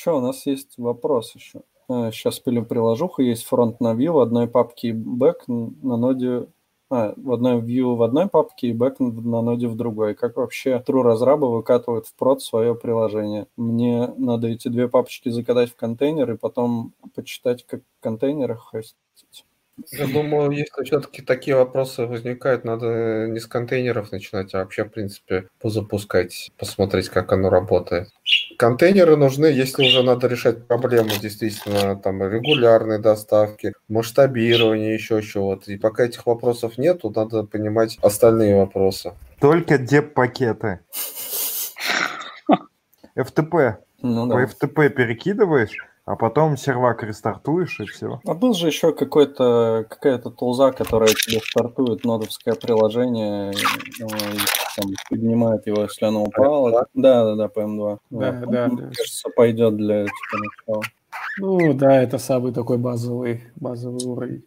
Че, 0.04 0.18
у 0.18 0.20
нас 0.20 0.44
есть 0.44 0.76
вопрос 0.76 1.34
еще. 1.34 1.62
Сейчас 1.88 2.38
пилю 2.38 2.66
приложуху, 2.66 3.22
есть 3.22 3.44
фронт 3.44 3.80
на 3.80 3.94
Vue 3.94 4.12
в 4.12 4.18
одной 4.18 4.48
папке 4.48 4.88
и 4.88 4.92
бэк 4.92 5.44
на 5.46 5.96
ноде... 5.96 6.46
А, 6.90 7.14
в 7.16 7.32
одной 7.32 7.62
Vue 7.62 7.96
в 7.96 8.02
одной 8.02 8.28
папке 8.28 8.68
и 8.68 8.74
бэк 8.74 8.96
на 8.98 9.40
ноде 9.40 9.66
в 9.66 9.76
другой. 9.76 10.14
Как 10.14 10.36
вообще 10.36 10.82
true 10.86 11.00
разрабы 11.00 11.50
выкатывают 11.50 12.06
в 12.06 12.14
прод 12.16 12.42
свое 12.42 12.74
приложение? 12.74 13.46
Мне 13.56 14.12
надо 14.18 14.48
эти 14.48 14.68
две 14.68 14.88
папочки 14.88 15.30
закатать 15.30 15.70
в 15.70 15.76
контейнер 15.76 16.32
и 16.32 16.36
потом 16.36 16.92
почитать, 17.14 17.64
как 17.64 17.80
в 17.80 18.02
контейнерах 18.02 18.60
хостить. 18.60 19.46
Я 19.90 20.06
думаю, 20.06 20.50
если 20.52 20.84
все-таки 20.84 21.20
такие 21.20 21.56
вопросы 21.56 22.06
возникают, 22.06 22.64
надо 22.64 23.26
не 23.28 23.40
с 23.40 23.46
контейнеров 23.46 24.12
начинать, 24.12 24.54
а 24.54 24.58
вообще, 24.58 24.84
в 24.84 24.90
принципе, 24.90 25.48
позапускать, 25.60 26.52
посмотреть, 26.56 27.08
как 27.08 27.32
оно 27.32 27.50
работает. 27.50 28.08
Контейнеры 28.56 29.16
нужны, 29.16 29.46
если 29.46 29.84
уже 29.84 30.02
надо 30.02 30.28
решать 30.28 30.66
проблему 30.68 31.10
действительно 31.20 31.96
там 31.96 32.22
регулярной 32.22 33.00
доставки, 33.00 33.72
масштабирования, 33.88 34.94
еще 34.94 35.20
чего-то. 35.22 35.72
И 35.72 35.76
пока 35.76 36.04
этих 36.04 36.24
вопросов 36.26 36.78
нету, 36.78 37.12
надо 37.14 37.42
понимать 37.42 37.98
остальные 38.00 38.56
вопросы. 38.56 39.12
Только 39.40 39.78
деп-пакеты. 39.78 40.80
FTP. 43.16 43.76
Ну 44.02 44.28
По 44.28 44.36
да. 44.36 44.44
FTP 44.44 44.90
перекидываешь, 44.90 45.76
а 46.06 46.16
потом 46.16 46.56
сервак 46.56 47.02
рестартуешь 47.02 47.80
и 47.80 47.84
все. 47.86 48.20
А 48.26 48.34
был 48.34 48.52
же 48.54 48.66
еще 48.66 48.92
какой-то 48.92 49.86
какая-то 49.88 50.30
тулза, 50.30 50.72
которая 50.72 51.08
тебе 51.08 51.40
стартует 51.40 52.04
нодовское 52.04 52.54
приложение, 52.54 53.52
и 53.52 54.00
там, 54.76 54.90
поднимает 55.08 55.66
его, 55.66 55.82
если 55.82 56.04
оно 56.04 56.24
упало. 56.24 56.86
Да, 56.94 57.24
да, 57.24 57.34
да, 57.36 57.46
PM2. 57.46 57.98
Да, 58.10 58.32
Вот. 58.32 58.50
да, 58.50 58.68
Мне 58.68 58.82
да. 58.82 58.88
кажется, 58.94 59.28
пойдет 59.34 59.76
для 59.76 60.04
типа 60.04 60.36
начала. 60.38 60.82
Ну 61.38 61.74
да, 61.74 62.02
это 62.02 62.18
самый 62.18 62.52
такой 62.52 62.76
базовый, 62.78 63.44
базовый 63.56 64.04
уровень. 64.06 64.44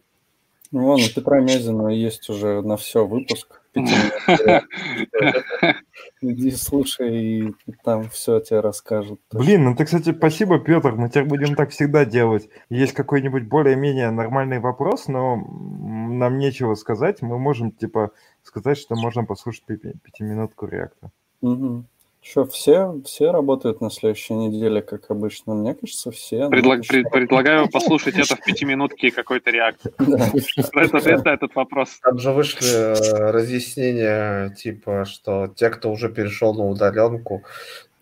Ну, 0.70 0.84
вон, 0.84 1.00
у 1.00 1.08
Петра 1.08 1.40
Мязина 1.40 1.88
есть 1.88 2.28
уже 2.28 2.60
на 2.62 2.76
все 2.76 3.06
выпуск. 3.06 3.62
Иди 6.20 6.50
слушай, 6.50 7.48
и 7.48 7.54
там 7.84 8.08
все 8.10 8.40
тебе 8.40 8.60
расскажут. 8.60 9.20
Блин, 9.32 9.64
ну 9.64 9.76
ты, 9.76 9.84
кстати, 9.84 10.12
спасибо, 10.12 10.58
Петр, 10.58 10.92
мы 10.92 11.08
теперь 11.08 11.24
будем 11.24 11.54
так 11.54 11.70
всегда 11.70 12.04
делать. 12.04 12.48
Есть 12.70 12.92
какой-нибудь 12.92 13.44
более-менее 13.44 14.10
нормальный 14.10 14.58
вопрос, 14.58 15.06
но 15.06 15.36
нам 15.36 16.38
нечего 16.38 16.74
сказать, 16.74 17.22
мы 17.22 17.38
можем, 17.38 17.70
типа, 17.70 18.10
сказать, 18.42 18.78
что 18.78 18.96
можем 18.96 19.26
послушать 19.26 19.64
пятиминутку 19.64 20.66
реакта. 20.66 21.10
Угу. 21.40 21.84
Что, 22.30 22.44
все, 22.44 23.00
все 23.06 23.30
работают 23.30 23.80
на 23.80 23.90
следующей 23.90 24.34
неделе, 24.34 24.82
как 24.82 25.10
обычно? 25.10 25.54
Мне 25.54 25.74
кажется, 25.74 26.10
все. 26.10 26.44
ну, 26.44 26.50
Предлаг- 26.50 26.86
пред- 26.86 27.10
предлагаю 27.10 27.68
послушать 27.72 28.16
это 28.16 28.36
в 28.36 28.44
пятиминутке 28.44 29.10
какой-то 29.10 29.50
реакции. 29.50 29.94
Это, 29.98 30.98
это 30.98 31.30
этот 31.30 31.54
вопрос. 31.54 31.98
Там 32.02 32.18
же 32.18 32.32
вышли 32.32 32.68
э, 32.68 33.30
разъяснения, 33.30 34.50
типа, 34.50 35.06
что 35.06 35.46
те, 35.46 35.70
кто 35.70 35.90
уже 35.90 36.10
перешел 36.10 36.52
на 36.52 36.66
удаленку, 36.66 37.44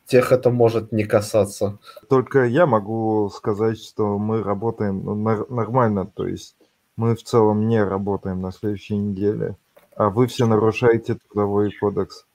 тех 0.06 0.32
это 0.32 0.50
может 0.50 0.90
не 0.90 1.04
касаться. 1.04 1.78
Только 2.08 2.46
я 2.46 2.66
могу 2.66 3.30
сказать, 3.32 3.80
что 3.80 4.18
мы 4.18 4.42
работаем 4.42 5.04
ну, 5.04 5.14
нормально, 5.14 6.04
то 6.04 6.26
есть 6.26 6.56
мы 6.96 7.14
в 7.14 7.22
целом 7.22 7.68
не 7.68 7.80
работаем 7.80 8.40
на 8.40 8.50
следующей 8.50 8.96
неделе, 8.96 9.56
а 9.94 10.10
вы 10.10 10.26
все 10.26 10.46
нарушаете 10.46 11.14
трудовой 11.14 11.70
кодекс. 11.70 12.26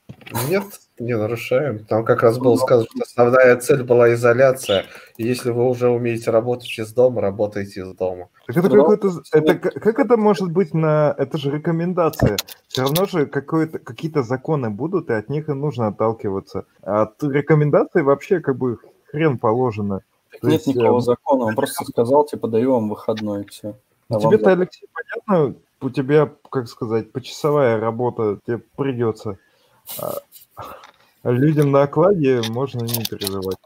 Нет, 0.49 0.63
не 0.99 1.17
нарушаем. 1.17 1.85
Там 1.85 2.05
как 2.05 2.23
раз 2.23 2.37
было 2.37 2.55
сказано, 2.55 2.87
что 2.93 3.03
основная 3.03 3.57
цель 3.57 3.83
была 3.83 4.13
изоляция. 4.13 4.85
И 5.17 5.23
если 5.23 5.51
вы 5.51 5.67
уже 5.67 5.89
умеете 5.89 6.31
работать 6.31 6.77
из 6.77 6.93
дома, 6.93 7.21
работайте 7.21 7.81
из 7.81 7.93
дома. 7.95 8.29
Так 8.47 8.57
это 8.57 8.69
Ну, 8.69 8.81
какой-то... 8.81 9.11
Это, 9.33 9.55
к- 9.55 9.79
как 9.79 9.99
это 9.99 10.17
может 10.17 10.51
быть 10.51 10.73
на... 10.73 11.13
Это 11.17 11.37
же 11.37 11.51
рекомендация. 11.51 12.37
Все 12.67 12.83
равно 12.83 13.05
же 13.05 13.25
какое-то, 13.25 13.79
какие-то 13.79 14.23
законы 14.23 14.69
будут, 14.69 15.09
и 15.09 15.13
от 15.13 15.29
них 15.29 15.49
и 15.49 15.53
нужно 15.53 15.87
отталкиваться. 15.87 16.65
А 16.83 17.03
от 17.03 17.21
рекомендаций 17.23 18.03
вообще 18.03 18.39
как 18.39 18.57
бы 18.57 18.77
хрен 19.11 19.37
положено. 19.37 20.01
Так 20.31 20.41
То 20.41 20.47
нет 20.47 20.53
есть, 20.65 20.67
никакого 20.67 20.99
э, 20.99 21.01
закона, 21.01 21.43
он 21.45 21.55
просто 21.55 21.83
сказал, 21.85 22.25
типа, 22.25 22.47
даю 22.47 22.73
вам 22.73 22.89
выходной, 22.89 23.43
и 23.43 23.47
все. 23.47 23.75
Ну, 24.07 24.19
тебе-то, 24.19 24.51
Алексей, 24.51 24.87
понятно, 24.93 25.55
у 25.81 25.89
тебя, 25.89 26.31
как 26.49 26.67
сказать, 26.67 27.11
почасовая 27.11 27.79
работа, 27.79 28.39
тебе 28.45 28.59
придется. 28.77 29.37
А 31.23 31.31
людям 31.31 31.71
на 31.71 31.83
окладе 31.83 32.41
можно 32.49 32.83
не 32.83 33.05
переживать. 33.05 33.57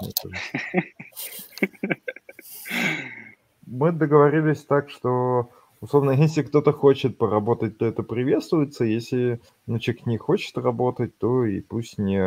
Мы 3.66 3.91
договорились 3.91 4.63
так, 4.63 4.89
что, 4.89 5.49
условно, 5.82 6.11
если 6.11 6.43
кто-то 6.43 6.72
хочет 6.74 7.18
поработать, 7.18 7.78
то 7.78 7.86
это 7.86 8.03
приветствуется. 8.03 8.84
Если 8.84 9.39
ну, 9.68 9.80
человек 9.80 10.05
не 10.05 10.18
хочет 10.18 10.57
работать, 10.57 11.18
то 11.18 11.45
и 11.45 11.61
пусть 11.61 11.97
не, 11.97 12.20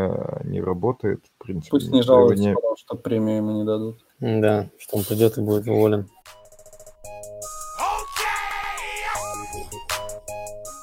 не 0.49 0.61
работает. 0.61 1.25
В 1.39 1.45
принципе, 1.45 1.71
Пусть 1.71 1.93
не 1.93 2.03
жалуется, 2.03 2.45
не- 2.45 2.55
потому 2.55 2.77
что 2.77 2.97
премию 2.97 3.37
ему 3.37 3.53
не 3.53 3.65
дадут. 3.65 4.05
Да, 4.21 4.69
что 4.79 4.97
он 4.97 5.05
придет 5.05 5.39
и 5.39 5.43
будет 5.43 5.69
уволен. 5.69 6.09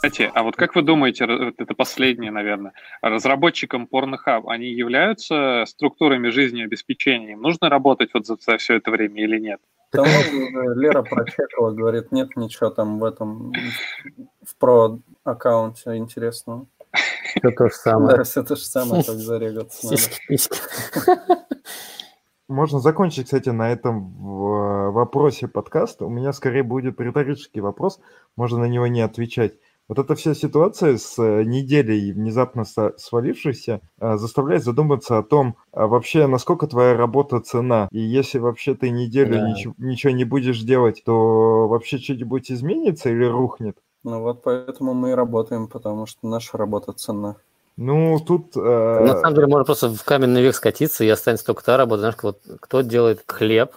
Кстати, 0.06 0.32
а 0.36 0.44
вот 0.44 0.56
как 0.56 0.76
вы 0.76 0.84
думаете, 0.84 1.26
вот 1.26 1.56
это 1.58 1.74
последнее, 1.74 2.32
наверное, 2.32 2.74
разработчикам 3.02 3.88
Pornhub, 3.92 4.44
они 4.48 4.68
являются 4.68 5.64
структурами 5.66 6.30
жизнеобеспечения? 6.30 7.32
Им 7.32 7.42
нужно 7.42 7.70
работать 7.70 8.12
вот 8.14 8.28
за, 8.28 8.38
за 8.40 8.58
все 8.58 8.76
это 8.76 8.92
время 8.92 9.24
или 9.24 9.40
нет? 9.40 9.60
Там 9.92 10.06
уже 10.06 10.76
Лера 10.76 11.02
прочекала, 11.02 11.72
говорит, 11.72 12.12
нет 12.12 12.36
ничего 12.36 12.70
там 12.70 13.00
в 13.00 13.04
этом, 13.04 13.52
в 14.44 14.56
про 14.60 15.00
аккаунте 15.24 15.96
интересного. 15.96 16.68
Все 17.24 17.50
то 17.50 17.68
же 17.68 17.74
самое. 17.74 18.18
Да, 18.18 18.24
все 18.24 18.44
то 18.44 18.56
же 18.56 18.64
самое, 18.64 19.04
как 19.04 19.16
зарегаться 19.16 19.88
надо. 19.88 20.48
Можно 22.48 22.80
закончить, 22.80 23.26
кстати, 23.26 23.50
на 23.50 23.72
этом 23.72 24.14
в- 24.20 24.92
вопросе 24.92 25.48
подкаста. 25.48 26.06
У 26.06 26.10
меня 26.10 26.32
скорее 26.32 26.62
будет 26.62 27.02
риторический 27.02 27.60
вопрос, 27.60 28.00
можно 28.36 28.60
на 28.60 28.66
него 28.66 28.86
не 28.86 29.02
отвечать. 29.02 29.54
Вот 29.88 30.00
эта 30.00 30.16
вся 30.16 30.34
ситуация 30.34 30.98
с 30.98 31.20
э, 31.20 31.44
неделей 31.44 32.12
внезапно 32.12 32.64
свалившейся 32.98 33.82
э, 34.00 34.18
заставляет 34.18 34.64
задуматься 34.64 35.20
о 35.20 35.24
том, 35.24 35.58
а 35.72 35.86
вообще, 35.86 36.26
насколько 36.26 36.66
твоя 36.66 36.96
работа 36.98 37.40
цена. 37.40 37.88
И 37.92 38.00
если 38.00 38.40
вообще 38.40 38.74
ты 38.74 38.90
неделю 38.90 39.36
Да. 39.36 39.48
ничего, 39.50 39.76
ничего 39.78 40.12
не 40.14 40.24
будешь 40.24 40.62
делать, 40.62 41.04
то 41.06 41.68
вообще 41.68 42.00
что-нибудь 42.00 42.52
изменится 42.52 43.10
или 43.10 43.26
рухнет? 43.26 43.78
Ну 44.04 44.22
вот 44.22 44.42
поэтому 44.42 44.94
мы 44.96 45.12
и 45.12 45.14
работаем, 45.14 45.68
потому 45.68 46.08
что 46.08 46.28
наша 46.28 46.58
работа 46.58 46.92
ценна. 46.94 47.36
Ну, 47.78 48.20
тут... 48.26 48.56
э, 48.56 48.60
На 49.06 49.20
самом 49.20 49.36
деле 49.36 49.48
можно 49.48 49.66
просто 49.66 49.90
в 49.90 50.04
каменный 50.04 50.42
век 50.42 50.56
скатиться, 50.56 51.04
и 51.04 51.10
останется 51.10 51.46
только 51.46 51.64
та 51.64 51.78
работа, 51.78 52.00
знаешь, 52.00 52.16
вот 52.24 52.40
кто 52.62 52.82
делает 52.82 53.24
хлеб, 53.28 53.74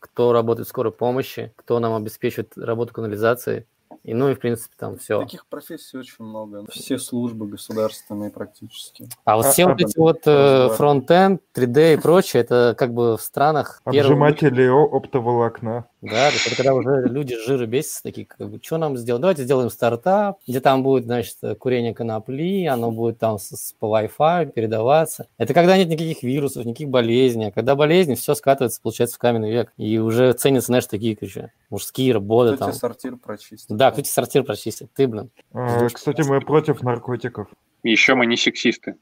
кто 0.00 0.32
работает 0.32 0.66
в 0.66 0.70
скорой 0.70 0.92
помощи, 0.92 1.52
кто 1.56 1.78
нам 1.78 1.94
обеспечивает 1.94 2.56
работу 2.56 2.92
канализации. 2.94 3.66
И 4.02 4.14
ну 4.14 4.30
и 4.30 4.34
в 4.34 4.40
принципе 4.40 4.74
там 4.76 4.98
все. 4.98 5.20
Таких 5.20 5.46
профессий 5.46 5.96
очень 5.98 6.24
много. 6.24 6.64
Все 6.70 6.98
службы 6.98 7.46
государственные 7.46 8.30
практически. 8.30 9.08
А 9.24 9.36
вот 9.36 9.46
А- 9.46 9.52
все 9.52 9.64
а- 9.64 9.68
вот 9.68 9.80
эти 9.80 9.98
вот 9.98 10.20
э, 10.26 10.68
фронтенд, 10.76 11.42
3D 11.54 11.94
и 11.94 11.96
прочее, 11.96 12.42
это 12.42 12.74
как 12.76 12.92
бы 12.94 13.16
в 13.16 13.20
странах 13.20 13.80
обжиматели 13.84 14.66
о- 14.66 14.84
оптоволокна. 14.96 15.86
Да, 16.02 16.28
то 16.28 16.32
есть 16.34 16.46
это 16.48 16.56
когда 16.56 16.74
уже 16.74 17.04
люди 17.06 17.34
с 17.34 17.46
жира 17.46 17.64
бесятся, 17.64 18.02
такие, 18.02 18.26
как 18.26 18.50
бы, 18.50 18.58
что 18.60 18.76
нам 18.76 18.96
сделать? 18.96 19.20
Давайте 19.22 19.44
сделаем 19.44 19.70
стартап, 19.70 20.40
где 20.48 20.60
там 20.60 20.82
будет, 20.82 21.04
значит, 21.04 21.36
курение 21.60 21.94
конопли, 21.94 22.66
оно 22.66 22.90
будет 22.90 23.18
там 23.20 23.38
с, 23.38 23.50
с- 23.56 23.72
по 23.78 23.86
Wi-Fi 23.86 24.50
передаваться. 24.50 25.28
Это 25.38 25.54
когда 25.54 25.76
нет 25.78 25.88
никаких 25.88 26.24
вирусов, 26.24 26.64
никаких 26.64 26.88
болезней. 26.88 27.46
А 27.46 27.50
когда 27.52 27.76
болезни, 27.76 28.16
все 28.16 28.34
скатывается, 28.34 28.80
получается, 28.82 29.14
в 29.14 29.20
каменный 29.20 29.52
век. 29.52 29.72
И 29.76 29.98
уже 29.98 30.32
ценятся, 30.32 30.66
знаешь, 30.66 30.86
такие, 30.86 31.14
короче, 31.14 31.52
мужские 31.70 32.12
работы 32.12 32.56
Кто 32.56 32.64
там. 32.64 32.70
тебе 32.72 32.80
сортир 32.80 33.16
прочистит? 33.16 33.76
Да, 33.76 33.92
кто 33.92 34.00
тебе 34.02 34.10
сортир 34.10 34.42
прочистит? 34.42 34.90
Ты, 34.94 35.06
блин. 35.06 35.30
Э, 35.54 35.86
Кстати, 35.88 36.22
мы 36.22 36.40
против 36.40 36.82
наркотиков. 36.82 37.48
Еще 37.84 38.16
мы 38.16 38.26
не 38.26 38.36
сексисты. 38.36 38.96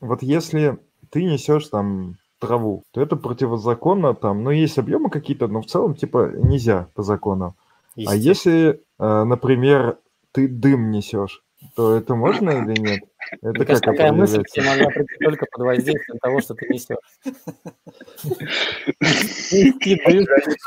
Вот 0.00 0.22
если 0.22 0.78
ты 1.10 1.22
несешь 1.22 1.68
там 1.68 2.16
траву, 2.38 2.82
то 2.92 3.00
это 3.00 3.16
противозаконно 3.16 4.14
там, 4.14 4.44
ну, 4.44 4.50
есть 4.50 4.78
объемы 4.78 5.10
какие-то, 5.10 5.48
но 5.48 5.62
в 5.62 5.66
целом, 5.66 5.94
типа, 5.94 6.32
нельзя 6.34 6.88
по 6.94 7.02
закону. 7.02 7.56
А 8.06 8.14
если, 8.14 8.82
э, 8.98 9.24
например, 9.24 9.98
ты 10.32 10.48
дым 10.48 10.90
несешь, 10.90 11.42
то 11.74 11.96
это 11.96 12.14
можно 12.14 12.50
или 12.50 12.78
нет? 12.78 13.00
Это 13.42 13.48
Мне 13.48 13.64
кажется, 13.64 13.84
как 13.86 13.96
такая 13.96 14.12
мысль 14.12 14.42
тебе 14.52 14.66
могла 14.66 14.90
прийти 14.90 15.24
только 15.24 15.46
под 15.50 15.64
воздействием 15.64 16.18
того, 16.18 16.40
что 16.40 16.54
ты 16.54 16.68
несешь. 16.68 16.96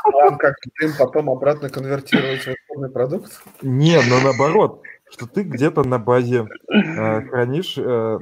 План 0.02 0.38
как 0.38 0.56
дым 0.80 0.92
потом 0.98 1.30
обратно 1.30 1.70
конвертировать 1.70 2.40
в 2.40 2.48
исходный 2.48 2.90
продукт? 2.90 3.42
Не, 3.62 4.00
но 4.08 4.20
наоборот, 4.20 4.82
что 5.10 5.26
ты 5.26 5.42
где-то 5.42 5.84
на 5.84 5.98
базе 5.98 6.48
э, 6.68 7.22
хранишь 7.22 7.76
э, 7.76 8.18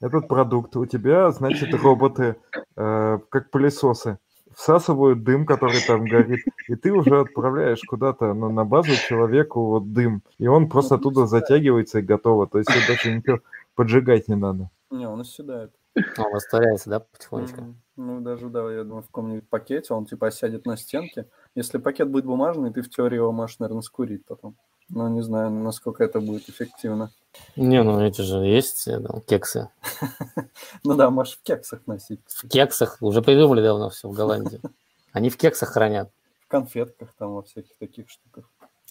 этот 0.00 0.28
продукт, 0.28 0.76
у 0.76 0.86
тебя, 0.86 1.30
значит, 1.30 1.74
роботы, 1.74 2.36
э, 2.76 3.18
как 3.28 3.50
пылесосы, 3.50 4.18
всасывают 4.54 5.22
дым, 5.22 5.46
который 5.46 5.80
там 5.86 6.04
горит, 6.04 6.40
и 6.68 6.74
ты 6.74 6.92
уже 6.92 7.20
отправляешь 7.20 7.80
куда-то 7.86 8.34
ну, 8.34 8.50
на 8.50 8.64
базу 8.64 8.92
человеку 9.08 9.66
вот 9.66 9.92
дым, 9.92 10.22
и 10.38 10.46
он 10.46 10.68
просто 10.68 10.96
оттуда 10.96 11.26
затягивается 11.26 12.00
и 12.00 12.02
готово, 12.02 12.46
то 12.46 12.58
есть 12.58 12.70
даже 12.88 13.16
ничего 13.16 13.40
поджигать 13.74 14.28
не 14.28 14.34
надо. 14.34 14.70
Не, 14.90 15.08
он 15.08 15.20
оседает. 15.20 15.72
Он 15.94 16.34
растворяется, 16.34 16.90
да, 16.90 17.00
потихонечку? 17.00 17.60
Мгм. 17.60 17.82
Ну, 17.96 18.20
даже, 18.20 18.48
да, 18.48 18.72
я 18.72 18.84
думаю, 18.84 19.02
в 19.02 19.06
каком-нибудь 19.06 19.48
пакете 19.48 19.94
он, 19.94 20.06
типа, 20.06 20.28
осядет 20.28 20.66
на 20.66 20.76
стенке. 20.76 21.26
Если 21.56 21.78
пакет 21.78 22.08
будет 22.08 22.24
бумажный, 22.24 22.72
ты 22.72 22.82
в 22.82 22.88
теории 22.88 23.16
его 23.16 23.32
можешь, 23.32 23.58
наверное, 23.58 23.82
скурить 23.82 24.24
потом. 24.24 24.56
Но 24.90 25.08
не 25.08 25.22
знаю, 25.22 25.50
насколько 25.50 26.02
это 26.02 26.20
будет 26.20 26.48
эффективно. 26.48 27.10
Не, 27.56 27.82
ну 27.82 28.00
эти 28.00 28.22
же 28.22 28.38
есть 28.38 28.84
там, 28.84 29.20
кексы. 29.22 29.68
Ну 30.84 30.94
да, 30.94 31.10
можешь 31.10 31.36
в 31.36 31.42
кексах 31.42 31.86
носить. 31.86 32.20
В 32.26 32.48
кексах 32.48 32.98
уже 33.00 33.22
придумали 33.22 33.62
давно 33.62 33.90
все 33.90 34.08
в 34.08 34.12
Голландии. 34.12 34.60
Они 35.12 35.30
в 35.30 35.36
кексах 35.36 35.70
хранят. 35.70 36.10
В 36.46 36.48
конфетках 36.48 37.14
там, 37.18 37.34
во 37.34 37.42
всяких 37.42 37.76
таких 37.78 38.08
штуках. 38.08 38.44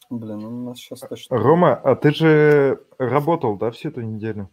Блин, 0.09 0.39
ну 0.39 0.47
у 0.49 0.69
нас 0.69 0.77
сейчас 0.77 0.99
точно... 0.99 1.37
Рома, 1.37 1.75
а 1.75 1.95
ты 1.95 2.13
же 2.13 2.81
работал, 2.97 3.57
да, 3.57 3.71
всю 3.71 3.89
эту 3.89 4.01
неделю? 4.01 4.49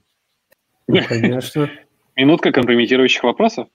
Ну, 0.88 0.98
конечно. 1.06 1.70
Минутка 2.16 2.52
компрометирующих 2.52 3.22
вопросов. 3.22 3.68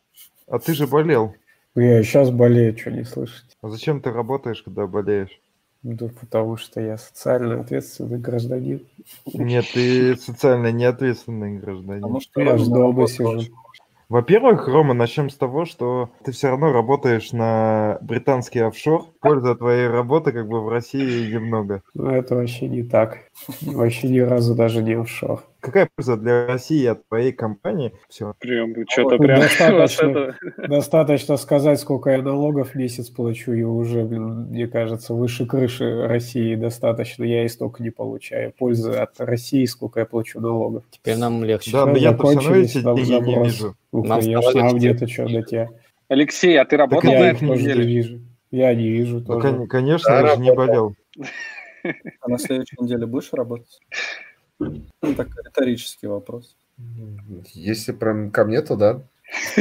А 0.48 0.60
ты 0.60 0.74
же 0.74 0.88
болел. 0.88 1.36
Я 1.76 2.04
сейчас 2.04 2.32
болею, 2.32 2.78
что 2.78 2.92
не 2.92 3.04
слышите. 3.04 3.56
А 3.62 3.70
зачем 3.70 4.02
ты 4.02 4.12
работаешь, 4.12 4.64
когда 4.64 4.88
болеешь? 4.88 5.40
Да 5.82 6.08
потому 6.20 6.58
что 6.58 6.82
я 6.82 6.98
социально 6.98 7.62
ответственный 7.62 8.20
гражданин. 8.20 8.86
Нет, 9.34 9.66
ты 9.74 10.18
социально 10.18 10.72
неответственный 10.72 11.58
гражданин. 11.58 12.02
Потому 12.02 12.20
что 12.20 12.42
Я 12.42 12.58
дома 12.58 13.08
сижу. 13.08 13.54
Во-первых, 14.10 14.68
Рома, 14.68 14.96
начнем 14.96 15.30
с 15.30 15.36
того, 15.36 15.66
что 15.66 16.10
ты 16.24 16.32
все 16.32 16.50
равно 16.50 16.72
работаешь 16.72 17.32
на 17.32 18.00
британский 18.02 18.60
офшор. 18.60 19.06
Пользы 19.22 19.50
от 19.50 19.60
твоей 19.60 19.88
работы 19.88 20.32
как 20.32 20.48
бы 20.48 20.62
в 20.62 20.68
России 20.68 21.32
немного. 21.32 21.84
Но 21.94 22.16
это 22.16 22.36
вообще 22.36 22.68
не 22.68 22.82
так. 22.82 23.20
Вообще 23.62 24.10
ни 24.10 24.20
разу 24.20 24.56
даже 24.56 24.82
не 24.82 24.94
офшор. 24.94 25.44
Какая 25.62 25.90
польза 25.94 26.16
для 26.16 26.48
России 26.48 26.86
от 26.86 27.08
твоей 27.08 27.32
компании? 27.32 27.94
Все. 28.08 28.34
Прям 28.40 28.74
что-то 28.90 29.18
Ну, 29.18 29.24
прям... 29.24 29.42
достаточно. 29.42 30.36
вот. 30.58 30.70
Достаточно 30.70 31.38
сказать, 31.38 31.80
сколько 31.80 32.12
я 32.12 32.22
налогов 32.22 32.72
в 32.72 32.76
месяц 32.76 33.10
плачу, 33.10 33.52
и 33.52 33.64
уже, 33.64 34.06
блин, 34.06 34.48
мне 34.50 34.68
кажется, 34.68 35.14
выше 35.14 35.46
крыши 35.46 36.08
России 36.08 36.56
достаточно. 36.56 37.24
Я 37.24 37.44
и 37.44 37.50
столько 37.50 37.84
не 37.84 37.90
получаю. 37.90 38.54
Пользы 38.58 38.92
от 38.92 39.20
России, 39.20 39.66
сколько 39.66 40.00
я 40.00 40.06
плачу 40.06 40.40
налогов. 40.40 40.84
Теперь 40.90 41.18
нам 41.18 41.44
легче. 41.44 41.72
Да, 41.72 41.86
но 41.86 41.94
равно 41.94 42.00
закончились, 42.12 42.76
эти 42.76 42.84
там 42.84 42.96
деньги 42.96 43.30
не 43.30 43.44
вижу. 43.44 43.76
Ну, 43.92 44.04
Нам 44.04 44.20
конечно, 44.22 44.68
а 44.68 44.74
где-то 44.74 45.08
что 45.08 45.28
до 45.28 45.42
тебя? 45.42 45.70
Алексей, 46.08 46.60
а 46.60 46.66
ты 46.66 46.78
работал 46.78 47.12
я 47.12 47.20
на 47.20 47.24
Я 47.24 47.32
их 47.32 47.40
тоже 47.40 47.64
не 47.66 47.84
вижу. 47.84 48.20
Я 48.52 48.74
не 48.74 48.90
вижу 48.90 49.20
Ну, 49.20 49.26
тоже. 49.26 49.42
кон- 49.42 49.68
конечно, 49.68 50.10
Да, 50.10 50.22
я 50.22 50.36
же 50.36 50.42
не 50.42 50.54
болел. 50.54 50.96
А 52.22 52.28
на 52.28 52.38
следующей 52.38 52.76
неделе 52.82 53.06
будешь 53.06 53.32
работать? 53.32 53.80
Ну, 54.60 55.16
так 55.16 55.28
риторический 55.44 56.08
вопрос. 56.08 56.56
Если 57.54 57.92
прям 57.92 58.32
ко 58.32 58.46
мне, 58.46 58.62
то 58.62 58.76
да. 58.76 59.02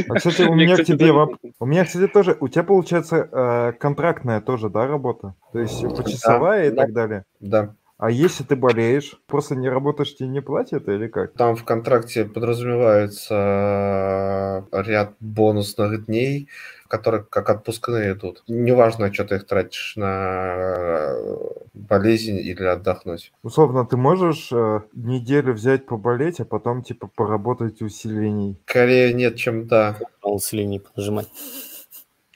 А, 0.08 0.14
кстати, 0.14 0.42
у 0.42 0.54
меня 0.54 0.76
к 0.76 0.84
тебе 0.84 1.08
воп- 1.08 1.52
У 1.58 1.66
меня, 1.66 1.84
кстати, 1.84 2.10
тоже... 2.10 2.36
У 2.40 2.48
тебя, 2.48 2.64
получается, 2.64 3.28
э, 3.30 3.72
контрактная 3.78 4.40
тоже, 4.40 4.70
да, 4.70 4.86
работа? 4.86 5.34
То 5.52 5.60
есть 5.60 5.82
почасовая 5.96 6.68
и 6.68 6.70
да. 6.70 6.82
так 6.82 6.92
далее? 6.92 7.24
Да. 7.40 7.74
А 7.98 8.12
если 8.12 8.44
ты 8.44 8.54
болеешь, 8.54 9.20
просто 9.26 9.56
не 9.56 9.68
работаешь, 9.68 10.14
тебе 10.14 10.28
не 10.28 10.40
платят 10.40 10.88
или 10.88 11.08
как? 11.08 11.32
Там 11.32 11.56
в 11.56 11.64
контракте 11.64 12.24
подразумевается 12.24 14.64
э, 14.72 14.82
ряд 14.82 15.14
бонусных 15.18 16.06
дней, 16.06 16.48
которые 16.88 17.24
как 17.24 17.50
отпускные 17.50 18.12
идут. 18.12 18.42
Неважно, 18.48 19.12
что 19.12 19.24
ты 19.24 19.36
их 19.36 19.46
тратишь 19.46 19.94
на 19.96 21.14
э, 21.14 21.46
болезнь 21.74 22.38
или 22.38 22.64
отдохнуть. 22.64 23.32
Условно, 23.42 23.86
ты 23.86 23.96
можешь 23.96 24.50
э, 24.52 24.80
неделю 24.94 25.52
взять 25.52 25.86
поболеть, 25.86 26.40
а 26.40 26.44
потом, 26.44 26.82
типа, 26.82 27.08
поработать 27.14 27.82
усилений? 27.82 28.60
Скорее 28.66 29.12
нет, 29.12 29.36
чем 29.36 29.66
да. 29.66 29.96
С 30.38 30.52
линии 30.52 30.82
нажимать. 30.94 31.28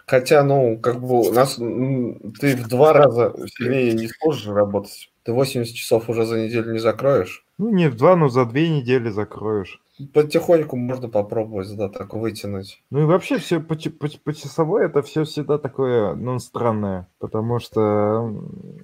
Хотя, 0.06 0.42
ну, 0.44 0.78
как 0.78 1.00
бы 1.00 1.20
у 1.20 1.32
нас 1.32 1.56
ты 1.56 2.56
в 2.56 2.68
два 2.68 2.92
раза 2.92 3.34
сильнее 3.56 3.92
не 3.92 4.08
сможешь 4.08 4.46
работать. 4.46 5.10
Ты 5.22 5.32
80 5.32 5.74
часов 5.74 6.08
уже 6.08 6.26
за 6.26 6.40
неделю 6.40 6.72
не 6.72 6.78
закроешь. 6.78 7.44
Ну, 7.58 7.70
не 7.70 7.88
в 7.88 7.96
два, 7.96 8.16
но 8.16 8.28
за 8.28 8.44
две 8.44 8.68
недели 8.68 9.08
закроешь. 9.08 9.81
Потихоньку 10.14 10.76
можно 10.76 11.08
попробовать, 11.08 11.76
да, 11.76 11.88
так 11.88 12.14
вытянуть. 12.14 12.82
Ну 12.90 13.02
и 13.02 13.04
вообще 13.04 13.38
все 13.38 13.60
по, 13.60 13.74
по, 13.74 14.08
по 14.24 14.32
часовой 14.34 14.86
это 14.86 15.02
все 15.02 15.24
всегда 15.24 15.58
такое, 15.58 16.14
ну, 16.14 16.38
странное, 16.38 17.08
потому 17.18 17.58
что 17.58 18.34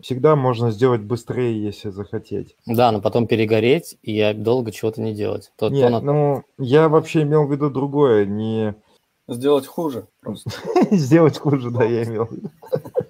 всегда 0.02 0.36
можно 0.36 0.70
сделать 0.70 1.00
быстрее, 1.00 1.62
если 1.62 1.88
захотеть. 1.88 2.56
Да, 2.66 2.92
но 2.92 3.00
потом 3.00 3.26
перегореть 3.26 3.96
и 4.02 4.34
долго 4.34 4.70
чего-то 4.70 5.00
не 5.00 5.14
делать. 5.14 5.50
То, 5.56 5.70
Не, 5.70 5.82
то 5.84 5.88
на- 5.88 6.00
ну, 6.00 6.42
я 6.58 6.88
вообще 6.88 7.22
имел 7.22 7.46
в 7.46 7.52
виду 7.52 7.70
другое, 7.70 8.26
не 8.26 8.74
Сделать 9.28 9.66
хуже 9.66 10.08
просто. 10.20 10.50
сделать 10.90 11.36
хуже, 11.38 11.70
да, 11.70 11.84
я 11.84 12.04
имел 12.04 12.24
в 12.24 12.32
виду. 12.32 12.50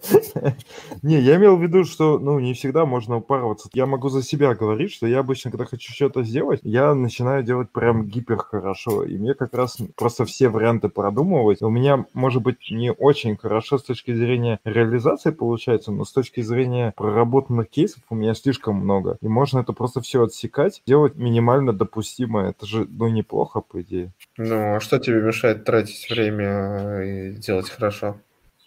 Не, 1.02 1.20
я 1.20 1.36
имел 1.36 1.56
в 1.56 1.62
виду, 1.62 1.84
что, 1.84 2.18
ну, 2.18 2.38
не 2.38 2.54
всегда 2.54 2.86
можно 2.86 3.16
упарываться. 3.16 3.68
Я 3.72 3.86
могу 3.86 4.08
за 4.08 4.22
себя 4.22 4.54
говорить, 4.54 4.92
что 4.92 5.06
я 5.06 5.20
обычно, 5.20 5.50
когда 5.50 5.64
хочу 5.64 5.92
что-то 5.92 6.22
сделать, 6.22 6.60
я 6.62 6.94
начинаю 6.94 7.42
делать 7.42 7.70
прям 7.70 8.06
гипер 8.06 8.38
хорошо. 8.38 9.04
И 9.04 9.16
мне 9.16 9.34
как 9.34 9.54
раз 9.54 9.78
просто 9.96 10.24
все 10.24 10.48
варианты 10.48 10.88
продумывать. 10.88 11.62
У 11.62 11.70
меня, 11.70 12.04
может 12.14 12.42
быть, 12.42 12.70
не 12.70 12.92
очень 12.92 13.36
хорошо 13.36 13.78
с 13.78 13.84
точки 13.84 14.14
зрения 14.14 14.60
реализации 14.64 15.30
получается, 15.30 15.92
но 15.92 16.04
с 16.04 16.12
точки 16.12 16.40
зрения 16.40 16.92
проработанных 16.96 17.68
кейсов 17.68 18.02
у 18.10 18.14
меня 18.14 18.34
слишком 18.34 18.76
много. 18.76 19.18
И 19.20 19.28
можно 19.28 19.60
это 19.60 19.72
просто 19.72 20.00
все 20.00 20.24
отсекать, 20.24 20.82
делать 20.86 21.16
минимально 21.16 21.72
допустимое. 21.72 22.50
Это 22.50 22.66
же, 22.66 22.86
ну, 22.88 23.08
неплохо, 23.08 23.60
по 23.60 23.80
идее. 23.82 24.12
Ну, 24.36 24.76
а 24.76 24.80
что 24.80 24.98
тебе 24.98 25.20
мешает 25.20 25.64
тратить 25.64 26.08
время 26.10 27.02
и 27.02 27.32
делать 27.32 27.68
хорошо? 27.68 28.16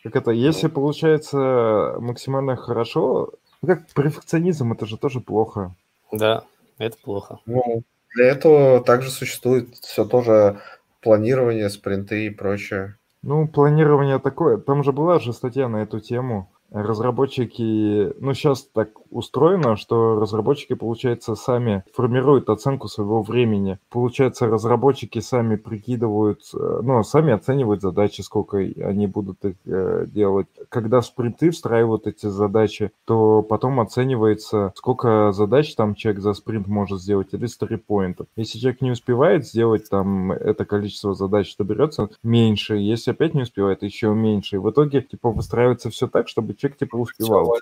Как 0.03 0.15
это, 0.15 0.31
если 0.31 0.67
получается 0.67 1.95
максимально 1.99 2.55
хорошо, 2.55 3.33
ну 3.61 3.67
как 3.67 3.87
перфекционизм, 3.93 4.73
это 4.73 4.85
же 4.85 4.97
тоже 4.97 5.19
плохо. 5.19 5.75
Да, 6.11 6.43
это 6.77 6.97
плохо. 6.97 7.39
Ну, 7.45 7.83
для 8.15 8.25
этого 8.25 8.81
также 8.81 9.09
существует 9.09 9.75
все 9.75 10.05
тоже 10.05 10.59
планирование, 11.01 11.69
спринты 11.69 12.25
и 12.25 12.29
прочее. 12.29 12.97
Ну, 13.21 13.47
планирование 13.47 14.17
такое, 14.19 14.57
там 14.57 14.83
же 14.83 14.91
была 14.91 15.19
же 15.19 15.33
статья 15.33 15.69
на 15.69 15.83
эту 15.83 15.99
тему. 15.99 16.51
Разработчики, 16.71 18.13
ну, 18.19 18.33
сейчас 18.33 18.63
так 18.63 18.89
устроено, 19.11 19.75
что 19.75 20.19
разработчики, 20.19 20.73
получается, 20.73 21.35
сами 21.35 21.83
формируют 21.93 22.49
оценку 22.49 22.87
своего 22.87 23.21
времени. 23.21 23.77
Получается, 23.89 24.47
разработчики 24.47 25.19
сами 25.19 25.55
прикидывают, 25.55 26.41
э, 26.53 26.79
ну, 26.81 27.03
сами 27.03 27.33
оценивают 27.33 27.81
задачи, 27.81 28.21
сколько 28.21 28.57
они 28.57 29.07
будут 29.07 29.43
их 29.45 29.55
э, 29.65 30.05
делать. 30.07 30.47
Когда 30.69 31.01
спринты 31.01 31.51
встраивают 31.51 32.07
эти 32.07 32.27
задачи, 32.27 32.91
то 33.05 33.43
потом 33.43 33.79
оценивается, 33.79 34.73
сколько 34.75 35.31
задач 35.31 35.75
там 35.75 35.95
человек 35.95 36.21
за 36.21 36.33
спринт 36.33 36.67
может 36.67 37.01
сделать, 37.01 37.33
или 37.33 37.45
сторипоинтов. 37.45 38.27
Если 38.35 38.59
человек 38.59 38.81
не 38.81 38.91
успевает 38.91 39.45
сделать 39.45 39.89
там 39.89 40.31
это 40.31 40.65
количество 40.65 41.13
задач, 41.13 41.53
то 41.55 41.63
берется 41.63 42.09
меньше. 42.23 42.75
Если 42.75 43.11
опять 43.11 43.33
не 43.33 43.43
успевает, 43.43 43.83
еще 43.83 44.13
меньше. 44.13 44.55
И 44.55 44.59
в 44.59 44.69
итоге, 44.69 45.01
типа, 45.01 45.31
выстраивается 45.31 45.89
все 45.89 46.07
так, 46.07 46.27
чтобы 46.27 46.53
человек, 46.53 46.79
типа, 46.79 46.95
успевал. 46.95 47.55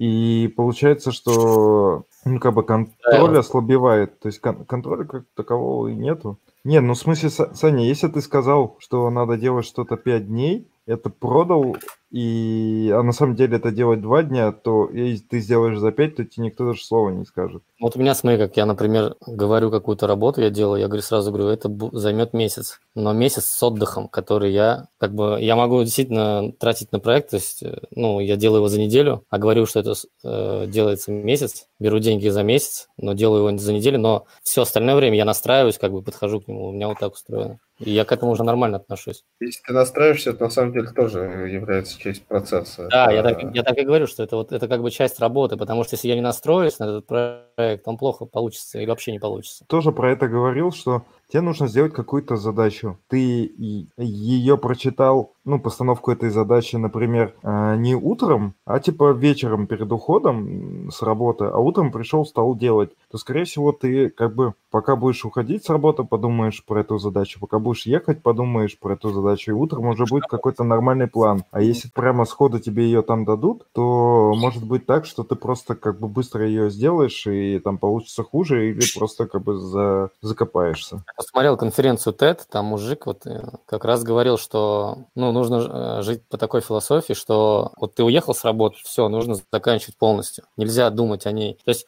И 0.00 0.48
получается, 0.56 1.12
что 1.12 2.04
ну, 2.24 2.40
как 2.40 2.54
бы 2.54 2.62
контроль 2.62 3.36
ослабевает. 3.36 4.18
То 4.18 4.28
есть 4.28 4.40
кон- 4.40 4.64
контроля 4.64 5.04
как 5.04 5.24
такового 5.34 5.88
и 5.88 5.94
нету. 5.94 6.38
Не, 6.62 6.80
ну 6.80 6.92
в 6.92 6.98
смысле, 6.98 7.30
Са- 7.30 7.54
Саня, 7.54 7.86
если 7.86 8.08
ты 8.08 8.20
сказал, 8.20 8.76
что 8.80 9.08
надо 9.10 9.38
делать 9.38 9.64
что-то 9.64 9.96
5 9.96 10.26
дней, 10.26 10.68
это 10.86 11.08
продал, 11.08 11.76
и 12.10 12.92
а 12.92 13.02
на 13.02 13.12
самом 13.12 13.36
деле 13.36 13.56
это 13.56 13.70
делать 13.70 14.02
2 14.02 14.24
дня, 14.24 14.52
то 14.52 14.90
если 14.90 15.24
ты 15.24 15.40
сделаешь 15.40 15.78
за 15.78 15.92
5, 15.92 16.16
то 16.16 16.24
тебе 16.24 16.46
никто 16.46 16.66
даже 16.66 16.82
слова 16.84 17.10
не 17.10 17.24
скажет. 17.24 17.62
Вот 17.80 17.96
у 17.96 18.00
меня, 18.00 18.14
смотри, 18.14 18.38
как 18.38 18.56
я, 18.58 18.66
например, 18.66 19.14
говорю 19.26 19.70
какую-то 19.70 20.06
работу, 20.06 20.42
я 20.42 20.50
делаю, 20.50 20.80
я 20.80 20.88
говорю, 20.88 21.02
сразу 21.02 21.30
говорю, 21.30 21.48
это 21.48 21.70
займет 21.92 22.34
месяц, 22.34 22.80
но 22.94 23.12
месяц 23.12 23.44
с 23.44 23.62
отдыхом, 23.62 24.08
который 24.08 24.52
я, 24.52 24.88
как 24.98 25.14
бы, 25.14 25.38
я 25.40 25.56
могу 25.56 25.82
действительно 25.82 26.52
тратить 26.52 26.92
на 26.92 26.98
проект, 26.98 27.30
то 27.30 27.36
есть, 27.36 27.62
э, 27.62 27.78
ну, 27.92 28.20
я 28.20 28.36
делаю 28.36 28.58
его 28.58 28.68
за 28.68 28.80
неделю, 28.80 29.24
а 29.30 29.38
говорю, 29.38 29.64
что 29.64 29.80
это 29.80 29.94
э, 30.24 30.66
делается 30.66 31.12
месяц, 31.12 31.68
беру 31.80 31.98
деньги 31.98 32.28
за 32.28 32.42
месяц, 32.44 32.88
но 32.98 33.14
делаю 33.14 33.48
его 33.48 33.58
за 33.58 33.72
неделю, 33.72 33.98
но 33.98 34.26
все 34.44 34.62
остальное 34.62 34.94
время 34.94 35.16
я 35.16 35.24
настраиваюсь, 35.24 35.78
как 35.78 35.90
бы 35.92 36.02
подхожу 36.02 36.40
к 36.40 36.46
нему, 36.46 36.68
у 36.68 36.72
меня 36.72 36.86
вот 36.88 36.98
так 37.00 37.14
устроено. 37.14 37.58
И 37.78 37.90
я 37.90 38.04
к 38.04 38.12
этому 38.12 38.32
уже 38.32 38.44
нормально 38.44 38.76
отношусь. 38.76 39.24
Если 39.40 39.62
ты 39.66 39.72
настраиваешься, 39.72 40.30
это 40.30 40.44
на 40.44 40.50
самом 40.50 40.72
деле 40.74 40.88
тоже 40.88 41.20
является 41.50 41.98
часть 41.98 42.22
процесса. 42.26 42.88
Да, 42.90 43.10
я 43.10 43.20
Это- 43.20 43.30
так, 43.34 43.54
я 43.54 43.62
так 43.62 43.78
и 43.78 43.82
говорю, 43.84 44.06
что 44.06 44.22
это 44.22 44.36
вот 44.36 44.52
это 44.52 44.68
как 44.68 44.82
бы 44.82 44.90
часть 44.90 45.18
работы, 45.18 45.56
потому 45.56 45.82
что 45.84 45.94
если 45.94 46.08
я 46.08 46.14
не 46.14 46.20
настроюсь 46.20 46.78
на 46.78 46.84
этот 46.84 47.06
проект, 47.06 47.88
он 47.88 47.96
плохо 47.96 48.26
получится 48.26 48.78
или 48.78 48.86
вообще 48.88 49.12
не 49.12 49.18
получится. 49.18 49.64
Тоже 49.66 49.92
про 49.92 50.12
это 50.12 50.28
говорил, 50.28 50.72
что 50.72 51.04
тебе 51.30 51.42
нужно 51.42 51.68
сделать 51.68 51.92
какую-то 51.92 52.36
задачу. 52.36 52.98
Ты 53.08 53.52
ее 53.96 54.58
прочитал, 54.58 55.32
ну, 55.44 55.60
постановку 55.60 56.10
этой 56.10 56.30
задачи, 56.30 56.76
например, 56.76 57.34
э, 57.42 57.76
не 57.76 57.94
утром, 57.94 58.54
а 58.64 58.80
типа 58.80 59.12
вечером 59.12 59.66
перед 59.66 59.90
уходом 59.92 60.90
с 60.90 61.02
работы, 61.02 61.44
а 61.44 61.58
утром 61.58 61.92
пришел, 61.92 62.26
стал 62.26 62.54
делать, 62.56 62.90
то, 63.10 63.18
скорее 63.18 63.44
всего, 63.44 63.72
ты 63.72 64.10
как 64.10 64.34
бы 64.34 64.54
пока 64.70 64.96
будешь 64.96 65.24
уходить 65.24 65.64
с 65.64 65.70
работы, 65.70 66.04
подумаешь 66.04 66.64
про 66.64 66.80
эту 66.80 66.98
задачу, 66.98 67.40
пока 67.40 67.58
будешь 67.58 67.86
ехать, 67.86 68.22
подумаешь 68.22 68.78
про 68.78 68.94
эту 68.94 69.10
задачу, 69.10 69.50
и 69.50 69.54
утром 69.54 69.86
уже 69.86 70.04
будет 70.06 70.24
какой-то 70.24 70.64
нормальный 70.64 71.06
план. 71.06 71.44
А 71.50 71.60
если 71.60 71.88
прямо 71.88 72.24
сходу 72.24 72.58
тебе 72.58 72.84
ее 72.84 73.02
там 73.02 73.24
дадут, 73.24 73.66
то 73.72 74.34
может 74.36 74.64
быть 74.64 74.86
так, 74.86 75.06
что 75.06 75.24
ты 75.24 75.34
просто 75.36 75.74
как 75.74 75.98
бы 75.98 76.08
быстро 76.08 76.46
ее 76.46 76.70
сделаешь, 76.70 77.26
и 77.26 77.58
там 77.58 77.78
получится 77.78 78.22
хуже, 78.22 78.70
или 78.70 78.82
просто 78.96 79.26
как 79.26 79.42
бы 79.42 79.56
за... 79.56 80.10
закопаешься. 80.22 81.04
Посмотрел 81.20 81.58
конференцию 81.58 82.14
TED, 82.14 82.40
там 82.50 82.64
мужик 82.64 83.04
вот 83.04 83.26
э, 83.26 83.42
как 83.66 83.84
раз 83.84 84.02
говорил, 84.04 84.38
что 84.38 85.04
ну, 85.14 85.32
нужно 85.32 85.98
э, 85.98 86.02
жить 86.02 86.26
по 86.26 86.38
такой 86.38 86.62
философии, 86.62 87.12
что 87.12 87.72
вот 87.76 87.94
ты 87.94 88.02
уехал 88.02 88.34
с 88.34 88.42
работы, 88.42 88.76
все, 88.82 89.06
нужно 89.10 89.34
заканчивать 89.52 89.98
полностью. 89.98 90.44
Нельзя 90.56 90.88
думать 90.88 91.26
о 91.26 91.32
ней. 91.32 91.58
То 91.62 91.72
есть 91.72 91.84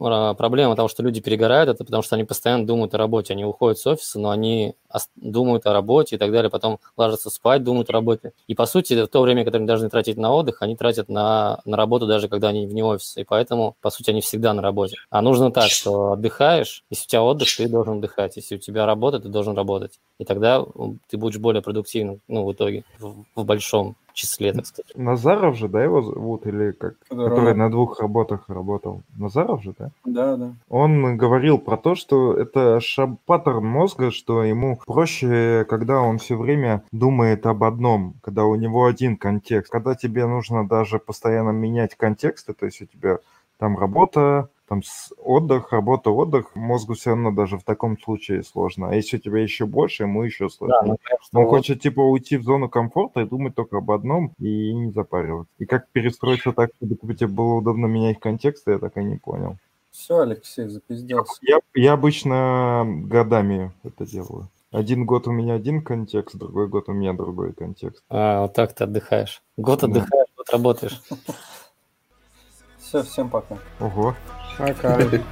проблема 0.00 0.76
того, 0.76 0.88
что 0.88 1.02
люди 1.02 1.20
перегорают, 1.20 1.68
это 1.68 1.84
потому 1.84 2.02
что 2.02 2.16
они 2.16 2.24
постоянно 2.24 2.66
думают 2.66 2.94
о 2.94 2.98
работе. 2.98 3.34
Они 3.34 3.44
уходят 3.44 3.78
с 3.78 3.86
офиса, 3.86 4.18
но 4.18 4.30
они 4.30 4.74
думают 5.16 5.66
о 5.66 5.72
работе 5.72 6.16
и 6.16 6.18
так 6.18 6.32
далее, 6.32 6.50
потом 6.50 6.80
ложатся 6.96 7.30
спать, 7.30 7.62
думают 7.62 7.90
о 7.90 7.92
работе. 7.92 8.32
И, 8.46 8.54
по 8.54 8.66
сути, 8.66 8.94
в 8.94 9.08
то 9.08 9.20
время, 9.22 9.44
которое 9.44 9.60
они 9.60 9.66
должны 9.66 9.88
тратить 9.88 10.16
на 10.16 10.32
отдых, 10.32 10.62
они 10.62 10.76
тратят 10.76 11.08
на, 11.08 11.60
на 11.64 11.76
работу, 11.76 12.06
даже 12.06 12.28
когда 12.28 12.48
они 12.48 12.66
вне 12.66 12.84
офиса. 12.84 13.20
И 13.20 13.24
поэтому, 13.24 13.76
по 13.80 13.90
сути, 13.90 14.10
они 14.10 14.20
всегда 14.20 14.54
на 14.54 14.62
работе. 14.62 14.96
А 15.10 15.22
нужно 15.22 15.50
так, 15.50 15.70
что 15.70 16.12
отдыхаешь, 16.12 16.84
если 16.90 17.04
у 17.04 17.08
тебя 17.08 17.22
отдых, 17.22 17.48
ты 17.56 17.68
должен 17.68 17.98
отдыхать. 17.98 18.36
Если 18.36 18.56
у 18.56 18.58
тебя 18.58 18.86
работа, 18.86 19.20
ты 19.20 19.28
должен 19.28 19.54
работать. 19.54 20.00
И 20.18 20.24
тогда 20.24 20.64
ты 21.08 21.16
будешь 21.16 21.38
более 21.38 21.62
продуктивным, 21.62 22.20
ну, 22.28 22.44
в 22.44 22.52
итоге, 22.52 22.84
в, 22.98 23.24
в 23.34 23.44
большом 23.44 23.96
числе, 24.14 24.52
так 24.52 24.66
сказать. 24.66 24.96
Назаров 24.96 25.56
же, 25.56 25.68
да, 25.68 25.82
его 25.82 26.02
зовут, 26.02 26.46
или 26.46 26.72
как? 26.72 26.94
Который- 27.08 27.28
Который 27.30 27.54
на 27.54 27.70
двух 27.70 28.00
работах 28.00 28.44
работал. 28.48 29.02
Назаров 29.16 29.62
же, 29.62 29.74
да? 29.78 29.90
Да, 30.04 30.36
да. 30.36 30.52
Он 30.68 31.16
говорил 31.16 31.58
про 31.58 31.76
то, 31.76 31.94
что 31.94 32.34
это 32.34 32.78
шаб- 32.80 33.16
паттерн 33.26 33.64
мозга, 33.64 34.10
что 34.10 34.42
ему 34.44 34.78
проще, 34.86 35.64
когда 35.68 36.00
он 36.00 36.18
все 36.18 36.36
время 36.36 36.82
думает 36.92 37.46
об 37.46 37.64
одном, 37.64 38.14
когда 38.22 38.44
у 38.44 38.54
него 38.54 38.84
один 38.86 39.16
контекст. 39.16 39.70
Когда 39.72 39.94
тебе 39.94 40.26
нужно 40.26 40.66
даже 40.66 40.98
постоянно 40.98 41.50
менять 41.50 41.94
контексты, 41.94 42.52
то 42.52 42.66
есть 42.66 42.82
у 42.82 42.86
тебя 42.86 43.18
там 43.58 43.78
работа, 43.78 44.48
там 44.70 44.82
отдых, 45.18 45.72
работа, 45.72 46.10
отдых, 46.10 46.54
мозгу 46.54 46.94
все 46.94 47.10
равно 47.10 47.32
даже 47.32 47.58
в 47.58 47.64
таком 47.64 47.98
случае 47.98 48.44
сложно. 48.44 48.90
А 48.90 48.94
если 48.94 49.16
у 49.16 49.20
тебя 49.20 49.42
еще 49.42 49.66
больше, 49.66 50.04
ему 50.04 50.22
еще 50.22 50.48
сложнее. 50.48 50.96
Да, 51.10 51.16
ну, 51.32 51.40
Он 51.40 51.46
вот. 51.46 51.50
хочет, 51.50 51.82
типа, 51.82 51.98
уйти 51.98 52.36
в 52.36 52.44
зону 52.44 52.68
комфорта 52.68 53.22
и 53.22 53.24
думать 53.24 53.56
только 53.56 53.78
об 53.78 53.90
одном 53.90 54.32
и 54.38 54.72
не 54.72 54.92
запариваться. 54.92 55.52
И 55.58 55.66
как 55.66 55.88
перестроиться 55.88 56.52
так, 56.52 56.70
чтобы 56.76 56.94
типа, 56.94 57.14
тебе 57.14 57.26
было 57.26 57.54
удобно 57.54 57.86
менять 57.86 58.20
контекст, 58.20 58.68
я 58.68 58.78
так 58.78 58.96
и 58.96 59.02
не 59.02 59.16
понял. 59.16 59.56
Все, 59.90 60.20
Алексей, 60.20 60.68
запизделся. 60.68 61.34
Я, 61.42 61.58
я 61.74 61.94
обычно 61.94 62.84
годами 62.86 63.72
это 63.82 64.06
делаю. 64.06 64.48
Один 64.70 65.04
год 65.04 65.26
у 65.26 65.32
меня 65.32 65.54
один 65.54 65.82
контекст, 65.82 66.36
другой 66.36 66.68
год 66.68 66.88
у 66.88 66.92
меня 66.92 67.12
другой 67.12 67.54
контекст. 67.54 68.04
А, 68.08 68.42
вот 68.42 68.54
так 68.54 68.72
ты 68.72 68.84
отдыхаешь. 68.84 69.42
Год 69.56 69.82
отдыхаешь, 69.82 70.28
да. 70.28 70.32
год 70.36 70.50
работаешь. 70.50 71.02
Все, 72.78 73.02
всем 73.02 73.28
пока. 73.30 73.56
Ого. 73.78 74.14
Okay. 74.60 75.24